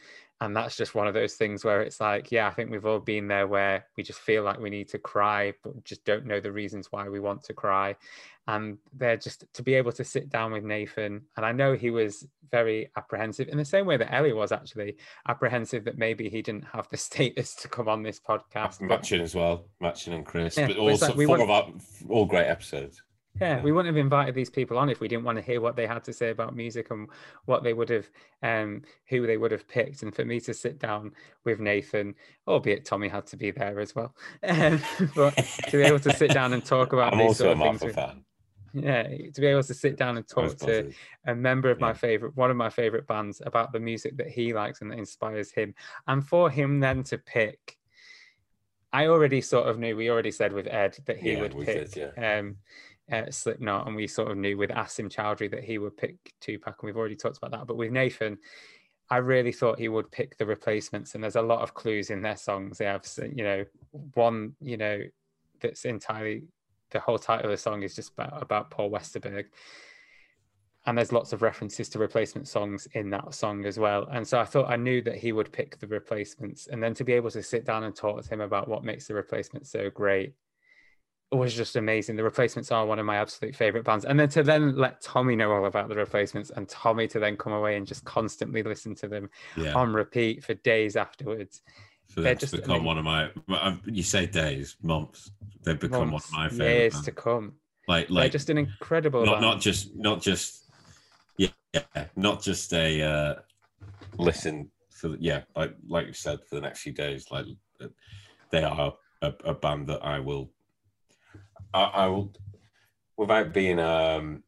And 0.42 0.56
that's 0.56 0.74
just 0.74 0.94
one 0.94 1.06
of 1.06 1.12
those 1.12 1.34
things 1.34 1.64
where 1.64 1.82
it's 1.82 2.00
like, 2.00 2.32
yeah, 2.32 2.46
I 2.48 2.50
think 2.50 2.70
we've 2.70 2.86
all 2.86 2.98
been 2.98 3.28
there 3.28 3.46
where 3.46 3.84
we 3.96 4.02
just 4.02 4.20
feel 4.20 4.42
like 4.42 4.58
we 4.58 4.70
need 4.70 4.88
to 4.88 4.98
cry, 4.98 5.52
but 5.62 5.84
just 5.84 6.02
don't 6.06 6.24
know 6.24 6.40
the 6.40 6.50
reasons 6.50 6.90
why 6.90 7.08
we 7.10 7.20
want 7.20 7.42
to 7.44 7.52
cry. 7.52 7.94
And 8.48 8.78
they're 8.96 9.18
just 9.18 9.44
to 9.52 9.62
be 9.62 9.74
able 9.74 9.92
to 9.92 10.02
sit 10.02 10.30
down 10.30 10.50
with 10.52 10.64
Nathan. 10.64 11.20
And 11.36 11.44
I 11.44 11.52
know 11.52 11.74
he 11.74 11.90
was 11.90 12.26
very 12.50 12.90
apprehensive 12.96 13.48
in 13.48 13.58
the 13.58 13.64
same 13.66 13.84
way 13.84 13.98
that 13.98 14.12
Ellie 14.14 14.32
was 14.32 14.50
actually 14.50 14.96
apprehensive 15.28 15.84
that 15.84 15.98
maybe 15.98 16.30
he 16.30 16.40
didn't 16.40 16.64
have 16.64 16.88
the 16.88 16.96
status 17.08 17.54
to 17.56 17.68
come 17.68 17.86
on 17.88 18.02
this 18.02 18.18
podcast. 18.18 18.78
But 18.80 18.88
Matching 18.88 19.20
as 19.20 19.34
well, 19.34 19.66
matching 19.78 20.14
and 20.14 20.24
Chris, 20.24 20.56
Yeah, 20.56 20.68
but 20.68 20.76
but 20.76 20.82
also 20.82 21.06
like 21.08 21.16
we 21.16 21.26
four 21.26 21.38
want- 21.38 21.50
of 21.50 21.50
our 21.50 21.70
all 22.08 22.24
great 22.24 22.46
episodes. 22.46 23.02
Yeah, 23.40 23.56
Yeah. 23.56 23.62
we 23.62 23.72
wouldn't 23.72 23.94
have 23.94 24.02
invited 24.04 24.34
these 24.34 24.50
people 24.50 24.78
on 24.78 24.88
if 24.90 25.00
we 25.00 25.08
didn't 25.08 25.24
want 25.24 25.36
to 25.38 25.42
hear 25.42 25.60
what 25.60 25.76
they 25.76 25.86
had 25.86 26.04
to 26.04 26.12
say 26.12 26.30
about 26.30 26.54
music 26.54 26.90
and 26.90 27.08
what 27.46 27.62
they 27.62 27.72
would 27.72 27.88
have, 27.88 28.08
um, 28.42 28.82
who 29.08 29.26
they 29.26 29.36
would 29.36 29.52
have 29.52 29.66
picked. 29.68 30.02
And 30.02 30.14
for 30.14 30.24
me 30.24 30.40
to 30.40 30.54
sit 30.54 30.78
down 30.78 31.12
with 31.44 31.60
Nathan, 31.60 32.14
albeit 32.46 32.84
Tommy 32.84 33.08
had 33.08 33.26
to 33.28 33.36
be 33.36 33.50
there 33.50 33.80
as 33.80 33.94
well, 33.94 34.14
um, 34.42 34.80
but 35.14 35.38
to 35.68 35.76
be 35.76 35.82
able 35.82 36.00
to 36.00 36.12
sit 36.12 36.32
down 36.32 36.52
and 36.52 36.64
talk 36.64 36.92
about 36.92 37.12
I'm 37.12 37.20
these 37.20 37.28
also 37.28 37.44
sort 37.44 37.52
a 37.52 37.56
of 37.56 37.62
things, 37.62 37.84
with, 37.84 37.94
fan. 37.94 38.24
yeah, 38.72 39.02
to 39.04 39.40
be 39.40 39.46
able 39.48 39.64
to 39.64 39.74
sit 39.74 39.96
down 39.96 40.16
and 40.16 40.28
talk 40.28 40.56
to 40.58 40.84
a 41.26 41.34
member 41.34 41.70
of 41.70 41.80
my 41.80 41.92
favorite 41.92 42.36
one 42.36 42.50
of 42.50 42.56
my 42.56 42.70
favorite 42.70 43.06
bands 43.06 43.42
about 43.44 43.72
the 43.72 43.80
music 43.80 44.16
that 44.16 44.28
he 44.28 44.52
likes 44.54 44.80
and 44.80 44.90
that 44.90 44.98
inspires 44.98 45.50
him 45.50 45.74
and 46.06 46.24
for 46.26 46.48
him 46.50 46.78
then 46.78 47.02
to 47.02 47.18
pick 47.18 47.76
i 48.92 49.06
already 49.06 49.40
sort 49.40 49.68
of 49.68 49.78
knew 49.78 49.96
we 49.96 50.10
already 50.10 50.30
said 50.30 50.52
with 50.52 50.66
ed 50.66 50.96
that 51.06 51.18
he 51.18 51.34
Yeah, 51.34 51.40
would 51.42 51.58
pick 51.58 51.90
did, 51.92 52.12
um 52.16 52.56
uh, 53.10 53.30
Slipknot, 53.30 53.86
and 53.86 53.96
we 53.96 54.06
sort 54.06 54.30
of 54.30 54.36
knew 54.36 54.56
with 54.56 54.70
Asim 54.70 55.10
Chaudhry 55.10 55.50
that 55.50 55.64
he 55.64 55.78
would 55.78 55.96
pick 55.96 56.16
Tupac, 56.40 56.76
and 56.80 56.86
we've 56.86 56.96
already 56.96 57.16
talked 57.16 57.38
about 57.38 57.52
that. 57.52 57.66
But 57.66 57.76
with 57.76 57.92
Nathan, 57.92 58.38
I 59.10 59.16
really 59.16 59.52
thought 59.52 59.78
he 59.78 59.88
would 59.88 60.10
pick 60.10 60.36
the 60.38 60.46
replacements, 60.46 61.14
and 61.14 61.22
there's 61.22 61.36
a 61.36 61.42
lot 61.42 61.62
of 61.62 61.74
clues 61.74 62.10
in 62.10 62.22
their 62.22 62.36
songs. 62.36 62.78
They 62.78 62.84
have, 62.84 63.04
you 63.34 63.44
know, 63.44 63.64
one, 64.14 64.54
you 64.60 64.76
know, 64.76 65.00
that's 65.60 65.84
entirely 65.84 66.44
the 66.90 67.00
whole 67.00 67.18
title 67.18 67.46
of 67.46 67.50
the 67.50 67.56
song 67.56 67.82
is 67.82 67.94
just 67.94 68.12
about, 68.12 68.42
about 68.42 68.70
Paul 68.70 68.90
Westerberg. 68.90 69.46
And 70.86 70.96
there's 70.96 71.12
lots 71.12 71.32
of 71.32 71.42
references 71.42 71.88
to 71.90 71.98
replacement 71.98 72.48
songs 72.48 72.88
in 72.94 73.10
that 73.10 73.34
song 73.34 73.66
as 73.66 73.78
well. 73.78 74.08
And 74.10 74.26
so 74.26 74.40
I 74.40 74.44
thought 74.44 74.70
I 74.70 74.76
knew 74.76 75.02
that 75.02 75.16
he 75.16 75.32
would 75.32 75.52
pick 75.52 75.78
the 75.78 75.86
replacements. 75.86 76.68
And 76.68 76.82
then 76.82 76.94
to 76.94 77.04
be 77.04 77.12
able 77.12 77.30
to 77.32 77.42
sit 77.42 77.66
down 77.66 77.84
and 77.84 77.94
talk 77.94 78.22
to 78.22 78.28
him 78.28 78.40
about 78.40 78.66
what 78.66 78.82
makes 78.82 79.06
the 79.06 79.14
replacements 79.14 79.70
so 79.70 79.90
great 79.90 80.32
was 81.36 81.54
just 81.54 81.76
amazing. 81.76 82.16
The 82.16 82.24
replacements 82.24 82.72
are 82.72 82.84
one 82.84 82.98
of 82.98 83.06
my 83.06 83.16
absolute 83.16 83.54
favorite 83.54 83.84
bands. 83.84 84.04
And 84.04 84.18
then 84.18 84.28
to 84.30 84.42
then 84.42 84.76
let 84.76 85.00
Tommy 85.00 85.36
know 85.36 85.52
all 85.52 85.66
about 85.66 85.88
the 85.88 85.94
replacements 85.94 86.50
and 86.50 86.68
Tommy 86.68 87.06
to 87.08 87.20
then 87.20 87.36
come 87.36 87.52
away 87.52 87.76
and 87.76 87.86
just 87.86 88.04
constantly 88.04 88.62
listen 88.64 88.94
to 88.96 89.06
them 89.08 89.30
Yeah. 89.56 89.74
on 89.74 89.92
repeat 89.92 90.42
for 90.44 90.54
days 90.54 90.96
afterwards. 90.96 91.62
for 92.08 92.22
they're 92.22 92.34
just- 92.34 92.52
become 92.56 92.82
one 92.84 92.98
of 92.98 93.04
my. 93.04 93.30
You 93.84 94.02
say 94.02 94.26
days, 94.26 94.76
months. 94.82 95.30
They've 95.62 95.78
become 95.78 96.10
months, 96.10 96.32
one 96.32 96.46
of 96.46 96.52
my 96.52 96.56
favorite. 96.58 96.74
years 96.78 96.92
bands. 96.94 97.06
to 97.06 97.12
come. 97.12 97.52
like 97.86 98.08
They're 98.08 98.14
like 98.16 98.32
just 98.32 98.50
an 98.50 98.58
incredible 98.58 99.24
not 99.24 99.34
band. 99.34 99.42
not 99.42 99.60
just 99.60 99.94
not 99.94 100.20
just 100.20 100.64
yeah, 101.36 101.48
yeah 101.72 102.06
not 102.16 102.42
just 102.42 102.72
a 102.72 103.00
uh, 103.02 103.34
listen 104.18 104.70
for 104.90 105.16
yeah 105.20 105.42
like 105.54 105.74
like 105.88 106.06
you 106.08 106.12
said 106.12 106.38
for 106.48 106.56
the 106.56 106.60
next 106.60 106.80
few 106.82 106.92
days 106.92 107.30
like 107.30 107.46
they 108.50 108.62
are 108.64 108.92
a, 109.22 109.32
a 109.44 109.54
band 109.54 109.86
that 109.88 110.04
I 110.04 110.18
will 110.20 110.50
I, 111.72 111.82
I 111.82 112.06
will 112.06 112.32
without 113.16 113.52
being 113.52 113.78
um 113.78 114.42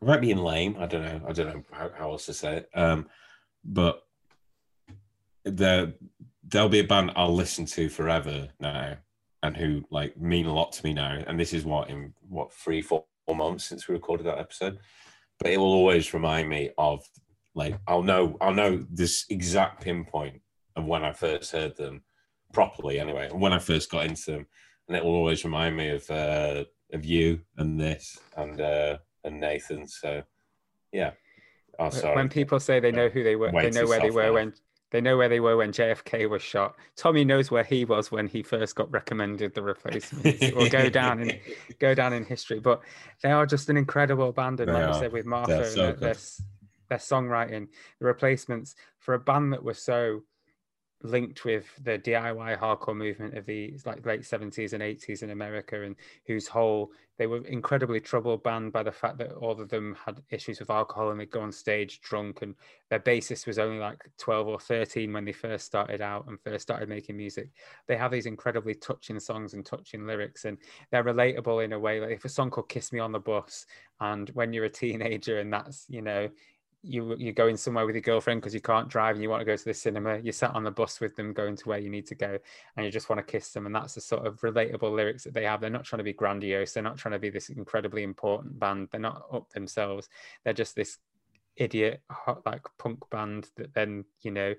without 0.00 0.20
being 0.20 0.38
lame 0.38 0.76
I 0.78 0.86
don't 0.86 1.02
know 1.02 1.20
I 1.28 1.32
don't 1.32 1.46
know 1.48 1.62
how, 1.72 1.90
how 1.96 2.10
else 2.12 2.26
to 2.26 2.34
say 2.34 2.58
it 2.58 2.70
um 2.74 3.06
but 3.64 4.02
they're 5.44 5.92
they'll 6.46 6.68
be 6.68 6.80
a 6.80 6.84
band 6.84 7.12
I'll 7.16 7.34
listen 7.34 7.66
to 7.66 7.88
forever 7.88 8.48
now 8.60 8.96
and 9.42 9.56
who 9.56 9.84
like 9.90 10.16
mean 10.16 10.46
a 10.46 10.54
lot 10.54 10.72
to 10.72 10.84
me 10.84 10.92
now. 10.92 11.18
And 11.26 11.38
this 11.38 11.52
is 11.52 11.64
what 11.64 11.90
in 11.90 12.12
what 12.28 12.52
three, 12.52 12.82
four 12.82 13.04
months 13.28 13.64
since 13.64 13.88
we 13.88 13.94
recorded 13.94 14.26
that 14.26 14.38
episode. 14.38 14.78
But 15.38 15.52
it 15.52 15.58
will 15.58 15.72
always 15.72 16.12
remind 16.14 16.48
me 16.48 16.70
of 16.78 17.04
like 17.54 17.78
I'll 17.86 18.02
know 18.02 18.36
I'll 18.40 18.54
know 18.54 18.84
this 18.90 19.26
exact 19.30 19.82
pinpoint 19.82 20.40
of 20.76 20.84
when 20.84 21.04
I 21.04 21.12
first 21.12 21.52
heard 21.52 21.76
them 21.76 22.02
properly 22.52 22.98
anyway, 22.98 23.28
when 23.32 23.52
I 23.52 23.58
first 23.58 23.90
got 23.90 24.06
into 24.06 24.30
them. 24.32 24.46
And 24.88 24.96
it 24.96 25.04
will 25.04 25.14
always 25.14 25.44
remind 25.44 25.76
me 25.76 25.90
of 25.90 26.10
uh 26.10 26.64
of 26.92 27.04
you 27.04 27.40
and 27.58 27.78
this 27.78 28.18
and 28.36 28.60
uh 28.60 28.98
and 29.24 29.38
Nathan. 29.40 29.86
So 29.86 30.22
yeah. 30.92 31.12
Oh 31.78 31.90
sorry. 31.90 32.16
When 32.16 32.28
people 32.28 32.58
say 32.58 32.80
they 32.80 32.92
know 32.92 33.08
who 33.08 33.22
they 33.22 33.36
were, 33.36 33.52
they 33.52 33.70
know 33.70 33.86
where 33.86 34.00
they 34.00 34.10
were 34.10 34.24
now. 34.26 34.32
when 34.32 34.52
they 34.90 35.02
know 35.02 35.18
where 35.18 35.28
they 35.28 35.40
were 35.40 35.56
when 35.58 35.70
JFK 35.70 36.28
was 36.30 36.40
shot. 36.42 36.74
Tommy 36.96 37.24
knows 37.24 37.50
where 37.50 37.62
he 37.62 37.84
was 37.84 38.10
when 38.10 38.26
he 38.26 38.42
first 38.42 38.74
got 38.74 38.90
recommended 38.90 39.54
the 39.54 39.62
replacements. 39.62 40.42
it 40.42 40.56
will 40.56 40.70
go 40.70 40.88
down 40.88 41.20
in 41.20 41.38
go 41.78 41.94
down 41.94 42.14
in 42.14 42.24
history. 42.24 42.58
But 42.58 42.80
they 43.22 43.30
are 43.30 43.44
just 43.46 43.68
an 43.68 43.76
incredible 43.76 44.32
band, 44.32 44.60
and 44.60 44.68
They 44.70 44.72
like 44.72 44.84
are. 44.84 44.88
you 44.94 44.98
said 44.98 45.12
with 45.12 45.26
Martha, 45.26 45.58
and 45.58 45.66
so 45.66 45.76
their, 45.76 45.92
their, 45.92 46.14
their 46.88 46.98
songwriting, 46.98 47.68
the 48.00 48.06
replacements 48.06 48.74
for 48.98 49.12
a 49.12 49.18
band 49.20 49.52
that 49.52 49.62
was 49.62 49.78
so 49.78 50.22
linked 51.02 51.44
with 51.44 51.66
the 51.84 51.98
DIY 51.98 52.58
hardcore 52.58 52.96
movement 52.96 53.36
of 53.36 53.46
the 53.46 53.78
like 53.86 54.04
late 54.04 54.22
70s 54.22 54.72
and 54.72 54.82
80s 54.82 55.22
in 55.22 55.30
America 55.30 55.82
and 55.82 55.94
whose 56.26 56.48
whole 56.48 56.90
they 57.18 57.26
were 57.26 57.44
incredibly 57.46 58.00
troubled 58.00 58.42
banned 58.42 58.72
by 58.72 58.82
the 58.82 58.92
fact 58.92 59.18
that 59.18 59.32
all 59.32 59.60
of 59.60 59.68
them 59.68 59.96
had 60.04 60.20
issues 60.30 60.58
with 60.58 60.70
alcohol 60.70 61.10
and 61.10 61.20
they'd 61.20 61.30
go 61.30 61.40
on 61.40 61.52
stage 61.52 62.00
drunk 62.00 62.42
and 62.42 62.54
their 62.90 63.00
bassist 63.00 63.46
was 63.46 63.58
only 63.58 63.78
like 63.78 64.08
12 64.18 64.48
or 64.48 64.58
13 64.58 65.12
when 65.12 65.24
they 65.24 65.32
first 65.32 65.66
started 65.66 66.00
out 66.00 66.26
and 66.26 66.40
first 66.40 66.62
started 66.62 66.88
making 66.88 67.16
music. 67.16 67.50
They 67.86 67.96
have 67.96 68.10
these 68.10 68.26
incredibly 68.26 68.74
touching 68.74 69.20
songs 69.20 69.54
and 69.54 69.64
touching 69.64 70.06
lyrics 70.06 70.44
and 70.46 70.58
they're 70.90 71.04
relatable 71.04 71.64
in 71.64 71.72
a 71.72 71.78
way 71.78 72.00
like 72.00 72.10
if 72.10 72.24
a 72.24 72.28
song 72.28 72.50
called 72.50 72.68
kiss 72.68 72.92
me 72.92 72.98
on 72.98 73.12
the 73.12 73.20
bus 73.20 73.66
and 74.00 74.30
when 74.30 74.52
you're 74.52 74.64
a 74.64 74.70
teenager 74.70 75.38
and 75.38 75.52
that's 75.52 75.86
you 75.88 76.02
know 76.02 76.28
you 76.82 77.16
you're 77.18 77.32
going 77.32 77.56
somewhere 77.56 77.84
with 77.84 77.94
your 77.94 78.02
girlfriend 78.02 78.40
because 78.40 78.54
you 78.54 78.60
can't 78.60 78.88
drive 78.88 79.16
and 79.16 79.22
you 79.22 79.28
want 79.28 79.40
to 79.40 79.44
go 79.44 79.56
to 79.56 79.64
the 79.64 79.74
cinema 79.74 80.18
you're 80.18 80.32
sat 80.32 80.54
on 80.54 80.62
the 80.62 80.70
bus 80.70 81.00
with 81.00 81.16
them 81.16 81.32
going 81.32 81.56
to 81.56 81.68
where 81.68 81.78
you 81.78 81.90
need 81.90 82.06
to 82.06 82.14
go 82.14 82.38
and 82.76 82.86
you 82.86 82.92
just 82.92 83.08
want 83.08 83.18
to 83.18 83.32
kiss 83.32 83.50
them 83.50 83.66
and 83.66 83.74
that's 83.74 83.94
the 83.94 84.00
sort 84.00 84.24
of 84.24 84.40
relatable 84.42 84.94
lyrics 84.94 85.24
that 85.24 85.34
they 85.34 85.44
have. 85.44 85.60
They're 85.60 85.70
not 85.70 85.84
trying 85.84 85.98
to 85.98 86.04
be 86.04 86.12
grandiose 86.12 86.72
they're 86.72 86.82
not 86.82 86.96
trying 86.96 87.12
to 87.12 87.18
be 87.18 87.30
this 87.30 87.48
incredibly 87.48 88.04
important 88.04 88.58
band 88.58 88.88
they're 88.92 89.00
not 89.00 89.26
up 89.32 89.50
themselves 89.50 90.08
they're 90.44 90.52
just 90.52 90.76
this 90.76 90.98
idiot 91.56 92.00
hot 92.10 92.46
like 92.46 92.62
punk 92.78 92.98
band 93.10 93.50
that 93.56 93.74
then 93.74 94.04
you 94.22 94.30
know 94.30 94.54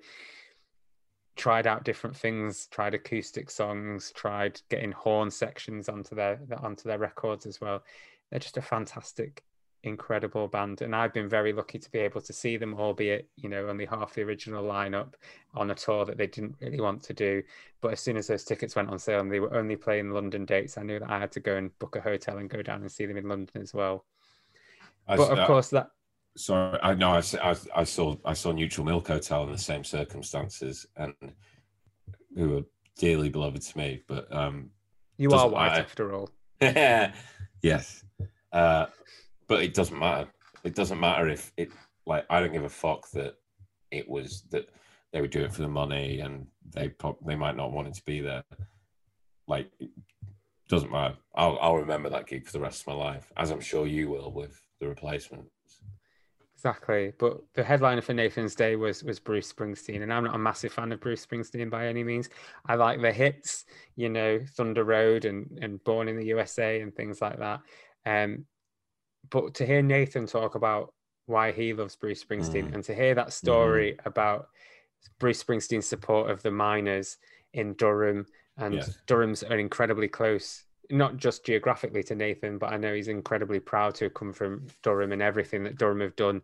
tried 1.39 1.65
out 1.65 1.85
different 1.85 2.17
things 2.17 2.67
tried 2.67 2.93
acoustic 2.93 3.49
songs 3.49 4.11
tried 4.13 4.59
getting 4.69 4.91
horn 4.91 5.31
sections 5.31 5.87
onto 5.87 6.13
their 6.13 6.37
onto 6.61 6.83
their 6.83 6.99
records 6.99 7.45
as 7.45 7.61
well. 7.61 7.81
They're 8.29 8.41
just 8.41 8.57
a 8.57 8.61
fantastic 8.61 9.43
incredible 9.83 10.47
band 10.47 10.81
and 10.81 10.93
i've 10.93 11.13
been 11.13 11.29
very 11.29 11.53
lucky 11.53 11.79
to 11.79 11.89
be 11.91 11.99
able 11.99 12.19
to 12.19 12.33
see 12.33 12.57
them 12.57 12.73
albeit 12.73 13.29
you 13.37 13.47
know 13.47 13.67
only 13.69 13.85
half 13.85 14.13
the 14.13 14.21
original 14.21 14.63
lineup 14.63 15.13
on 15.55 15.71
a 15.71 15.75
tour 15.75 16.03
that 16.03 16.17
they 16.17 16.27
didn't 16.27 16.55
really 16.59 16.81
want 16.81 17.01
to 17.01 17.13
do 17.13 17.41
but 17.79 17.93
as 17.93 17.99
soon 18.01 18.17
as 18.17 18.27
those 18.27 18.43
tickets 18.43 18.75
went 18.75 18.89
on 18.89 18.99
sale 18.99 19.21
and 19.21 19.31
they 19.31 19.39
were 19.39 19.55
only 19.55 19.77
playing 19.77 20.11
london 20.11 20.43
dates 20.45 20.77
i 20.77 20.83
knew 20.83 20.99
that 20.99 21.09
i 21.09 21.17
had 21.17 21.31
to 21.31 21.39
go 21.39 21.55
and 21.55 21.77
book 21.79 21.95
a 21.95 22.01
hotel 22.01 22.39
and 22.39 22.49
go 22.49 22.61
down 22.61 22.81
and 22.81 22.91
see 22.91 23.05
them 23.05 23.17
in 23.17 23.27
london 23.29 23.61
as 23.61 23.73
well 23.73 24.05
I- 25.07 25.15
but 25.15 25.31
of 25.31 25.39
uh, 25.39 25.47
course 25.47 25.69
that 25.69 25.91
Sorry, 26.37 26.79
I 26.81 26.93
know. 26.93 27.09
I, 27.09 27.21
I, 27.41 27.55
I 27.75 27.83
saw 27.83 28.15
I 28.23 28.33
saw 28.33 28.51
Neutral 28.53 28.85
Milk 28.85 29.07
Hotel 29.07 29.43
in 29.43 29.51
the 29.51 29.57
same 29.57 29.83
circumstances, 29.83 30.85
and 30.95 31.13
who 32.35 32.49
were 32.49 32.63
dearly 32.97 33.29
beloved 33.29 33.61
to 33.61 33.77
me. 33.77 34.03
But 34.07 34.33
um, 34.33 34.69
you 35.17 35.31
are 35.31 35.49
white 35.49 35.71
matter. 35.71 35.81
after 35.81 36.13
all 36.13 36.29
yes, 37.61 38.05
uh, 38.53 38.85
but 39.49 39.63
it 39.63 39.73
doesn't 39.73 39.99
matter. 39.99 40.29
It 40.63 40.75
doesn't 40.75 40.99
matter 40.99 41.27
if 41.27 41.51
it 41.57 41.69
like 42.05 42.25
I 42.29 42.39
don't 42.39 42.53
give 42.53 42.63
a 42.63 42.69
fuck 42.69 43.09
that 43.11 43.33
it 43.91 44.07
was 44.07 44.43
that 44.51 44.69
they 45.11 45.19
would 45.19 45.31
do 45.31 45.41
it 45.41 45.51
for 45.51 45.63
the 45.63 45.67
money, 45.67 46.21
and 46.21 46.47
they 46.73 46.93
they 47.25 47.35
might 47.35 47.57
not 47.57 47.73
want 47.73 47.89
it 47.89 47.95
to 47.95 48.03
be 48.05 48.21
there. 48.21 48.43
Like, 49.47 49.69
doesn't 50.69 50.91
matter. 50.91 51.15
I'll 51.35 51.57
I'll 51.61 51.77
remember 51.77 52.09
that 52.09 52.27
gig 52.27 52.45
for 52.45 52.53
the 52.53 52.61
rest 52.61 52.81
of 52.81 52.87
my 52.87 52.93
life, 52.93 53.29
as 53.35 53.51
I'm 53.51 53.59
sure 53.59 53.87
you 53.87 54.09
will 54.09 54.31
with 54.31 54.61
the 54.79 54.87
replacements. 54.87 55.49
Exactly, 56.55 57.13
but 57.17 57.37
the 57.55 57.63
headliner 57.63 58.01
for 58.01 58.13
Nathan's 58.13 58.53
Day 58.53 58.75
was 58.75 59.03
was 59.03 59.19
Bruce 59.19 59.51
Springsteen, 59.51 60.03
and 60.03 60.13
I'm 60.13 60.25
not 60.25 60.35
a 60.35 60.39
massive 60.39 60.73
fan 60.73 60.91
of 60.91 60.99
Bruce 60.99 61.25
Springsteen 61.25 61.71
by 61.71 61.87
any 61.87 62.03
means. 62.03 62.29
I 62.67 62.75
like 62.75 63.01
the 63.01 63.11
hits, 63.11 63.65
you 63.95 64.09
know, 64.09 64.41
Thunder 64.55 64.83
Road 64.83 65.25
and 65.25 65.57
and 65.61 65.83
Born 65.85 66.07
in 66.07 66.17
the 66.17 66.25
USA 66.25 66.81
and 66.81 66.93
things 66.93 67.21
like 67.21 67.39
that. 67.39 67.61
Um, 68.05 68.45
but 69.29 69.53
to 69.55 69.65
hear 69.65 69.81
Nathan 69.81 70.25
talk 70.25 70.55
about 70.55 70.93
why 71.25 71.51
he 71.51 71.73
loves 71.73 71.95
Bruce 71.95 72.23
Springsteen 72.23 72.69
Mm. 72.69 72.73
and 72.75 72.83
to 72.85 72.95
hear 72.95 73.13
that 73.15 73.33
story 73.33 73.97
about 74.05 74.49
Bruce 75.19 75.43
Springsteen's 75.43 75.85
support 75.85 76.29
of 76.29 76.41
the 76.41 76.51
miners 76.51 77.17
in 77.53 77.73
Durham 77.75 78.25
and 78.57 78.75
Yes. 78.75 78.97
Durham's 79.05 79.43
are 79.43 79.57
incredibly 79.57 80.07
close, 80.07 80.65
not 80.89 81.17
just 81.17 81.45
geographically 81.45 82.03
to 82.03 82.15
Nathan, 82.15 82.57
but 82.57 82.73
I 82.73 82.77
know 82.77 82.93
he's 82.93 83.07
incredibly 83.07 83.59
proud 83.59 83.95
to 83.95 84.05
have 84.05 84.13
come 84.15 84.33
from 84.33 84.67
Durham 84.81 85.11
and 85.11 85.21
everything 85.21 85.63
that 85.63 85.77
Durham 85.77 86.01
have 86.01 86.15
done 86.15 86.41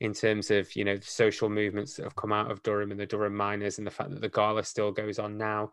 in 0.00 0.12
terms 0.12 0.50
of 0.50 0.74
you 0.76 0.84
know 0.84 0.98
social 1.00 1.48
movements 1.48 1.94
that 1.96 2.04
have 2.04 2.14
come 2.16 2.32
out 2.32 2.50
of 2.50 2.62
Durham 2.62 2.90
and 2.92 3.00
the 3.00 3.06
Durham 3.06 3.34
miners 3.34 3.78
and 3.78 3.86
the 3.86 3.90
fact 3.90 4.10
that 4.10 4.20
the 4.20 4.28
gala 4.28 4.62
still 4.64 4.92
goes 4.92 5.18
on 5.18 5.36
now 5.38 5.72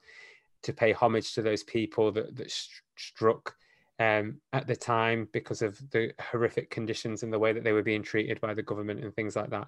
to 0.64 0.72
pay 0.74 0.94
homage 0.94 1.34
to 1.34 1.42
those 1.42 1.64
people 1.64 2.12
that 2.14 2.36
that 2.38 2.50
st- 2.50 2.82
struck 2.96 3.56
um, 4.00 4.38
at 4.52 4.68
the 4.68 4.76
time 4.76 5.28
because 5.32 5.62
of 5.62 5.78
the 5.92 6.12
horrific 6.20 6.70
conditions 6.70 7.24
and 7.24 7.32
the 7.32 7.40
way 7.40 7.54
that 7.54 7.64
they 7.64 7.74
were 7.74 7.84
being 7.84 8.04
treated 8.04 8.42
by 8.42 8.54
the 8.54 8.64
government 8.64 9.04
and 9.04 9.14
things 9.16 9.36
like 9.36 9.50
that. 9.52 9.68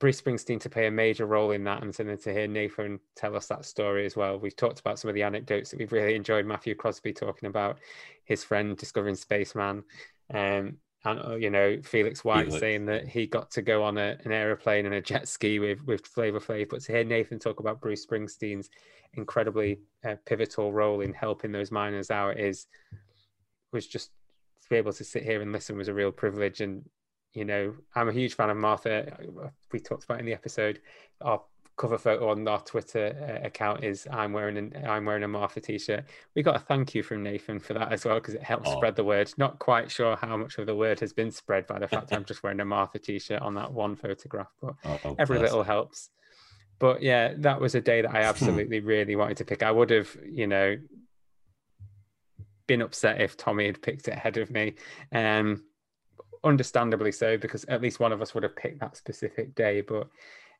Bruce 0.00 0.20
Springsteen 0.20 0.60
to 0.60 0.70
play 0.70 0.86
a 0.86 0.90
major 0.90 1.26
role 1.26 1.50
in 1.50 1.64
that, 1.64 1.82
and 1.82 1.92
to, 1.94 2.16
to 2.16 2.32
hear 2.32 2.46
Nathan 2.46 3.00
tell 3.16 3.34
us 3.34 3.48
that 3.48 3.64
story 3.64 4.06
as 4.06 4.16
well. 4.16 4.38
We've 4.38 4.54
talked 4.54 4.78
about 4.78 4.98
some 4.98 5.08
of 5.08 5.14
the 5.14 5.24
anecdotes 5.24 5.70
that 5.70 5.78
we've 5.78 5.92
really 5.92 6.14
enjoyed. 6.14 6.46
Matthew 6.46 6.74
Crosby 6.76 7.12
talking 7.12 7.48
about 7.48 7.78
his 8.24 8.44
friend 8.44 8.76
discovering 8.76 9.16
Spaceman, 9.16 9.82
um, 10.32 10.76
and 11.04 11.20
uh, 11.24 11.34
you 11.34 11.50
know 11.50 11.80
Felix 11.82 12.24
White 12.24 12.46
Felix. 12.46 12.60
saying 12.60 12.86
that 12.86 13.08
he 13.08 13.26
got 13.26 13.50
to 13.52 13.62
go 13.62 13.82
on 13.82 13.98
a, 13.98 14.16
an 14.24 14.30
aeroplane 14.30 14.86
and 14.86 14.94
a 14.94 15.00
jet 15.00 15.26
ski 15.26 15.58
with 15.58 15.84
with 15.84 16.06
Flavor 16.06 16.38
Flav. 16.38 16.68
But 16.68 16.82
to 16.82 16.92
hear 16.92 17.04
Nathan 17.04 17.40
talk 17.40 17.58
about 17.58 17.80
Bruce 17.80 18.06
Springsteen's 18.06 18.70
incredibly 19.14 19.80
uh, 20.04 20.14
pivotal 20.26 20.72
role 20.72 21.00
in 21.00 21.12
helping 21.12 21.50
those 21.50 21.72
miners 21.72 22.10
out 22.12 22.38
is 22.38 22.66
was 23.72 23.86
just 23.86 24.10
to 24.62 24.68
be 24.68 24.76
able 24.76 24.92
to 24.92 25.04
sit 25.04 25.22
here 25.22 25.40
and 25.42 25.52
listen 25.52 25.76
was 25.76 25.88
a 25.88 25.94
real 25.94 26.12
privilege 26.12 26.60
and 26.60 26.84
you 27.32 27.44
know 27.44 27.74
i'm 27.94 28.08
a 28.08 28.12
huge 28.12 28.34
fan 28.34 28.50
of 28.50 28.56
martha 28.56 29.16
we 29.72 29.78
talked 29.78 30.04
about 30.04 30.18
in 30.20 30.26
the 30.26 30.32
episode 30.32 30.80
our 31.20 31.42
cover 31.76 31.96
photo 31.96 32.30
on 32.30 32.48
our 32.48 32.60
Twitter 32.62 33.14
uh, 33.40 33.46
account 33.46 33.84
is 33.84 34.04
I'm 34.10 34.32
wearing 34.32 34.56
an 34.56 34.84
I'm 34.84 35.04
wearing 35.04 35.22
a 35.22 35.28
Martha 35.28 35.60
t-shirt. 35.60 36.06
We 36.34 36.42
got 36.42 36.56
a 36.56 36.58
thank 36.58 36.92
you 36.92 37.04
from 37.04 37.22
Nathan 37.22 37.60
for 37.60 37.72
that 37.74 37.92
as 37.92 38.04
well 38.04 38.16
because 38.16 38.34
it 38.34 38.42
helps 38.42 38.68
Oh. 38.68 38.72
spread 38.72 38.96
the 38.96 39.04
word. 39.04 39.32
Not 39.38 39.60
quite 39.60 39.88
sure 39.88 40.16
how 40.16 40.36
much 40.36 40.58
of 40.58 40.66
the 40.66 40.74
word 40.74 40.98
has 40.98 41.12
been 41.12 41.30
spread 41.30 41.68
by 41.68 41.78
the 41.78 41.86
fact 41.86 42.12
I'm 42.12 42.24
just 42.24 42.42
wearing 42.42 42.58
a 42.58 42.64
Martha 42.64 42.98
t-shirt 42.98 43.40
on 43.42 43.54
that 43.54 43.72
one 43.72 43.94
photograph, 43.94 44.48
but 44.60 44.74
Oh, 44.84 44.98
oh, 45.04 45.14
every 45.20 45.38
bless. 45.38 45.50
little 45.52 45.62
helps. 45.62 46.10
But 46.80 47.00
yeah, 47.00 47.34
that 47.36 47.60
was 47.60 47.76
a 47.76 47.80
day 47.80 48.02
that 48.02 48.10
I 48.12 48.22
absolutely 48.32 48.80
really 48.80 49.14
wanted 49.14 49.36
to 49.36 49.44
pick. 49.44 49.62
I 49.62 49.70
would 49.70 49.90
have, 49.90 50.16
you 50.28 50.48
know, 50.48 50.76
been 52.68 52.82
upset 52.82 53.20
if 53.20 53.36
Tommy 53.36 53.66
had 53.66 53.82
picked 53.82 54.06
it 54.06 54.14
ahead 54.14 54.36
of 54.36 54.50
me. 54.50 54.74
Um, 55.12 55.64
understandably 56.44 57.10
so, 57.10 57.36
because 57.36 57.64
at 57.64 57.82
least 57.82 57.98
one 57.98 58.12
of 58.12 58.22
us 58.22 58.32
would 58.34 58.44
have 58.44 58.54
picked 58.54 58.78
that 58.78 58.96
specific 58.96 59.56
day. 59.56 59.80
But 59.80 60.08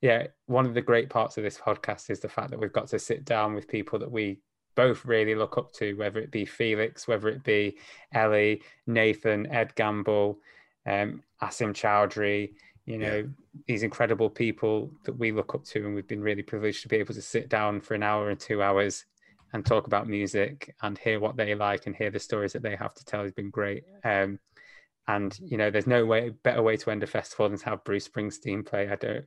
yeah, 0.01 0.27
one 0.47 0.67
of 0.67 0.75
the 0.75 0.83
great 0.83 1.09
parts 1.09 1.37
of 1.37 1.45
this 1.45 1.59
podcast 1.59 2.11
is 2.11 2.19
the 2.19 2.29
fact 2.29 2.51
that 2.51 2.59
we've 2.59 2.73
got 2.73 2.89
to 2.89 2.99
sit 2.99 3.25
down 3.25 3.55
with 3.55 3.69
people 3.69 4.01
that 4.01 4.11
we 4.11 4.41
both 4.75 5.05
really 5.05 5.35
look 5.35 5.59
up 5.59 5.73
to, 5.75 5.95
whether 5.95 6.21
it 6.21 6.31
be 6.31 6.45
Felix, 6.45 7.07
whether 7.07 7.29
it 7.29 7.43
be 7.45 7.79
Ellie, 8.13 8.63
Nathan, 8.87 9.47
Ed 9.53 9.75
Gamble, 9.75 10.39
um, 10.87 11.23
Asim 11.43 11.73
Chaudhry, 11.75 12.53
you 12.87 12.97
know, 12.97 13.29
these 13.67 13.83
incredible 13.83 14.31
people 14.31 14.91
that 15.05 15.19
we 15.19 15.31
look 15.31 15.55
up 15.55 15.65
to. 15.65 15.85
And 15.85 15.95
we've 15.95 16.07
been 16.09 16.23
really 16.23 16.43
privileged 16.43 16.83
to 16.83 16.89
be 16.89 16.97
able 16.97 17.15
to 17.15 17.23
sit 17.23 17.49
down 17.49 17.81
for 17.81 17.95
an 17.95 18.03
hour 18.03 18.31
and 18.31 18.41
two 18.41 18.63
hours 18.63 19.05
and 19.53 19.65
talk 19.65 19.87
about 19.87 20.09
music 20.09 20.75
and 20.83 20.99
hear 20.99 21.21
what 21.21 21.37
they 21.37 21.55
like 21.55 21.87
and 21.87 21.97
hear 21.97 22.11
the 22.11 22.19
stories 22.19 22.53
that 22.53 22.63
they 22.63 22.77
have 22.77 22.95
to 22.95 23.05
tell 23.05 23.23
has 23.23 23.33
been 23.33 23.51
great. 23.51 23.85
Um, 24.05 24.39
and 25.07 25.39
you 25.41 25.57
know, 25.57 25.71
there's 25.71 25.87
no 25.87 26.05
way 26.05 26.31
better 26.31 26.63
way 26.63 26.77
to 26.77 26.91
end 26.91 27.03
a 27.03 27.07
festival 27.07 27.49
than 27.49 27.59
to 27.59 27.65
have 27.65 27.85
Bruce 27.85 28.09
Springsteen 28.09 28.65
play. 28.65 28.89
I 28.89 28.97
don't 28.97 29.25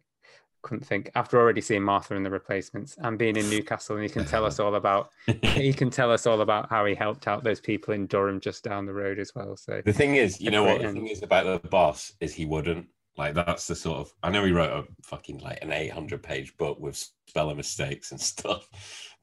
couldn't 0.61 0.85
think 0.85 1.09
after 1.15 1.39
already 1.39 1.61
seeing 1.61 1.83
Martha 1.83 2.15
and 2.15 2.25
the 2.25 2.29
replacements 2.29 2.95
and 2.99 3.17
being 3.17 3.35
in 3.35 3.49
Newcastle 3.49 3.95
and 3.95 4.03
he 4.03 4.09
can 4.09 4.25
tell 4.25 4.45
us 4.45 4.59
all 4.59 4.75
about 4.75 5.09
he 5.41 5.73
can 5.73 5.89
tell 5.89 6.11
us 6.11 6.27
all 6.27 6.41
about 6.41 6.69
how 6.69 6.85
he 6.85 6.95
helped 6.95 7.27
out 7.27 7.43
those 7.43 7.59
people 7.59 7.93
in 7.93 8.07
Durham 8.07 8.39
just 8.39 8.63
down 8.63 8.85
the 8.85 8.93
road 8.93 9.19
as 9.19 9.33
well. 9.35 9.57
So 9.57 9.81
The 9.83 9.93
thing 9.93 10.15
is, 10.15 10.39
you 10.39 10.51
know 10.51 10.63
what? 10.63 10.81
The 10.81 10.93
thing 10.93 11.07
is 11.07 11.23
about 11.23 11.45
the 11.45 11.67
boss 11.67 12.13
is 12.19 12.33
he 12.33 12.45
wouldn't. 12.45 12.87
Like 13.17 13.35
that's 13.35 13.67
the 13.67 13.75
sort 13.75 13.99
of. 13.99 14.13
I 14.23 14.29
know 14.29 14.45
he 14.45 14.51
wrote 14.51 14.71
a 14.71 14.87
fucking 15.03 15.39
like 15.39 15.59
an 15.61 15.71
eight 15.71 15.91
hundred 15.91 16.23
page 16.23 16.55
book 16.57 16.79
with 16.79 17.03
spelling 17.27 17.57
mistakes 17.57 18.11
and 18.11 18.21
stuff, 18.21 18.67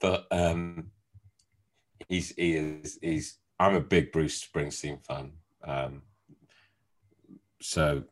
but 0.00 0.26
um, 0.30 0.90
he's 2.08 2.30
he 2.36 2.52
is 2.52 2.98
he's. 3.00 3.38
I'm 3.60 3.74
a 3.74 3.80
big 3.80 4.12
Bruce 4.12 4.46
Springsteen 4.46 5.04
fan. 5.04 5.32
Um, 5.64 6.02
so 7.60 8.04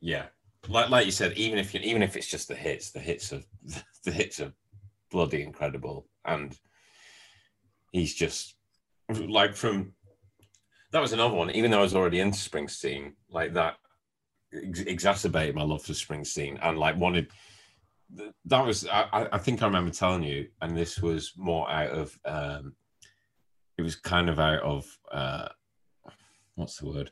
yeah, 0.00 0.26
like 0.68 0.90
like 0.90 1.06
you 1.06 1.12
said, 1.12 1.34
even 1.34 1.58
if 1.58 1.74
you 1.74 1.80
even 1.80 2.02
if 2.02 2.16
it's 2.16 2.26
just 2.26 2.48
the 2.48 2.54
hits, 2.54 2.90
the 2.90 3.00
hits 3.00 3.32
are 3.32 3.42
the 4.04 4.10
hits 4.10 4.40
are 4.40 4.52
bloody 5.10 5.42
incredible, 5.42 6.06
and 6.24 6.58
he's 7.92 8.14
just 8.14 8.54
like 9.10 9.54
from 9.54 9.92
that 10.92 11.00
was 11.00 11.12
another 11.12 11.34
one. 11.34 11.50
Even 11.50 11.70
though 11.70 11.80
I 11.80 11.82
was 11.82 11.94
already 11.94 12.20
into 12.20 12.38
Springsteen, 12.38 13.12
like 13.30 13.54
that 13.54 13.76
ex- 14.52 14.80
exacerbated 14.80 15.54
my 15.54 15.62
love 15.62 15.82
for 15.82 15.92
Springsteen, 15.92 16.58
and 16.62 16.78
like 16.78 16.96
wanted. 16.96 17.28
That 18.46 18.64
was 18.64 18.86
I, 18.86 19.28
I- 19.32 19.38
think 19.38 19.62
I 19.62 19.66
remember 19.66 19.90
telling 19.90 20.22
you, 20.22 20.48
and 20.62 20.76
this 20.76 21.00
was 21.00 21.32
more 21.36 21.70
out 21.70 21.90
of. 21.90 22.18
um 22.24 22.74
It 23.76 23.82
was 23.82 23.96
kind 23.96 24.28
of 24.30 24.38
out 24.38 24.62
of 24.62 24.98
uh 25.12 25.48
what's 26.54 26.78
the 26.78 26.86
word? 26.86 27.10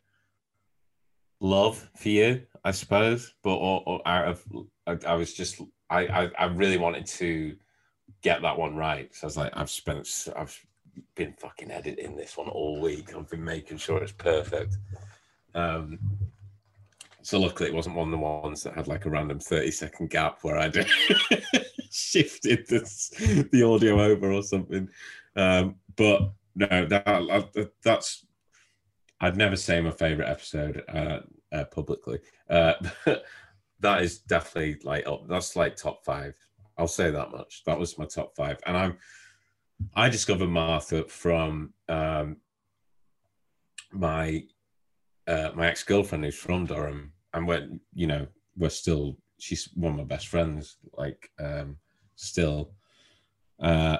Love 1.41 1.91
for 1.97 2.09
you, 2.09 2.43
I 2.64 2.70
suppose, 2.70 3.34
but 3.43 3.55
or, 3.55 3.82
or 3.87 4.01
out 4.09 4.28
of 4.28 4.45
I, 4.87 4.99
I 5.07 5.14
was 5.14 5.34
just 5.34 5.61
I, 5.91 6.07
I 6.07 6.30
I 6.39 6.45
really 6.47 6.78
wanted 6.78 7.07
to 7.07 7.57
get 8.22 8.41
that 8.43 8.59
one 8.59 8.74
right. 8.74 9.14
So 9.14 9.26
I 9.26 9.28
was 9.28 9.37
like, 9.37 9.53
I've 9.55 9.70
spent 9.70 10.09
I've 10.34 10.59
been 11.14 11.34
fucking 11.34 11.70
editing 11.70 12.16
this 12.16 12.37
one 12.39 12.49
all 12.49 12.80
week. 12.80 13.14
I've 13.14 13.28
been 13.28 13.45
making 13.45 13.76
sure 13.76 14.03
it's 14.03 14.12
perfect. 14.12 14.78
Um, 15.55 15.99
so 17.27 17.41
luckily, 17.41 17.68
it 17.68 17.74
wasn't 17.74 17.97
one 17.97 18.07
of 18.07 18.12
the 18.12 18.18
ones 18.18 18.62
that 18.62 18.74
had 18.74 18.87
like 18.87 19.05
a 19.05 19.11
random 19.11 19.41
thirty 19.41 19.72
second 19.72 20.11
gap 20.11 20.39
where 20.43 20.59
I 20.59 20.70
shifted 21.91 22.68
this, 22.68 23.09
the 23.51 23.64
audio 23.64 24.01
over 24.01 24.31
or 24.31 24.45
something. 24.45 24.89
Um, 25.35 25.74
but 25.97 26.31
no, 26.55 26.87
that 26.87 27.72
that's 27.83 28.24
I'd 29.20 29.37
never 29.37 29.57
say 29.57 29.81
my 29.81 29.91
favorite 29.91 30.29
episode 30.29 30.85
uh, 30.89 31.18
uh, 31.51 31.64
publicly. 31.64 32.20
Uh, 32.49 32.74
that 33.81 34.03
is 34.03 34.18
definitely 34.18 34.77
like. 34.85 35.05
That's 35.27 35.57
like 35.57 35.74
top 35.74 36.05
five. 36.05 36.37
I'll 36.79 36.87
say 36.87 37.11
that 37.11 37.33
much. 37.33 37.64
That 37.66 37.77
was 37.77 37.99
my 37.99 38.05
top 38.05 38.37
five, 38.37 38.61
and 38.66 38.77
I'm. 38.77 38.99
I 39.97 40.11
discovered 40.11 40.49
Martha 40.49 41.03
from 41.09 41.74
um, 41.89 42.37
my 43.91 44.45
uh, 45.27 45.51
my 45.55 45.66
ex 45.68 45.83
girlfriend 45.83 46.24
who's 46.24 46.37
from 46.37 46.66
Durham, 46.66 47.12
and 47.35 47.47
we're 47.47 47.68
you 47.95 48.07
know 48.07 48.27
we're 48.57 48.68
still 48.70 49.16
she's 49.39 49.68
one 49.74 49.93
of 49.93 49.99
my 49.99 50.05
best 50.05 50.29
friends, 50.29 50.77
like 50.95 51.31
um, 51.39 51.77
still. 52.14 52.72
Uh, 53.61 53.99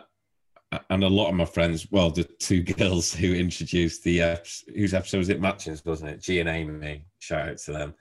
and 0.91 1.05
a 1.05 1.09
lot 1.09 1.29
of 1.29 1.35
my 1.35 1.45
friends, 1.45 1.87
well, 1.91 2.11
the 2.11 2.25
two 2.25 2.63
girls 2.79 3.15
who 3.15 3.35
introduced 3.35 4.05
the 4.05 4.39
whose 4.75 4.95
episode 4.95 5.19
was 5.19 5.29
it? 5.29 5.41
Matchings, 5.41 5.85
wasn't 5.85 6.11
it? 6.11 6.23
G 6.23 6.41
and 6.41 6.49
Amy. 6.49 7.07
Shout 7.19 7.49
out 7.49 7.59
to 7.59 7.73
them. 7.73 7.95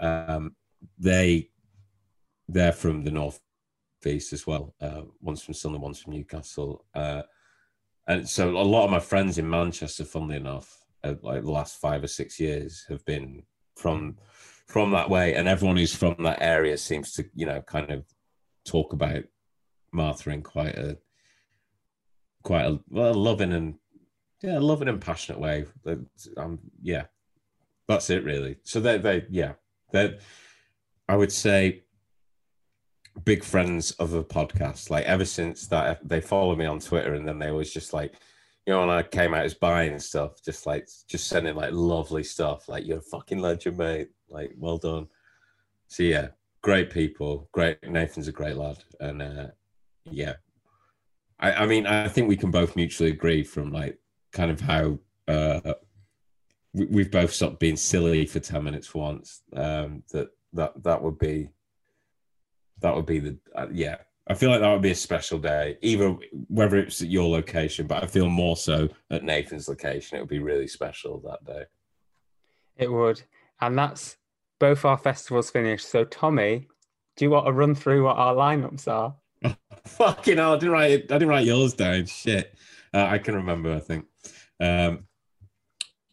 Um, 0.00 0.56
they 0.98 1.50
they're 2.48 2.72
from 2.72 3.04
the 3.04 3.10
north 3.10 3.40
east 4.06 4.32
as 4.32 4.46
well. 4.46 4.74
Uh, 4.80 5.02
one's 5.20 5.42
from 5.42 5.54
Sunderland, 5.54 5.82
one's 5.82 6.00
from 6.00 6.14
Newcastle. 6.14 6.84
Uh, 6.94 7.22
and 8.08 8.28
so 8.28 8.50
a 8.50 8.58
lot 8.58 8.84
of 8.84 8.90
my 8.90 8.98
friends 8.98 9.38
in 9.38 9.48
Manchester, 9.48 10.04
funnily 10.04 10.36
enough, 10.36 10.84
uh, 11.04 11.14
like 11.22 11.42
the 11.42 11.50
last 11.50 11.80
five 11.80 12.02
or 12.02 12.08
six 12.08 12.40
years, 12.40 12.84
have 12.88 13.04
been 13.04 13.42
from 13.76 14.16
from 14.70 14.92
that 14.92 15.10
way, 15.10 15.34
and 15.34 15.48
everyone 15.48 15.76
who's 15.76 15.94
from 15.94 16.14
that 16.20 16.40
area 16.40 16.78
seems 16.78 17.12
to, 17.14 17.24
you 17.34 17.44
know, 17.44 17.60
kind 17.60 17.90
of 17.90 18.04
talk 18.64 18.92
about 18.92 19.24
Martha 19.92 20.30
in 20.30 20.42
quite 20.42 20.76
a 20.76 20.96
quite 22.44 22.66
a 22.66 22.78
well, 22.88 23.12
loving 23.14 23.52
and 23.52 23.74
yeah, 24.42 24.60
loving 24.60 24.86
and 24.86 25.00
passionate 25.00 25.40
way. 25.40 25.66
Um, 26.36 26.60
yeah, 26.80 27.06
that's 27.88 28.10
it 28.10 28.22
really. 28.22 28.58
So 28.62 28.78
they 28.78 28.98
they 28.98 29.26
yeah 29.28 29.54
they 29.90 30.18
I 31.08 31.16
would 31.16 31.32
say 31.32 31.82
big 33.24 33.42
friends 33.42 33.90
of 33.92 34.12
the 34.12 34.22
podcast. 34.22 34.88
Like 34.88 35.04
ever 35.04 35.24
since 35.24 35.66
that, 35.66 36.08
they 36.08 36.20
follow 36.20 36.54
me 36.54 36.66
on 36.66 36.78
Twitter, 36.78 37.14
and 37.14 37.26
then 37.26 37.40
they 37.40 37.50
always 37.50 37.72
just 37.72 37.92
like, 37.92 38.14
you 38.66 38.72
know, 38.72 38.80
when 38.86 38.90
I 38.90 39.02
came 39.02 39.34
out 39.34 39.44
as 39.44 39.54
buying 39.54 39.90
and 39.90 40.02
stuff, 40.02 40.40
just 40.44 40.64
like 40.64 40.88
just 41.08 41.26
sending 41.26 41.56
like 41.56 41.72
lovely 41.72 42.22
stuff. 42.22 42.68
Like 42.68 42.86
you're 42.86 42.98
a 42.98 43.02
fucking 43.02 43.40
legend, 43.40 43.78
mate. 43.78 44.10
Like 44.30 44.52
well 44.56 44.78
done. 44.78 45.08
So 45.88 46.02
yeah, 46.02 46.28
great 46.62 46.90
people. 46.90 47.48
Great. 47.52 47.78
Nathan's 47.82 48.28
a 48.28 48.32
great 48.32 48.56
lad, 48.56 48.78
and 49.00 49.22
uh, 49.22 49.46
yeah, 50.04 50.34
I, 51.38 51.52
I 51.52 51.66
mean, 51.66 51.86
I 51.86 52.08
think 52.08 52.28
we 52.28 52.36
can 52.36 52.50
both 52.50 52.76
mutually 52.76 53.10
agree 53.10 53.42
from 53.42 53.72
like 53.72 53.98
kind 54.32 54.50
of 54.50 54.60
how 54.60 54.98
uh, 55.26 55.74
we, 56.72 56.86
we've 56.86 57.10
both 57.10 57.32
stopped 57.32 57.60
being 57.60 57.76
silly 57.76 58.26
for 58.26 58.40
ten 58.40 58.64
minutes 58.64 58.86
for 58.86 59.02
once. 59.02 59.42
Um, 59.54 60.02
that 60.12 60.28
that 60.52 60.82
that 60.82 61.02
would 61.02 61.18
be 61.18 61.50
that 62.80 62.94
would 62.94 63.06
be 63.06 63.18
the 63.18 63.38
uh, 63.54 63.66
yeah. 63.72 63.96
I 64.28 64.34
feel 64.34 64.50
like 64.50 64.60
that 64.60 64.70
would 64.70 64.82
be 64.82 64.92
a 64.92 64.94
special 64.94 65.40
day, 65.40 65.76
either 65.82 66.16
whether 66.46 66.76
it's 66.76 67.02
at 67.02 67.08
your 67.08 67.28
location, 67.28 67.88
but 67.88 68.04
I 68.04 68.06
feel 68.06 68.28
more 68.28 68.56
so 68.56 68.88
at 69.10 69.24
Nathan's 69.24 69.68
location. 69.68 70.16
It 70.16 70.20
would 70.20 70.28
be 70.28 70.38
really 70.38 70.68
special 70.68 71.18
that 71.20 71.44
day. 71.44 71.64
It 72.76 72.92
would. 72.92 73.20
And 73.60 73.76
that's 73.76 74.18
both 74.60 74.84
our 74.84 74.98
festivals 74.98 75.50
finished. 75.50 75.88
So, 75.88 76.04
Tommy, 76.04 76.68
do 77.16 77.24
you 77.24 77.30
want 77.30 77.46
to 77.46 77.52
run 77.52 77.74
through 77.74 78.04
what 78.04 78.16
our 78.16 78.34
lineups 78.34 78.86
are? 78.86 79.16
Fucking 79.86 80.36
hell! 80.36 80.52
I 80.52 80.56
didn't 80.56 80.70
write 80.70 80.90
it. 80.92 81.02
I 81.10 81.14
didn't 81.14 81.30
write 81.30 81.46
yours 81.46 81.74
down. 81.74 82.06
Shit. 82.06 82.54
Uh, 82.94 83.06
I 83.10 83.18
can 83.18 83.34
remember. 83.34 83.74
I 83.74 83.80
think. 83.80 84.04
Um, 84.60 85.06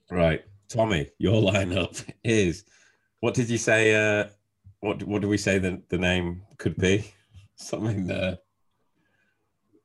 right, 0.09 0.41
Tommy, 0.69 1.11
your 1.19 1.41
lineup 1.51 2.03
is. 2.23 2.63
What 3.19 3.35
did 3.35 3.49
you 3.49 3.57
say? 3.57 3.93
Uh, 3.93 4.29
what 4.79 5.03
What 5.03 5.21
do 5.21 5.27
we 5.27 5.37
say 5.37 5.59
the 5.59 5.83
the 5.89 5.97
name 5.97 6.41
could 6.57 6.77
be? 6.77 7.13
Something 7.57 8.09
uh, 8.09 8.37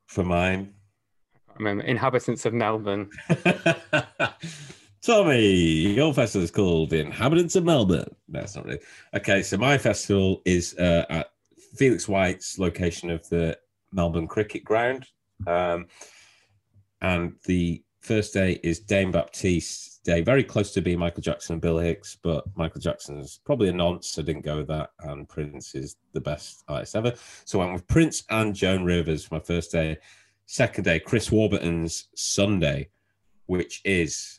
for 0.07 0.25
mine. 0.25 0.75
I 1.49 1.55
remember 1.59 1.85
Inhabitants 1.85 2.47
of 2.47 2.55
Melbourne. 2.55 3.11
Tommy, 5.03 5.95
your 5.95 6.15
festival 6.15 6.45
is 6.45 6.53
called 6.53 6.91
The 6.91 7.01
Inhabitants 7.01 7.57
of 7.57 7.65
Melbourne. 7.65 8.15
It's 8.35 8.55
not 8.55 8.65
really. 8.65 8.79
Okay, 9.15 9.43
so 9.43 9.57
my 9.57 9.77
festival 9.77 10.43
is 10.45 10.77
uh, 10.79 11.05
at 11.11 11.33
Felix 11.75 12.07
White's 12.07 12.57
location 12.57 13.11
of 13.11 13.29
the 13.29 13.59
Melbourne 13.93 14.29
Cricket 14.29 14.65
Ground. 14.65 15.07
Um, 15.45 15.87
and 17.01 17.35
the 17.47 17.83
first 17.99 18.33
day 18.33 18.61
is 18.63 18.79
Dane 18.79 19.11
Baptiste 19.11 20.05
Day, 20.05 20.21
very 20.21 20.45
close 20.45 20.73
to 20.75 20.81
being 20.81 21.01
Michael 21.01 21.23
Jackson 21.23 21.55
and 21.55 21.63
Bill 21.63 21.79
Hicks, 21.79 22.17
but 22.23 22.45
Michael 22.55 22.81
Jackson's 22.81 23.41
probably 23.45 23.71
a 23.71 23.73
nonce, 23.73 24.07
so 24.07 24.23
didn't 24.23 24.45
go 24.45 24.59
with 24.59 24.69
that. 24.69 24.91
And 25.01 25.29
Prince 25.29 25.75
is 25.75 25.97
the 26.13 26.21
best 26.21 26.63
artist 26.69 26.95
ever. 26.95 27.13
So 27.45 27.61
I 27.61 27.65
went 27.65 27.75
with 27.75 27.89
Prince 27.89 28.23
and 28.31 28.55
Joan 28.55 28.85
Rivers 28.85 29.25
for 29.25 29.35
my 29.35 29.41
first 29.41 29.73
day. 29.73 29.99
Second 30.47 30.85
day, 30.85 31.01
Chris 31.01 31.33
Warburton's 31.33 32.09
Sunday, 32.15 32.89
which 33.47 33.81
is 33.85 34.39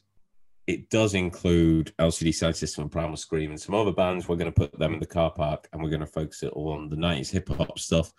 it 0.66 0.90
does 0.90 1.14
include 1.14 1.94
LCD 2.00 2.34
Sound 2.34 2.56
System 2.56 2.84
and 2.84 2.92
Primal 2.92 3.18
Scream 3.18 3.52
and 3.52 3.60
some 3.60 3.76
other 3.76 3.92
bands. 3.92 4.28
We're 4.28 4.38
going 4.38 4.52
to 4.52 4.60
put 4.60 4.78
them 4.78 4.94
in 4.94 5.00
the 5.00 5.06
car 5.06 5.32
park 5.32 5.68
and 5.72 5.84
we're 5.84 5.90
going 5.90 6.00
to 6.00 6.06
focus 6.06 6.44
it 6.44 6.54
all 6.54 6.72
on 6.72 6.90
the 6.90 6.96
90s 6.96 7.32
hip 7.32 7.50
hop 7.50 7.78
stuff, 7.80 8.14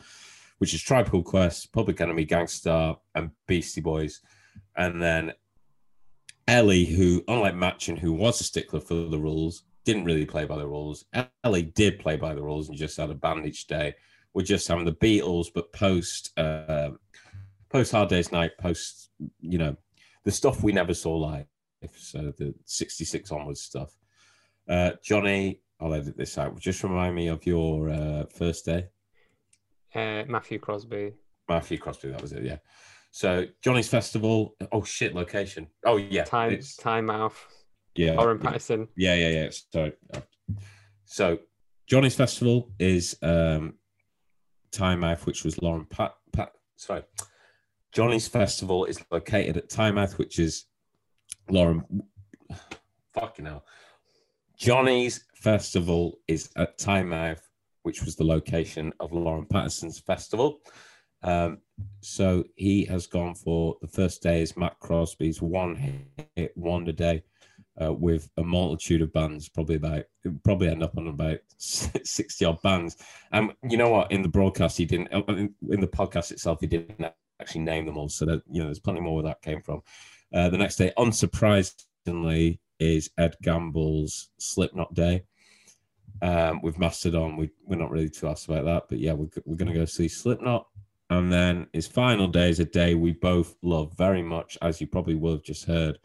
which 0.59 0.75
is 0.75 0.83
Tribe 0.83 1.11
Called 1.11 1.25
Quest, 1.25 1.73
Public 1.73 2.01
Enemy, 2.01 2.25
Gang 2.25 2.47
Starr, 2.47 2.99
and 3.15 3.31
Beastie 3.47 3.81
Boys. 3.81 4.21
And 4.77 5.03
then 5.03 5.33
Ellie, 6.47 6.85
who, 6.85 7.25
unlike 7.29 7.55
Matchin, 7.55 7.99
who 7.99 8.13
was 8.13 8.41
a 8.41 8.45
stickler 8.45 8.81
for 8.81 8.95
the 8.95 9.19
rules, 9.19 9.65
didn't 9.85 10.05
really 10.05 10.27
play 10.27 10.45
by 10.45 10.59
the 10.59 10.67
rules. 10.67 11.05
Ellie 11.43 11.63
did 11.63 11.99
play 11.99 12.17
by 12.17 12.35
the 12.35 12.43
rules 12.43 12.69
and 12.69 12.77
just 12.77 12.97
had 12.97 13.11
a 13.11 13.15
bandage 13.15 13.67
day. 13.67 13.95
We're 14.35 14.43
just 14.43 14.69
having 14.69 14.85
the 14.85 14.93
Beatles, 14.93 15.47
but 15.55 15.73
post 15.73 16.37
uh, 16.39 16.91
post 17.71 17.93
Hard 17.93 18.09
Day's 18.09 18.33
Night, 18.33 18.53
post 18.59 19.11
you 19.41 19.59
know 19.59 19.77
the 20.25 20.33
stuff 20.33 20.63
we 20.63 20.73
never 20.73 20.93
saw 20.93 21.17
live. 21.17 21.47
So 21.97 22.33
the 22.39 22.55
'66 22.65 23.31
onwards 23.33 23.61
stuff. 23.63 23.97
Uh, 24.69 24.93
Johnny, 25.03 25.61
I'll 25.81 25.95
edit 25.95 26.17
this 26.17 26.39
out. 26.39 26.59
Just 26.59 26.83
remind 26.83 27.15
me 27.15 27.29
of 27.29 27.45
your 27.47 27.91
uh, 27.91 28.25
first 28.35 28.65
day. 28.65 28.87
Uh, 29.95 30.25
Matthew 30.27 30.59
Crosby. 30.59 31.13
Matthew 31.49 31.79
Crosby, 31.79 32.09
that 32.11 32.23
was 32.23 32.33
it. 32.33 32.43
Yeah. 32.45 32.57
So 33.11 33.45
Johnny's 33.63 33.89
festival. 33.89 34.57
Oh 34.73 34.83
shit, 34.83 35.15
location. 35.15 35.69
Oh 35.85 35.97
yeah, 35.99 36.25
Time 36.25 36.53
it's- 36.53 36.77
Tynemouth. 36.77 37.35
yeah, 37.95 38.15
Lauren 38.15 38.39
yeah. 38.43 38.45
Pattison. 38.51 38.89
Yeah, 38.97 39.15
yeah, 39.15 39.29
yeah. 39.29 39.51
Sorry. 39.73 39.93
So 41.05 41.39
Johnny's 41.87 42.17
festival 42.17 42.73
is 42.79 43.17
um 43.23 43.75
Tynemouth, 44.73 45.27
which 45.27 45.45
was 45.45 45.61
Lauren 45.63 45.85
Pat 45.85 46.15
Pat 46.33 46.53
sorry. 46.77 47.03
Johnny's 47.93 48.27
festival 48.27 48.87
is 48.87 49.05
located 49.13 49.57
at 49.57 49.69
Tynemouth, 49.71 50.19
which 50.19 50.41
is 50.41 50.65
Lauren 51.51 51.85
fucking 53.13 53.47
hell. 53.47 53.65
Johnny's 54.57 55.25
festival 55.35 56.19
is 56.29 56.51
at 56.57 56.79
Tynemouth, 56.79 57.41
which 57.83 58.03
was 58.03 58.17
the 58.17 58.25
location 58.25 58.93
of 59.01 59.13
Lauren 59.13 59.47
Pattison's 59.47 59.99
festival. 59.99 60.61
Um, 61.23 61.59
so 62.01 62.45
he 62.57 62.85
has 62.87 63.07
gone 63.07 63.35
for 63.35 63.77
the 63.81 63.89
first 63.89 64.23
day 64.23 64.43
is 64.43 64.57
Matt 64.57 64.79
Crosby's 64.79 65.41
one 65.41 65.75
hit 66.37 66.53
wonder 66.55 66.93
day 66.93 67.25
uh, 67.83 67.93
with 67.93 68.29
a 68.37 68.43
multitude 68.43 69.03
of 69.03 69.13
bands, 69.13 69.49
probably 69.49 69.77
about 69.77 70.05
probably 70.45 70.69
end 70.69 70.83
up 70.83 70.97
on 70.97 71.09
about 71.09 71.39
sixty 71.57 72.45
odd 72.45 72.61
bands. 72.63 72.97
And 73.33 73.53
you 73.69 73.77
know 73.77 73.89
what? 73.89 74.13
In 74.13 74.23
the 74.23 74.29
broadcast, 74.29 74.79
he 74.79 74.85
didn't. 74.85 75.09
In, 75.29 75.55
in 75.71 75.81
the 75.81 75.89
podcast 75.89 76.31
itself, 76.31 76.59
he 76.61 76.67
didn't 76.67 77.13
actually 77.41 77.63
name 77.63 77.87
them 77.87 77.97
all. 77.97 78.09
So 78.09 78.27
that 78.27 78.43
you 78.51 78.61
know, 78.61 78.67
there's 78.67 78.79
plenty 78.79 79.01
more 79.01 79.15
where 79.15 79.25
that 79.25 79.43
came 79.43 79.63
from. 79.63 79.83
Uh, 80.35 80.49
the 80.49 80.59
next 80.59 80.77
day, 80.77 80.93
unsurprisingly, 80.99 82.59
is 82.81 83.11
Ed 83.17 83.37
Gamble's 83.43 84.31
Slipknot 84.39 84.93
Day. 84.95 85.23
Um, 86.23 86.61
with 86.63 86.79
Mastodon, 86.79 87.37
we 87.37 87.51
we're 87.65 87.77
not 87.77 87.91
really 87.91 88.09
too 88.09 88.29
asked 88.29 88.49
about 88.49 88.65
that, 88.65 88.85
but 88.89 88.99
yeah, 88.99 89.13
we're 89.13 89.29
we're 89.45 89.57
gonna 89.57 89.75
go 89.75 89.85
see 89.85 90.09
Slipknot. 90.09 90.67
And 91.11 91.33
then 91.33 91.67
his 91.73 91.87
final 91.87 92.27
day 92.27 92.49
is 92.51 92.61
a 92.61 92.65
day 92.65 92.95
we 92.95 93.13
both 93.13 93.55
love 93.63 93.97
very 93.97 94.23
much, 94.23 94.57
as 94.63 94.81
you 94.81 94.87
probably 94.87 95.15
will 95.15 95.33
have 95.33 95.43
just 95.43 95.67
heard, 95.67 95.99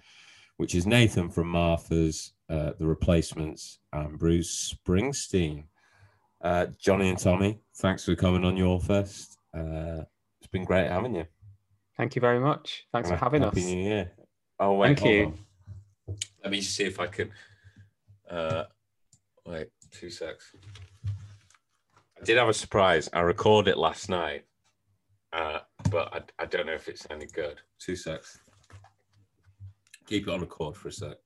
which 0.58 0.76
is 0.76 0.86
Nathan 0.86 1.30
from 1.30 1.48
Martha's, 1.48 2.34
uh, 2.50 2.74
The 2.78 2.86
Replacements, 2.86 3.80
and 3.94 4.20
Bruce 4.20 4.76
Springsteen. 4.76 5.64
Uh, 6.42 6.68
Johnny 6.78 7.10
and 7.10 7.18
Tommy, 7.18 7.60
thanks 7.78 8.04
for 8.06 8.16
coming 8.16 8.44
on 8.46 8.58
your 8.58 8.80
first. 8.80 9.38
Uh, 9.58 10.04
it's 10.40 10.50
been 10.52 10.66
great 10.66 10.90
having 10.90 11.16
you. 11.16 11.26
Thank 11.98 12.16
you 12.16 12.22
very 12.22 12.40
much. 12.40 12.86
Thanks 12.92 13.10
for 13.10 13.14
And 13.16 13.22
a 13.22 13.26
having 13.26 13.42
Happy 13.42 13.62
us. 13.62 13.68
New 13.68 13.78
Year. 13.78 14.12
Oh, 14.60 14.74
wait. 14.74 15.00
Thank 15.00 15.10
you. 15.10 15.26
on. 15.26 16.18
Let 16.44 16.52
me 16.52 16.62
see 16.62 16.84
if 16.84 17.00
I 17.00 17.08
can. 17.08 17.32
Uh, 18.30 18.64
wait, 19.46 19.68
two 19.92 20.10
secs. 20.10 20.54
I 21.06 22.24
did 22.24 22.38
have 22.38 22.50
a 22.50 22.54
surprise. 22.54 23.10
I 23.14 23.22
recorded 23.22 23.72
it 23.72 23.78
last 23.78 24.10
night, 24.10 24.46
uh, 25.32 25.60
but 25.90 26.14
I, 26.14 26.44
I 26.44 26.46
don't 26.46 26.66
know 26.66 26.74
if 26.74 26.90
it 26.90 27.00
sounded 27.00 27.32
good. 27.34 27.62
Two 27.80 27.96
secs. 27.96 28.40
Keep 30.08 30.28
it 30.28 30.34
on 30.34 30.42
record 30.42 30.76
for 30.76 30.90
a 30.90 30.92
sec. 30.92 31.18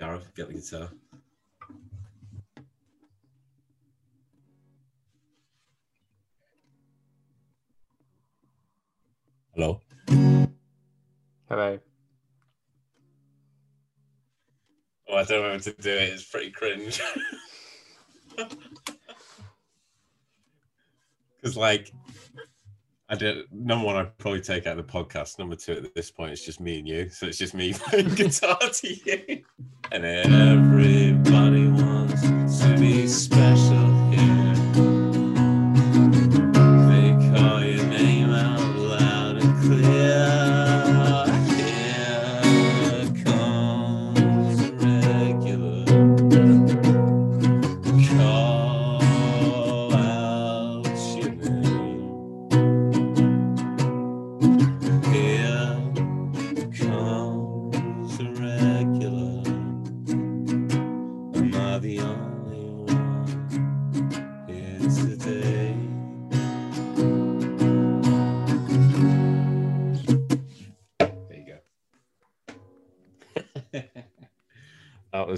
Gareth, 0.00 0.34
get 0.34 0.48
the 0.48 0.54
guitar. 0.54 0.88
Hello. 9.54 9.82
Hello. 11.50 11.78
Oh, 15.06 15.16
I 15.16 15.24
don't 15.24 15.42
know 15.42 15.52
how 15.52 15.58
to 15.58 15.72
do 15.72 15.90
it. 15.90 16.08
It's 16.08 16.24
pretty 16.24 16.50
cringe. 16.50 17.00
Because, 21.42 21.56
like, 21.56 21.90
I 23.10 23.16
did 23.16 23.52
number 23.52 23.86
one, 23.86 23.96
I'd 23.96 24.16
probably 24.18 24.40
take 24.40 24.68
out 24.68 24.76
the 24.76 24.84
podcast. 24.84 25.40
Number 25.40 25.56
two, 25.56 25.72
at 25.72 25.94
this 25.96 26.12
point, 26.12 26.30
it's 26.30 26.44
just 26.44 26.60
me 26.60 26.78
and 26.78 26.86
you. 26.86 27.08
So 27.10 27.26
it's 27.26 27.38
just 27.38 27.54
me 27.54 27.72
playing 27.78 28.14
guitar 28.14 28.56
to 28.56 28.88
you. 28.88 29.42
And 29.90 30.04
everybody 30.04 31.66
wants 31.66 32.22
to 32.60 32.76
be 32.78 33.08
special 33.08 33.79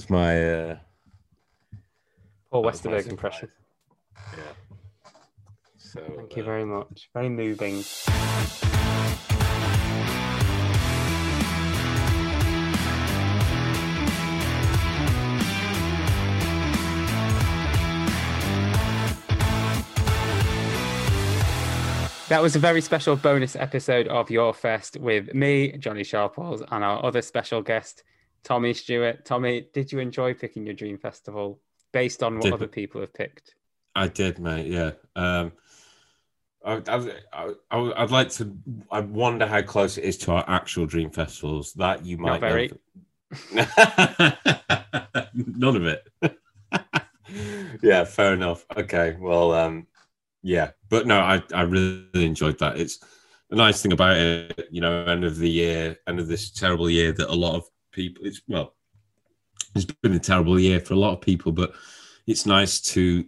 was 0.03 0.11
my 0.11 0.53
uh, 0.53 0.77
Paul 2.51 2.63
that 2.63 2.73
was 2.73 2.85
my 2.85 2.91
Westerberg 2.93 3.09
impression. 3.09 3.49
Yeah. 4.37 4.43
So 5.77 6.01
Thank 6.17 6.37
you 6.37 6.43
uh, 6.43 6.47
very 6.47 6.65
much. 6.65 7.11
Very 7.15 7.29
moving. 7.29 7.85
That 22.29 22.41
was 22.41 22.57
a 22.57 22.59
very 22.59 22.81
special 22.81 23.15
bonus 23.15 23.55
episode 23.57 24.09
of 24.09 24.31
Your 24.31 24.55
Fest 24.55 24.97
with 24.97 25.35
me, 25.35 25.73
Johnny 25.73 26.03
Sharples, 26.03 26.63
and 26.71 26.83
our 26.83 27.05
other 27.05 27.21
special 27.21 27.61
guest, 27.61 28.05
Tommy 28.45 28.75
Stewart. 28.75 29.25
Tommy, 29.25 29.67
did 29.73 29.93
you 29.93 29.99
enjoy 29.99 30.35
picking 30.35 30.67
your 30.67 30.75
dream 30.75 30.99
festival 30.99 31.61
based 31.93 32.23
on 32.23 32.35
what 32.35 32.45
Did- 32.45 32.53
other 32.53 32.69
people 32.69 33.01
have 33.01 33.15
picked? 33.15 33.55
I 33.95 34.09
did, 34.09 34.39
mate. 34.39 34.69
Yeah. 34.69 34.93
Um, 35.15 35.53
I, 36.65 36.81
I, 36.87 37.55
I, 37.71 38.03
I'd 38.03 38.11
like 38.11 38.31
to. 38.31 38.57
I 38.91 39.01
wonder 39.01 39.47
how 39.47 39.61
close 39.63 39.99
it 39.99 40.05
is 40.05 40.17
to 40.19 40.33
our 40.33 40.45
actual 40.49 40.87
dream 40.87 41.11
festivals. 41.11 41.73
That 41.75 42.05
you 42.05 42.19
might 42.19 42.41
Not 42.41 42.41
very. 42.41 42.73
None 45.35 45.77
of 45.77 45.87
it. 45.87 46.09
yeah, 47.83 48.05
fair 48.05 48.35
enough. 48.35 48.65
Okay, 48.77 49.17
well, 49.19 49.53
um, 49.53 49.87
yeah, 50.43 50.71
but 50.89 51.07
no, 51.07 51.19
I, 51.19 51.43
I 51.53 51.63
really 51.63 52.07
enjoyed 52.15 52.59
that. 52.61 52.79
It's 52.79 53.01
the 53.51 53.57
nice 53.57 53.83
thing 53.83 53.93
about 53.93 54.17
it, 54.17 54.69
you 54.71 54.81
know, 54.81 55.05
end 55.05 55.25
of 55.25 55.39
the 55.39 55.51
year, 55.51 55.97
end 56.07 56.21
of 56.21 56.29
this 56.29 56.51
terrible 56.51 56.89
year, 56.89 57.13
that 57.13 57.29
a 57.29 57.35
lot 57.35 57.57
of 57.57 57.65
people. 57.93 58.25
It's 58.27 58.43
well, 58.49 58.75
it's 59.75 59.85
been 59.85 60.15
a 60.15 60.19
terrible 60.19 60.59
year 60.59 60.81
for 60.81 60.95
a 60.95 60.99
lot 60.99 61.13
of 61.13 61.21
people, 61.21 61.53
but 61.53 61.73
it's 62.27 62.47
nice 62.47 62.81
to 62.81 63.25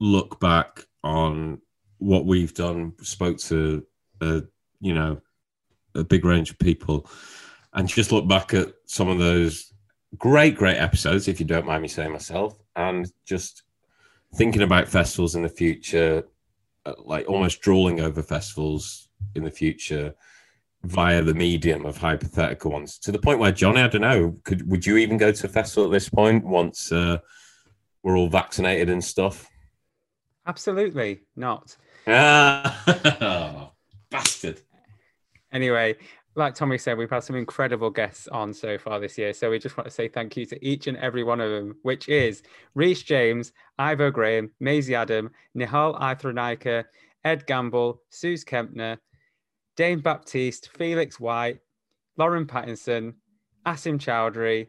look 0.00 0.40
back 0.40 0.84
on 1.04 1.60
what 1.98 2.26
we've 2.26 2.54
done. 2.54 2.94
Spoke 3.02 3.38
to, 3.38 3.84
uh, 4.20 4.40
you 4.80 4.94
know, 4.94 5.20
a 5.94 6.04
big 6.04 6.24
range 6.24 6.50
of 6.50 6.58
people, 6.58 7.08
and 7.74 7.88
just 7.88 8.12
look 8.12 8.26
back 8.26 8.54
at 8.54 8.74
some 8.86 9.08
of 9.08 9.18
those 9.18 9.72
great, 10.18 10.56
great 10.56 10.78
episodes. 10.78 11.28
If 11.28 11.40
you 11.40 11.46
don't 11.46 11.66
mind 11.66 11.82
me 11.82 11.88
saying 11.88 12.12
myself, 12.12 12.58
and 12.74 13.10
just 13.24 13.62
thinking 14.34 14.62
about 14.62 14.88
festivals 14.88 15.34
in 15.34 15.42
the 15.42 15.48
future, 15.48 16.24
uh, 16.84 16.94
like 17.04 17.28
almost 17.28 17.60
drooling 17.60 18.00
over 18.00 18.22
festivals 18.22 19.08
in 19.34 19.44
the 19.44 19.50
future 19.50 20.14
via 20.84 21.22
the 21.22 21.34
medium 21.34 21.84
of 21.84 21.96
hypothetical 21.96 22.70
ones 22.70 22.98
to 22.98 23.12
the 23.12 23.18
point 23.18 23.38
where 23.38 23.52
Johnny, 23.52 23.80
I 23.80 23.88
don't 23.88 24.02
know, 24.02 24.36
could 24.44 24.68
would 24.70 24.86
you 24.86 24.96
even 24.98 25.16
go 25.16 25.32
to 25.32 25.46
a 25.46 25.50
festival 25.50 25.86
at 25.86 25.92
this 25.92 26.08
point 26.08 26.44
once 26.44 26.92
uh, 26.92 27.18
we're 28.02 28.16
all 28.16 28.28
vaccinated 28.28 28.88
and 28.88 29.02
stuff? 29.02 29.48
Absolutely 30.46 31.22
not. 31.34 31.76
Ah, 32.06 33.72
bastard. 34.10 34.60
Anyway, 35.52 35.96
like 36.36 36.54
Tommy 36.54 36.78
said, 36.78 36.98
we've 36.98 37.10
had 37.10 37.24
some 37.24 37.34
incredible 37.34 37.90
guests 37.90 38.28
on 38.28 38.52
so 38.52 38.78
far 38.78 39.00
this 39.00 39.18
year. 39.18 39.32
So 39.32 39.50
we 39.50 39.58
just 39.58 39.76
want 39.76 39.88
to 39.88 39.94
say 39.94 40.06
thank 40.06 40.36
you 40.36 40.46
to 40.46 40.64
each 40.64 40.86
and 40.86 40.96
every 40.98 41.24
one 41.24 41.40
of 41.40 41.50
them, 41.50 41.76
which 41.82 42.08
is 42.08 42.42
Reese 42.74 43.02
James, 43.02 43.52
Ivo 43.78 44.10
Graham, 44.10 44.50
Maisie 44.60 44.94
Adam, 44.94 45.30
Nihal 45.56 45.98
Arthanayake, 46.00 46.84
Ed 47.24 47.46
Gamble, 47.46 48.02
Sooz 48.10 48.44
Kempner, 48.44 48.98
Dane 49.76 50.00
Baptiste, 50.00 50.70
Felix 50.76 51.20
White, 51.20 51.60
Lauren 52.16 52.46
Pattison, 52.46 53.14
Asim 53.66 53.98
Chaudhry, 53.98 54.68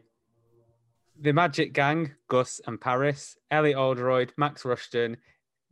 The 1.20 1.32
Magic 1.32 1.72
Gang, 1.72 2.12
Gus 2.28 2.60
and 2.66 2.78
Paris, 2.78 3.36
Ellie 3.50 3.74
Alderoyd, 3.74 4.32
Max 4.36 4.66
Rushton, 4.66 5.16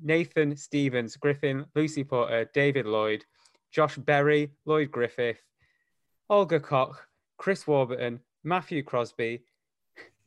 Nathan 0.00 0.56
Stephens 0.56 1.16
Griffin, 1.16 1.66
Lucy 1.74 2.02
Porter, 2.02 2.48
David 2.54 2.86
Lloyd, 2.86 3.24
Josh 3.70 3.96
Berry, 3.96 4.52
Lloyd 4.64 4.90
Griffith, 4.90 5.42
Olga 6.30 6.58
Koch, 6.58 7.06
Chris 7.36 7.66
Warburton, 7.66 8.20
Matthew 8.42 8.82
Crosby, 8.82 9.42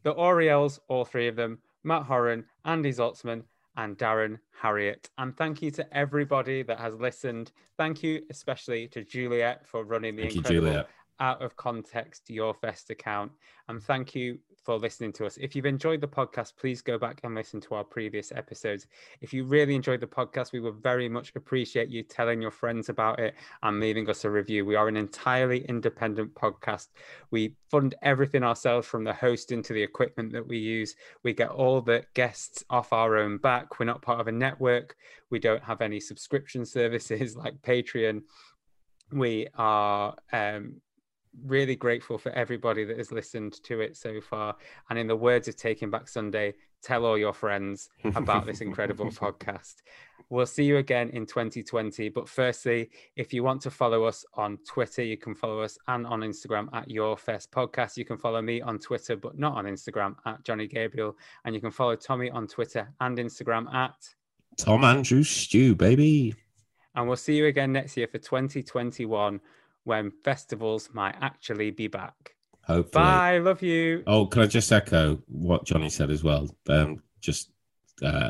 the 0.03 0.11
Orioles, 0.11 0.79
all 0.87 1.03
three 1.03 1.27
of 1.27 1.35
them, 1.35 1.59
Matt 1.83 2.03
Horan, 2.03 2.45
Andy 2.63 2.91
Zaltzman, 2.91 3.43
and 3.77 3.97
Darren 3.97 4.39
Harriott. 4.51 5.09
And 5.17 5.35
thank 5.35 5.61
you 5.61 5.71
to 5.71 5.97
everybody 5.97 6.63
that 6.63 6.79
has 6.79 6.95
listened. 6.95 7.51
Thank 7.77 8.03
you 8.03 8.21
especially 8.29 8.87
to 8.89 9.03
Juliet 9.03 9.65
for 9.67 9.83
running 9.83 10.15
the 10.15 10.23
Thank 10.23 10.35
incredible 10.35 10.67
Juliet. 10.67 10.89
out 11.19 11.41
of 11.41 11.55
context 11.55 12.29
Your 12.29 12.53
Fest 12.53 12.89
account. 12.89 13.31
And 13.67 13.81
thank 13.81 14.15
you 14.15 14.39
for 14.69 14.77
listening 14.77 15.11
to 15.11 15.25
us. 15.25 15.35
If 15.37 15.55
you've 15.55 15.65
enjoyed 15.65 15.99
the 15.99 16.07
podcast, 16.07 16.55
please 16.55 16.79
go 16.79 16.99
back 16.99 17.21
and 17.23 17.33
listen 17.33 17.59
to 17.61 17.73
our 17.73 17.83
previous 17.83 18.31
episodes. 18.31 18.85
If 19.19 19.33
you 19.33 19.43
really 19.43 19.73
enjoyed 19.73 19.99
the 19.99 20.05
podcast, 20.05 20.51
we 20.51 20.59
would 20.59 20.75
very 20.75 21.09
much 21.09 21.31
appreciate 21.35 21.89
you 21.89 22.03
telling 22.03 22.39
your 22.39 22.51
friends 22.51 22.87
about 22.87 23.17
it 23.17 23.33
and 23.63 23.79
leaving 23.79 24.07
us 24.11 24.25
a 24.25 24.29
review. 24.29 24.65
We 24.65 24.75
are 24.75 24.87
an 24.87 24.95
entirely 24.95 25.65
independent 25.65 26.35
podcast. 26.35 26.89
We 27.31 27.55
fund 27.71 27.95
everything 28.03 28.43
ourselves 28.43 28.85
from 28.85 29.03
the 29.03 29.11
hosting 29.11 29.63
to 29.63 29.73
the 29.73 29.81
equipment 29.81 30.33
that 30.33 30.47
we 30.47 30.59
use. 30.59 30.93
We 31.23 31.33
get 31.33 31.49
all 31.49 31.81
the 31.81 32.03
guests 32.13 32.63
off 32.69 32.93
our 32.93 33.17
own 33.17 33.39
back. 33.39 33.79
We're 33.79 33.87
not 33.87 34.03
part 34.03 34.19
of 34.19 34.27
a 34.27 34.31
network. 34.31 34.95
We 35.31 35.39
don't 35.39 35.63
have 35.63 35.81
any 35.81 35.99
subscription 35.99 36.63
services 36.77 37.35
like 37.35 37.59
Patreon. 37.63 38.21
We 39.11 39.47
are 39.55 40.13
um, 40.31 40.79
really 41.45 41.75
grateful 41.75 42.17
for 42.17 42.31
everybody 42.31 42.83
that 42.85 42.97
has 42.97 43.11
listened 43.11 43.61
to 43.63 43.81
it 43.81 43.95
so 43.95 44.19
far. 44.21 44.55
And 44.89 44.97
in 44.97 45.07
the 45.07 45.15
words 45.15 45.47
of 45.47 45.55
Taking 45.55 45.89
Back 45.89 46.07
Sunday, 46.07 46.53
tell 46.81 47.05
all 47.05 47.17
your 47.17 47.33
friends 47.33 47.89
about 48.15 48.45
this 48.45 48.61
incredible 48.61 49.05
podcast. 49.11 49.75
We'll 50.29 50.45
see 50.45 50.63
you 50.63 50.77
again 50.77 51.09
in 51.09 51.25
2020. 51.25 52.09
But 52.09 52.29
firstly, 52.29 52.89
if 53.15 53.33
you 53.33 53.43
want 53.43 53.61
to 53.63 53.71
follow 53.71 54.03
us 54.03 54.25
on 54.35 54.59
Twitter, 54.67 55.03
you 55.03 55.17
can 55.17 55.33
follow 55.33 55.61
us 55.61 55.77
and 55.87 56.05
on 56.05 56.21
Instagram 56.21 56.67
at 56.73 56.89
Your 56.89 57.17
Fest 57.17 57.51
Podcast. 57.51 57.97
You 57.97 58.05
can 58.05 58.17
follow 58.17 58.41
me 58.41 58.61
on 58.61 58.77
Twitter, 58.79 59.15
but 59.15 59.37
not 59.37 59.55
on 59.55 59.65
Instagram 59.65 60.15
at 60.25 60.43
Johnny 60.43 60.67
Gabriel. 60.67 61.17
And 61.45 61.55
you 61.55 61.61
can 61.61 61.71
follow 61.71 61.95
Tommy 61.95 62.29
on 62.29 62.47
Twitter 62.47 62.93
and 63.01 63.17
Instagram 63.17 63.73
at. 63.73 63.95
Tom 64.57 64.83
Andrew 64.83 65.23
Stew, 65.23 65.75
baby. 65.75 66.35
And 66.95 67.07
we'll 67.07 67.17
see 67.17 67.35
you 67.35 67.45
again 67.45 67.71
next 67.71 67.95
year 67.97 68.07
for 68.07 68.17
2021 68.17 69.39
when 69.89 70.11
festivals 70.23 70.89
might 70.93 71.15
actually 71.19 71.71
be 71.71 71.87
back. 71.87 72.35
Hopefully. 72.61 73.03
Bye. 73.03 73.37
Love 73.39 73.63
you. 73.63 74.03
Oh, 74.05 74.27
can 74.27 74.43
I 74.43 74.45
just 74.45 74.71
echo 74.71 75.19
what 75.27 75.65
Johnny 75.65 75.89
said 75.89 76.11
as 76.11 76.23
well? 76.23 76.47
Um, 76.69 77.01
just 77.19 77.49
uh, 78.03 78.29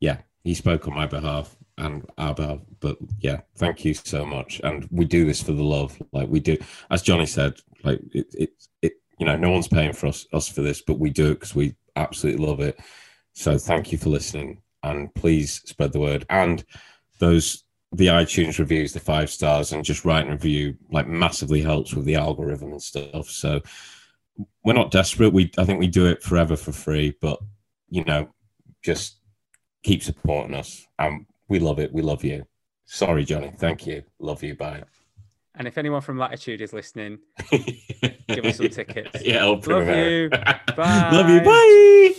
yeah, 0.00 0.22
he 0.42 0.54
spoke 0.54 0.88
on 0.88 0.94
my 0.94 1.06
behalf 1.06 1.54
and 1.76 2.08
our 2.16 2.34
behalf. 2.34 2.60
But 2.80 2.96
yeah, 3.18 3.42
thank 3.56 3.84
you 3.84 3.92
so 3.92 4.24
much. 4.24 4.62
And 4.64 4.88
we 4.90 5.04
do 5.04 5.26
this 5.26 5.42
for 5.42 5.52
the 5.52 5.62
love, 5.62 6.00
like 6.12 6.30
we 6.30 6.40
do. 6.40 6.56
As 6.90 7.02
Johnny 7.02 7.26
said, 7.26 7.60
like 7.84 8.00
it, 8.12 8.34
it, 8.38 8.50
it 8.80 8.92
you 9.18 9.26
know, 9.26 9.36
no 9.36 9.50
one's 9.50 9.68
paying 9.68 9.92
for 9.92 10.06
us 10.06 10.26
us 10.32 10.48
for 10.48 10.62
this, 10.62 10.80
but 10.80 10.98
we 10.98 11.10
do 11.10 11.32
it 11.32 11.34
because 11.34 11.54
we 11.54 11.76
absolutely 11.96 12.46
love 12.46 12.60
it. 12.60 12.80
So 13.34 13.58
thank 13.58 13.92
you 13.92 13.98
for 13.98 14.08
listening, 14.08 14.62
and 14.82 15.14
please 15.14 15.60
spread 15.66 15.92
the 15.92 16.00
word. 16.00 16.24
And 16.30 16.64
those 17.18 17.64
the 17.92 18.06
iTunes 18.06 18.58
reviews, 18.58 18.92
the 18.92 19.00
five 19.00 19.30
stars, 19.30 19.72
and 19.72 19.84
just 19.84 20.04
writing 20.04 20.30
a 20.30 20.34
review 20.34 20.76
like 20.90 21.08
massively 21.08 21.60
helps 21.60 21.94
with 21.94 22.04
the 22.04 22.14
algorithm 22.14 22.72
and 22.72 22.82
stuff. 22.82 23.28
So 23.28 23.60
we're 24.64 24.74
not 24.74 24.90
desperate. 24.90 25.32
We 25.32 25.50
I 25.58 25.64
think 25.64 25.80
we 25.80 25.88
do 25.88 26.06
it 26.06 26.22
forever 26.22 26.56
for 26.56 26.72
free, 26.72 27.16
but 27.20 27.38
you 27.88 28.04
know, 28.04 28.28
just 28.82 29.16
keep 29.82 30.02
supporting 30.02 30.54
us, 30.54 30.86
and 30.98 31.26
we 31.48 31.58
love 31.58 31.78
it. 31.78 31.92
We 31.92 32.02
love 32.02 32.24
you. 32.24 32.46
Sorry, 32.84 33.24
Johnny. 33.24 33.52
Thank 33.56 33.86
you. 33.86 34.02
Love 34.18 34.42
you. 34.42 34.54
Bye. 34.54 34.84
And 35.54 35.66
if 35.66 35.76
anyone 35.76 36.00
from 36.00 36.16
Latitude 36.16 36.60
is 36.60 36.72
listening, 36.72 37.18
Give 38.34 38.44
us 38.44 38.56
some 38.56 38.68
tickets. 38.68 39.22
Yeah, 39.22 39.44
open 39.44 39.72
Love 39.72 39.88
you. 39.88 40.30
Love 40.78 41.30
you. 41.30 41.40
Bye. 41.40 41.44
Bye. 41.44 42.14